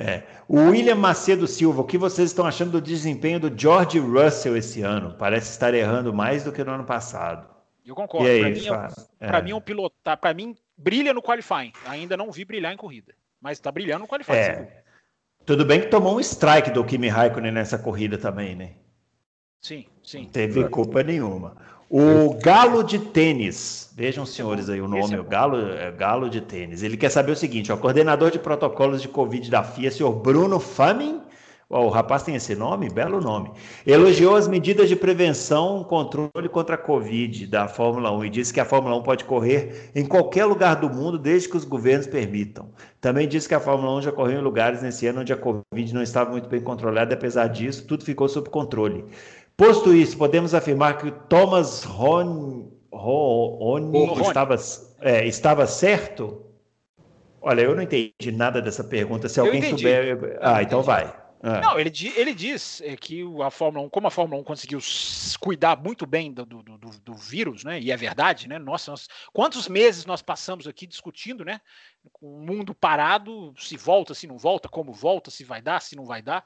É. 0.00 0.22
O 0.48 0.70
William 0.70 0.94
Macedo 0.94 1.46
Silva, 1.46 1.82
o 1.82 1.84
que 1.84 1.98
vocês 1.98 2.30
estão 2.30 2.46
achando 2.46 2.72
do 2.72 2.80
desempenho 2.80 3.38
do 3.38 3.52
George 3.54 3.98
Russell 3.98 4.56
esse 4.56 4.80
ano? 4.80 5.14
Parece 5.18 5.50
estar 5.50 5.74
errando 5.74 6.12
mais 6.12 6.42
do 6.42 6.50
que 6.50 6.64
no 6.64 6.72
ano 6.72 6.84
passado. 6.84 7.46
Eu 7.84 7.94
concordo. 7.94 8.26
Para 8.26 8.50
mim, 8.50 8.66
é, 9.20 9.26
é. 9.26 9.42
mim, 9.42 9.50
é 9.50 9.54
um 9.54 9.60
piloto, 9.60 9.94
tá, 10.02 10.16
para 10.16 10.32
mim, 10.32 10.56
brilha 10.76 11.12
no 11.12 11.20
qualifying. 11.20 11.72
Ainda 11.84 12.16
não 12.16 12.32
vi 12.32 12.46
brilhar 12.46 12.72
em 12.72 12.78
corrida, 12.78 13.14
mas 13.40 13.58
está 13.58 13.70
brilhando 13.70 14.00
no 14.00 14.08
qualifying. 14.08 14.36
É. 14.36 14.82
Tudo 15.44 15.66
bem 15.66 15.80
que 15.80 15.88
tomou 15.88 16.16
um 16.16 16.20
strike 16.20 16.70
do 16.70 16.84
Kimi 16.84 17.08
Raikkonen 17.08 17.52
nessa 17.52 17.78
corrida 17.78 18.16
também, 18.16 18.54
né? 18.54 18.74
Sim, 19.60 19.86
sim. 20.02 20.22
Não 20.22 20.30
teve 20.30 20.68
culpa 20.68 21.02
nenhuma. 21.02 21.56
O 21.92 22.38
Galo 22.40 22.84
de 22.84 23.00
Tênis, 23.00 23.90
vejam 23.96 24.24
senhores 24.24 24.70
aí 24.70 24.80
o 24.80 24.86
nome, 24.86 25.18
o 25.18 25.24
Galo, 25.24 25.56
é 25.58 25.90
Galo 25.90 26.30
de 26.30 26.40
Tênis. 26.40 26.84
Ele 26.84 26.96
quer 26.96 27.08
saber 27.08 27.32
o 27.32 27.36
seguinte: 27.36 27.72
o 27.72 27.76
coordenador 27.76 28.30
de 28.30 28.38
protocolos 28.38 29.02
de 29.02 29.08
Covid 29.08 29.50
da 29.50 29.64
FIA, 29.64 29.90
senhor 29.90 30.12
Bruno 30.12 30.60
Famin, 30.60 31.20
o 31.68 31.88
rapaz 31.88 32.22
tem 32.22 32.36
esse 32.36 32.54
nome, 32.54 32.90
belo 32.90 33.20
nome, 33.20 33.50
elogiou 33.86 34.34
as 34.34 34.48
medidas 34.48 34.88
de 34.88 34.94
prevenção, 34.96 35.84
controle 35.84 36.48
contra 36.48 36.76
a 36.76 36.78
Covid 36.78 37.46
da 37.46 37.66
Fórmula 37.66 38.10
1 38.10 38.24
e 38.24 38.30
disse 38.30 38.52
que 38.52 38.60
a 38.60 38.64
Fórmula 38.64 38.96
1 38.96 39.02
pode 39.02 39.24
correr 39.24 39.90
em 39.94 40.04
qualquer 40.04 40.44
lugar 40.46 40.76
do 40.76 40.90
mundo 40.90 41.16
desde 41.16 41.48
que 41.48 41.56
os 41.56 41.64
governos 41.64 42.08
permitam. 42.08 42.70
Também 43.00 43.26
disse 43.26 43.48
que 43.48 43.54
a 43.54 43.60
Fórmula 43.60 43.98
1 43.98 44.02
já 44.02 44.12
correu 44.12 44.40
em 44.40 44.42
lugares 44.42 44.82
nesse 44.82 45.06
ano 45.06 45.20
onde 45.20 45.32
a 45.32 45.36
Covid 45.36 45.94
não 45.94 46.02
estava 46.02 46.30
muito 46.30 46.48
bem 46.48 46.60
controlada, 46.60 47.14
apesar 47.14 47.46
disso, 47.46 47.84
tudo 47.86 48.04
ficou 48.04 48.28
sob 48.28 48.48
controle. 48.48 49.04
Posto 49.60 49.94
isso, 49.94 50.16
podemos 50.16 50.54
afirmar 50.54 50.96
que 50.96 51.08
o 51.08 51.12
Thomas 51.12 51.84
Ron, 51.84 52.72
Ron, 52.90 53.92
estava, 54.22 54.56
é, 55.02 55.26
estava 55.26 55.66
certo? 55.66 56.46
Olha, 57.42 57.60
eu 57.60 57.74
não 57.74 57.82
entendi 57.82 58.32
nada 58.32 58.62
dessa 58.62 58.82
pergunta. 58.82 59.28
Se 59.28 59.38
alguém 59.38 59.62
souber. 59.62 60.38
Ah, 60.40 60.62
então 60.62 60.82
vai. 60.82 61.14
Ah. 61.42 61.60
Não, 61.60 61.78
ele, 61.78 61.92
ele 62.16 62.32
diz 62.32 62.80
é, 62.80 62.96
que 62.96 63.22
a 63.42 63.50
Fórmula 63.50 63.84
1, 63.84 63.90
como 63.90 64.06
a 64.06 64.10
Fórmula 64.10 64.40
1 64.40 64.44
conseguiu 64.44 64.78
cuidar 65.38 65.76
muito 65.76 66.06
bem 66.06 66.32
do, 66.32 66.46
do, 66.46 66.62
do, 66.62 66.78
do 66.78 67.14
vírus, 67.14 67.62
né? 67.62 67.78
E 67.78 67.92
é 67.92 67.96
verdade, 67.98 68.48
né? 68.48 68.58
Nossa, 68.58 68.92
nós, 68.92 69.08
quantos 69.30 69.68
meses 69.68 70.06
nós 70.06 70.22
passamos 70.22 70.66
aqui 70.66 70.86
discutindo, 70.86 71.44
né? 71.44 71.60
Com 72.14 72.34
o 72.34 72.40
mundo 72.46 72.74
parado, 72.74 73.52
se 73.58 73.76
volta, 73.76 74.14
se 74.14 74.26
não 74.26 74.38
volta, 74.38 74.70
como 74.70 74.90
volta, 74.90 75.30
se 75.30 75.44
vai 75.44 75.60
dar, 75.60 75.82
se 75.82 75.94
não 75.94 76.06
vai 76.06 76.22
dar 76.22 76.44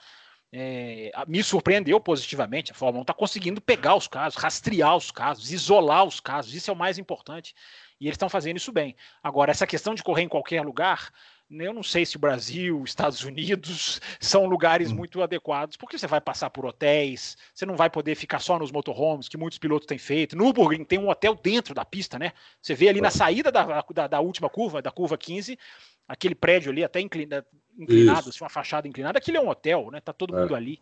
é, 0.57 1.11
me 1.27 1.43
surpreendeu 1.43 1.99
positivamente. 1.99 2.71
A 2.71 2.75
Fórmula 2.75 3.01
1 3.01 3.03
está 3.03 3.13
conseguindo 3.13 3.61
pegar 3.61 3.97
os 3.97 4.07
casos, 4.07 4.41
rastrear 4.41 4.97
os 4.97 5.11
casos, 5.11 5.51
isolar 5.51 6.05
os 6.05 6.21
casos. 6.21 6.55
Isso 6.55 6.71
é 6.71 6.73
o 6.73 6.77
mais 6.77 6.97
importante. 6.97 7.53
E 8.01 8.07
eles 8.07 8.15
estão 8.15 8.29
fazendo 8.29 8.57
isso 8.57 8.71
bem. 8.71 8.95
Agora, 9.21 9.51
essa 9.51 9.67
questão 9.67 9.97
de 9.97 10.03
correr 10.05 10.23
em 10.23 10.29
qualquer 10.29 10.63
lugar, 10.63 11.11
eu 11.51 11.75
não 11.75 11.83
sei 11.83 12.07
se 12.07 12.17
o 12.17 12.21
Brasil, 12.21 12.85
Estados 12.85 13.25
Unidos 13.25 14.01
são 14.21 14.47
lugares 14.47 14.93
hum. 14.93 14.95
muito 14.95 15.21
adequados, 15.25 15.77
porque 15.77 15.99
você 15.99 16.07
vai 16.07 16.21
passar 16.21 16.51
por 16.51 16.65
hotéis, 16.65 17.37
você 17.53 17.67
não 17.67 17.75
vai 17.75 17.91
poder 17.91 18.15
ficar 18.15 18.39
só 18.39 18.57
nos 18.57 18.71
motorhomes, 18.71 19.29
que 19.29 19.37
muitos 19.37 19.59
pilotos 19.59 19.87
têm 19.87 19.99
feito. 19.99 20.37
No 20.37 20.45
Nürburgring 20.45 20.85
tem 20.85 21.01
um 21.01 21.09
hotel 21.09 21.35
dentro 21.35 21.75
da 21.75 21.85
pista, 21.85 22.17
né? 22.17 22.33
Você 22.63 22.77
vê 22.77 22.89
ali 22.89 23.01
na 23.01 23.11
saída 23.11 23.51
da, 23.51 23.85
da, 23.93 24.07
da 24.07 24.21
última 24.21 24.49
curva, 24.49 24.81
da 24.81 24.93
curva 24.93 25.19
15, 25.19 25.59
aquele 26.07 26.37
prédio 26.37 26.71
ali, 26.71 26.85
até 26.85 27.01
inclinado, 27.01 27.45
inclinado 27.79 28.29
assim, 28.29 28.43
uma 28.43 28.49
fachada 28.51 28.87
inclinada, 28.87 29.19
aquilo 29.19 29.37
é 29.37 29.41
um 29.41 29.49
hotel, 29.49 29.91
né? 29.91 30.01
Tá 30.01 30.13
todo 30.13 30.37
é. 30.37 30.41
mundo 30.41 30.55
ali. 30.55 30.81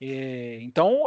É, 0.00 0.58
então, 0.62 1.04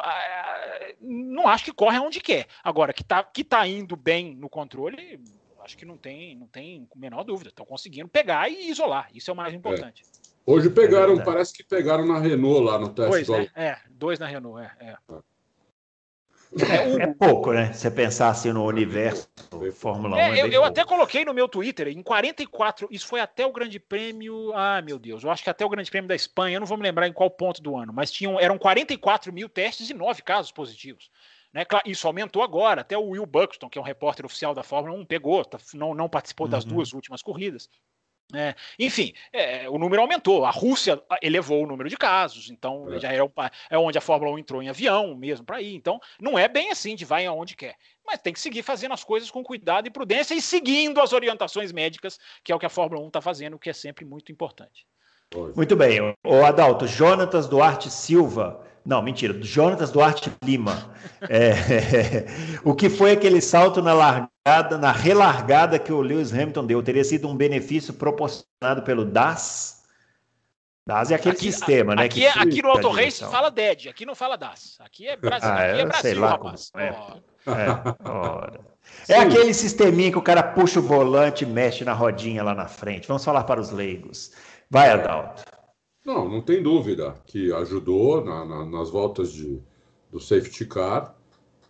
não 1.02 1.48
acho 1.48 1.66
que 1.66 1.74
corre 1.74 1.98
aonde 1.98 2.20
quer. 2.20 2.48
Agora, 2.64 2.94
que 2.94 3.04
tá, 3.04 3.24
que 3.24 3.44
tá 3.44 3.68
indo 3.68 3.96
bem 3.96 4.36
no 4.36 4.50
controle, 4.50 5.20
acho 5.62 5.78
que 5.78 5.86
não 5.86 5.98
tem, 5.98 6.36
não 6.36 6.48
tem 6.48 6.88
a 6.96 7.00
menor 7.00 7.24
dúvida. 7.24 7.50
Estão 7.50 7.66
conseguindo 7.66 8.08
pegar 8.08 8.50
e 8.50 8.70
isolar. 8.70 9.10
Isso 9.14 9.30
é 9.30 9.34
o 9.34 9.38
mais 9.38 9.54
é. 9.54 9.58
importante. 9.58 10.04
É. 10.04 10.28
Hoje 10.50 10.70
pegaram, 10.70 11.22
parece 11.24 11.54
que 11.54 11.64
pegaram 11.64 12.06
na 12.06 12.20
Renault 12.20 12.64
lá 12.64 12.80
no 12.80 12.88
teste. 12.88 13.26
Dois, 13.26 13.28
né? 13.28 13.50
É, 13.54 13.78
dois 13.90 14.18
na 14.18 14.28
Renault, 14.28 14.66
é. 14.80 14.96
É. 16.60 17.03
É, 17.03 17.07
pouco, 17.14 17.52
né? 17.52 17.74
Você 17.74 17.91
pensar 17.91 18.30
assim 18.30 18.52
no 18.52 18.65
universo 18.65 19.30
Fórmula 19.74 20.15
1. 20.15 20.19
É, 20.19 20.40
é 20.40 20.41
eu, 20.41 20.48
eu 20.48 20.64
até 20.64 20.84
coloquei 20.86 21.26
no 21.26 21.34
meu 21.34 21.48
Twitter, 21.48 21.88
em 21.88 22.02
44, 22.02 22.88
isso 22.91 23.07
foi 23.07 23.19
até 23.19 23.45
o 23.45 23.52
Grande 23.52 23.80
Prêmio. 23.80 24.52
Ah, 24.53 24.82
meu 24.82 24.98
Deus, 24.98 25.24
eu 25.24 25.32
acho 25.32 25.44
que 25.44 25.49
até 25.49 25.65
o 25.65 25.69
Grande 25.69 25.90
Prêmio 25.90 26.07
da 26.07 26.15
Espanha, 26.15 26.56
eu 26.56 26.60
não 26.60 26.68
vou 26.68 26.78
me 26.78 26.84
lembrar 26.84 27.07
em 27.07 27.14
qual 27.14 27.30
ponto 27.30 27.61
do 27.61 27.76
ano, 27.76 27.91
mas 27.94 28.11
tinham, 28.11 28.40
eram 28.40 28.57
44 28.57 29.32
mil 29.34 29.49
testes 29.49 29.90
e 29.90 29.94
9 29.94 30.22
casos 30.22 30.52
positivos. 30.52 31.10
Né? 31.53 31.65
Isso 31.86 32.07
aumentou 32.07 32.44
agora, 32.44 32.82
até 32.82 32.98
o 32.98 33.10
Will 33.10 33.26
Buxton, 33.26 33.69
que 33.69 33.78
é 33.78 33.82
um 33.82 33.86
repórter 33.86 34.26
oficial 34.26 34.53
da 34.53 34.64
Fórmula 34.64 34.98
1, 34.99 35.06
pegou, 35.06 35.44
tá, 35.44 35.57
não, 35.74 35.94
não 35.94 36.10
participou 36.10 36.48
das 36.48 36.64
uhum. 36.64 36.76
duas 36.76 36.94
últimas 36.94 37.22
corridas. 37.22 37.69
É, 38.34 38.56
enfim, 38.78 39.14
é, 39.32 39.70
o 39.70 39.78
número 39.78 40.02
aumentou. 40.02 40.44
A 40.44 40.52
Rússia 40.52 41.02
elevou 41.22 41.64
o 41.64 41.68
número 41.68 41.90
de 41.90 41.95
casos, 41.95 42.49
então 42.49 42.94
é. 42.94 42.99
já 42.99 43.14
é, 43.14 43.20
é 43.70 43.78
onde 43.78 43.98
a 43.98 44.02
Fórmula 44.02 44.32
1 44.34 44.40
entrou 44.40 44.62
em 44.62 44.70
avião 44.70 45.16
mesmo 45.16 45.45
para 45.45 45.62
ir. 45.62 45.74
Então, 45.76 45.99
não 46.20 46.38
é 46.38 46.48
bem 46.48 46.70
assim 46.70 46.95
de 46.95 47.06
vai 47.06 47.26
aonde 47.26 47.56
quer. 47.56 47.76
Mas 48.06 48.20
tem 48.20 48.34
que 48.34 48.40
seguir 48.40 48.64
fazendo 48.64 48.94
as 48.94 49.04
coisas 49.04 49.32
com 49.32 49.44
cuidado 49.44 49.88
e 49.88 49.91
prudência 49.91 50.34
e 50.34 50.41
seguindo 50.41 50.99
as 50.99 51.14
orientações 51.14 51.72
médicas, 51.72 52.20
que 52.44 52.52
é 52.52 52.56
o 52.56 52.60
que 52.60 52.66
a 52.66 52.70
Fórmula 52.70 53.02
1 53.04 53.08
está 53.08 53.22
fazendo, 53.22 53.56
o 53.56 53.60
que 53.60 53.70
é 53.70 53.74
sempre 53.74 54.04
muito 54.04 54.32
importante. 54.32 54.86
Muito 55.56 55.76
bem. 55.76 55.99
O 56.26 56.45
Adalto, 56.45 56.88
Jonatas 56.88 57.48
Duarte 57.48 57.90
Silva 57.90 58.66
não, 58.88 59.02
mentira. 59.02 59.38
Jonatas 59.42 59.92
Duarte 59.92 60.32
Lima. 60.42 60.90
É, 61.30 62.24
o 62.64 62.74
que 62.74 62.90
foi 62.90 63.12
aquele 63.12 63.42
salto 63.42 63.82
na 63.82 63.94
largada, 63.94 64.78
na 64.78 64.94
relargada 64.94 65.78
que 65.78 65.92
o 65.92 66.00
Lewis 66.00 66.32
Hamilton 66.32 66.66
deu? 66.66 66.82
Teria 66.82 67.04
sido 67.04 67.28
um 67.28 67.36
benefício 67.36 67.94
proporcionado 67.94 68.84
pelo 68.84 69.04
DAS? 69.04 69.84
DAS 70.88 71.12
é 71.12 71.16
aquele 71.16 71.36
aqui, 71.36 71.52
sistema, 71.52 71.96
né? 71.96 72.06
Aqui, 72.06 72.26
é, 72.26 72.30
aqui 72.30 72.62
no 72.62 72.70
Auto 72.70 72.88
Race 72.88 73.20
fala 73.26 73.52
DED, 73.52 73.90
aqui 73.90 74.06
não 74.06 74.16
fala 74.16 74.38
DAS. 74.38 74.78
Aqui 74.80 75.06
é 75.06 75.18
Brasil, 75.18 75.50
ah, 75.50 75.56
aqui 75.56 75.82
é 75.82 75.86
Brasil, 75.86 76.22
lá, 76.22 76.30
rapaz. 76.30 76.72
É, 76.78 76.86
é, 79.10 79.14
é 79.16 79.20
aquele 79.20 79.54
sisteminha 79.54 80.12
que 80.12 80.18
o 80.18 80.22
cara 80.22 80.42
puxa 80.42 80.80
o 80.80 80.84
volante 80.84 81.44
e 81.44 81.48
mexe 81.48 81.84
na 81.84 81.92
rodinha 81.92 82.42
lá 82.42 82.56
na 82.56 82.70
frente. 82.70 83.06
Vamos 83.06 83.26
falar 83.26 83.44
para 83.44 83.60
os 83.60 83.70
leigos. 83.70 84.32
Vai, 84.72 84.92
Adalto. 84.92 85.44
Não, 86.08 86.30
não 86.30 86.42
tem 86.42 86.64
dúvida 86.64 87.22
que 87.26 87.52
ajudou 87.52 88.24
na, 88.24 88.46
na, 88.46 88.66
nas 88.66 88.90
voltas 88.90 89.30
de, 89.30 89.62
do 90.10 90.22
safety 90.22 90.66
car. 90.66 91.14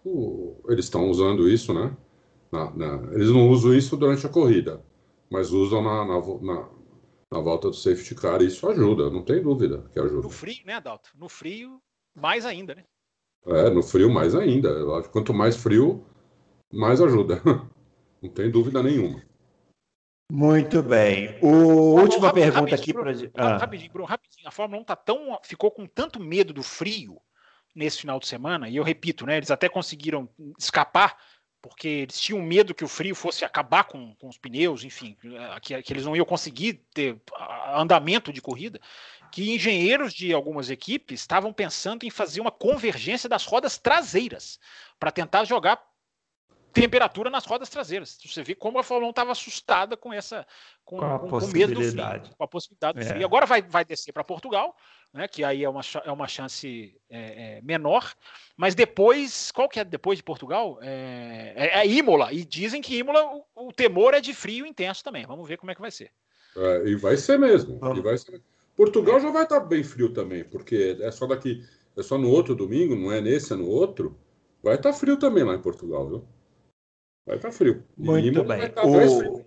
O, 0.05 0.55
eles 0.69 0.85
estão 0.85 1.09
usando 1.09 1.49
isso, 1.49 1.73
né? 1.73 1.97
Na, 2.51 2.72
eles 3.14 3.31
não 3.31 3.49
usam 3.49 3.73
isso 3.73 3.97
durante 3.97 4.27
a 4.27 4.30
corrida, 4.30 4.80
mas 5.27 5.51
usam 5.51 5.81
na, 5.81 6.05
na, 7.31 7.39
volta 7.41 7.69
do 7.69 7.76
safety 7.76 8.14
car. 8.14 8.43
Isso 8.43 8.69
ajuda, 8.69 9.09
não 9.09 9.23
tem 9.23 9.41
dúvida 9.41 9.84
que 9.91 9.99
ajuda. 9.99 10.22
No 10.22 10.30
frio, 10.30 10.64
né, 10.68 10.73
Adalto? 10.76 11.09
No 11.18 11.27
frio, 11.27 11.81
mais 12.14 12.45
ainda, 12.45 12.76
né? 12.76 12.84
É, 13.47 13.72
no 13.72 13.81
frio 13.81 14.07
mais 14.07 14.35
ainda. 14.35 14.69
Quanto 15.11 15.34
mais 15.34 15.57
frio, 15.57 16.05
mais 16.72 17.01
ajuda. 17.01 17.41
Não 18.22 18.30
tem 18.30 18.51
dúvida 18.51 18.84
nenhuma. 18.84 19.22
Muito 20.29 20.83
bem. 20.83 21.37
O 21.41 21.95
última 21.99 22.33
pergunta 22.33 22.75
aqui 22.75 22.93
para 22.93 23.11
ah. 23.35 23.57
rapidinho, 23.57 23.91
Bruno, 23.91 24.07
rapidinho. 24.07 24.47
A 24.47 24.51
Fórmula 24.51 24.81
1 24.81 24.83
tá 24.85 24.95
tão, 24.95 25.39
ficou 25.43 25.71
com 25.71 25.85
tanto 25.85 26.19
medo 26.19 26.53
do 26.53 26.61
frio 26.61 27.21
nesse 27.73 27.99
final 27.99 28.19
de 28.19 28.27
semana, 28.27 28.67
e 28.67 28.75
eu 28.75 28.83
repito, 28.83 29.25
né? 29.25 29.37
Eles 29.37 29.51
até 29.51 29.69
conseguiram 29.69 30.27
escapar 30.57 31.15
porque 31.61 31.87
eles 31.87 32.19
tinham 32.19 32.41
medo 32.41 32.73
que 32.73 32.83
o 32.83 32.87
frio 32.87 33.15
fosse 33.15 33.43
acabar 33.43 33.83
com, 33.83 34.15
com 34.15 34.27
os 34.27 34.37
pneus, 34.37 34.83
enfim, 34.83 35.17
que, 35.61 35.81
que, 35.81 35.93
eles 35.93 36.05
não 36.05 36.15
iam 36.15 36.25
conseguir 36.25 36.85
ter 36.93 37.19
andamento 37.73 38.31
de 38.31 38.41
corrida, 38.41 38.79
que 39.31 39.53
engenheiros 39.53 40.13
de 40.13 40.33
algumas 40.33 40.69
equipes 40.69 41.19
estavam 41.19 41.51
pensando 41.51 42.05
em 42.05 42.09
fazer 42.09 42.41
uma 42.41 42.51
convergência 42.51 43.27
das 43.27 43.45
rodas 43.45 43.77
traseiras 43.77 44.59
para 44.99 45.11
tentar 45.11 45.43
jogar 45.43 45.81
temperatura 46.73 47.30
nas 47.30 47.45
rodas 47.45 47.69
traseiras. 47.69 48.18
Você 48.23 48.44
vê 48.44 48.56
como 48.56 48.80
a 48.80 48.84
Fórmula 48.84 49.07
1 49.07 49.10
estava 49.11 49.31
assustada 49.31 49.98
com 49.98 50.14
essa 50.14 50.45
com, 50.84 50.98
com, 50.98 51.19
com, 51.19 51.39
com 51.39 51.48
medo 51.48 51.73
do 51.73 51.81
frio, 51.81 52.35
com 52.38 52.44
a 52.44 52.48
possibilidade 52.48 52.99
do 52.99 53.03
é. 53.03 53.07
frio. 53.07 53.26
Agora 53.26 53.45
vai, 53.45 53.61
vai 53.61 53.84
descer 53.84 54.11
para 54.11 54.23
Portugal, 54.23 54.76
né, 55.14 55.27
que 55.27 55.44
aí 55.44 55.64
é 55.64 55.69
uma, 55.69 55.81
é 56.06 56.11
uma 56.11 56.27
chance 56.27 56.95
é, 57.10 57.57
é, 57.57 57.61
menor, 57.61 58.14
mas 58.56 58.76
depois, 58.76 59.52
qual 59.52 59.68
que 59.68 59.80
é 59.80 59.84
depois 59.84 60.18
de 60.18 60.23
Portugal? 60.23 60.77
É, 60.81 61.53
é, 61.56 61.80
é 61.80 61.88
Imola, 61.88 62.31
e 62.31 62.45
dizem 62.45 62.81
que 62.81 62.98
Imola 62.98 63.23
o, 63.26 63.68
o, 63.68 63.73
temor 63.73 64.14
é 64.14 64.22
de 64.22 64.34
frio 64.34 64.65
intenso 64.65 65.03
também. 65.03 65.26
Vamos 65.26 65.48
ver 65.48 65.57
como 65.57 65.72
é 65.72 65.76
que 65.76 65.81
vai 65.81 65.91
ser. 65.91 66.11
É, 66.56 66.88
e 66.88 66.95
vai 66.95 67.18
ser 67.18 67.38
mesmo. 67.38 67.80
E 67.95 68.02
vai 68.02 68.18
ser... 68.18 68.41
Portugal 68.76 69.19
já 69.19 69.31
vai 69.31 69.44
estar 69.44 69.60
tá 69.60 69.65
bem 69.65 69.84
frio 69.84 70.14
também, 70.14 70.44
porque 70.44 70.98
é 71.02 71.11
só 71.11 71.26
daqui, 71.26 71.64
é 71.98 72.03
só 72.03 72.18
no 72.18 72.30
outro 72.30 72.53
domingo, 72.56 72.95
não 72.95 73.11
é 73.11 73.19
nesse, 73.19 73.53
é 73.53 73.56
no 73.56 73.68
outro 73.68 74.18
vai 74.68 74.76
estar 74.76 74.91
tá 74.91 74.98
frio 74.98 75.18
também 75.18 75.44
lá 75.44 75.56
em 75.56 75.61
Portugal, 75.61 76.07
viu? 76.07 76.26
Vai 77.27 77.35
estar 77.35 77.49
tá 77.49 77.53
frio. 77.53 77.83
Muito 77.97 78.43
bem. 78.45 78.69
Tá 78.69 78.83
o... 78.85 79.45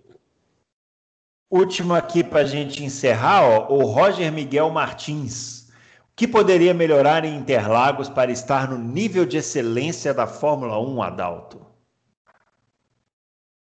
Último 1.49 1.95
aqui 1.95 2.23
para 2.23 2.41
a 2.41 2.45
gente 2.45 2.83
encerrar, 2.83 3.43
ó, 3.43 3.73
o 3.73 3.83
Roger 3.83 4.31
Miguel 4.31 4.69
Martins. 4.69 5.67
O 6.11 6.15
que 6.15 6.27
poderia 6.27 6.73
melhorar 6.73 7.25
em 7.25 7.35
Interlagos 7.35 8.07
para 8.07 8.31
estar 8.31 8.69
no 8.69 8.77
nível 8.77 9.25
de 9.25 9.37
excelência 9.37 10.13
da 10.13 10.27
Fórmula 10.27 10.79
1, 10.79 11.01
Adalto? 11.01 11.65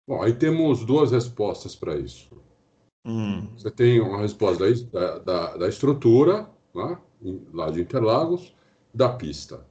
Bom, 0.07 0.23
aí 0.23 0.33
temos 0.33 0.85
duas 0.85 1.11
respostas 1.11 1.75
para 1.75 1.97
isso. 1.97 2.31
Hum. 3.05 3.49
Você 3.57 3.71
tem 3.71 4.01
uma 4.01 4.21
resposta 4.21 4.65
da, 4.93 5.19
da, 5.19 5.57
da 5.57 5.69
estrutura, 5.69 6.49
lá, 6.73 7.01
né, 7.21 7.39
lá 7.53 7.71
de 7.71 7.81
Interlagos, 7.81 8.55
da 8.95 9.09
pista. 9.09 9.67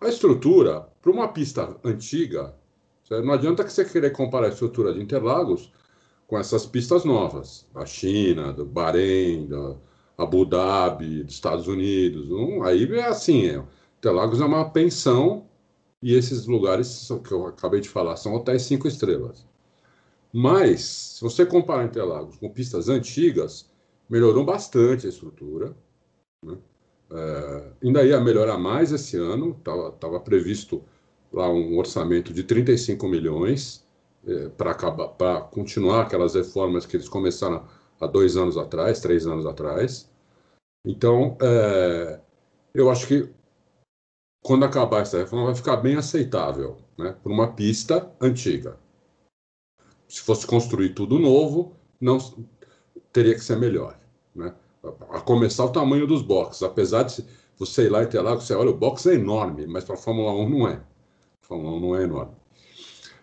A 0.00 0.08
estrutura, 0.08 0.88
para 1.02 1.12
uma 1.12 1.28
pista 1.28 1.76
antiga, 1.84 2.54
não 3.10 3.32
adianta 3.32 3.64
que 3.64 3.72
você 3.72 3.84
querer 3.84 4.10
comparar 4.10 4.46
a 4.46 4.50
estrutura 4.50 4.92
de 4.92 5.00
Interlagos 5.00 5.72
com 6.26 6.38
essas 6.38 6.64
pistas 6.64 7.04
novas, 7.04 7.66
da 7.74 7.84
China, 7.84 8.52
do 8.52 8.64
Bahrein, 8.64 9.46
da 9.46 9.76
Abu 10.16 10.44
Dhabi, 10.44 11.22
dos 11.22 11.34
Estados 11.34 11.68
Unidos. 11.68 12.28
aí 12.64 12.90
é 12.94 13.04
assim, 13.04 13.46
é, 13.46 13.62
Interlagos 13.98 14.40
é 14.40 14.44
uma 14.44 14.70
pensão 14.70 15.46
e 16.02 16.14
esses 16.14 16.46
lugares 16.46 17.08
que 17.26 17.32
eu 17.32 17.46
acabei 17.46 17.80
de 17.80 17.88
falar 17.88 18.16
são 18.16 18.34
hotéis 18.34 18.62
cinco 18.62 18.86
estrelas. 18.88 19.46
Mas, 20.32 20.80
se 20.82 21.20
você 21.22 21.46
comparar 21.46 21.84
Interlagos 21.84 22.36
com 22.36 22.50
pistas 22.50 22.88
antigas, 22.88 23.70
melhorou 24.08 24.44
bastante 24.44 25.06
a 25.06 25.08
estrutura. 25.10 25.76
Né? 26.42 26.58
É, 27.12 27.72
ainda 27.82 28.02
ia 28.02 28.20
melhorar 28.20 28.58
mais 28.58 28.92
esse 28.92 29.16
ano, 29.16 29.56
estava 29.58 30.20
previsto 30.20 30.82
lá 31.34 31.48
um 31.48 31.76
orçamento 31.76 32.32
de 32.32 32.44
35 32.44 33.06
milhões 33.08 33.84
é, 34.26 34.48
para 34.48 35.40
continuar 35.50 36.02
aquelas 36.02 36.34
reformas 36.34 36.86
que 36.86 36.96
eles 36.96 37.08
começaram 37.08 37.66
há 38.00 38.06
dois 38.06 38.36
anos 38.36 38.56
atrás, 38.56 39.00
três 39.00 39.26
anos 39.26 39.44
atrás. 39.44 40.10
Então, 40.86 41.36
é, 41.42 42.20
eu 42.72 42.90
acho 42.90 43.06
que 43.06 43.28
quando 44.42 44.64
acabar 44.64 45.00
essa 45.00 45.18
reforma 45.18 45.46
vai 45.46 45.54
ficar 45.54 45.76
bem 45.78 45.96
aceitável 45.96 46.76
né, 46.96 47.16
para 47.22 47.32
uma 47.32 47.52
pista 47.52 48.10
antiga. 48.20 48.78
Se 50.06 50.20
fosse 50.20 50.46
construir 50.46 50.90
tudo 50.90 51.18
novo, 51.18 51.74
não 52.00 52.18
teria 53.12 53.34
que 53.34 53.40
ser 53.40 53.56
melhor. 53.56 53.98
Né? 54.34 54.54
A 55.10 55.20
começar 55.20 55.64
o 55.64 55.72
tamanho 55.72 56.06
dos 56.06 56.22
boxes. 56.22 56.62
Apesar 56.62 57.04
de 57.04 57.24
você 57.58 57.86
ir 57.86 57.88
lá 57.88 58.02
e 58.02 58.06
ter 58.06 58.20
lá, 58.20 58.34
você 58.34 58.54
olha, 58.54 58.70
o 58.70 58.76
box 58.76 59.06
é 59.06 59.14
enorme, 59.14 59.66
mas 59.66 59.84
para 59.84 59.94
a 59.94 59.98
Fórmula 59.98 60.32
1 60.32 60.48
não 60.48 60.68
é. 60.68 60.80
1 61.50 61.80
não 61.80 61.96
é 61.96 62.04
enorme. 62.04 62.34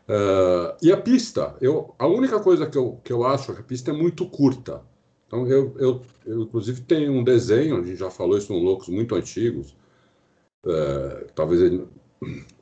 Uh, 0.07 0.75
e 0.81 0.91
a 0.91 0.97
pista, 0.97 1.55
eu, 1.61 1.95
a 1.97 2.07
única 2.07 2.39
coisa 2.39 2.67
que 2.67 2.77
eu, 2.77 2.99
que 3.03 3.13
eu 3.13 3.25
acho 3.25 3.51
é 3.51 3.55
que 3.55 3.61
a 3.61 3.63
pista 3.63 3.91
é 3.91 3.93
muito 3.93 4.25
curta. 4.27 4.81
Então, 5.27 5.47
eu, 5.47 5.73
eu, 5.77 6.01
eu 6.25 6.41
inclusive 6.41 6.81
tenho 6.81 7.13
um 7.13 7.23
desenho, 7.23 7.77
a 7.77 7.81
gente 7.81 7.95
já 7.95 8.11
falou 8.11 8.37
isso 8.37 8.51
em 8.51 8.61
Loucos 8.61 8.89
muito 8.89 9.15
antigos, 9.15 9.75
uh, 10.65 11.31
talvez 11.33 11.61
ele, 11.61 11.87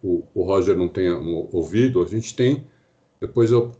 o, 0.04 0.24
o 0.34 0.44
Roger 0.44 0.78
não 0.78 0.88
tenha 0.88 1.18
ouvido, 1.18 2.04
a 2.04 2.06
gente 2.06 2.36
tem, 2.36 2.68
depois 3.20 3.52
eu, 3.52 3.72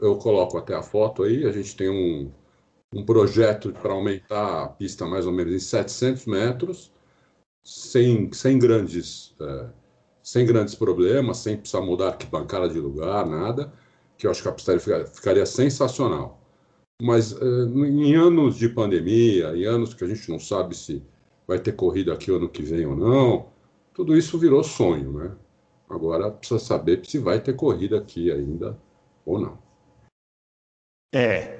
eu 0.00 0.16
coloco 0.16 0.56
até 0.56 0.74
a 0.74 0.82
foto 0.82 1.22
aí, 1.22 1.44
a 1.46 1.52
gente 1.52 1.76
tem 1.76 1.90
um, 1.90 2.30
um 2.94 3.04
projeto 3.04 3.72
para 3.72 3.92
aumentar 3.92 4.64
a 4.64 4.68
pista 4.68 5.06
mais 5.06 5.26
ou 5.26 5.32
menos 5.32 5.52
em 5.52 5.58
700 5.58 6.26
metros, 6.26 6.92
sem, 7.62 8.32
sem, 8.32 8.58
grandes, 8.58 9.34
é, 9.40 9.66
sem 10.30 10.46
grandes 10.46 10.76
problemas, 10.76 11.38
sem 11.38 11.56
precisar 11.56 11.80
mudar 11.80 12.10
arquibancada 12.10 12.68
de 12.68 12.78
lugar, 12.78 13.26
nada, 13.26 13.72
que 14.16 14.28
eu 14.28 14.30
acho 14.30 14.40
que 14.40 14.48
a 14.48 14.52
pista 14.52 14.78
ficaria, 14.78 15.04
ficaria 15.04 15.44
sensacional. 15.44 16.40
Mas 17.02 17.32
é, 17.32 17.44
em 17.44 18.14
anos 18.14 18.54
de 18.54 18.68
pandemia, 18.68 19.56
em 19.56 19.64
anos 19.64 19.92
que 19.92 20.04
a 20.04 20.06
gente 20.06 20.30
não 20.30 20.38
sabe 20.38 20.76
se 20.76 21.02
vai 21.48 21.58
ter 21.58 21.72
corrida 21.72 22.12
aqui 22.12 22.30
ano 22.30 22.48
que 22.48 22.62
vem 22.62 22.86
ou 22.86 22.94
não, 22.94 23.48
tudo 23.92 24.16
isso 24.16 24.38
virou 24.38 24.62
sonho, 24.62 25.12
né? 25.14 25.32
Agora 25.88 26.30
precisa 26.30 26.60
saber 26.60 27.04
se 27.04 27.18
vai 27.18 27.40
ter 27.40 27.54
corrida 27.56 27.98
aqui 27.98 28.30
ainda 28.30 28.78
ou 29.26 29.36
não. 29.36 29.58
É, 31.12 31.59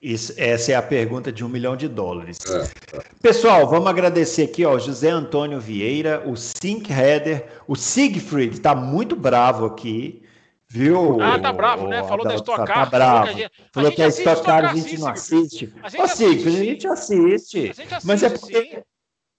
isso, 0.00 0.32
essa 0.36 0.72
é 0.72 0.74
a 0.76 0.82
pergunta 0.82 1.32
de 1.32 1.44
um 1.44 1.48
milhão 1.48 1.76
de 1.76 1.88
dólares. 1.88 2.38
É, 2.48 2.96
é. 2.96 3.00
Pessoal, 3.20 3.68
vamos 3.68 3.88
agradecer 3.88 4.44
aqui, 4.44 4.64
ó, 4.64 4.78
José 4.78 5.10
Antônio 5.10 5.58
Vieira, 5.58 6.22
o 6.24 6.36
Sink 6.36 6.92
Header, 6.92 7.46
o 7.66 7.74
Siegfried 7.74 8.54
está 8.54 8.76
muito 8.76 9.16
bravo 9.16 9.66
aqui, 9.66 10.22
viu? 10.68 11.20
Ah, 11.20 11.38
tá 11.40 11.52
bravo, 11.52 11.86
o, 11.86 11.88
né? 11.88 12.04
Falou 12.04 12.24
da 12.24 12.36
Stock 12.36 12.64
Car. 12.64 12.84
Tá 12.84 12.86
bravo. 12.86 13.26
Falou 13.26 13.34
que 13.34 13.42
a, 13.42 13.42
gente, 13.42 13.52
falou 13.72 13.92
que 13.92 14.02
a 14.02 14.08
Stock 14.08 14.42
Car 14.44 14.64
a 14.66 14.74
gente 14.74 14.98
não 14.98 15.08
assiste. 15.08 15.74
A 15.82 15.88
gente 15.88 16.02
Ô, 16.02 16.08
Siegfried, 16.08 16.60
a 16.60 16.64
gente 16.64 16.86
assiste. 16.86 17.58
A 17.58 17.72
gente 17.72 17.94
assiste 17.94 18.06
mas 18.06 18.22
é 18.22 18.30
porque... 18.30 18.82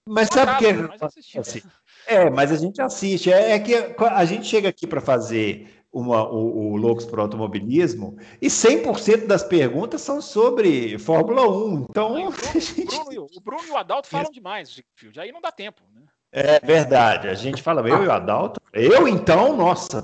Mas 0.06 0.28
sabe 0.28 0.52
por 0.52 0.58
quê? 0.58 1.62
É, 2.06 2.28
mas 2.28 2.50
a 2.50 2.56
gente 2.56 2.82
assiste. 2.82 3.32
É, 3.32 3.52
é 3.52 3.58
que 3.58 3.74
a 3.74 4.24
gente 4.24 4.46
chega 4.46 4.68
aqui 4.68 4.86
para 4.86 5.00
fazer 5.00 5.79
uma, 5.92 6.28
o, 6.28 6.72
o 6.72 6.76
Loucos 6.76 7.04
para 7.04 7.20
o 7.20 7.22
Automobilismo 7.22 8.16
e 8.40 8.46
100% 8.46 9.26
das 9.26 9.42
perguntas 9.42 10.00
são 10.00 10.20
sobre 10.20 10.98
Fórmula 10.98 11.48
1. 11.48 11.86
Então, 11.90 12.12
o, 12.12 12.30
Bruno, 12.30 12.60
gente... 12.60 12.94
o, 12.94 13.04
Bruno, 13.04 13.26
o, 13.36 13.40
Bruno, 13.40 13.64
e 13.66 13.70
o 13.70 13.76
Adalto 13.76 14.08
falam 14.08 14.30
demais, 14.30 14.80
aí 15.18 15.32
não 15.32 15.40
dá 15.40 15.50
tempo. 15.50 15.82
Né? 15.94 16.02
É 16.32 16.60
verdade, 16.64 17.28
a 17.28 17.34
gente 17.34 17.60
fala, 17.60 17.86
eu 17.88 18.04
e 18.04 18.06
o 18.06 18.12
Adalto. 18.12 18.60
Eu, 18.72 19.08
então, 19.08 19.56
nossa, 19.56 20.00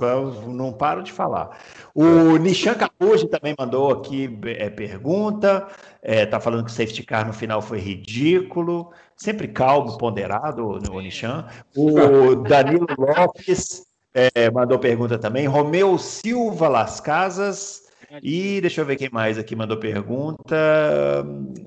não 0.49 0.73
paro 0.73 1.05
de 1.05 1.13
falar. 1.13 1.57
O 1.95 2.37
Nishan 2.37 2.75
Capuji 2.75 3.29
também 3.29 3.55
mandou 3.57 3.93
aqui 3.93 4.29
é, 4.45 4.69
pergunta, 4.69 5.69
é, 6.03 6.27
tá 6.27 6.41
falando 6.41 6.65
que 6.65 6.71
o 6.73 6.75
safety 6.75 7.05
car 7.05 7.25
no 7.25 7.33
final 7.33 7.63
foi 7.63 7.79
ridículo, 7.79 8.93
sempre 9.17 9.47
calmo, 9.47 9.97
ponderado, 9.97 10.67
o 10.67 11.01
Nishan. 11.01 11.47
O 11.77 12.35
Danilo 12.35 12.89
Lopes 12.99 13.86
é, 14.35 14.51
mandou 14.51 14.79
pergunta 14.79 15.19
também. 15.19 15.47
Romeu 15.47 15.99
Silva 15.99 16.69
Las 16.69 17.01
Casas. 17.01 17.85
E 18.23 18.61
deixa 18.61 18.81
eu 18.81 18.87
ver 18.87 18.97
quem 18.97 19.11
mais 19.11 19.37
aqui 19.37 19.55
mandou 19.55 19.77
pergunta. 19.77 20.57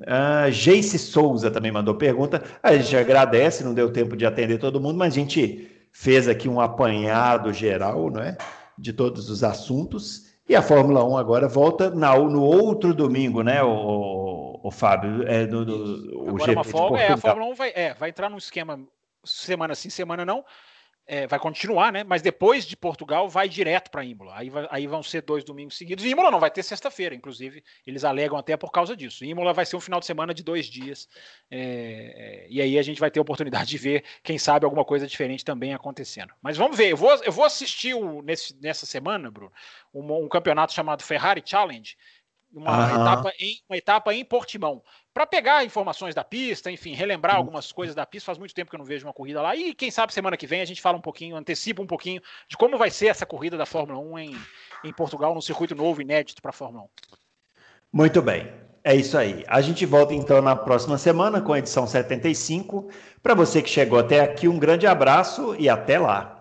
Ah, 0.07 0.49
Jace 0.49 0.97
Souza 0.97 1.51
também 1.51 1.71
mandou 1.71 1.93
pergunta. 1.95 2.41
A 2.63 2.75
gente 2.75 2.95
agradece, 2.95 3.63
não 3.63 3.73
deu 3.73 3.91
tempo 3.91 4.15
de 4.15 4.25
atender 4.25 4.57
todo 4.57 4.81
mundo, 4.81 4.97
mas 4.97 5.13
a 5.13 5.17
gente 5.17 5.69
fez 5.91 6.27
aqui 6.27 6.49
um 6.49 6.59
apanhado 6.59 7.53
geral 7.53 8.09
não 8.09 8.21
é? 8.21 8.35
de 8.77 8.93
todos 8.93 9.29
os 9.29 9.43
assuntos. 9.43 10.27
E 10.47 10.55
a 10.55 10.61
Fórmula 10.63 11.05
1 11.05 11.17
agora 11.17 11.47
volta 11.47 11.91
na, 11.91 12.17
no 12.17 12.41
outro 12.41 12.93
domingo, 12.93 13.43
né, 13.43 13.61
o, 13.61 14.59
o 14.63 14.71
Fábio? 14.71 15.27
É, 15.27 15.45
do, 15.45 15.63
do, 15.63 16.23
o 16.23 16.29
agora 16.29 16.45
GP 16.45 16.51
uma 16.53 16.63
folga, 16.63 16.99
é, 16.99 17.11
a 17.11 17.17
Fórmula 17.17 17.51
1 17.51 17.53
vai, 17.53 17.71
é, 17.75 17.93
vai 17.93 18.09
entrar 18.09 18.29
num 18.29 18.37
esquema 18.37 18.79
semana 19.23 19.75
sim, 19.75 19.91
semana 19.91 20.25
não 20.25 20.43
é, 21.11 21.25
vai 21.25 21.39
continuar, 21.39 21.91
né? 21.91 22.03
Mas 22.03 22.21
depois 22.21 22.67
de 22.67 22.77
Portugal 22.77 23.27
vai 23.27 23.49
direto 23.49 23.89
para 23.89 24.05
Imola. 24.05 24.31
Aí, 24.35 24.47
vai, 24.47 24.67
aí 24.69 24.85
vão 24.85 25.01
ser 25.01 25.23
dois 25.23 25.43
domingos 25.43 25.75
seguidos. 25.75 26.05
E 26.05 26.09
Imola 26.09 26.29
não 26.29 26.39
vai 26.39 26.51
ter 26.51 26.61
sexta-feira, 26.61 27.15
inclusive. 27.15 27.63
Eles 27.85 28.03
alegam 28.03 28.37
até 28.37 28.55
por 28.55 28.71
causa 28.71 28.95
disso. 28.95 29.25
Imola 29.25 29.51
vai 29.51 29.65
ser 29.65 29.75
um 29.75 29.79
final 29.79 29.99
de 29.99 30.05
semana 30.05 30.35
de 30.35 30.43
dois 30.43 30.67
dias. 30.67 31.09
É, 31.49 31.57
é, 31.59 32.47
e 32.47 32.61
aí 32.61 32.77
a 32.77 32.83
gente 32.83 32.99
vai 32.99 33.09
ter 33.09 33.17
a 33.17 33.23
oportunidade 33.23 33.71
de 33.71 33.77
ver, 33.79 34.03
quem 34.21 34.37
sabe, 34.37 34.65
alguma 34.65 34.85
coisa 34.85 35.07
diferente 35.07 35.43
também 35.43 35.73
acontecendo. 35.73 36.31
Mas 36.43 36.57
vamos 36.57 36.77
ver. 36.77 36.91
Eu 36.91 36.97
vou, 36.97 37.11
eu 37.23 37.31
vou 37.31 37.43
assistir 37.43 37.95
o, 37.95 38.21
nesse, 38.21 38.55
nessa 38.61 38.85
semana, 38.85 39.31
Bruno, 39.31 39.51
um, 39.91 40.25
um 40.25 40.29
campeonato 40.29 40.73
chamado 40.73 41.01
Ferrari 41.01 41.41
Challenge 41.43 41.97
uma, 42.51 42.87
uhum. 42.87 43.01
etapa 43.01 43.33
em, 43.39 43.59
uma 43.69 43.77
etapa 43.77 44.13
em 44.13 44.25
Portimão, 44.25 44.81
para 45.13 45.25
pegar 45.25 45.65
informações 45.65 46.15
da 46.15 46.23
pista, 46.23 46.71
enfim, 46.71 46.93
relembrar 46.93 47.35
algumas 47.35 47.71
coisas 47.71 47.95
da 47.95 48.05
pista. 48.05 48.27
Faz 48.27 48.37
muito 48.37 48.53
tempo 48.53 48.69
que 48.69 48.75
eu 48.75 48.79
não 48.79 48.85
vejo 48.85 49.05
uma 49.05 49.13
corrida 49.13 49.41
lá. 49.41 49.55
E 49.55 49.73
quem 49.73 49.91
sabe 49.91 50.13
semana 50.13 50.37
que 50.37 50.47
vem 50.47 50.61
a 50.61 50.65
gente 50.65 50.81
fala 50.81 50.97
um 50.97 51.01
pouquinho, 51.01 51.35
antecipa 51.35 51.81
um 51.81 51.87
pouquinho 51.87 52.21
de 52.47 52.57
como 52.57 52.77
vai 52.77 52.89
ser 52.89 53.07
essa 53.07 53.25
corrida 53.25 53.57
da 53.57 53.65
Fórmula 53.65 53.99
1 53.99 54.19
em, 54.19 54.37
em 54.83 54.93
Portugal, 54.93 55.33
num 55.33 55.41
circuito 55.41 55.75
novo, 55.75 56.01
inédito 56.01 56.41
para 56.41 56.49
a 56.49 56.53
Fórmula 56.53 56.85
1. 56.85 56.87
Muito 57.91 58.21
bem. 58.21 58.51
É 58.83 58.95
isso 58.95 59.17
aí. 59.17 59.43
A 59.47 59.61
gente 59.61 59.85
volta 59.85 60.13
então 60.13 60.41
na 60.41 60.55
próxima 60.55 60.97
semana 60.97 61.41
com 61.41 61.53
a 61.53 61.59
edição 61.59 61.85
75. 61.85 62.89
Para 63.21 63.33
você 63.33 63.61
que 63.61 63.69
chegou 63.69 63.99
até 63.99 64.21
aqui, 64.21 64.47
um 64.47 64.57
grande 64.57 64.87
abraço 64.87 65.55
e 65.59 65.67
até 65.67 65.99
lá. 65.99 66.38